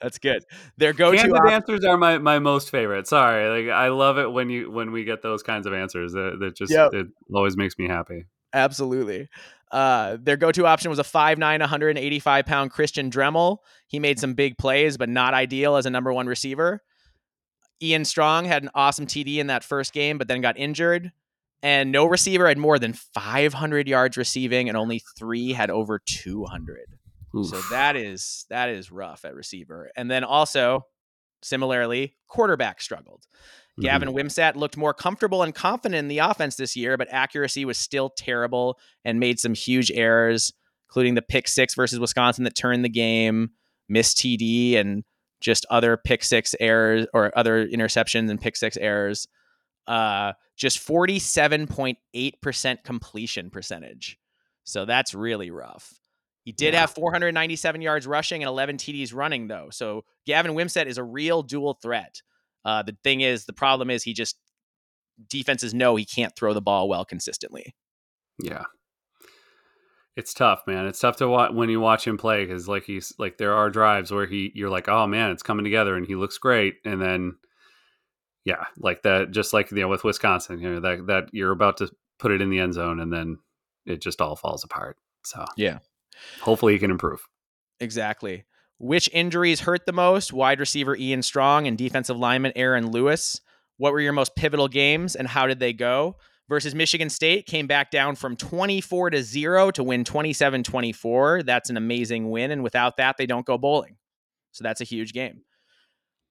That's 0.00 0.18
good. 0.18 0.44
Their 0.78 0.92
go-to 0.92 1.34
op- 1.34 1.50
answers 1.50 1.84
are 1.84 1.96
my, 1.96 2.18
my 2.18 2.38
most 2.38 2.70
favorite. 2.70 3.06
Sorry, 3.06 3.64
like 3.64 3.72
I 3.72 3.88
love 3.88 4.18
it 4.18 4.30
when 4.30 4.48
you 4.48 4.70
when 4.70 4.92
we 4.92 5.04
get 5.04 5.22
those 5.22 5.42
kinds 5.42 5.66
of 5.66 5.72
answers. 5.72 6.12
That, 6.12 6.38
that 6.40 6.56
just 6.56 6.72
yep. 6.72 6.94
it 6.94 7.06
always 7.34 7.56
makes 7.56 7.78
me 7.78 7.86
happy. 7.86 8.26
Absolutely. 8.52 9.28
Uh, 9.70 10.16
their 10.20 10.36
go-to 10.36 10.66
option 10.66 10.90
was 10.90 10.98
a 10.98 11.04
5'9", 11.04 11.60
185 11.60 12.46
pound 12.46 12.70
Christian 12.70 13.10
Dremel. 13.10 13.58
He 13.86 14.00
made 14.00 14.18
some 14.18 14.34
big 14.34 14.58
plays, 14.58 14.96
but 14.96 15.08
not 15.08 15.34
ideal 15.34 15.76
as 15.76 15.86
a 15.86 15.90
number 15.90 16.12
one 16.12 16.26
receiver. 16.26 16.82
Ian 17.82 18.04
Strong 18.04 18.46
had 18.46 18.62
an 18.62 18.70
awesome 18.74 19.06
TD 19.06 19.38
in 19.38 19.46
that 19.46 19.64
first 19.64 19.92
game, 19.92 20.18
but 20.18 20.28
then 20.28 20.40
got 20.40 20.58
injured. 20.58 21.12
And 21.62 21.92
no 21.92 22.06
receiver 22.06 22.48
had 22.48 22.58
more 22.58 22.78
than 22.78 22.94
500 22.94 23.86
yards 23.86 24.16
receiving, 24.16 24.68
and 24.68 24.76
only 24.76 25.02
three 25.18 25.52
had 25.52 25.70
over 25.70 26.00
200. 26.04 26.78
Oof. 27.36 27.46
So 27.46 27.60
that 27.70 27.96
is 27.96 28.46
that 28.50 28.68
is 28.70 28.90
rough 28.90 29.24
at 29.24 29.34
receiver. 29.34 29.90
And 29.96 30.10
then 30.10 30.24
also, 30.24 30.86
similarly, 31.42 32.16
quarterback 32.28 32.80
struggled. 32.80 33.26
Mm-hmm. 33.72 33.82
Gavin 33.82 34.08
Wimsatt 34.10 34.56
looked 34.56 34.76
more 34.76 34.92
comfortable 34.92 35.42
and 35.42 35.54
confident 35.54 35.98
in 35.98 36.08
the 36.08 36.18
offense 36.18 36.56
this 36.56 36.76
year, 36.76 36.96
but 36.96 37.08
accuracy 37.10 37.64
was 37.64 37.78
still 37.78 38.10
terrible 38.10 38.78
and 39.04 39.20
made 39.20 39.38
some 39.38 39.54
huge 39.54 39.90
errors, 39.92 40.52
including 40.88 41.14
the 41.14 41.22
pick 41.22 41.46
six 41.48 41.74
versus 41.74 42.00
Wisconsin 42.00 42.44
that 42.44 42.56
turned 42.56 42.84
the 42.84 42.88
game, 42.88 43.50
missed 43.88 44.18
TD, 44.18 44.76
and 44.76 45.04
just 45.40 45.64
other 45.70 45.96
pick 45.96 46.22
six 46.24 46.54
errors 46.60 47.06
or 47.14 47.32
other 47.38 47.66
interceptions 47.66 48.28
and 48.28 48.40
pick 48.40 48.56
six 48.56 48.76
errors. 48.76 49.26
Uh, 49.86 50.32
just 50.56 50.86
47.8% 50.86 52.84
completion 52.84 53.50
percentage. 53.50 54.18
So 54.64 54.84
that's 54.84 55.14
really 55.14 55.50
rough. 55.50 55.99
He 56.44 56.52
did 56.52 56.74
yeah. 56.74 56.80
have 56.80 56.90
497 56.90 57.82
yards 57.82 58.06
rushing 58.06 58.42
and 58.42 58.48
11 58.48 58.78
TDs 58.78 59.14
running, 59.14 59.48
though. 59.48 59.68
So 59.70 60.04
Gavin 60.26 60.52
Wimsatt 60.52 60.86
is 60.86 60.98
a 60.98 61.04
real 61.04 61.42
dual 61.42 61.74
threat. 61.82 62.22
Uh, 62.64 62.82
the 62.82 62.96
thing 63.04 63.20
is, 63.20 63.44
the 63.44 63.52
problem 63.52 63.90
is 63.90 64.02
he 64.02 64.12
just 64.14 64.36
defenses 65.28 65.74
know 65.74 65.96
he 65.96 66.04
can't 66.04 66.34
throw 66.34 66.54
the 66.54 66.62
ball 66.62 66.88
well 66.88 67.04
consistently. 67.04 67.74
Yeah, 68.42 68.64
it's 70.16 70.34
tough, 70.34 70.62
man. 70.66 70.86
It's 70.86 71.00
tough 71.00 71.16
to 71.16 71.28
watch 71.28 71.52
when 71.52 71.68
you 71.68 71.80
watch 71.80 72.06
him 72.06 72.16
play 72.16 72.44
because, 72.44 72.68
like 72.68 72.84
he's 72.84 73.12
like, 73.18 73.38
there 73.38 73.54
are 73.54 73.70
drives 73.70 74.10
where 74.10 74.26
he 74.26 74.52
you're 74.54 74.70
like, 74.70 74.88
oh 74.88 75.06
man, 75.06 75.30
it's 75.30 75.42
coming 75.42 75.64
together, 75.64 75.94
and 75.96 76.06
he 76.06 76.14
looks 76.14 76.38
great, 76.38 76.76
and 76.84 77.00
then 77.00 77.36
yeah, 78.44 78.64
like 78.78 79.02
that, 79.02 79.30
just 79.30 79.52
like 79.52 79.70
you 79.70 79.78
know 79.78 79.88
with 79.88 80.04
Wisconsin, 80.04 80.58
you 80.58 80.70
know 80.70 80.80
that 80.80 81.06
that 81.06 81.28
you're 81.32 81.52
about 81.52 81.76
to 81.78 81.90
put 82.18 82.32
it 82.32 82.40
in 82.40 82.50
the 82.50 82.58
end 82.58 82.74
zone, 82.74 83.00
and 83.00 83.12
then 83.12 83.38
it 83.86 84.00
just 84.00 84.20
all 84.20 84.36
falls 84.36 84.64
apart. 84.64 84.96
So 85.24 85.44
yeah, 85.56 85.78
hopefully 86.40 86.72
he 86.74 86.78
can 86.78 86.90
improve. 86.90 87.26
Exactly. 87.80 88.44
Which 88.78 89.10
injuries 89.12 89.60
hurt 89.60 89.84
the 89.86 89.92
most? 89.92 90.32
Wide 90.32 90.60
receiver 90.60 90.96
Ian 90.96 91.22
Strong 91.22 91.66
and 91.66 91.76
defensive 91.76 92.16
lineman 92.16 92.52
Aaron 92.56 92.90
Lewis. 92.90 93.40
What 93.76 93.92
were 93.92 94.00
your 94.00 94.12
most 94.12 94.36
pivotal 94.36 94.68
games 94.68 95.16
and 95.16 95.28
how 95.28 95.46
did 95.46 95.60
they 95.60 95.72
go? 95.72 96.16
Versus 96.48 96.74
Michigan 96.74 97.10
State 97.10 97.46
came 97.46 97.66
back 97.66 97.90
down 97.90 98.16
from 98.16 98.36
24 98.36 99.10
to 99.10 99.22
0 99.22 99.70
to 99.70 99.84
win 99.84 100.02
27-24. 100.02 101.44
That's 101.44 101.70
an 101.70 101.76
amazing 101.76 102.30
win 102.30 102.50
and 102.50 102.62
without 102.62 102.96
that 102.96 103.16
they 103.18 103.26
don't 103.26 103.46
go 103.46 103.56
bowling. 103.56 103.96
So 104.52 104.64
that's 104.64 104.80
a 104.80 104.84
huge 104.84 105.12
game. 105.12 105.42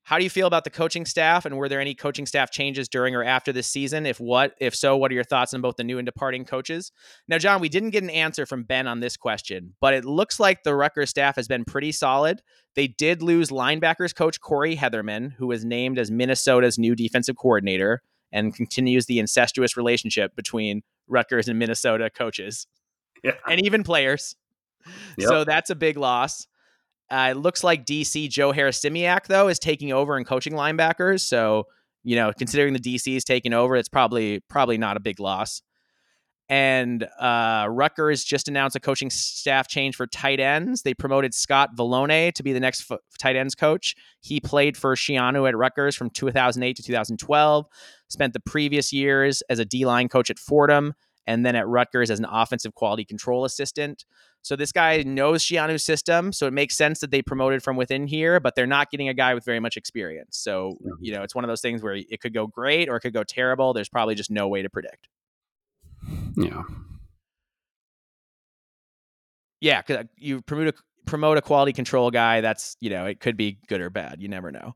How 0.09 0.17
do 0.17 0.23
you 0.23 0.29
feel 0.31 0.47
about 0.47 0.63
the 0.63 0.71
coaching 0.71 1.05
staff 1.05 1.45
and 1.45 1.55
were 1.55 1.69
there 1.69 1.79
any 1.79 1.93
coaching 1.93 2.25
staff 2.25 2.49
changes 2.49 2.89
during 2.89 3.13
or 3.13 3.23
after 3.23 3.51
this 3.51 3.67
season? 3.67 4.07
If 4.07 4.19
what, 4.19 4.55
if 4.59 4.73
so, 4.73 4.97
what 4.97 5.11
are 5.11 5.13
your 5.13 5.23
thoughts 5.23 5.53
on 5.53 5.61
both 5.61 5.75
the 5.75 5.83
new 5.83 5.99
and 5.99 6.05
departing 6.07 6.45
coaches? 6.45 6.91
Now, 7.27 7.37
John, 7.37 7.61
we 7.61 7.69
didn't 7.69 7.91
get 7.91 8.01
an 8.01 8.09
answer 8.09 8.47
from 8.47 8.63
Ben 8.63 8.87
on 8.87 9.01
this 9.01 9.15
question, 9.15 9.75
but 9.79 9.93
it 9.93 10.05
looks 10.05 10.39
like 10.39 10.63
the 10.63 10.73
Rutgers 10.73 11.11
staff 11.11 11.35
has 11.35 11.47
been 11.47 11.63
pretty 11.63 11.91
solid. 11.91 12.41
They 12.73 12.87
did 12.87 13.21
lose 13.21 13.49
linebackers 13.49 14.15
coach 14.15 14.41
Corey 14.41 14.75
Hetherman, 14.75 15.31
who 15.33 15.45
was 15.45 15.63
named 15.63 15.99
as 15.99 16.09
Minnesota's 16.09 16.79
new 16.79 16.95
defensive 16.95 17.37
coordinator 17.37 18.01
and 18.31 18.55
continues 18.55 19.05
the 19.05 19.19
incestuous 19.19 19.77
relationship 19.77 20.35
between 20.35 20.81
Rutgers 21.07 21.47
and 21.47 21.59
Minnesota 21.59 22.09
coaches 22.09 22.65
yeah. 23.23 23.33
and 23.47 23.63
even 23.63 23.83
players. 23.83 24.35
Yep. 25.19 25.29
So 25.29 25.43
that's 25.43 25.69
a 25.69 25.75
big 25.75 25.97
loss. 25.97 26.47
Uh, 27.11 27.29
it 27.31 27.37
looks 27.37 27.63
like 27.63 27.85
DC 27.85 28.29
Joe 28.29 28.53
Harasimiak 28.53 29.25
though 29.27 29.47
is 29.47 29.59
taking 29.59 29.91
over 29.91 30.15
and 30.15 30.25
coaching 30.25 30.53
linebackers. 30.53 31.21
So 31.21 31.65
you 32.03 32.15
know, 32.15 32.31
considering 32.37 32.73
the 32.73 32.79
DC 32.79 33.15
is 33.15 33.23
taking 33.23 33.53
over, 33.53 33.75
it's 33.75 33.89
probably 33.89 34.41
probably 34.49 34.77
not 34.77 34.97
a 34.97 34.99
big 34.99 35.19
loss. 35.19 35.61
And 36.51 37.07
uh, 37.19 37.67
Rutgers 37.69 38.23
just 38.23 38.47
announced 38.47 38.75
a 38.75 38.79
coaching 38.79 39.11
staff 39.11 39.67
change 39.67 39.95
for 39.95 40.07
tight 40.07 40.39
ends. 40.39 40.81
They 40.81 40.95
promoted 40.95 41.35
Scott 41.35 41.75
Vallone 41.77 42.33
to 42.33 42.41
be 42.41 42.53
the 42.53 42.59
next 42.59 42.89
f- 42.89 42.97
tight 43.19 43.35
ends 43.35 43.53
coach. 43.53 43.95
He 44.21 44.39
played 44.39 44.75
for 44.75 44.95
Schiano 44.95 45.47
at 45.47 45.55
Rutgers 45.55 45.95
from 45.95 46.09
2008 46.09 46.75
to 46.75 46.81
2012. 46.81 47.67
Spent 48.07 48.33
the 48.33 48.39
previous 48.39 48.91
years 48.91 49.43
as 49.43 49.59
a 49.59 49.65
D 49.65 49.85
line 49.85 50.09
coach 50.09 50.31
at 50.31 50.39
Fordham, 50.39 50.95
and 51.27 51.45
then 51.45 51.55
at 51.55 51.67
Rutgers 51.67 52.09
as 52.09 52.17
an 52.17 52.25
offensive 52.25 52.73
quality 52.73 53.05
control 53.05 53.45
assistant. 53.45 54.03
So 54.41 54.55
this 54.55 54.71
guy 54.71 55.03
knows 55.03 55.43
Schiano's 55.43 55.83
system, 55.83 56.31
so 56.31 56.47
it 56.47 56.53
makes 56.53 56.75
sense 56.75 56.99
that 56.99 57.11
they 57.11 57.21
promoted 57.21 57.61
from 57.61 57.75
within 57.75 58.07
here, 58.07 58.39
but 58.39 58.55
they're 58.55 58.65
not 58.65 58.89
getting 58.89 59.09
a 59.09 59.13
guy 59.13 59.33
with 59.33 59.43
very 59.43 59.59
much 59.59 59.75
experience. 59.77 60.37
So, 60.37 60.77
you 60.99 61.13
know, 61.13 61.23
it's 61.23 61.35
one 61.35 61.43
of 61.43 61.49
those 61.49 61.61
things 61.61 61.83
where 61.83 61.95
it 61.95 62.21
could 62.21 62.33
go 62.33 62.47
great 62.47 62.89
or 62.89 62.95
it 62.95 63.01
could 63.01 63.13
go 63.13 63.23
terrible. 63.23 63.73
There's 63.73 63.89
probably 63.89 64.15
just 64.15 64.31
no 64.31 64.47
way 64.47 64.61
to 64.61 64.69
predict. 64.69 65.09
Yeah. 66.37 66.63
Yeah, 69.61 69.81
because 69.81 69.97
uh, 69.97 70.03
you 70.15 70.41
promote 70.41 70.69
a, 70.69 70.73
promote 71.05 71.37
a 71.37 71.41
quality 71.41 71.73
control 71.73 72.11
guy, 72.11 72.39
that's, 72.39 72.77
you 72.79 72.89
know, 72.89 73.05
it 73.05 73.19
could 73.19 73.35
be 73.35 73.59
good 73.67 73.81
or 73.81 73.89
bad. 73.89 74.21
You 74.21 74.29
never 74.29 74.51
know. 74.51 74.73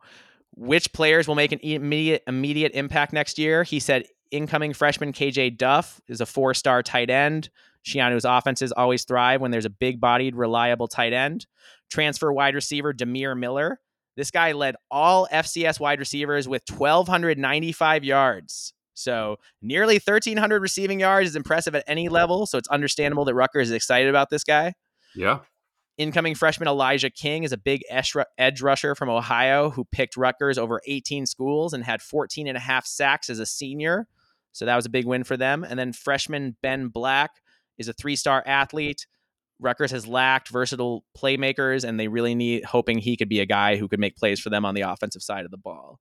Which 0.55 0.91
players 0.93 1.27
will 1.27 1.35
make 1.35 1.51
an 1.51 1.59
immediate 1.63 2.23
immediate 2.27 2.73
impact 2.73 3.13
next 3.13 3.39
year? 3.39 3.63
He 3.63 3.79
said 3.79 4.05
incoming 4.29 4.73
freshman 4.73 5.13
KJ 5.13 5.57
Duff 5.57 6.01
is 6.07 6.21
a 6.21 6.25
four 6.25 6.53
star 6.53 6.83
tight 6.83 7.09
end. 7.09 7.49
Schiano's 7.85 8.25
offenses 8.25 8.71
always 8.71 9.03
thrive 9.03 9.41
when 9.41 9.51
there's 9.51 9.65
a 9.65 9.69
big 9.69 9.99
bodied, 9.99 10.35
reliable 10.35 10.87
tight 10.87 11.13
end. 11.13 11.45
Transfer 11.89 12.31
wide 12.31 12.55
receiver 12.55 12.93
Dymere 12.93 13.37
Miller. 13.37 13.79
This 14.15 14.31
guy 14.31 14.51
led 14.51 14.75
all 14.91 15.27
FCS 15.31 15.79
wide 15.79 15.99
receivers 15.99 16.47
with 16.47 16.63
1,295 16.69 18.03
yards. 18.03 18.73
So 18.93 19.37
nearly 19.61 19.95
1,300 19.95 20.61
receiving 20.61 20.99
yards 20.99 21.29
is 21.29 21.35
impressive 21.35 21.73
at 21.73 21.83
any 21.87 22.09
level. 22.09 22.45
So 22.45 22.57
it's 22.57 22.69
understandable 22.69 23.25
that 23.25 23.33
Rutgers 23.33 23.69
is 23.69 23.73
excited 23.73 24.09
about 24.09 24.29
this 24.29 24.43
guy. 24.43 24.73
Yeah. 25.15 25.39
Incoming 25.97 26.35
freshman 26.35 26.67
Elijah 26.67 27.09
King 27.09 27.43
is 27.43 27.51
a 27.51 27.57
big 27.57 27.81
edge 27.89 28.61
rusher 28.61 28.95
from 28.95 29.09
Ohio 29.09 29.71
who 29.71 29.85
picked 29.85 30.15
Rutgers 30.15 30.57
over 30.57 30.79
18 30.87 31.25
schools 31.25 31.73
and 31.73 31.83
had 31.83 32.01
14 32.01 32.47
and 32.47 32.57
a 32.57 32.59
half 32.59 32.85
sacks 32.85 33.29
as 33.29 33.39
a 33.39 33.45
senior. 33.45 34.07
So 34.53 34.65
that 34.65 34.75
was 34.75 34.85
a 34.85 34.89
big 34.89 35.05
win 35.05 35.23
for 35.23 35.37
them. 35.37 35.63
And 35.63 35.77
then 35.77 35.93
freshman 35.93 36.55
Ben 36.61 36.87
Black 36.87 37.31
is 37.77 37.87
a 37.87 37.93
three 37.93 38.15
star 38.15 38.43
athlete. 38.45 39.05
Rutgers 39.59 39.91
has 39.91 40.07
lacked 40.07 40.49
versatile 40.49 41.05
playmakers, 41.17 41.83
and 41.87 41.99
they 41.99 42.07
really 42.07 42.35
need 42.35 42.65
hoping 42.65 42.97
he 42.97 43.15
could 43.15 43.29
be 43.29 43.39
a 43.39 43.45
guy 43.45 43.77
who 43.77 43.87
could 43.87 43.99
make 43.99 44.17
plays 44.17 44.39
for 44.39 44.49
them 44.49 44.65
on 44.65 44.75
the 44.75 44.81
offensive 44.81 45.21
side 45.21 45.45
of 45.45 45.51
the 45.51 45.57
ball. 45.57 45.99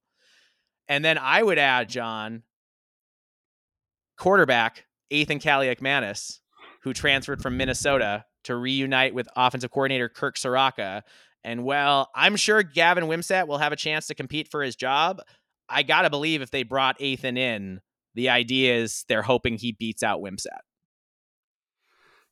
And 0.88 1.04
then 1.04 1.16
I 1.18 1.42
would 1.42 1.58
add, 1.58 1.88
John, 1.88 2.42
quarterback 4.18 4.86
Ethan 5.10 5.38
Kaliakmanis, 5.38 6.40
who 6.82 6.92
transferred 6.92 7.42
from 7.42 7.56
Minnesota 7.56 8.24
to 8.44 8.56
reunite 8.56 9.14
with 9.14 9.28
offensive 9.36 9.70
coordinator 9.70 10.08
Kirk 10.08 10.36
Ciarrocca. 10.36 11.02
And 11.44 11.64
well, 11.64 12.10
I'm 12.14 12.36
sure 12.36 12.62
Gavin 12.62 13.04
Wimsatt 13.04 13.46
will 13.46 13.58
have 13.58 13.72
a 13.72 13.76
chance 13.76 14.06
to 14.08 14.14
compete 14.14 14.48
for 14.50 14.62
his 14.62 14.76
job. 14.76 15.20
I 15.68 15.82
gotta 15.82 16.10
believe 16.10 16.42
if 16.42 16.50
they 16.50 16.62
brought 16.62 17.00
Ethan 17.00 17.36
in, 17.36 17.80
the 18.14 18.28
idea 18.28 18.76
is 18.76 19.04
they're 19.08 19.22
hoping 19.22 19.56
he 19.56 19.72
beats 19.72 20.02
out 20.02 20.20
Wimsatt. 20.20 20.60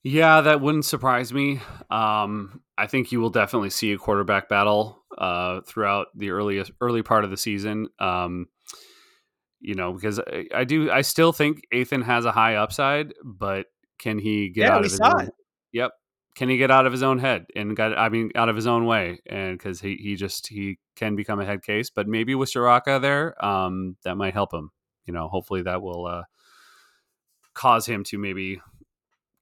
Yeah, 0.02 0.40
that 0.40 0.60
wouldn't 0.60 0.86
surprise 0.86 1.32
me. 1.32 1.60
Um, 1.90 2.62
I 2.78 2.86
think 2.86 3.12
you 3.12 3.20
will 3.20 3.30
definitely 3.30 3.70
see 3.70 3.92
a 3.92 3.98
quarterback 3.98 4.48
battle 4.48 5.02
uh, 5.18 5.60
throughout 5.66 6.06
the 6.14 6.30
earliest 6.30 6.72
early 6.80 7.02
part 7.02 7.24
of 7.24 7.30
the 7.30 7.36
season. 7.36 7.88
Um, 7.98 8.46
you 9.60 9.74
know, 9.74 9.92
because 9.92 10.18
I, 10.18 10.46
I, 10.54 10.64
do, 10.64 10.90
I 10.90 11.02
still 11.02 11.32
think 11.32 11.66
Ethan 11.70 12.00
has 12.02 12.24
a 12.24 12.32
high 12.32 12.54
upside, 12.54 13.12
but 13.22 13.66
can 13.98 14.18
he 14.18 14.48
get 14.48 14.62
yeah, 14.62 14.72
out 14.72 14.78
of 14.78 14.84
his? 14.84 14.96
Saw 14.96 15.18
it. 15.18 15.34
Yep. 15.72 15.92
can 16.34 16.48
he 16.48 16.56
get 16.56 16.70
out 16.70 16.86
of 16.86 16.92
his 16.92 17.02
own 17.02 17.18
head 17.18 17.46
and 17.54 17.76
got 17.76 17.96
I 17.96 18.08
mean 18.08 18.30
out 18.34 18.48
of 18.48 18.56
his 18.56 18.66
own 18.66 18.86
way 18.86 19.20
and 19.26 19.56
because 19.56 19.80
he 19.80 19.96
he 19.96 20.16
just 20.16 20.48
he 20.48 20.78
can 20.96 21.14
become 21.14 21.40
a 21.40 21.44
head 21.44 21.62
case, 21.62 21.90
but 21.90 22.08
maybe 22.08 22.34
with 22.34 22.50
Ciarrocca 22.50 23.00
there, 23.00 23.44
um, 23.44 23.96
that 24.04 24.16
might 24.16 24.32
help 24.32 24.54
him. 24.54 24.70
You 25.04 25.12
know, 25.12 25.28
hopefully 25.28 25.62
that 25.62 25.82
will 25.82 26.06
uh, 26.06 26.22
cause 27.52 27.84
him 27.84 28.02
to 28.04 28.18
maybe 28.18 28.60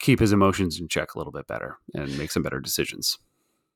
keep 0.01 0.21
his 0.21 0.33
emotions 0.33 0.81
in 0.81 0.89
check 0.89 1.15
a 1.15 1.19
little 1.19 1.33
bit 1.33 1.47
better 1.47 1.79
and 1.95 2.17
make 2.19 2.31
some 2.31 2.43
better 2.43 2.61
decisions. 2.61 3.19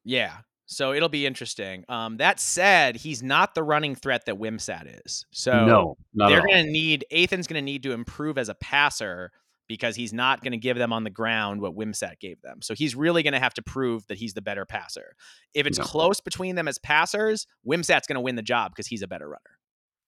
Yeah. 0.05 0.39
So 0.67 0.93
it'll 0.93 1.09
be 1.09 1.27
interesting. 1.27 1.85
Um, 1.89 2.17
that 2.17 2.41
said, 2.41 2.97
he's 2.97 3.23
not 3.23 3.55
the 3.55 3.63
running 3.63 3.95
threat 3.95 4.25
that 4.27 4.37
Wimsatt 4.37 5.05
is. 5.05 5.27
So 5.31 5.67
no, 5.67 5.97
they're 6.15 6.47
going 6.47 6.65
to 6.65 6.71
need 6.71 7.05
Ethan's 7.11 7.47
going 7.47 7.61
to 7.61 7.65
need 7.65 7.83
to 7.83 7.93
improve 7.93 8.39
as 8.39 8.49
a 8.49 8.55
passer 8.55 9.33
because 9.69 9.97
he's 9.97 10.13
not 10.13 10.43
going 10.43 10.53
to 10.53 10.59
give 10.59 10.77
them 10.77 10.93
on 10.93 11.05
the 11.05 11.11
ground 11.11 11.61
what 11.61 11.77
Wimsatt 11.77 12.21
gave 12.21 12.41
them. 12.43 12.63
So 12.63 12.75
he's 12.75 12.95
really 12.95 13.23
going 13.23 13.33
to 13.33 13.41
have 13.41 13.55
to 13.55 13.63
prove 13.63 14.07
that 14.09 14.19
he's 14.19 14.35
the 14.35 14.43
better 14.43 14.65
passer. 14.65 15.15
If 15.55 15.67
it's 15.67 15.79
no. 15.79 15.85
close 15.85 16.21
between 16.21 16.57
them 16.57 16.69
as 16.69 16.79
passers, 16.79 17.47
Wimsatt's 17.67 18.07
going 18.07 18.17
to 18.17 18.21
win 18.21 18.37
the 18.37 18.43
job 18.43 18.73
because 18.73 18.87
he's 18.87 19.03
a 19.03 19.09
better 19.09 19.27
runner. 19.27 19.59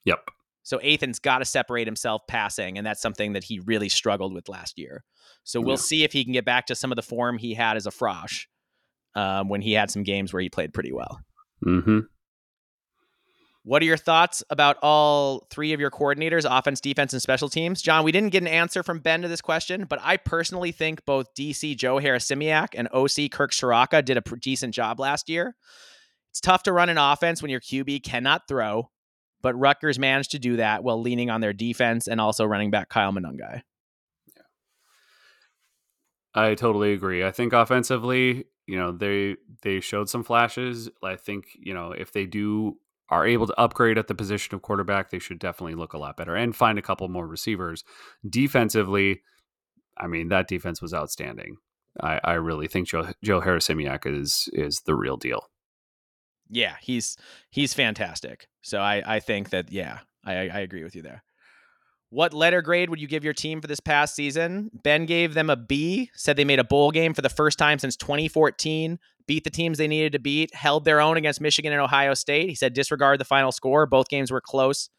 Yep. 0.05 0.19
So 0.65 0.79
Ethan's 0.79 1.19
got 1.19 1.39
to 1.39 1.45
separate 1.45 1.87
himself 1.87 2.23
passing, 2.27 2.79
and 2.79 2.87
that's 2.87 3.01
something 3.01 3.35
that 3.35 3.45
he 3.45 3.61
really 3.61 3.91
struggled 3.91 4.35
with 4.35 4.49
last 4.49 4.79
year. 4.79 5.05
So 5.45 5.61
we'll 5.61 5.73
yeah. 5.73 5.77
see 5.77 6.05
if 6.05 6.13
he 6.13 6.25
can 6.25 6.33
get 6.33 6.47
back 6.47 6.67
to 6.67 6.75
some 6.75 6.91
of 6.91 6.97
the 6.97 7.03
form 7.03 7.39
he 7.39 7.55
had 7.55 7.77
as 7.77 7.87
a 7.87 7.91
Frosh 7.91 8.47
um, 9.15 9.49
when 9.49 9.61
he 9.61 9.73
had 9.73 9.91
some 9.91 10.03
games 10.03 10.33
where 10.33 10.43
he 10.43 10.49
played 10.49 10.73
pretty 10.73 10.93
well. 10.93 11.21
Mm-hmm. 11.65 12.01
What 13.67 13.81
are 13.83 13.87
your 13.87 13.97
thoughts 13.97 14.43
about 14.51 14.77
all 14.83 15.47
three 15.51 15.73
of 15.73 15.81
your 15.81 15.91
coordinators, 15.91 16.47
offense, 16.47 16.81
defense, 16.81 17.15
and 17.15 17.23
special 17.23 17.49
teams? 17.49 17.81
John, 17.81 18.05
we 18.05 18.13
didn't 18.13 18.31
get 18.31 18.43
an 18.43 18.49
answer 18.49 18.83
from 18.83 18.99
Ben 18.99 19.23
to 19.23 19.29
this 19.29 19.41
question, 19.41 19.87
but 19.89 19.99
I 20.03 20.19
personally 20.19 20.71
think 20.73 21.05
both 21.07 21.35
DC 21.35 21.77
Joe 21.77 21.97
Harasimiak 21.97 22.69
and 22.75 22.89
OC 22.89 23.31
Kirk 23.31 23.53
Ciarrocca 23.53 24.05
did 24.05 24.19
a 24.19 24.37
decent 24.37 24.75
job 24.75 25.01
last 25.01 25.31
year. 25.31 25.57
It's 26.31 26.41
tough 26.41 26.63
to 26.65 26.73
run 26.73 26.91
an 26.91 26.99
offense 26.99 27.41
when 27.41 27.51
your 27.51 27.61
QB 27.61 28.03
cannot 28.03 28.49
throw 28.49 28.91
but 29.45 29.61
Rutgers 29.61 29.99
managed 29.99 30.31
to 30.31 30.39
do 30.39 30.57
that 30.57 30.83
while 30.83 30.99
leaning 31.01 31.29
on 31.29 31.43
their 31.43 31.53
defense 31.53 32.09
and 32.09 32.19
also 32.19 32.47
running 32.47 32.71
back 32.71 32.89
Kyle 32.89 33.13
Monangai. 33.13 33.61
Yeah. 34.35 34.43
I 36.35 36.55
totally 36.55 36.95
agree. 36.95 37.23
I 37.23 37.31
think 37.31 37.53
offensively, 37.53 38.47
you 38.67 38.79
know, 38.79 38.91
they 38.91 39.37
they 39.61 39.81
showed 39.81 40.09
some 40.09 40.25
flashes. 40.25 40.89
I 41.03 41.17
think, 41.17 41.49
you 41.61 41.75
know, 41.75 41.93
if 41.93 42.11
they 42.11 42.25
do 42.25 42.79
are 43.11 43.27
able 43.27 43.47
to 43.47 43.61
upgrade 43.61 43.99
at 43.99 44.07
the 44.09 44.15
position 44.15 44.55
of 44.55 44.63
quarterback, 44.63 45.11
they 45.11 45.19
should 45.19 45.41
definitely 45.41 45.75
look 45.75 45.93
a 45.93 45.99
lot 45.99 46.17
better 46.17 46.35
and 46.35 46.57
find 46.57 46.79
a 46.79 46.83
couple 46.83 47.07
more 47.09 47.27
receivers. 47.27 47.85
Defensively, 48.27 49.21
I 49.99 50.07
mean, 50.07 50.31
that 50.31 50.49
defense 50.49 50.81
was 50.81 50.95
outstanding. 50.95 51.59
I, 52.01 52.19
I 52.25 52.33
really 52.35 52.67
think 52.67 52.89
Joe 52.89 53.13
Joe 53.23 53.43
Harasimiak 53.43 54.07
is 54.07 54.49
is 54.55 54.81
the 54.87 54.95
real 54.95 55.19
deal 55.19 55.51
yeah, 56.51 56.77
he's 56.81 57.17
he's 57.51 57.75
fantastic. 57.75 58.49
So 58.63 58.81
I 58.81 59.03
I 59.17 59.21
think 59.21 59.51
that 59.51 59.71
yeah, 59.73 60.01
I 60.25 60.49
I 60.49 60.61
agree 60.61 60.85
with 60.85 60.95
you 60.95 61.03
there. 61.03 61.23
What 62.11 62.33
letter 62.33 62.63
grade 62.63 62.91
would 62.91 63.01
you 63.01 63.09
give 63.09 63.25
your 63.25 63.33
team 63.33 63.61
for 63.61 63.67
this 63.67 63.81
past 63.81 64.15
season? 64.15 64.71
Ben 64.73 65.05
gave 65.05 65.35
them 65.35 65.51
a 65.51 65.57
B, 65.57 66.11
said 66.15 66.37
they 66.37 66.45
made 66.45 66.61
a 66.61 66.65
bowl 66.65 66.93
game 66.93 67.13
for 67.13 67.23
the 67.23 67.29
first 67.29 67.59
time 67.59 67.81
since 67.81 67.97
2014, 67.97 69.01
beat 69.27 69.43
the 69.43 69.51
teams 69.51 69.79
they 69.79 69.89
needed 69.89 70.13
to 70.13 70.21
beat, 70.21 70.55
held 70.55 70.85
their 70.85 71.01
own 71.01 71.17
against 71.17 71.41
Michigan 71.41 71.73
and 71.73 71.83
Ohio 71.83 72.15
State. 72.15 72.49
He 72.49 72.55
said 72.55 72.73
disregard 72.73 73.19
the 73.19 73.25
final 73.25 73.51
score. 73.51 73.87
Both 73.87 74.09
games 74.09 74.31
were 74.31 74.41
close, 74.41 74.91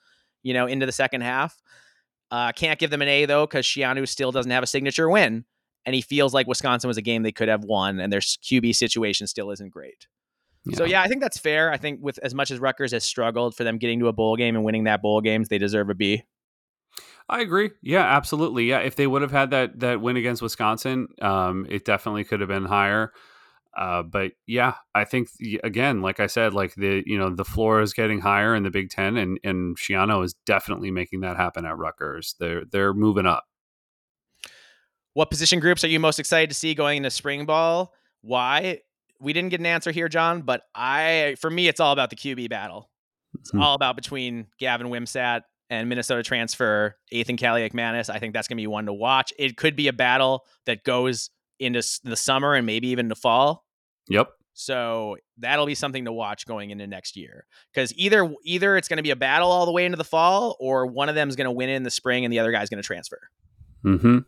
you 0.43 0.53
know, 0.53 0.65
into 0.65 0.85
the 0.85 0.91
second 0.91 1.21
half. 1.21 1.61
Uh, 2.31 2.51
can't 2.51 2.79
give 2.79 2.89
them 2.89 3.01
an 3.01 3.07
A 3.07 3.25
though 3.25 3.45
because 3.45 3.65
Schiano 3.65 4.05
still 4.07 4.33
doesn't 4.33 4.51
have 4.51 4.63
a 4.63 4.67
signature 4.67 5.09
win, 5.09 5.45
and 5.85 5.95
he 5.95 6.01
feels 6.01 6.33
like 6.33 6.47
Wisconsin 6.47 6.87
was 6.89 6.97
a 6.97 7.01
game 7.01 7.23
they 7.23 7.31
could 7.31 7.47
have 7.47 7.63
won, 7.63 7.99
and 8.01 8.11
their 8.11 8.19
QB 8.19 8.75
situation 8.75 9.25
still 9.27 9.51
isn't 9.51 9.71
great. 9.71 10.07
Yeah. 10.65 10.77
So 10.77 10.85
yeah, 10.85 11.01
I 11.01 11.07
think 11.07 11.21
that's 11.21 11.37
fair. 11.37 11.71
I 11.71 11.77
think 11.77 11.99
with 12.01 12.17
as 12.19 12.33
much 12.33 12.51
as 12.51 12.59
Rutgers 12.59 12.91
has 12.91 13.03
struggled 13.03 13.55
for 13.55 13.63
them 13.63 13.77
getting 13.77 13.99
to 13.99 14.07
a 14.07 14.13
bowl 14.13 14.35
game 14.35 14.55
and 14.55 14.63
winning 14.63 14.85
that 14.85 15.01
bowl 15.01 15.21
games, 15.21 15.47
they 15.47 15.57
deserve 15.57 15.89
a 15.89 15.95
B. 15.95 16.23
I 17.27 17.41
agree. 17.41 17.71
Yeah, 17.81 18.03
absolutely. 18.03 18.65
Yeah, 18.65 18.79
if 18.79 18.95
they 18.95 19.07
would 19.07 19.21
have 19.21 19.31
had 19.31 19.51
that 19.51 19.79
that 19.79 20.01
win 20.01 20.17
against 20.17 20.41
Wisconsin, 20.41 21.07
um, 21.21 21.65
it 21.69 21.85
definitely 21.85 22.23
could 22.23 22.39
have 22.39 22.49
been 22.49 22.65
higher. 22.65 23.11
Uh, 23.75 24.03
but 24.03 24.31
yeah, 24.47 24.75
I 24.93 25.03
think 25.03 25.29
again, 25.63 26.01
like 26.01 26.19
I 26.19 26.27
said, 26.27 26.53
like 26.53 26.75
the 26.75 27.03
you 27.05 27.17
know 27.17 27.29
the 27.29 27.43
floor 27.43 27.81
is 27.81 27.93
getting 27.93 28.19
higher 28.19 28.55
in 28.55 28.63
the 28.63 28.69
Big 28.69 28.89
Ten, 28.89 29.17
and 29.17 29.39
and 29.43 29.77
Schiano 29.77 30.23
is 30.23 30.33
definitely 30.45 30.91
making 30.91 31.21
that 31.21 31.35
happen 31.35 31.65
at 31.65 31.77
Rutgers. 31.77 32.35
They're 32.39 32.63
they're 32.65 32.93
moving 32.93 33.25
up. 33.25 33.45
What 35.13 35.29
position 35.29 35.59
groups 35.59 35.83
are 35.83 35.87
you 35.87 35.99
most 35.99 36.19
excited 36.19 36.49
to 36.49 36.55
see 36.55 36.73
going 36.73 36.97
into 36.97 37.09
spring 37.09 37.45
ball? 37.45 37.93
Why? 38.21 38.79
We 39.19 39.33
didn't 39.33 39.49
get 39.49 39.59
an 39.59 39.65
answer 39.65 39.91
here, 39.91 40.09
John, 40.09 40.41
but 40.41 40.63
I 40.73 41.35
for 41.39 41.49
me 41.49 41.67
it's 41.67 41.79
all 41.79 41.93
about 41.93 42.09
the 42.09 42.15
QB 42.15 42.49
battle. 42.49 42.89
It's 43.39 43.51
mm-hmm. 43.51 43.61
all 43.61 43.75
about 43.75 43.95
between 43.95 44.47
Gavin 44.59 44.87
Wimsatt 44.87 45.41
and 45.69 45.89
Minnesota 45.89 46.23
transfer 46.23 46.95
Ethan 47.11 47.37
Kaliakmanis. 47.37 48.09
I 48.09 48.19
think 48.19 48.33
that's 48.33 48.47
going 48.47 48.57
to 48.57 48.61
be 48.61 48.67
one 48.67 48.85
to 48.85 48.93
watch. 48.93 49.33
It 49.37 49.57
could 49.57 49.75
be 49.75 49.87
a 49.87 49.93
battle 49.93 50.45
that 50.65 50.83
goes 50.83 51.29
into 51.59 51.81
the 52.03 52.15
summer 52.15 52.53
and 52.53 52.65
maybe 52.65 52.89
even 52.89 53.07
the 53.07 53.15
fall. 53.15 53.65
Yep. 54.09 54.29
So 54.53 55.17
that'll 55.37 55.65
be 55.65 55.75
something 55.75 56.05
to 56.05 56.13
watch 56.13 56.45
going 56.45 56.69
into 56.69 56.87
next 56.87 57.17
year 57.17 57.45
because 57.73 57.93
either 57.95 58.33
either 58.43 58.77
it's 58.77 58.87
going 58.87 58.97
to 58.97 59.03
be 59.03 59.11
a 59.11 59.15
battle 59.15 59.51
all 59.51 59.65
the 59.65 59.71
way 59.71 59.85
into 59.85 59.97
the 59.97 60.05
fall, 60.05 60.55
or 60.61 60.85
one 60.85 61.09
of 61.09 61.15
them 61.15 61.27
is 61.27 61.35
going 61.35 61.45
to 61.45 61.51
win 61.51 61.69
in 61.69 61.83
the 61.83 61.91
spring 61.91 62.23
and 62.23 62.31
the 62.31 62.39
other 62.39 62.51
guy's 62.51 62.69
going 62.69 62.81
to 62.81 62.87
transfer. 62.87 63.19
Mm-hmm. 63.83 64.19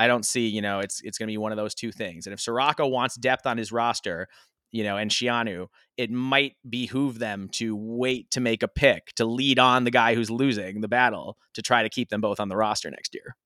I 0.00 0.06
don't 0.06 0.24
see, 0.24 0.48
you 0.48 0.62
know, 0.62 0.80
it's 0.80 1.02
it's 1.02 1.18
going 1.18 1.26
to 1.26 1.32
be 1.32 1.36
one 1.36 1.52
of 1.52 1.58
those 1.58 1.74
two 1.74 1.92
things. 1.92 2.26
And 2.26 2.32
if 2.32 2.40
Ciarrocca 2.40 2.90
wants 2.90 3.16
depth 3.16 3.46
on 3.46 3.58
his 3.58 3.70
roster, 3.70 4.28
you 4.72 4.82
know, 4.82 4.96
and 4.96 5.10
Schiano, 5.10 5.66
it 5.98 6.10
might 6.10 6.56
behoove 6.68 7.18
them 7.18 7.50
to 7.52 7.76
wait 7.76 8.30
to 8.30 8.40
make 8.40 8.62
a 8.62 8.68
pick 8.68 9.12
to 9.16 9.26
lead 9.26 9.58
on 9.58 9.84
the 9.84 9.90
guy 9.90 10.14
who's 10.14 10.30
losing 10.30 10.80
the 10.80 10.88
battle 10.88 11.36
to 11.52 11.60
try 11.60 11.82
to 11.82 11.90
keep 11.90 12.08
them 12.08 12.22
both 12.22 12.40
on 12.40 12.48
the 12.48 12.56
roster 12.56 12.90
next 12.90 13.14
year. 13.14 13.36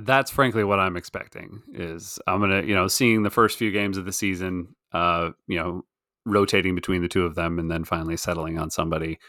That's 0.00 0.32
frankly 0.32 0.64
what 0.64 0.80
I'm 0.80 0.96
expecting. 0.96 1.62
Is 1.72 2.18
I'm 2.26 2.40
gonna, 2.40 2.62
you 2.62 2.74
know, 2.74 2.88
seeing 2.88 3.22
the 3.22 3.30
first 3.30 3.56
few 3.56 3.70
games 3.70 3.96
of 3.96 4.04
the 4.04 4.12
season, 4.12 4.74
uh, 4.92 5.30
you 5.46 5.58
know, 5.58 5.84
rotating 6.26 6.74
between 6.74 7.02
the 7.02 7.08
two 7.08 7.24
of 7.24 7.36
them, 7.36 7.60
and 7.60 7.70
then 7.70 7.84
finally 7.84 8.16
settling 8.16 8.58
on 8.58 8.70
somebody. 8.70 9.20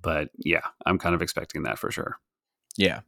But 0.00 0.28
yeah, 0.38 0.62
I'm 0.86 0.98
kind 0.98 1.16
of 1.16 1.22
expecting 1.22 1.64
that 1.64 1.80
for 1.80 1.90
sure. 1.90 2.18
Yeah. 2.76 3.00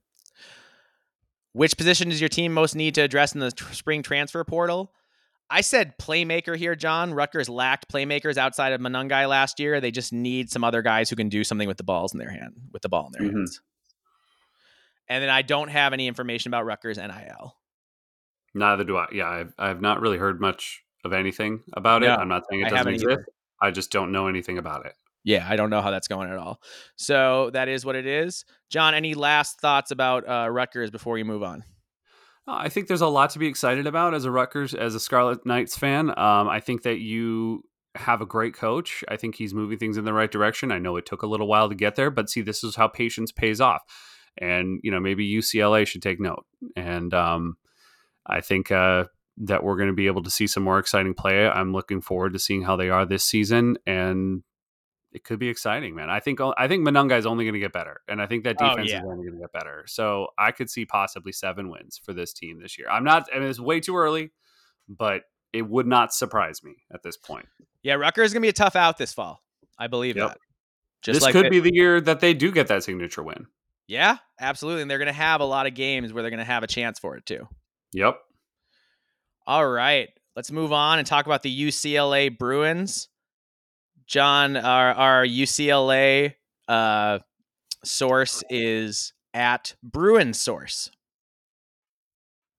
Which 1.53 1.77
position 1.77 2.09
does 2.09 2.21
your 2.21 2.29
team 2.29 2.53
most 2.53 2.75
need 2.75 2.95
to 2.95 3.03
address 3.03 3.35
in 3.35 3.41
the 3.41 3.53
tr- 3.53 3.73
spring 3.75 4.03
transfer 4.03 4.43
portal? 4.45 4.93
I 5.51 5.61
said 5.61 5.99
playmaker 5.99 6.57
here, 6.57 6.75
John. 6.75 7.13
Rutgers 7.13 7.49
lacked 7.49 7.93
playmakers 7.93 8.39
outside 8.39 8.73
of 8.73 8.81
Monangai 8.81 9.29
last 9.29 9.61
year. 9.61 9.81
They 9.81 9.91
just 9.91 10.13
need 10.13 10.51
some 10.51 10.65
other 10.65 10.81
guys 10.81 11.11
who 11.11 11.17
can 11.17 11.29
do 11.29 11.45
something 11.45 11.69
with 11.69 11.77
the 11.77 11.85
balls 11.85 12.15
in 12.15 12.19
their 12.19 12.31
hand, 12.31 12.55
with 12.73 12.81
the 12.81 12.89
ball 12.89 13.07
in 13.07 13.13
their 13.13 13.29
mm-hmm. 13.29 13.39
hands. 13.41 13.61
And 15.09 15.23
then 15.23 15.29
I 15.29 15.43
don't 15.43 15.69
have 15.69 15.93
any 15.93 16.09
information 16.09 16.49
about 16.49 16.65
Rutgers 16.65 16.97
NIL. 16.97 17.55
Neither 18.55 18.85
do 18.85 18.97
I. 18.97 19.09
Yeah, 19.13 19.29
I've, 19.29 19.53
I've 19.59 19.81
not 19.83 20.01
really 20.01 20.17
heard 20.17 20.41
much 20.41 20.83
of 21.05 21.13
anything 21.13 21.63
about 21.75 22.03
it. 22.03 22.09
I'm 22.09 22.29
not 22.29 22.45
saying 22.49 22.63
it 22.63 22.71
doesn't 22.71 22.95
exist. 22.95 23.11
Either. 23.11 23.27
I 23.61 23.71
just 23.73 23.93
don't 23.93 24.11
know 24.11 24.29
anything 24.29 24.57
about 24.57 24.87
it 24.87 24.95
yeah, 25.25 25.47
I 25.49 25.57
don't 25.57 25.71
know 25.71 25.81
how 25.81 25.91
that's 25.91 26.09
going 26.09 26.31
at 26.31 26.37
all. 26.37 26.61
So 26.97 27.51
that 27.53 27.69
is 27.69 27.85
what 27.85 27.97
it 27.97 28.07
is. 28.07 28.45
John, 28.71 28.95
any 28.95 29.15
last 29.15 29.61
thoughts 29.61 29.91
about 29.91 30.29
uh, 30.29 30.49
Rutgers 30.51 30.91
before 30.91 31.19
you 31.19 31.25
move 31.25 31.43
on? 31.43 31.65
I 32.47 32.69
think 32.69 32.89
there's 32.89 33.01
a 33.01 33.07
lot 33.07 33.31
to 33.31 33.39
be 33.39 33.47
excited 33.47 33.87
about 33.87 34.15
as 34.15 34.25
a 34.25 34.31
Rutgers, 34.31 34.75
as 34.75 34.95
a 34.95 35.01
Scarlet 35.01 35.47
Knights 35.47 35.77
fan. 35.77 36.11
Um, 36.11 36.49
I 36.49 36.61
think 36.61 36.83
that 36.83 36.99
you 36.99 37.63
have 37.95 38.21
a 38.21 38.27
great 38.27 38.55
coach. 38.55 39.05
I 39.09 39.17
think 39.17 39.37
he's 39.37 39.55
moving 39.55 39.79
things 39.79 39.97
in 39.97 40.05
the 40.05 40.13
right 40.13 40.31
direction. 40.31 40.73
I 40.73 40.79
know 40.79 40.97
it 40.97 41.07
took 41.07 41.23
a 41.23 41.27
little 41.27 41.47
while 41.47 41.69
to 41.69 41.75
get 41.75 41.95
there, 41.95 42.11
but 42.11 42.29
see, 42.29 42.41
this 42.41 42.65
is 42.65 42.75
how 42.75 42.89
patience 42.89 43.31
pays 43.31 43.61
off. 43.61 43.83
And 44.39 44.81
you 44.83 44.91
know, 44.91 44.99
maybe 44.99 45.29
UCLA 45.31 45.87
should 45.87 46.03
take 46.03 46.21
note. 46.21 46.45
And 46.75 47.15
um, 47.15 47.57
I 48.27 48.41
think 48.41 48.73
uh, 48.73 49.05
that 49.39 49.63
we're 49.63 49.77
going 49.77 49.91
to 49.91 49.95
be 49.95 50.07
able 50.07 50.23
to 50.23 50.31
see 50.31 50.47
some 50.47 50.63
more 50.63 50.79
exciting 50.79 51.15
play. 51.15 51.47
I'm 51.47 51.73
looking 51.73 52.01
forward 52.01 52.33
to 52.33 52.39
seeing 52.39 52.63
how 52.63 52.77
they 52.77 52.89
are 52.89 53.05
this 53.05 53.25
season, 53.25 53.77
and 53.87 54.43
it 55.13 55.25
could 55.25 55.39
be 55.39 55.49
exciting, 55.49 55.95
man. 55.95 56.09
I 56.11 56.21
think 56.21 56.41
I 56.41 56.69
think 56.69 56.87
Monangai 56.87 57.19
is 57.19 57.27
only 57.27 57.45
going 57.45 57.55
to 57.55 57.61
get 57.61 57.73
better, 57.73 58.01
and 58.09 58.21
I 58.21 58.27
think 58.27 58.45
that 58.45 58.57
oh, 58.61 58.71
defense 58.71 58.91
oh, 58.91 58.93
yeah. 58.93 59.01
is 59.01 59.05
only 59.05 59.27
going 59.27 59.39
to 59.39 59.41
get 59.41 59.53
better. 59.53 59.85
So 59.87 60.29
I 60.39 60.53
could 60.53 60.71
see 60.71 60.85
possibly 60.85 61.33
seven 61.33 61.71
wins 61.71 62.01
for 62.03 62.13
this 62.13 62.33
team 62.33 62.61
this 62.61 62.79
year. 62.79 62.89
I'm 62.91 63.05
not. 63.05 63.29
I 63.35 63.39
mean, 63.39 63.49
it's 63.49 63.61
way 63.61 63.81
too 63.81 63.97
early, 63.97 64.33
but 64.89 65.23
it 65.53 65.69
would 65.69 65.87
not 65.87 66.15
surprise 66.15 66.65
me 66.65 66.77
at 66.93 67.03
this 67.03 67.17
point. 67.17 67.47
Yeah, 67.83 67.95
Rutgers 67.95 68.27
is 68.27 68.33
going 68.33 68.41
to 68.43 68.47
be 68.47 68.51
a 68.51 68.55
tough 68.55 68.77
out 68.77 68.97
this 68.97 69.13
fall. 69.13 69.43
I 69.79 69.87
believe 69.87 70.17
yep. 70.17 70.29
that. 70.29 70.39
Just 71.03 71.17
this 71.17 71.23
like 71.25 71.33
could 71.33 71.51
be 71.51 71.61
the 71.61 71.75
year 71.75 72.01
that 72.01 72.21
they 72.21 72.33
do 72.33 72.53
get 72.53 72.69
that 72.69 72.85
signature 72.85 73.23
win. 73.23 73.47
Yeah, 73.89 74.19
absolutely, 74.41 74.83
and 74.83 74.91
they're 74.91 74.99
going 74.99 75.07
to 75.09 75.13
have 75.13 75.41
a 75.41 75.45
lot 75.45 75.67
of 75.67 75.75
games 75.75 76.13
where 76.13 76.23
they're 76.23 76.31
going 76.31 76.39
to 76.39 76.45
have 76.45 76.63
a 76.63 76.69
chance 76.69 76.99
for 76.99 77.17
it 77.17 77.27
too. 77.27 77.49
Yep. 77.93 78.19
All 79.47 79.69
right, 79.69 80.09
let's 80.37 80.53
move 80.53 80.73
on 80.73 80.99
and 80.99 81.07
talk 81.07 81.27
about 81.27 81.43
the 81.43 81.69
UCLA 81.69 82.37
Bruins. 82.37 83.09
John, 84.07 84.57
our 84.57 84.93
our 84.93 85.27
UCLA 85.27 86.35
uh, 86.69 87.19
source 87.85 88.43
is 88.51 89.13
at 89.35 89.75
Bruin 89.83 90.35
Source. 90.35 90.91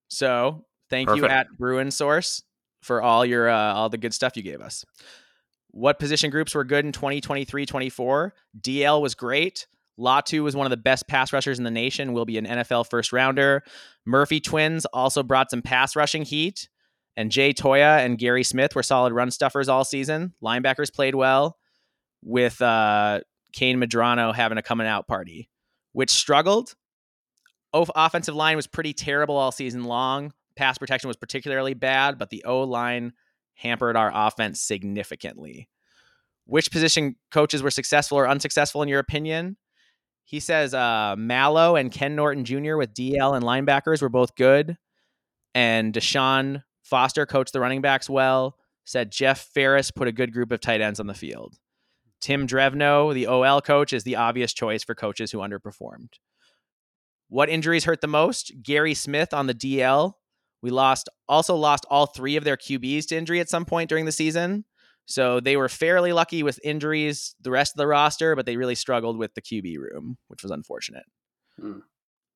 So 0.08 0.66
thank 0.90 1.08
Perfect. 1.08 1.24
you 1.24 1.30
at 1.30 1.48
Bruin 1.58 1.92
Source 1.92 2.44
for 2.82 3.02
all 3.02 3.26
your 3.26 3.50
uh, 3.50 3.74
all 3.74 3.90
the 3.90 3.98
good 3.98 4.14
stuff 4.14 4.38
you 4.38 4.44
gave 4.44 4.62
us. 4.62 4.86
What 5.72 5.98
position 5.98 6.30
groups 6.30 6.54
were 6.54 6.64
good 6.64 6.86
in 6.86 6.92
2023 6.92 7.66
24? 7.66 8.34
DL 8.62 9.02
was 9.02 9.16
great. 9.16 9.68
Latu 10.00 10.44
was 10.44 10.56
one 10.56 10.66
of 10.66 10.72
the 10.72 10.78
best 10.78 11.08
pass 11.08 11.32
rushers 11.34 11.58
in 11.60 11.64
the 11.64 11.72
nation, 11.72 12.14
will 12.14 12.26
be 12.26 12.38
an 12.38 12.46
NFL 12.46 12.90
first 12.90 13.14
rounder. 13.14 13.64
Murphy 14.06 14.40
twins 14.40 14.86
also 14.86 15.22
brought 15.22 15.52
some 15.52 15.62
pass 15.62 15.96
rushing 15.96 16.24
heat. 16.24 16.68
And 17.16 17.32
Jay 17.32 17.54
Toia 17.54 18.04
and 18.04 18.18
Gary 18.18 18.44
Smith 18.44 18.76
were 18.76 18.84
solid 18.84 19.14
run 19.14 19.30
stuffers 19.32 19.70
all 19.70 19.86
season. 19.86 20.34
Linebackers 20.42 20.92
played 20.92 21.16
well, 21.16 21.58
with 22.24 22.62
uh, 22.62 23.22
Kain 23.54 23.80
Medrano 23.80 24.34
having 24.34 24.58
a 24.58 24.64
coming 24.64 24.88
out 24.88 25.08
party, 25.08 25.50
which 25.92 26.10
struggled. 26.10 26.74
O- 27.74 27.88
offensive 27.96 28.36
line 28.36 28.56
was 28.56 28.68
pretty 28.68 28.94
terrible 28.94 29.36
all 29.36 29.52
season 29.52 29.84
long. 29.84 30.34
Pass 30.56 30.78
protection 30.78 31.08
was 31.08 31.18
particularly 31.18 31.74
bad, 31.74 32.18
but 32.18 32.30
the 32.30 32.44
O 32.46 32.62
line 32.62 33.14
hampered 33.56 33.96
our 33.96 34.12
offense 34.14 34.62
significantly. 34.62 35.70
Which 36.46 36.72
position 36.72 37.16
coaches 37.32 37.64
were 37.64 37.72
successful 37.72 38.18
or 38.18 38.28
unsuccessful 38.28 38.82
in 38.82 38.90
your 38.90 39.00
opinion? 39.00 39.58
He 40.26 40.40
says 40.40 40.74
uh, 40.74 41.16
Malloe 41.18 41.76
and 41.76 41.92
Ken 41.92 42.16
Norton 42.16 42.46
Jr. 42.46 42.76
with 42.76 42.94
DL 42.94 43.36
and 43.36 43.46
linebackers 43.46 44.02
were 44.02 44.10
both 44.10 44.36
good. 44.36 44.78
And 45.56 45.94
Deshaun 45.94 46.64
Foster 46.84 47.26
coached 47.26 47.54
the 47.54 47.60
running 47.60 47.82
backs 47.82 48.10
well. 48.10 48.58
Said 48.86 49.12
Jeff 49.12 49.50
Faris 49.54 49.92
put 49.92 50.08
a 50.08 50.12
good 50.12 50.34
group 50.34 50.52
of 50.52 50.60
tight 50.60 50.82
ends 50.82 51.00
on 51.00 51.08
the 51.08 51.14
field. 51.14 51.56
Tim 52.22 52.48
Drevno, 52.48 53.14
the 53.14 53.28
OL 53.28 53.62
coach, 53.62 53.94
is 53.94 54.04
the 54.04 54.16
obvious 54.16 54.54
choice 54.54 54.84
for 54.84 54.96
coaches 54.96 55.32
who 55.32 55.40
underperformed. 55.40 56.10
What 57.30 57.50
injuries 57.50 57.86
hurt 57.86 58.02
the 58.02 58.08
most? 58.08 58.52
Gary 58.62 58.94
Smith 58.94 59.34
on 59.34 59.48
the 59.48 59.54
DL. 59.54 60.14
We 60.62 60.70
lost 60.70 61.10
also 61.28 61.56
lost 61.56 61.86
all 61.90 62.06
three 62.06 62.36
of 62.36 62.44
their 62.44 62.58
QBs 62.58 63.08
to 63.08 63.18
injury 63.18 63.40
at 63.40 63.50
some 63.50 63.66
point 63.66 63.90
during 63.90 64.06
the 64.06 64.12
season. 64.12 64.66
So 65.06 65.40
they 65.40 65.58
were 65.58 65.68
fairly 65.68 66.14
lucky 66.14 66.44
with 66.44 66.60
injuries, 66.64 67.36
the 67.42 67.52
rest 67.52 67.74
of 67.74 67.78
the 67.78 67.88
roster, 67.88 68.36
but 68.36 68.46
they 68.46 68.56
really 68.56 68.76
struggled 68.76 69.18
with 69.18 69.34
the 69.34 69.42
QB 69.42 69.78
room, 69.78 70.18
which 70.28 70.44
was 70.44 70.52
unfortunate. 70.52 71.04
Hmm. 71.60 71.80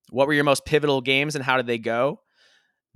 What 0.09 0.27
were 0.27 0.33
your 0.33 0.43
most 0.43 0.65
pivotal 0.65 1.01
games 1.01 1.35
and 1.35 1.43
how 1.43 1.57
did 1.57 1.67
they 1.67 1.77
go? 1.77 2.21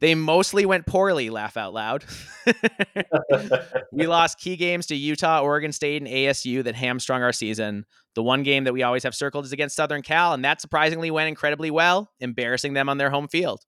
They 0.02 0.16
mostly 0.16 0.66
went 0.66 0.88
poorly, 0.88 1.30
laugh 1.30 1.56
out 1.58 1.74
loud. 1.76 2.04
we 3.92 4.08
lost 4.08 4.40
key 4.40 4.56
games 4.56 4.88
to 4.88 4.96
Utah, 4.96 5.42
Oregon 5.42 5.72
State, 5.72 6.02
and 6.02 6.10
ASU 6.10 6.64
that 6.64 6.76
hamstrung 6.76 7.22
our 7.22 7.32
season. 7.32 7.86
The 8.16 8.24
one 8.24 8.42
game 8.42 8.64
that 8.64 8.74
we 8.74 8.82
always 8.82 9.04
have 9.04 9.14
circled 9.14 9.46
is 9.46 9.54
against 9.54 9.76
Southern 9.76 10.02
Cal, 10.02 10.34
and 10.34 10.44
that 10.44 10.60
surprisingly 10.60 11.12
went 11.12 11.30
incredibly 11.30 11.70
well, 11.70 12.12
embarrassing 12.20 12.74
them 12.74 12.90
on 12.90 12.98
their 12.98 13.12
home 13.12 13.28
field. 13.28 13.62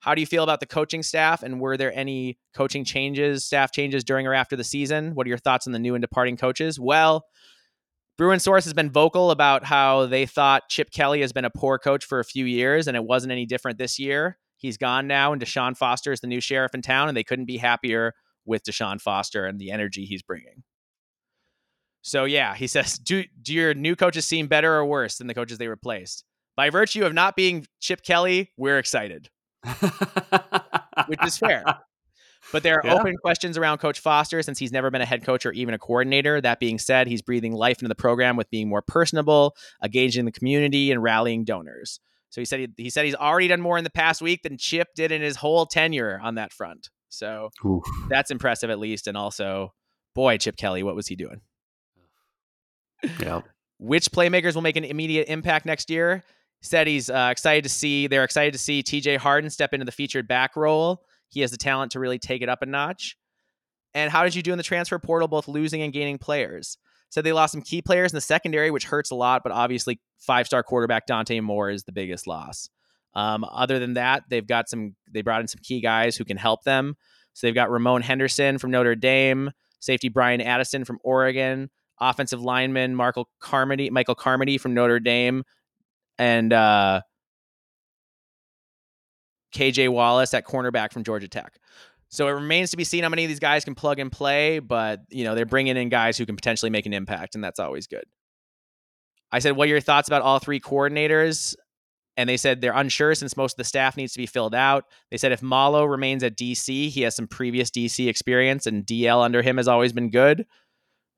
How 0.00 0.14
do 0.14 0.22
you 0.22 0.26
feel 0.26 0.42
about 0.42 0.60
the 0.60 0.66
coaching 0.66 1.02
staff? 1.02 1.42
And 1.42 1.60
were 1.60 1.76
there 1.76 1.92
any 1.94 2.38
coaching 2.54 2.82
changes, 2.82 3.44
staff 3.44 3.70
changes 3.70 4.02
during 4.04 4.26
or 4.26 4.32
after 4.32 4.56
the 4.56 4.64
season? 4.64 5.14
What 5.14 5.26
are 5.26 5.28
your 5.28 5.38
thoughts 5.38 5.66
on 5.66 5.74
the 5.74 5.78
new 5.78 5.94
and 5.94 6.02
departing 6.02 6.38
coaches? 6.38 6.80
Well, 6.80 7.26
Bruin 8.16 8.40
Source 8.40 8.64
has 8.64 8.72
been 8.72 8.90
vocal 8.90 9.30
about 9.30 9.62
how 9.62 10.06
they 10.06 10.24
thought 10.24 10.70
Chip 10.70 10.90
Kelly 10.90 11.20
has 11.20 11.32
been 11.32 11.44
a 11.44 11.50
poor 11.50 11.78
coach 11.78 12.04
for 12.04 12.18
a 12.18 12.24
few 12.24 12.46
years, 12.46 12.88
and 12.88 12.96
it 12.96 13.04
wasn't 13.04 13.30
any 13.30 13.44
different 13.44 13.78
this 13.78 13.98
year. 13.98 14.38
He's 14.62 14.78
gone 14.78 15.06
now, 15.06 15.32
and 15.32 15.42
Deshaun 15.42 15.76
Foster 15.76 16.12
is 16.12 16.20
the 16.20 16.26
new 16.26 16.40
sheriff 16.40 16.74
in 16.74 16.80
town, 16.82 17.08
and 17.08 17.16
they 17.16 17.24
couldn't 17.24 17.44
be 17.44 17.58
happier 17.58 18.14
with 18.46 18.64
Deshaun 18.64 19.00
Foster 19.00 19.44
and 19.44 19.60
the 19.60 19.70
energy 19.70 20.04
he's 20.04 20.22
bringing. 20.22 20.62
So 22.00 22.24
yeah, 22.24 22.54
he 22.54 22.66
says, 22.68 22.98
do 22.98 23.24
do 23.42 23.52
your 23.52 23.74
new 23.74 23.96
coaches 23.96 24.26
seem 24.26 24.46
better 24.46 24.72
or 24.74 24.86
worse 24.86 25.18
than 25.18 25.26
the 25.26 25.34
coaches 25.34 25.58
they 25.58 25.68
replaced? 25.68 26.24
By 26.56 26.70
virtue 26.70 27.04
of 27.04 27.12
not 27.12 27.36
being 27.36 27.66
Chip 27.80 28.02
Kelly, 28.02 28.52
we're 28.56 28.78
excited 28.78 29.28
which 31.06 31.24
is 31.24 31.38
fair. 31.38 31.64
But 32.52 32.62
there 32.62 32.76
are 32.76 32.82
yeah. 32.84 32.94
open 32.94 33.16
questions 33.16 33.56
around 33.56 33.78
Coach 33.78 34.00
Foster 34.00 34.42
since 34.42 34.58
he's 34.58 34.72
never 34.72 34.90
been 34.90 35.00
a 35.00 35.06
head 35.06 35.24
coach 35.24 35.46
or 35.46 35.52
even 35.52 35.74
a 35.74 35.78
coordinator. 35.78 36.40
That 36.40 36.60
being 36.60 36.78
said, 36.78 37.06
he's 37.06 37.22
breathing 37.22 37.52
life 37.52 37.78
into 37.78 37.88
the 37.88 37.94
program 37.94 38.36
with 38.36 38.50
being 38.50 38.68
more 38.68 38.82
personable, 38.82 39.54
engaging 39.82 40.24
the 40.24 40.32
community, 40.32 40.90
and 40.90 41.02
rallying 41.02 41.44
donors. 41.44 42.00
So 42.32 42.40
he 42.40 42.46
said 42.46 42.60
he, 42.60 42.68
he 42.78 42.90
said 42.90 43.04
he's 43.04 43.14
already 43.14 43.46
done 43.46 43.60
more 43.60 43.76
in 43.76 43.84
the 43.84 43.90
past 43.90 44.22
week 44.22 44.42
than 44.42 44.56
Chip 44.56 44.88
did 44.96 45.12
in 45.12 45.20
his 45.20 45.36
whole 45.36 45.66
tenure 45.66 46.18
on 46.22 46.36
that 46.36 46.50
front. 46.50 46.88
So 47.10 47.50
Oof. 47.64 47.84
that's 48.08 48.30
impressive 48.30 48.70
at 48.70 48.78
least. 48.78 49.06
And 49.06 49.18
also, 49.18 49.74
boy, 50.14 50.38
Chip 50.38 50.56
Kelly, 50.56 50.82
what 50.82 50.96
was 50.96 51.06
he 51.06 51.14
doing? 51.14 51.42
Yeah. 53.20 53.42
Which 53.78 54.10
playmakers 54.10 54.54
will 54.54 54.62
make 54.62 54.76
an 54.76 54.84
immediate 54.84 55.28
impact 55.28 55.66
next 55.66 55.90
year? 55.90 56.24
said 56.62 56.86
he's 56.86 57.10
uh, 57.10 57.28
excited 57.30 57.64
to 57.64 57.68
see 57.68 58.06
they're 58.06 58.24
excited 58.24 58.52
to 58.52 58.58
see 58.58 58.82
TJ 58.82 59.18
Harden 59.18 59.50
step 59.50 59.74
into 59.74 59.84
the 59.84 59.92
featured 59.92 60.26
back 60.26 60.56
role. 60.56 61.02
He 61.28 61.40
has 61.40 61.50
the 61.50 61.56
talent 61.56 61.92
to 61.92 62.00
really 62.00 62.18
take 62.18 62.40
it 62.40 62.48
up 62.48 62.62
a 62.62 62.66
notch. 62.66 63.16
And 63.94 64.10
how 64.10 64.22
did 64.22 64.34
you 64.34 64.42
do 64.42 64.52
in 64.52 64.58
the 64.58 64.62
transfer 64.62 64.98
portal, 64.98 65.28
both 65.28 65.48
losing 65.48 65.82
and 65.82 65.92
gaining 65.92 66.18
players? 66.18 66.78
Said 67.12 67.24
they 67.24 67.34
lost 67.34 67.52
some 67.52 67.60
key 67.60 67.82
players 67.82 68.10
in 68.10 68.16
the 68.16 68.22
secondary, 68.22 68.70
which 68.70 68.86
hurts 68.86 69.10
a 69.10 69.14
lot, 69.14 69.42
but 69.42 69.52
obviously 69.52 70.00
five 70.18 70.46
star 70.46 70.62
quarterback 70.62 71.06
Dante 71.06 71.38
Moore 71.40 71.68
is 71.68 71.84
the 71.84 71.92
biggest 71.92 72.26
loss. 72.26 72.70
Um, 73.12 73.44
other 73.44 73.78
than 73.78 73.94
that, 73.94 74.22
they've 74.30 74.46
got 74.46 74.70
some 74.70 74.96
they 75.10 75.20
brought 75.20 75.42
in 75.42 75.46
some 75.46 75.60
key 75.62 75.82
guys 75.82 76.16
who 76.16 76.24
can 76.24 76.38
help 76.38 76.64
them. 76.64 76.96
So 77.34 77.46
they've 77.46 77.54
got 77.54 77.70
Ramon 77.70 78.00
Henderson 78.00 78.56
from 78.56 78.70
Notre 78.70 78.94
Dame, 78.94 79.50
safety 79.78 80.08
Brian 80.08 80.40
Addison 80.40 80.86
from 80.86 81.00
Oregon, 81.04 81.68
offensive 82.00 82.40
lineman 82.40 82.94
Michael 82.94 83.28
Carmody, 83.40 83.90
Michael 83.90 84.14
Carmody 84.14 84.56
from 84.56 84.72
Notre 84.72 84.98
Dame, 84.98 85.44
and 86.16 86.50
uh, 86.50 87.02
KJ 89.54 89.90
Wallace 89.90 90.32
at 90.32 90.46
cornerback 90.46 90.94
from 90.94 91.04
Georgia 91.04 91.28
Tech. 91.28 91.58
So 92.12 92.28
it 92.28 92.32
remains 92.32 92.70
to 92.70 92.76
be 92.76 92.84
seen 92.84 93.02
how 93.02 93.08
many 93.08 93.24
of 93.24 93.28
these 93.28 93.40
guys 93.40 93.64
can 93.64 93.74
plug 93.74 93.98
and 93.98 94.12
play, 94.12 94.58
but 94.58 95.00
you 95.10 95.24
know 95.24 95.34
they're 95.34 95.46
bringing 95.46 95.76
in 95.76 95.88
guys 95.88 96.16
who 96.16 96.26
can 96.26 96.36
potentially 96.36 96.70
make 96.70 96.86
an 96.86 96.92
impact, 96.92 97.34
and 97.34 97.42
that's 97.42 97.58
always 97.58 97.86
good. 97.86 98.04
I 99.32 99.40
said, 99.40 99.56
"What 99.56 99.66
are 99.66 99.70
your 99.70 99.80
thoughts 99.80 100.08
about 100.08 100.22
all 100.22 100.38
three 100.38 100.60
coordinators?" 100.60 101.56
And 102.18 102.28
they 102.28 102.36
said 102.36 102.60
they're 102.60 102.76
unsure 102.76 103.14
since 103.14 103.38
most 103.38 103.54
of 103.54 103.56
the 103.56 103.64
staff 103.64 103.96
needs 103.96 104.12
to 104.12 104.18
be 104.18 104.26
filled 104.26 104.54
out. 104.54 104.84
They 105.10 105.16
said 105.16 105.32
if 105.32 105.42
Malloe 105.42 105.86
remains 105.86 106.22
at 106.22 106.36
DC, 106.36 106.90
he 106.90 107.00
has 107.02 107.16
some 107.16 107.26
previous 107.26 107.70
DC 107.70 108.06
experience, 108.06 108.66
and 108.66 108.84
DL 108.84 109.24
under 109.24 109.40
him 109.40 109.56
has 109.56 109.66
always 109.66 109.94
been 109.94 110.10
good. 110.10 110.46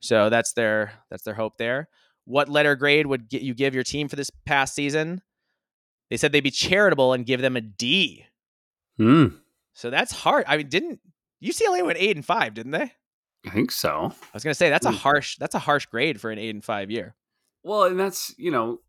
So 0.00 0.30
that's 0.30 0.52
their 0.52 0.92
that's 1.10 1.24
their 1.24 1.34
hope 1.34 1.58
there 1.58 1.88
what 2.24 2.48
letter 2.48 2.74
grade 2.74 3.06
would 3.06 3.26
you 3.30 3.54
give 3.54 3.74
your 3.74 3.84
team 3.84 4.08
for 4.08 4.16
this 4.16 4.30
past 4.46 4.74
season? 4.74 5.22
They 6.10 6.16
said 6.16 6.32
they'd 6.32 6.40
be 6.40 6.50
charitable 6.50 7.12
and 7.12 7.26
give 7.26 7.40
them 7.40 7.56
a 7.56 7.60
D. 7.60 8.26
Hmm. 8.96 9.26
So 9.74 9.90
that's 9.90 10.12
hard. 10.12 10.44
I 10.48 10.56
mean, 10.56 10.68
didn't 10.68 11.00
UCLA 11.42 11.84
went 11.84 11.98
eight 12.00 12.16
and 12.16 12.24
five, 12.24 12.54
didn't 12.54 12.72
they? 12.72 12.92
I 13.46 13.50
think 13.50 13.70
so. 13.70 14.12
I 14.12 14.30
was 14.32 14.42
gonna 14.42 14.54
say 14.54 14.70
that's 14.70 14.86
a 14.86 14.90
hmm. 14.90 14.96
harsh 14.96 15.36
that's 15.36 15.54
a 15.54 15.58
harsh 15.58 15.86
grade 15.86 16.20
for 16.20 16.30
an 16.30 16.38
eight 16.38 16.50
and 16.50 16.64
five 16.64 16.90
year. 16.90 17.14
Well, 17.62 17.84
and 17.84 18.00
that's 18.00 18.34
you 18.38 18.50
know, 18.50 18.80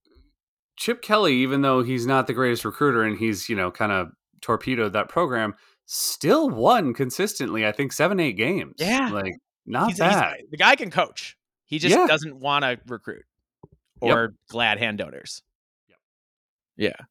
Chip 0.78 1.02
Kelly, 1.02 1.36
even 1.36 1.62
though 1.62 1.84
he's 1.84 2.06
not 2.06 2.28
the 2.28 2.34
greatest 2.34 2.64
recruiter 2.64 3.04
and 3.04 3.18
he's 3.18 3.50
you 3.50 3.56
know 3.56 3.72
kind 3.72 3.92
of 3.92 4.10
torpedoed 4.42 4.94
that 4.94 5.10
program, 5.10 5.56
still 5.86 6.50
won 6.50 6.94
consistently. 6.94 7.66
I 7.66 7.72
think 7.72 7.92
seven 7.92 8.20
eight 8.20 8.34
games. 8.34 8.76
Yeah, 8.78 9.10
like 9.10 9.34
not 9.66 9.90
he's, 9.90 10.00
bad. 10.00 10.38
He's, 10.40 10.50
the 10.52 10.58
guy 10.58 10.76
can 10.76 10.92
coach. 10.92 11.36
He 11.66 11.80
just 11.80 11.98
yeah. 11.98 12.08
doesn't 12.08 12.40
want 12.40 12.64
to 12.64 12.80
recruit 12.88 13.26
or 14.00 14.22
yep. 14.22 14.30
glad 14.50 14.78
hand 14.78 15.00
donors. 15.00 15.42
Yep. 15.90 15.98
Yeah. 16.78 17.06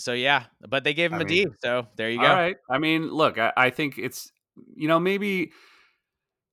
So 0.00 0.12
yeah, 0.12 0.44
but 0.68 0.84
they 0.84 0.94
gave 0.94 1.12
him 1.12 1.18
I 1.18 1.22
a 1.22 1.24
mean, 1.24 1.48
D. 1.48 1.54
So 1.62 1.86
there 1.96 2.10
you 2.10 2.18
go. 2.18 2.26
All 2.26 2.34
right. 2.34 2.56
I 2.70 2.78
mean, 2.78 3.10
look, 3.10 3.38
I, 3.38 3.52
I 3.56 3.70
think 3.70 3.98
it's 3.98 4.32
you 4.74 4.88
know 4.88 4.98
maybe 4.98 5.52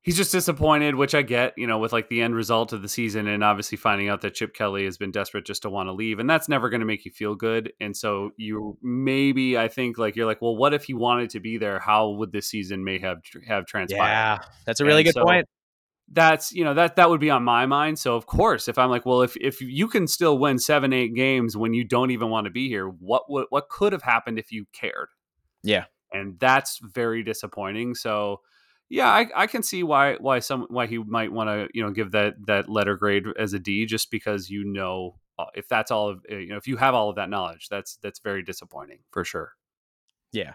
he's 0.08 0.16
just 0.16 0.32
disappointed, 0.32 0.96
which 0.96 1.14
I 1.14 1.22
get, 1.22 1.54
you 1.58 1.68
know, 1.68 1.80
with 1.80 1.92
like 1.92 2.08
the 2.08 2.22
end 2.22 2.34
result 2.34 2.72
of 2.72 2.82
the 2.82 2.88
season 2.88 3.28
and 3.28 3.44
obviously 3.44 3.78
finding 3.78 4.08
out 4.08 4.22
that 4.22 4.36
Chip 4.36 4.54
Kelly 4.54 4.86
has 4.86 4.98
been 4.98 5.12
desperate 5.12 5.46
just 5.46 5.64
to 5.64 5.70
want 5.70 5.88
to 5.88 5.92
leave. 5.92 6.20
And 6.20 6.30
that's 6.30 6.48
never 6.48 6.70
going 6.70 6.80
to 6.80 6.86
make 6.86 7.04
you 7.04 7.12
feel 7.12 7.36
good. 7.36 7.74
And 7.82 7.96
so 7.96 8.32
you 8.38 8.78
maybe, 8.82 9.58
I 9.58 9.68
think 9.68 9.98
like, 9.98 10.16
you're 10.16 10.26
like, 10.26 10.42
well, 10.42 10.56
what 10.56 10.74
if 10.74 10.86
he 10.86 10.94
wanted 10.94 11.32
to 11.32 11.42
be 11.42 11.58
there? 11.58 11.80
How 11.80 12.12
would 12.12 12.32
this 12.32 12.48
season 12.48 12.86
may 12.86 13.00
have, 13.00 13.18
have 13.50 13.66
transpired? 13.66 14.00
Yeah, 14.00 14.38
that's 14.66 14.80
a 14.80 14.86
really 14.86 15.02
and 15.02 15.08
good 15.08 15.16
so, 15.16 15.26
point 15.26 15.46
that's 16.12 16.54
you 16.54 16.64
know 16.64 16.74
that 16.74 16.96
that 16.96 17.10
would 17.10 17.20
be 17.20 17.30
on 17.30 17.44
my 17.44 17.66
mind. 17.66 18.00
So 18.00 18.16
of 18.16 18.26
course 18.26 18.68
if 18.68 18.78
i'm 18.78 18.90
like 18.90 19.06
well 19.06 19.22
if 19.22 19.36
if 19.38 19.62
you 19.62 19.88
can 19.88 20.08
still 20.08 20.38
win 20.38 20.58
seven 20.60 20.94
eight 20.94 21.14
games 21.14 21.58
when 21.58 21.74
you 21.74 21.84
don't 21.84 22.12
even 22.12 22.30
want 22.30 22.46
to 22.46 22.52
be 22.52 22.70
here 22.70 22.88
what 22.88 23.24
what, 23.28 23.48
what 23.50 23.70
could 23.70 23.94
have 23.94 24.04
happened 24.04 24.40
if 24.40 24.52
you 24.52 24.66
cared? 24.72 25.10
Yeah. 25.64 25.86
And 26.12 26.40
that's 26.40 26.80
very 26.82 27.24
disappointing. 27.24 27.96
So 27.96 28.42
yeah 28.90 29.10
i, 29.10 29.28
I 29.36 29.48
can 29.48 29.64
see 29.64 29.84
why 29.84 30.16
why 30.16 30.40
some 30.40 30.66
why 30.70 30.88
he 30.88 30.98
might 30.98 31.32
want 31.32 31.50
to 31.50 31.68
you 31.74 31.84
know 31.84 31.92
give 31.92 32.12
that 32.12 32.36
that 32.48 32.70
letter 32.70 32.96
grade 32.96 33.26
as 33.38 33.54
a 33.54 33.60
d 33.60 33.86
just 33.86 34.10
because 34.12 34.50
you 34.50 34.64
know 34.64 35.20
uh, 35.38 35.46
if 35.56 35.68
that's 35.68 35.92
all 35.92 36.10
of 36.10 36.22
you 36.30 36.48
know 36.48 36.58
if 36.58 36.68
you 36.68 36.78
have 36.78 36.94
all 36.94 37.10
of 37.10 37.18
that 37.18 37.30
knowledge 37.30 37.68
that's 37.70 37.98
that's 37.98 38.20
very 38.20 38.44
disappointing 38.44 39.00
for 39.12 39.24
sure. 39.26 39.52
Yeah 40.32 40.54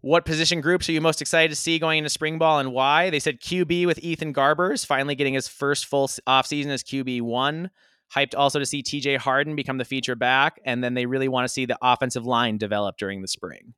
what 0.00 0.24
position 0.24 0.60
groups 0.60 0.88
are 0.88 0.92
you 0.92 1.00
most 1.00 1.20
excited 1.20 1.50
to 1.50 1.56
see 1.56 1.78
going 1.78 1.98
into 1.98 2.10
spring 2.10 2.38
ball 2.38 2.58
and 2.58 2.72
why? 2.72 3.10
They 3.10 3.18
said 3.18 3.40
QB 3.40 3.86
with 3.86 3.98
Ethan 3.98 4.32
Garbers 4.32 4.86
finally 4.86 5.14
getting 5.14 5.34
his 5.34 5.48
first 5.48 5.86
full 5.86 6.06
offseason 6.06 6.68
as 6.68 6.82
QB1. 6.82 7.70
Hyped 8.14 8.34
also 8.36 8.60
to 8.60 8.66
see 8.66 8.82
TJ 8.82 9.18
Harden 9.18 9.56
become 9.56 9.78
the 9.78 9.84
feature 9.84 10.14
back. 10.14 10.60
And 10.64 10.84
then 10.84 10.94
they 10.94 11.06
really 11.06 11.28
want 11.28 11.44
to 11.44 11.52
see 11.52 11.66
the 11.66 11.78
offensive 11.82 12.24
line 12.24 12.56
develop 12.56 12.98
during 12.98 13.20
the 13.20 13.28
spring. 13.28 13.74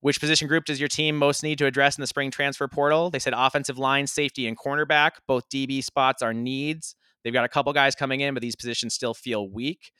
Which 0.00 0.20
position 0.20 0.48
group 0.48 0.64
does 0.64 0.78
your 0.78 0.88
team 0.88 1.16
most 1.16 1.42
need 1.42 1.58
to 1.58 1.66
address 1.66 1.98
in 1.98 2.00
the 2.00 2.06
spring 2.06 2.30
transfer 2.30 2.68
portal? 2.68 3.10
They 3.10 3.18
said 3.18 3.34
offensive 3.36 3.78
line, 3.78 4.06
safety, 4.06 4.46
and 4.46 4.56
cornerback. 4.56 5.12
Both 5.26 5.48
DB 5.48 5.82
spots 5.82 6.22
are 6.22 6.32
needs. 6.32 6.94
They've 7.24 7.32
got 7.32 7.44
a 7.44 7.48
couple 7.48 7.72
guys 7.72 7.94
coming 7.94 8.20
in, 8.20 8.32
but 8.32 8.40
these 8.40 8.54
positions 8.54 8.94
still 8.94 9.14
feel 9.14 9.50
weak. 9.50 9.90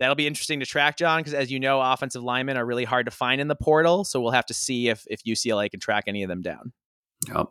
That'll 0.00 0.16
be 0.16 0.26
interesting 0.26 0.60
to 0.60 0.66
track, 0.66 0.96
John, 0.96 1.20
because 1.20 1.34
as 1.34 1.52
you 1.52 1.60
know, 1.60 1.80
offensive 1.80 2.22
linemen 2.22 2.56
are 2.56 2.66
really 2.66 2.84
hard 2.84 3.06
to 3.06 3.12
find 3.12 3.40
in 3.40 3.48
the 3.48 3.54
portal. 3.54 4.04
So 4.04 4.20
we'll 4.20 4.32
have 4.32 4.46
to 4.46 4.54
see 4.54 4.88
if 4.88 5.04
if 5.08 5.22
UCLA 5.24 5.70
can 5.70 5.80
track 5.80 6.04
any 6.06 6.22
of 6.22 6.28
them 6.28 6.42
down. 6.42 6.72
Yep. 7.28 7.46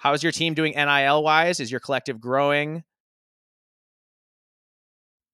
How's 0.00 0.22
your 0.22 0.32
team 0.32 0.52
doing 0.52 0.74
NIL 0.74 1.22
wise? 1.22 1.60
Is 1.60 1.70
your 1.70 1.80
collective 1.80 2.20
growing? 2.20 2.84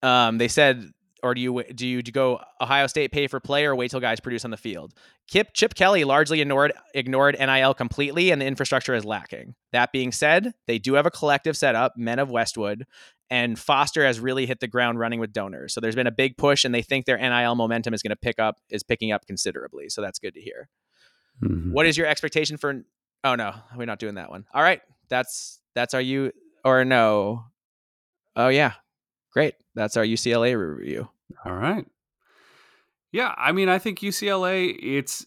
Um, 0.02 0.38
they 0.38 0.48
said 0.48 0.90
or 1.22 1.34
do 1.34 1.40
you 1.40 1.62
do 1.74 1.86
you 1.86 2.02
go 2.02 2.40
Ohio 2.60 2.86
State 2.86 3.12
pay 3.12 3.26
for 3.26 3.40
play 3.40 3.64
or 3.64 3.74
wait 3.74 3.90
till 3.90 4.00
guys 4.00 4.20
produce 4.20 4.44
on 4.44 4.50
the 4.50 4.56
field? 4.56 4.94
Kip 5.28 5.48
Chip 5.54 5.74
Kelly 5.74 6.04
largely 6.04 6.40
ignored 6.40 6.72
ignored 6.94 7.36
NIL 7.38 7.74
completely, 7.74 8.30
and 8.30 8.40
the 8.40 8.46
infrastructure 8.46 8.94
is 8.94 9.04
lacking. 9.04 9.54
That 9.72 9.92
being 9.92 10.12
said, 10.12 10.54
they 10.66 10.78
do 10.78 10.94
have 10.94 11.06
a 11.06 11.10
collective 11.10 11.56
set 11.56 11.74
up, 11.74 11.96
Men 11.96 12.18
of 12.18 12.30
Westwood, 12.30 12.86
and 13.30 13.58
Foster 13.58 14.04
has 14.04 14.20
really 14.20 14.46
hit 14.46 14.60
the 14.60 14.68
ground 14.68 14.98
running 14.98 15.20
with 15.20 15.32
donors. 15.32 15.74
So 15.74 15.80
there's 15.80 15.94
been 15.94 16.06
a 16.06 16.12
big 16.12 16.36
push, 16.36 16.64
and 16.64 16.74
they 16.74 16.82
think 16.82 17.06
their 17.06 17.18
NIL 17.18 17.54
momentum 17.54 17.94
is 17.94 18.02
going 18.02 18.10
to 18.10 18.16
pick 18.16 18.38
up 18.38 18.56
is 18.70 18.82
picking 18.82 19.12
up 19.12 19.26
considerably. 19.26 19.88
So 19.88 20.02
that's 20.02 20.18
good 20.18 20.34
to 20.34 20.40
hear. 20.40 20.68
Mm-hmm. 21.42 21.72
What 21.72 21.86
is 21.86 21.96
your 21.96 22.06
expectation 22.06 22.56
for? 22.56 22.82
Oh 23.24 23.34
no, 23.34 23.54
we're 23.76 23.86
not 23.86 23.98
doing 23.98 24.14
that 24.14 24.30
one. 24.30 24.46
All 24.52 24.62
right, 24.62 24.80
that's 25.08 25.60
that's 25.74 25.94
our 25.94 26.00
you 26.00 26.32
or 26.64 26.84
no. 26.84 27.44
Oh 28.36 28.48
yeah, 28.48 28.74
Great. 29.32 29.54
That's 29.80 29.96
our 29.96 30.04
UCLA 30.04 30.76
review. 30.76 31.08
All 31.42 31.54
right. 31.54 31.86
Yeah, 33.12 33.34
I 33.38 33.52
mean, 33.52 33.70
I 33.70 33.78
think 33.78 34.00
UCLA, 34.00 34.76
it's 34.78 35.24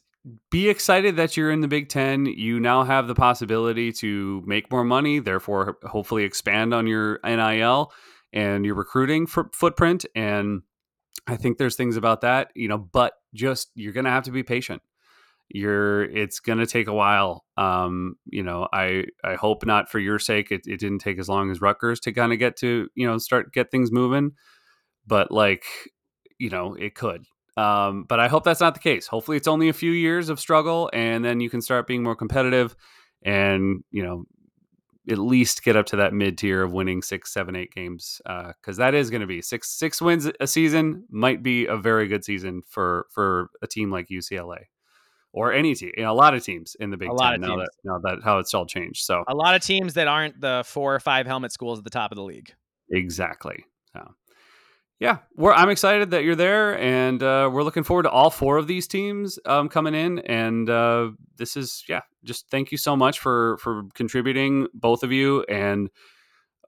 be 0.51 0.69
excited 0.69 1.15
that 1.15 1.35
you're 1.35 1.49
in 1.49 1.61
the 1.61 1.67
Big 1.67 1.89
Ten. 1.89 2.27
You 2.27 2.59
now 2.59 2.83
have 2.83 3.07
the 3.07 3.15
possibility 3.15 3.91
to 3.93 4.43
make 4.45 4.71
more 4.71 4.83
money, 4.83 5.17
therefore, 5.17 5.79
hopefully 5.81 6.23
expand 6.23 6.71
on 6.71 6.85
your 6.85 7.19
NIL 7.23 7.91
and 8.31 8.63
your 8.63 8.75
recruiting 8.75 9.25
footprint. 9.25 10.05
And 10.13 10.61
I 11.25 11.35
think 11.35 11.57
there's 11.57 11.75
things 11.75 11.97
about 11.97 12.21
that, 12.21 12.51
you 12.53 12.67
know, 12.67 12.77
but 12.77 13.13
just 13.33 13.71
you're 13.73 13.91
going 13.91 14.05
to 14.05 14.11
have 14.11 14.25
to 14.25 14.31
be 14.31 14.43
patient 14.43 14.83
you're 15.49 16.03
it's 16.03 16.39
going 16.39 16.57
to 16.57 16.65
take 16.65 16.87
a 16.87 16.93
while 16.93 17.45
um 17.57 18.15
you 18.25 18.41
know 18.41 18.67
i 18.73 19.03
i 19.23 19.35
hope 19.35 19.65
not 19.65 19.89
for 19.89 19.99
your 19.99 20.17
sake 20.17 20.51
it, 20.51 20.61
it 20.65 20.79
didn't 20.79 20.99
take 20.99 21.19
as 21.19 21.29
long 21.29 21.51
as 21.51 21.61
Rutgers 21.61 21.99
to 21.99 22.11
kind 22.11 22.33
of 22.33 22.39
get 22.39 22.55
to 22.57 22.89
you 22.95 23.07
know 23.07 23.17
start 23.17 23.53
get 23.53 23.69
things 23.69 23.91
moving 23.91 24.31
but 25.05 25.31
like 25.31 25.65
you 26.39 26.49
know 26.49 26.73
it 26.75 26.95
could 26.95 27.25
um 27.57 28.05
but 28.07 28.19
i 28.19 28.27
hope 28.27 28.43
that's 28.43 28.61
not 28.61 28.73
the 28.73 28.79
case. 28.79 29.05
Hopefully 29.05 29.37
it's 29.37 29.47
only 29.47 29.69
a 29.69 29.73
few 29.73 29.91
years 29.91 30.29
of 30.29 30.39
struggle 30.39 30.89
and 30.91 31.23
then 31.23 31.39
you 31.39 31.49
can 31.49 31.61
start 31.61 31.85
being 31.87 32.01
more 32.03 32.15
competitive 32.15 32.75
and 33.23 33.83
you 33.91 34.03
know 34.03 34.25
at 35.09 35.17
least 35.17 35.63
get 35.63 35.75
up 35.75 35.85
to 35.87 35.97
that 35.97 36.13
mid 36.13 36.37
tier 36.37 36.63
of 36.63 36.71
winning 36.71 37.01
six, 37.01 37.33
seven, 37.33 37.55
eight 37.55 37.71
games, 37.73 38.21
Uh, 38.25 38.53
because 38.61 38.77
that 38.77 38.93
is 38.93 39.09
going 39.09 39.21
to 39.21 39.27
be 39.27 39.41
six 39.41 39.69
six 39.77 40.01
wins 40.01 40.29
a 40.39 40.47
season 40.47 41.05
might 41.09 41.43
be 41.43 41.65
a 41.65 41.77
very 41.77 42.07
good 42.07 42.23
season 42.23 42.61
for 42.67 43.07
for 43.11 43.49
a 43.61 43.67
team 43.67 43.91
like 43.91 44.07
UCLA 44.07 44.63
or 45.33 45.51
any 45.51 45.73
team, 45.73 45.91
you 45.97 46.03
know, 46.03 46.11
a 46.11 46.13
lot 46.13 46.35
of 46.35 46.43
teams 46.43 46.75
in 46.79 46.91
the 46.91 46.97
Big 46.97 47.09
a 47.09 47.17
Ten 47.17 47.41
now 47.41 47.57
that 47.57 47.69
now 47.83 47.97
that 48.03 48.19
how 48.23 48.37
it's 48.37 48.53
all 48.53 48.65
changed. 48.65 49.03
So 49.03 49.23
a 49.27 49.35
lot 49.35 49.55
of 49.55 49.61
teams 49.61 49.95
that 49.95 50.07
aren't 50.07 50.39
the 50.39 50.63
four 50.65 50.93
or 50.95 50.99
five 50.99 51.25
helmet 51.25 51.51
schools 51.51 51.79
at 51.79 51.83
the 51.83 51.89
top 51.89 52.11
of 52.11 52.15
the 52.15 52.23
league. 52.23 52.53
Exactly. 52.91 53.65
So, 53.93 54.13
yeah, 54.99 55.17
we're, 55.35 55.53
I'm 55.53 55.69
excited 55.69 56.11
that 56.11 56.23
you're 56.23 56.35
there, 56.35 56.77
and 56.77 57.21
uh, 57.21 57.49
we're 57.51 57.63
looking 57.63 57.83
forward 57.83 58.03
to 58.03 58.09
all 58.11 58.29
four 58.29 58.57
of 58.57 58.67
these 58.67 58.87
teams 58.87 59.39
um, 59.45 59.67
coming 59.69 59.95
in. 59.95 60.19
And 60.19 60.69
uh, 60.69 61.11
this 61.35 61.57
is 61.57 61.83
yeah, 61.89 62.01
just 62.23 62.49
thank 62.49 62.71
you 62.71 62.77
so 62.77 62.95
much 62.95 63.19
for 63.19 63.57
for 63.57 63.83
contributing, 63.95 64.67
both 64.73 65.03
of 65.03 65.11
you, 65.11 65.43
and 65.43 65.89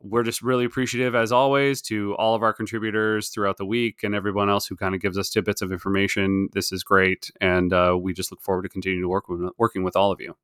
we're 0.02 0.24
just 0.24 0.42
really 0.42 0.66
appreciative 0.66 1.16
as 1.16 1.32
always 1.32 1.82
to 1.84 2.16
all 2.16 2.36
of 2.36 2.44
our 2.44 2.54
contributors 2.54 3.30
throughout 3.30 3.58
the 3.58 3.66
week 3.66 4.04
and 4.04 4.14
everyone 4.14 4.50
else 4.50 4.68
who 4.68 4.76
kind 4.76 4.94
of 4.94 5.02
gives 5.02 5.18
us 5.18 5.30
tidbits 5.30 5.62
of 5.62 5.72
information. 5.72 6.50
This 6.54 6.72
is 6.72 6.84
great 6.84 7.32
and 7.42 7.74
uh, 7.74 7.98
we 8.00 8.14
just 8.14 8.32
look 8.32 8.42
forward 8.42 8.64
to 8.64 8.70
continuing 8.70 9.04
to 9.04 9.10
work 9.10 9.28
with 9.28 9.50
working 9.58 9.84
with 9.84 9.96
all 9.96 10.12
of 10.12 10.22
you. 10.22 10.36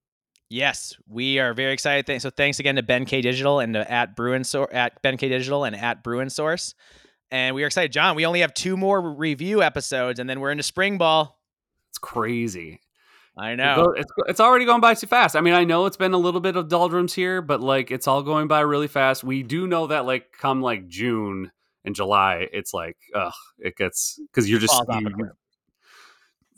Yes 0.49 0.95
we 1.07 1.39
are 1.39 1.53
very 1.53 1.73
excited. 1.73 2.21
So 2.21 2.29
thanks 2.29 2.59
again 2.59 2.75
to 2.75 2.83
ben 2.83 3.05
k 3.05 3.21
digital 3.21 3.59
and 3.59 3.73
to 3.73 3.89
at 3.91 4.15
bruin 4.15 4.43
so 4.43 4.67
at 4.71 5.01
ben 5.01 5.17
k 5.17 5.29
digital 5.29 5.63
and 5.63 5.75
at 5.75 6.03
bruin 6.03 6.29
source. 6.29 6.73
And 7.29 7.55
we 7.55 7.63
are 7.63 7.67
excited. 7.67 7.91
John 7.91 8.15
we 8.15 8.25
only 8.25 8.41
have 8.41 8.53
two 8.53 8.77
more 8.77 9.01
review 9.01 9.61
episodes 9.61 10.19
and 10.19 10.29
then 10.29 10.39
we're 10.39 10.51
into 10.51 10.63
spring 10.63 10.97
ball. 10.97 11.39
It's 11.89 11.97
crazy 11.97 12.79
I 13.41 13.55
know. 13.55 13.93
It's, 13.97 14.11
it's 14.27 14.39
already 14.39 14.65
going 14.65 14.81
by 14.81 14.93
too 14.93 15.07
fast. 15.07 15.35
I 15.35 15.41
mean, 15.41 15.55
I 15.55 15.63
know 15.63 15.87
it's 15.87 15.97
been 15.97 16.13
a 16.13 16.17
little 16.17 16.41
bit 16.41 16.55
of 16.55 16.69
doldrums 16.69 17.13
here, 17.13 17.41
but 17.41 17.59
like 17.59 17.89
it's 17.89 18.07
all 18.07 18.21
going 18.21 18.47
by 18.47 18.59
really 18.59 18.87
fast. 18.87 19.23
We 19.23 19.41
do 19.41 19.65
know 19.65 19.87
that 19.87 20.05
like 20.05 20.31
come 20.37 20.61
like 20.61 20.87
June 20.87 21.51
and 21.83 21.95
July, 21.95 22.47
it's 22.53 22.71
like 22.71 22.97
ugh, 23.15 23.33
it 23.57 23.75
gets 23.75 24.19
because 24.31 24.47
you're 24.47 24.59
just 24.59 24.73
falls, 24.73 25.01
you, 25.01 25.07
off 25.07 25.31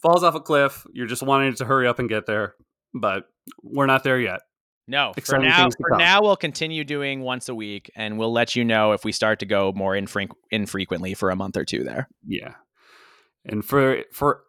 falls 0.01 0.23
off 0.23 0.35
a 0.35 0.41
cliff. 0.41 0.85
You're 0.91 1.07
just 1.07 1.23
wanting 1.23 1.55
to 1.55 1.65
hurry 1.65 1.87
up 1.87 1.99
and 1.99 2.09
get 2.09 2.25
there, 2.25 2.55
but 2.93 3.29
we're 3.61 3.85
not 3.85 4.03
there 4.03 4.19
yet. 4.19 4.41
No, 4.85 5.13
Exciting 5.15 5.49
for 5.49 5.57
now, 5.57 5.69
for 5.69 5.89
come. 5.91 5.97
now 5.99 6.21
we'll 6.21 6.35
continue 6.35 6.83
doing 6.83 7.21
once 7.21 7.47
a 7.47 7.55
week, 7.55 7.89
and 7.95 8.17
we'll 8.17 8.33
let 8.33 8.57
you 8.57 8.65
know 8.65 8.91
if 8.91 9.05
we 9.05 9.13
start 9.13 9.39
to 9.39 9.45
go 9.45 9.71
more 9.73 9.93
infre- 9.93 10.29
infrequently 10.51 11.13
for 11.13 11.29
a 11.29 11.37
month 11.37 11.55
or 11.55 11.63
two 11.63 11.85
there. 11.85 12.09
Yeah, 12.27 12.55
and 13.45 13.63
for 13.63 14.03
for 14.11 14.43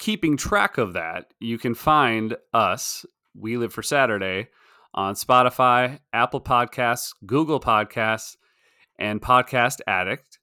keeping 0.00 0.36
track 0.36 0.78
of 0.78 0.94
that, 0.94 1.26
you 1.38 1.58
can 1.58 1.74
find 1.74 2.36
us, 2.52 3.06
We 3.34 3.56
Live 3.56 3.72
for 3.72 3.82
Saturday, 3.82 4.48
on 4.94 5.14
Spotify, 5.14 6.00
Apple 6.12 6.40
Podcasts, 6.40 7.12
Google 7.24 7.60
Podcasts, 7.60 8.36
and 8.98 9.20
Podcast 9.20 9.80
Addict. 9.86 10.38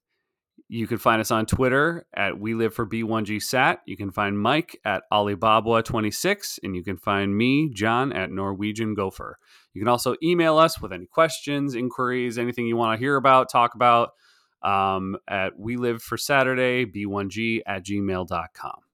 You 0.68 0.86
can 0.86 0.98
find 0.98 1.20
us 1.20 1.30
on 1.30 1.44
Twitter 1.44 2.06
at 2.14 2.38
We 2.38 2.54
Live 2.54 2.72
for 2.72 2.86
B1G 2.86 3.42
Sat. 3.42 3.80
You 3.84 3.96
can 3.96 4.12
find 4.12 4.38
Mike 4.38 4.78
at 4.84 5.02
Alibaba26, 5.12 6.60
and 6.62 6.76
you 6.76 6.84
can 6.84 6.96
find 6.96 7.36
me, 7.36 7.68
John, 7.70 8.12
at 8.12 8.30
Norwegian 8.30 8.94
Gopher. 8.94 9.38
You 9.74 9.80
can 9.80 9.88
also 9.88 10.14
email 10.22 10.56
us 10.56 10.80
with 10.80 10.92
any 10.92 11.06
questions, 11.06 11.74
inquiries, 11.74 12.38
anything 12.38 12.66
you 12.66 12.76
want 12.76 12.96
to 12.96 13.04
hear 13.04 13.16
about, 13.16 13.50
talk 13.50 13.74
about 13.74 14.10
um, 14.62 15.16
at 15.26 15.58
We 15.58 15.76
Live 15.76 16.00
for 16.00 16.16
Saturday, 16.16 16.86
B1G 16.86 17.62
at 17.66 17.84
gmail.com. 17.84 18.87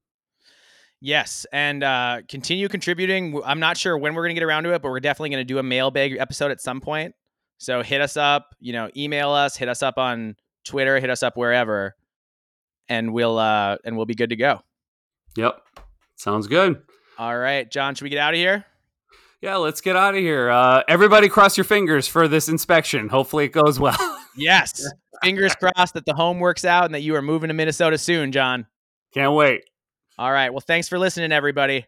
Yes, 1.05 1.44
and 1.52 1.85
uh, 1.85 2.22
continue 2.31 2.66
contributing. 2.66 3.39
I'm 3.44 3.60
not 3.60 3.76
sure 3.76 3.98
when 3.98 4.14
we're 4.14 4.22
going 4.22 4.35
to 4.35 4.40
get 4.40 4.43
around 4.43 4.64
to 4.64 4.72
it, 4.72 4.81
but 4.81 4.89
we're 4.89 5.01
definitely 5.01 5.28
going 5.28 5.43
to 5.43 5.44
do 5.44 5.59
a 5.59 5.62
mailbag 5.62 6.16
episode 6.18 6.51
at 6.51 6.62
some 6.62 6.81
point. 6.81 7.14
So 7.59 7.82
hit 7.82 8.01
us 8.01 8.16
up, 8.16 8.55
you 8.59 8.72
know, 8.72 8.89
email 8.97 9.31
us, 9.31 9.55
hit 9.55 9.68
us 9.68 9.82
up 9.82 9.98
on 9.98 10.35
Twitter, 10.64 10.98
hit 10.98 11.10
us 11.10 11.22
up 11.22 11.36
wherever, 11.36 11.94
and 12.89 13.12
we'll 13.12 13.39
uh, 13.39 13.76
and 13.85 13.98
we'll 13.98 14.06
be 14.06 14.14
good 14.14 14.31
to 14.31 14.36
go. 14.36 14.62
Yep, 15.36 15.60
sounds 16.16 16.47
good. 16.47 16.81
All 17.18 17.36
right, 17.36 17.70
John, 17.70 17.94
should 17.94 18.05
we 18.05 18.09
get 18.09 18.18
out 18.18 18.32
of 18.32 18.39
here? 18.39 18.64
Yeah, 19.43 19.56
let's 19.56 19.82
get 19.82 19.97
out 19.97 20.14
of 20.14 20.20
here. 20.20 20.48
Uh, 20.48 20.85
everybody, 20.89 21.28
cross 21.28 21.59
your 21.59 21.64
fingers 21.64 22.09
for 22.09 22.28
this 22.28 22.48
inspection. 22.48 23.10
Hopefully, 23.10 23.44
it 23.44 23.52
goes 23.52 23.78
well. 23.78 24.18
yes, 24.39 24.90
fingers 25.22 25.55
crossed 25.55 25.93
that 25.93 26.06
the 26.06 26.14
home 26.14 26.39
works 26.39 26.64
out 26.64 26.86
and 26.86 26.94
that 26.94 27.02
you 27.02 27.14
are 27.14 27.20
moving 27.20 27.48
to 27.48 27.55
Minnesota 27.55 27.98
soon, 27.98 28.32
John. 28.32 28.66
Can't 29.12 29.35
wait. 29.35 29.64
All 30.19 30.31
right. 30.31 30.51
Well, 30.51 30.61
thanks 30.61 30.89
for 30.89 30.99
listening, 30.99 31.32
everybody. 31.32 31.86